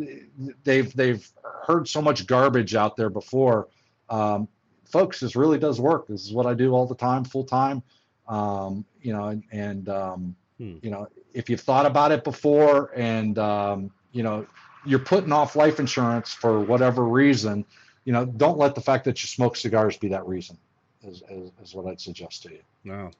they've 0.64 0.96
they've 0.96 1.28
heard 1.66 1.88
so 1.88 2.02
much 2.02 2.26
garbage 2.28 2.76
out 2.76 2.96
there 2.98 3.10
before. 3.10 3.68
Um, 4.10 4.48
folks, 4.86 5.20
this 5.20 5.36
really 5.36 5.60
does 5.60 5.80
work. 5.80 6.08
This 6.08 6.26
is 6.26 6.34
what 6.34 6.46
I 6.46 6.54
do 6.54 6.74
all 6.74 6.88
the 6.88 6.96
time, 6.96 7.24
full 7.24 7.44
time. 7.44 7.84
Um, 8.28 8.86
you 9.02 9.14
know, 9.14 9.28
and, 9.28 9.44
and 9.52 9.90
um, 9.90 10.36
Hmm. 10.60 10.78
you 10.82 10.92
know, 10.92 11.08
if 11.34 11.50
you've 11.50 11.62
thought 11.62 11.86
about 11.86 12.12
it 12.12 12.24
before 12.24 12.92
and 12.96 13.38
um, 13.40 13.92
you 14.12 14.24
know, 14.24 14.46
you're 14.86 15.00
putting 15.00 15.32
off 15.32 15.56
life 15.56 15.80
insurance 15.80 16.34
for 16.34 16.60
whatever 16.60 17.06
reason, 17.06 17.66
you 18.06 18.14
know, 18.14 18.26
don't 18.26 18.58
let 18.58 18.76
the 18.76 18.82
fact 18.82 19.06
that 19.06 19.22
you 19.24 19.28
smoke 19.28 19.56
cigars 19.56 19.98
be 19.98 20.08
that 20.10 20.26
reason. 20.28 20.58
Is, 21.04 21.22
is, 21.30 21.52
is 21.62 21.76
what 21.76 21.88
I'd 21.88 22.00
suggest 22.00 22.44
to 22.44 22.52
you. 22.52 22.60
No. 22.84 23.12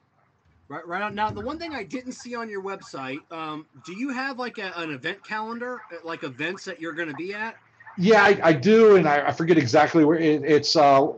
Right, 0.68 0.86
right 0.86 1.02
on. 1.02 1.14
Now, 1.14 1.30
the 1.30 1.42
one 1.42 1.58
thing 1.58 1.74
I 1.74 1.82
didn't 1.82 2.12
see 2.12 2.34
on 2.34 2.48
your 2.48 2.62
website, 2.62 3.20
um, 3.30 3.66
do 3.84 3.92
you 3.92 4.08
have 4.10 4.38
like 4.38 4.56
a, 4.58 4.72
an 4.76 4.90
event 4.90 5.22
calendar, 5.22 5.82
uh, 5.92 5.96
like 6.04 6.22
events 6.22 6.64
that 6.64 6.80
you're 6.80 6.94
going 6.94 7.08
to 7.08 7.14
be 7.14 7.34
at? 7.34 7.56
Yeah, 7.98 8.22
I, 8.22 8.40
I 8.42 8.52
do, 8.54 8.96
and 8.96 9.06
I, 9.06 9.28
I 9.28 9.32
forget 9.32 9.58
exactly 9.58 10.04
where 10.04 10.18
it, 10.18 10.42
it's. 10.44 10.76
Uh, 10.76 11.08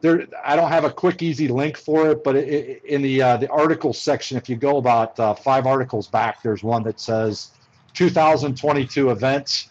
there, 0.00 0.26
I 0.44 0.56
don't 0.56 0.70
have 0.70 0.84
a 0.84 0.90
quick, 0.90 1.22
easy 1.22 1.48
link 1.48 1.76
for 1.76 2.10
it, 2.10 2.24
but 2.24 2.36
it, 2.36 2.48
it, 2.48 2.84
in 2.84 3.02
the 3.02 3.22
uh, 3.22 3.36
the 3.36 3.48
article 3.50 3.92
section, 3.92 4.36
if 4.36 4.48
you 4.48 4.56
go 4.56 4.78
about 4.78 5.18
uh, 5.20 5.34
five 5.34 5.66
articles 5.66 6.06
back, 6.08 6.42
there's 6.42 6.62
one 6.62 6.82
that 6.84 7.00
says 7.00 7.50
2022 7.94 9.10
events, 9.10 9.68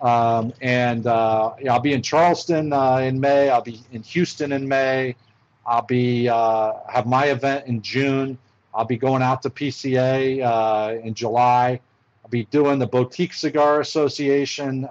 um, 0.00 0.52
and 0.60 1.06
uh, 1.06 1.54
yeah, 1.60 1.72
I'll 1.72 1.80
be 1.80 1.92
in 1.92 2.02
Charleston 2.02 2.72
uh, 2.72 2.98
in 2.98 3.18
May. 3.18 3.50
I'll 3.50 3.62
be 3.62 3.80
in 3.92 4.02
Houston 4.02 4.52
in 4.52 4.68
May. 4.68 5.16
I'll 5.66 5.86
be 5.86 6.28
uh, 6.28 6.74
have 6.88 7.06
my 7.06 7.26
event 7.26 7.66
in 7.66 7.82
June. 7.82 8.38
I'll 8.74 8.84
be 8.84 8.96
going 8.96 9.22
out 9.22 9.42
to 9.42 9.50
PCA 9.50 10.44
uh, 10.44 11.00
in 11.00 11.14
July. 11.14 11.80
I'll 12.22 12.30
be 12.30 12.44
doing 12.46 12.78
the 12.78 12.86
Boutique 12.86 13.32
Cigar 13.32 13.80
Association 13.80 14.88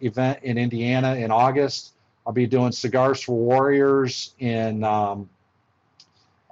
event 0.00 0.38
in 0.42 0.58
Indiana 0.58 1.14
in 1.16 1.30
August. 1.30 1.95
I'll 2.26 2.32
be 2.32 2.46
doing 2.46 2.72
Cigars 2.72 3.22
for 3.22 3.36
Warriors 3.36 4.34
in 4.40 4.82
um, 4.82 5.28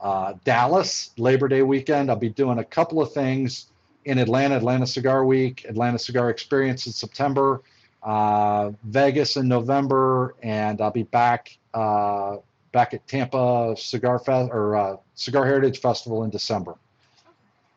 uh, 0.00 0.34
Dallas 0.44 1.10
Labor 1.18 1.48
Day 1.48 1.62
weekend. 1.62 2.10
I'll 2.10 2.16
be 2.16 2.28
doing 2.28 2.58
a 2.60 2.64
couple 2.64 3.02
of 3.02 3.12
things 3.12 3.66
in 4.04 4.18
Atlanta, 4.18 4.56
Atlanta 4.56 4.86
Cigar 4.86 5.24
Week, 5.24 5.64
Atlanta 5.68 5.98
Cigar 5.98 6.30
Experience 6.30 6.86
in 6.86 6.92
September, 6.92 7.62
uh, 8.04 8.70
Vegas 8.84 9.36
in 9.36 9.48
November, 9.48 10.36
and 10.42 10.80
I'll 10.80 10.90
be 10.90 11.04
back 11.04 11.56
uh, 11.72 12.36
back 12.70 12.94
at 12.94 13.06
Tampa 13.08 13.74
Cigar 13.76 14.18
Fest 14.18 14.50
or 14.52 14.76
uh, 14.76 14.96
Cigar 15.14 15.44
Heritage 15.44 15.80
Festival 15.80 16.22
in 16.22 16.30
December. 16.30 16.76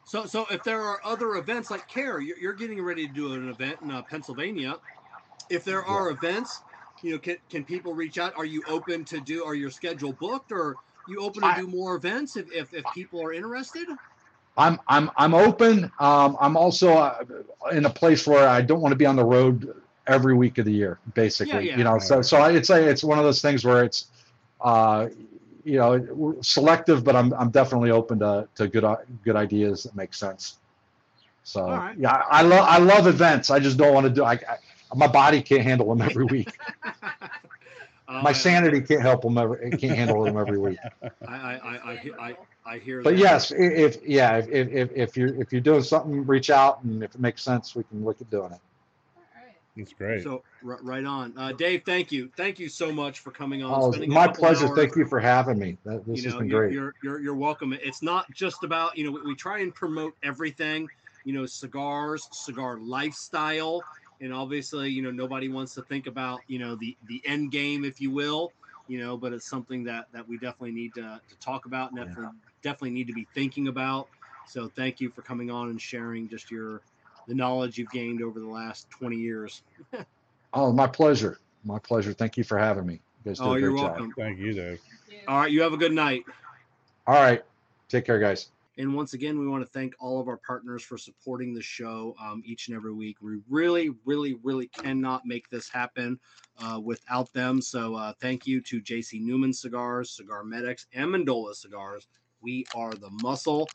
So, 0.03 0.25
so 0.25 0.45
if 0.51 0.63
there 0.63 0.81
are 0.81 0.99
other 1.03 1.35
events 1.35 1.69
like 1.71 1.89
Kerr, 1.89 2.19
you're, 2.19 2.37
you're 2.37 2.53
getting 2.53 2.81
ready 2.81 3.07
to 3.07 3.13
do 3.13 3.33
an 3.33 3.49
event 3.49 3.79
in 3.81 3.91
uh, 3.91 4.01
Pennsylvania. 4.03 4.77
If 5.49 5.63
there 5.63 5.83
are 5.83 6.09
events, 6.11 6.61
you 7.03 7.13
know, 7.13 7.19
can, 7.19 7.37
can 7.49 7.63
people 7.63 7.93
reach 7.93 8.17
out? 8.17 8.33
Are 8.37 8.45
you 8.45 8.63
open 8.67 9.05
to 9.05 9.19
do? 9.19 9.43
Are 9.43 9.55
your 9.55 9.71
schedule 9.71 10.13
booked, 10.13 10.51
or 10.51 10.77
you 11.07 11.19
open 11.19 11.41
to 11.41 11.47
I- 11.47 11.61
do 11.61 11.67
more 11.67 11.95
events 11.95 12.35
if, 12.37 12.51
if, 12.51 12.73
if 12.73 12.83
people 12.93 13.21
are 13.21 13.33
interested? 13.33 13.87
I'm 14.57 14.79
I'm 14.87 15.11
I'm 15.15 15.35
open. 15.35 15.91
Um, 15.99 16.35
I'm 16.39 16.57
also 16.57 16.93
uh, 16.93 17.23
in 17.71 17.85
a 17.85 17.89
place 17.89 18.25
where 18.25 18.47
I 18.47 18.61
don't 18.61 18.81
want 18.81 18.91
to 18.91 18.95
be 18.95 19.05
on 19.05 19.15
the 19.15 19.23
road 19.23 19.71
every 20.07 20.33
week 20.33 20.57
of 20.57 20.65
the 20.65 20.71
year, 20.71 20.99
basically. 21.13 21.67
yeah. 21.67 21.77
You 21.77 21.83
know, 21.83 21.99
so 21.99 22.21
so 22.21 22.37
I'd 22.41 22.65
say 22.65 22.85
it's 22.85 23.03
one 23.03 23.19
of 23.19 23.23
those 23.23 23.41
things 23.41 23.63
where 23.63 23.83
it's, 23.83 24.07
uh, 24.61 25.09
you 25.63 25.77
know, 25.77 26.35
selective, 26.41 27.03
but 27.03 27.15
I'm 27.15 27.33
I'm 27.35 27.51
definitely 27.51 27.91
open 27.91 28.17
to 28.19 28.47
to 28.55 28.67
good 28.67 28.83
good 29.23 29.35
ideas 29.35 29.83
that 29.83 29.95
make 29.95 30.13
sense. 30.15 30.57
So 31.43 31.65
right. 31.65 31.95
yeah, 31.97 32.23
I 32.29 32.41
love 32.41 32.65
I 32.67 32.79
love 32.79 33.05
events. 33.05 33.51
I 33.51 33.59
just 33.59 33.77
don't 33.77 33.93
want 33.93 34.05
to 34.05 34.11
do. 34.11 34.23
I, 34.23 34.33
I 34.33 34.57
my 34.95 35.07
body 35.07 35.41
can't 35.41 35.63
handle 35.63 35.87
them 35.93 36.01
every 36.01 36.25
week. 36.25 36.57
Uh, 38.07 38.21
My 38.23 38.31
sanity 38.31 38.81
can't 38.81 39.01
help 39.01 39.21
them. 39.21 39.37
Every, 39.37 39.69
it 39.69 39.79
can't 39.79 39.97
handle 39.97 40.23
them 40.23 40.37
every 40.37 40.57
week. 40.57 40.77
I, 41.27 41.35
I, 41.35 41.55
I, 41.55 41.75
I, 41.75 42.11
I, 42.19 42.35
I 42.65 42.77
hear. 42.77 43.01
But 43.01 43.15
that. 43.15 43.19
yes, 43.19 43.51
if 43.51 43.97
yeah, 44.07 44.37
if 44.37 44.47
if 44.47 44.69
if, 44.71 44.91
if 44.91 45.17
you're 45.17 45.41
if 45.41 45.51
you're 45.51 45.61
doing 45.61 45.83
something, 45.83 46.25
reach 46.25 46.49
out, 46.49 46.83
and 46.83 47.03
if 47.03 47.15
it 47.15 47.21
makes 47.21 47.41
sense, 47.41 47.75
we 47.75 47.83
can 47.83 48.05
look 48.05 48.21
at 48.21 48.29
doing 48.29 48.53
it. 48.53 48.59
That's 49.77 49.93
great. 49.93 50.23
So 50.23 50.43
r- 50.65 50.79
right 50.81 51.05
on, 51.05 51.37
uh, 51.37 51.51
Dave. 51.51 51.83
Thank 51.85 52.11
you, 52.11 52.31
thank 52.35 52.59
you 52.59 52.67
so 52.67 52.91
much 52.91 53.19
for 53.19 53.31
coming 53.31 53.63
on. 53.63 53.93
Oh, 53.95 54.05
my 54.07 54.27
pleasure. 54.27 54.67
hours. 54.67 54.77
Thank 54.77 54.95
you 54.95 55.05
for 55.05 55.19
having 55.19 55.59
me. 55.59 55.77
That, 55.85 56.05
this 56.05 56.17
you 56.17 56.23
has 56.23 56.33
know, 56.33 56.39
been 56.39 56.49
you're, 56.49 56.61
great. 56.61 56.73
You're, 56.73 56.93
you're 57.03 57.19
you're 57.19 57.35
welcome. 57.35 57.73
It's 57.73 58.01
not 58.01 58.25
just 58.31 58.63
about 58.63 58.97
you 58.97 59.05
know 59.05 59.11
we, 59.11 59.21
we 59.21 59.35
try 59.35 59.59
and 59.59 59.73
promote 59.73 60.13
everything, 60.23 60.89
you 61.25 61.33
know, 61.33 61.45
cigars, 61.45 62.27
cigar 62.31 62.79
lifestyle, 62.79 63.83
and 64.21 64.33
obviously 64.33 64.89
you 64.89 65.01
know 65.01 65.11
nobody 65.11 65.49
wants 65.49 65.73
to 65.75 65.81
think 65.83 66.07
about 66.07 66.43
you 66.47 66.59
know 66.59 66.75
the 66.75 66.97
the 67.05 67.21
end 67.25 67.51
game, 67.51 67.85
if 67.85 67.99
you 67.99 68.11
will, 68.11 68.53
you 68.87 68.99
know, 68.99 69.17
but 69.17 69.33
it's 69.33 69.47
something 69.49 69.83
that 69.85 70.05
that 70.13 70.27
we 70.27 70.37
definitely 70.37 70.71
need 70.71 70.93
to, 70.95 71.21
to 71.29 71.35
talk 71.39 71.65
about, 71.65 71.91
and 71.91 71.97
Yeah. 71.97 72.03
definitely 72.05 72.29
definitely 72.63 72.91
need 72.91 73.07
to 73.07 73.13
be 73.13 73.27
thinking 73.33 73.67
about. 73.67 74.09
So 74.45 74.69
thank 74.69 74.99
you 74.99 75.09
for 75.09 75.21
coming 75.21 75.51
on 75.51 75.69
and 75.69 75.79
sharing 75.81 76.29
just 76.29 76.49
your 76.49 76.81
the 77.27 77.35
knowledge 77.35 77.77
you've 77.77 77.91
gained 77.91 78.21
over 78.21 78.39
the 78.39 78.47
last 78.47 78.89
20 78.91 79.17
years. 79.17 79.63
Oh, 80.53 80.71
my 80.71 80.87
pleasure. 80.87 81.39
My 81.63 81.77
pleasure. 81.77 82.13
Thank 82.13 82.37
you 82.37 82.43
for 82.43 82.57
having 82.57 82.85
me. 82.85 83.01
You 83.25 83.35
Oh, 83.39 83.55
you're 83.55 83.75
job. 83.75 83.91
welcome. 83.91 84.13
Thank 84.17 84.39
you, 84.39 84.53
Dave. 84.53 84.79
All 85.27 85.41
right, 85.41 85.51
you 85.51 85.61
have 85.61 85.73
a 85.73 85.77
good 85.77 85.91
night. 85.91 86.23
All 87.05 87.15
right. 87.15 87.43
Take 87.89 88.05
care, 88.05 88.19
guys. 88.19 88.49
And 88.77 88.93
once 88.93 89.13
again, 89.13 89.39
we 89.39 89.47
want 89.47 89.63
to 89.63 89.69
thank 89.71 89.95
all 89.99 90.19
of 90.19 90.27
our 90.27 90.37
partners 90.37 90.83
for 90.83 90.97
supporting 90.97 91.53
the 91.53 91.61
show 91.61 92.15
um, 92.21 92.43
each 92.45 92.67
and 92.67 92.77
every 92.77 92.93
week. 92.93 93.17
We 93.21 93.39
really, 93.49 93.91
really, 94.05 94.35
really 94.43 94.67
cannot 94.67 95.25
make 95.25 95.49
this 95.49 95.67
happen 95.67 96.19
uh, 96.59 96.79
without 96.83 97.33
them. 97.33 97.59
So 97.59 97.95
uh, 97.95 98.13
thank 98.21 98.45
you 98.45 98.61
to 98.61 98.81
JC 98.81 99.19
Newman 99.19 99.51
Cigars, 99.51 100.11
Cigar 100.11 100.43
Medics, 100.43 100.85
and 100.93 101.11
Amendola 101.11 101.55
Cigars. 101.55 102.07
We 102.41 102.65
are 102.75 102.93
the 102.93 103.09
muscle. 103.23 103.67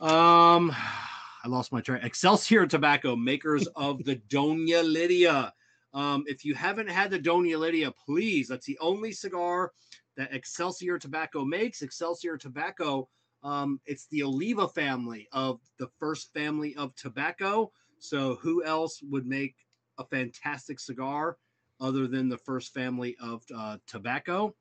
Um, 0.00 0.72
I 1.44 1.48
lost 1.48 1.72
my 1.72 1.80
train. 1.80 2.04
Excelsior 2.04 2.66
Tobacco, 2.66 3.16
makers 3.16 3.66
of 3.76 4.04
the 4.04 4.16
Doña 4.28 4.84
Lydia. 4.84 5.52
Um, 5.94 6.24
if 6.28 6.44
you 6.44 6.54
haven't 6.54 6.88
had 6.88 7.10
the 7.10 7.18
Doña 7.18 7.58
Lydia, 7.58 7.90
please. 7.90 8.46
That's 8.46 8.66
the 8.66 8.78
only 8.80 9.10
cigar 9.10 9.72
that 10.16 10.32
Excelsior 10.32 10.98
Tobacco 10.98 11.44
makes. 11.44 11.82
Excelsior 11.82 12.36
Tobacco 12.36 13.08
um, 13.42 13.80
it's 13.86 14.06
the 14.06 14.22
Oliva 14.22 14.68
family 14.68 15.28
of 15.32 15.60
the 15.78 15.88
first 15.98 16.32
family 16.32 16.74
of 16.76 16.94
tobacco. 16.94 17.72
So 17.98 18.36
who 18.36 18.64
else 18.64 19.00
would 19.02 19.26
make 19.26 19.56
a 19.98 20.04
fantastic 20.04 20.78
cigar 20.80 21.36
other 21.80 22.06
than 22.06 22.28
the 22.28 22.38
first 22.38 22.72
family 22.72 23.16
of 23.20 23.42
uh, 23.54 23.78
tobacco? 23.86 24.54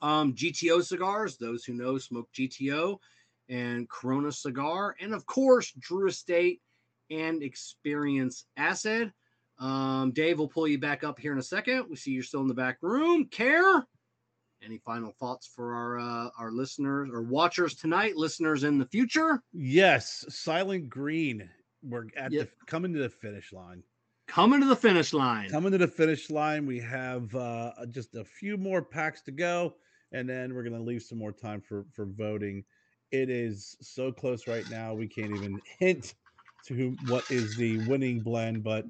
Um, 0.00 0.34
GTO 0.34 0.82
cigars, 0.82 1.36
those 1.36 1.64
who 1.64 1.74
know 1.74 1.98
smoke 1.98 2.28
GTO 2.32 2.98
and 3.48 3.88
Corona 3.88 4.30
cigar, 4.32 4.94
and 5.00 5.12
of 5.12 5.26
course 5.26 5.72
Drew 5.78 6.08
Estate 6.08 6.60
and 7.10 7.42
Experience 7.42 8.44
Acid. 8.56 9.12
Um, 9.58 10.12
Dave 10.12 10.38
will 10.38 10.48
pull 10.48 10.68
you 10.68 10.78
back 10.78 11.02
up 11.02 11.18
here 11.18 11.32
in 11.32 11.38
a 11.38 11.42
second. 11.42 11.86
We 11.90 11.96
see 11.96 12.12
you're 12.12 12.22
still 12.22 12.42
in 12.42 12.48
the 12.48 12.54
back 12.54 12.78
room. 12.80 13.28
Kerr? 13.30 13.84
Any 14.62 14.78
final 14.78 15.12
thoughts 15.20 15.46
for 15.46 15.72
our 15.74 15.98
uh, 15.98 16.30
our 16.38 16.50
listeners 16.50 17.10
or 17.12 17.22
watchers 17.22 17.74
tonight? 17.74 18.16
Listeners 18.16 18.64
in 18.64 18.78
the 18.78 18.86
future, 18.86 19.40
Yes, 19.52 20.24
Silent 20.28 20.88
Green. 20.88 21.48
We're 21.82 22.06
at 22.16 22.32
Yep. 22.32 22.48
the 22.48 22.66
coming 22.66 22.92
to 22.94 22.98
the 22.98 23.08
finish 23.08 23.52
line. 23.52 23.82
coming 24.26 24.60
to 24.60 24.66
the 24.66 24.76
finish 24.76 25.12
line. 25.12 25.48
Coming 25.48 25.72
to 25.72 25.78
the 25.78 25.86
finish 25.86 26.28
line. 26.28 26.66
We 26.66 26.80
have 26.80 27.32
uh, 27.36 27.72
just 27.90 28.14
a 28.16 28.24
few 28.24 28.56
more 28.56 28.82
packs 28.82 29.22
to 29.22 29.30
go, 29.30 29.76
and 30.12 30.28
then 30.28 30.54
we're 30.54 30.64
gonna 30.64 30.82
leave 30.82 31.02
some 31.02 31.18
more 31.18 31.32
time 31.32 31.60
for 31.60 31.86
for 31.92 32.04
voting. 32.06 32.64
It 33.12 33.30
is 33.30 33.76
so 33.80 34.10
close 34.12 34.46
right 34.48 34.68
now. 34.70 34.92
We 34.92 35.06
can't 35.06 35.32
even 35.36 35.60
hint 35.78 36.14
to 36.66 36.74
who, 36.74 36.96
what 37.06 37.30
is 37.30 37.56
the 37.56 37.78
winning 37.88 38.20
blend, 38.20 38.64
but 38.64 38.84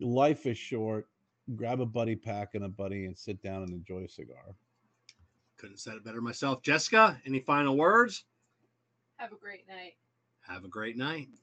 life 0.00 0.46
is 0.46 0.56
short. 0.56 1.06
Grab 1.54 1.80
a 1.80 1.86
buddy 1.86 2.16
pack 2.16 2.54
and 2.54 2.64
a 2.64 2.68
buddy 2.68 3.04
and 3.04 3.16
sit 3.16 3.42
down 3.42 3.62
and 3.62 3.72
enjoy 3.72 4.04
a 4.04 4.08
cigar. 4.08 4.56
Couldn't 5.62 5.78
said 5.78 5.94
it 5.94 6.02
better 6.02 6.20
myself. 6.20 6.60
Jessica, 6.62 7.22
any 7.24 7.38
final 7.38 7.76
words? 7.76 8.24
Have 9.18 9.32
a 9.32 9.36
great 9.36 9.68
night. 9.68 9.92
Have 10.40 10.64
a 10.64 10.68
great 10.68 10.96
night. 10.96 11.28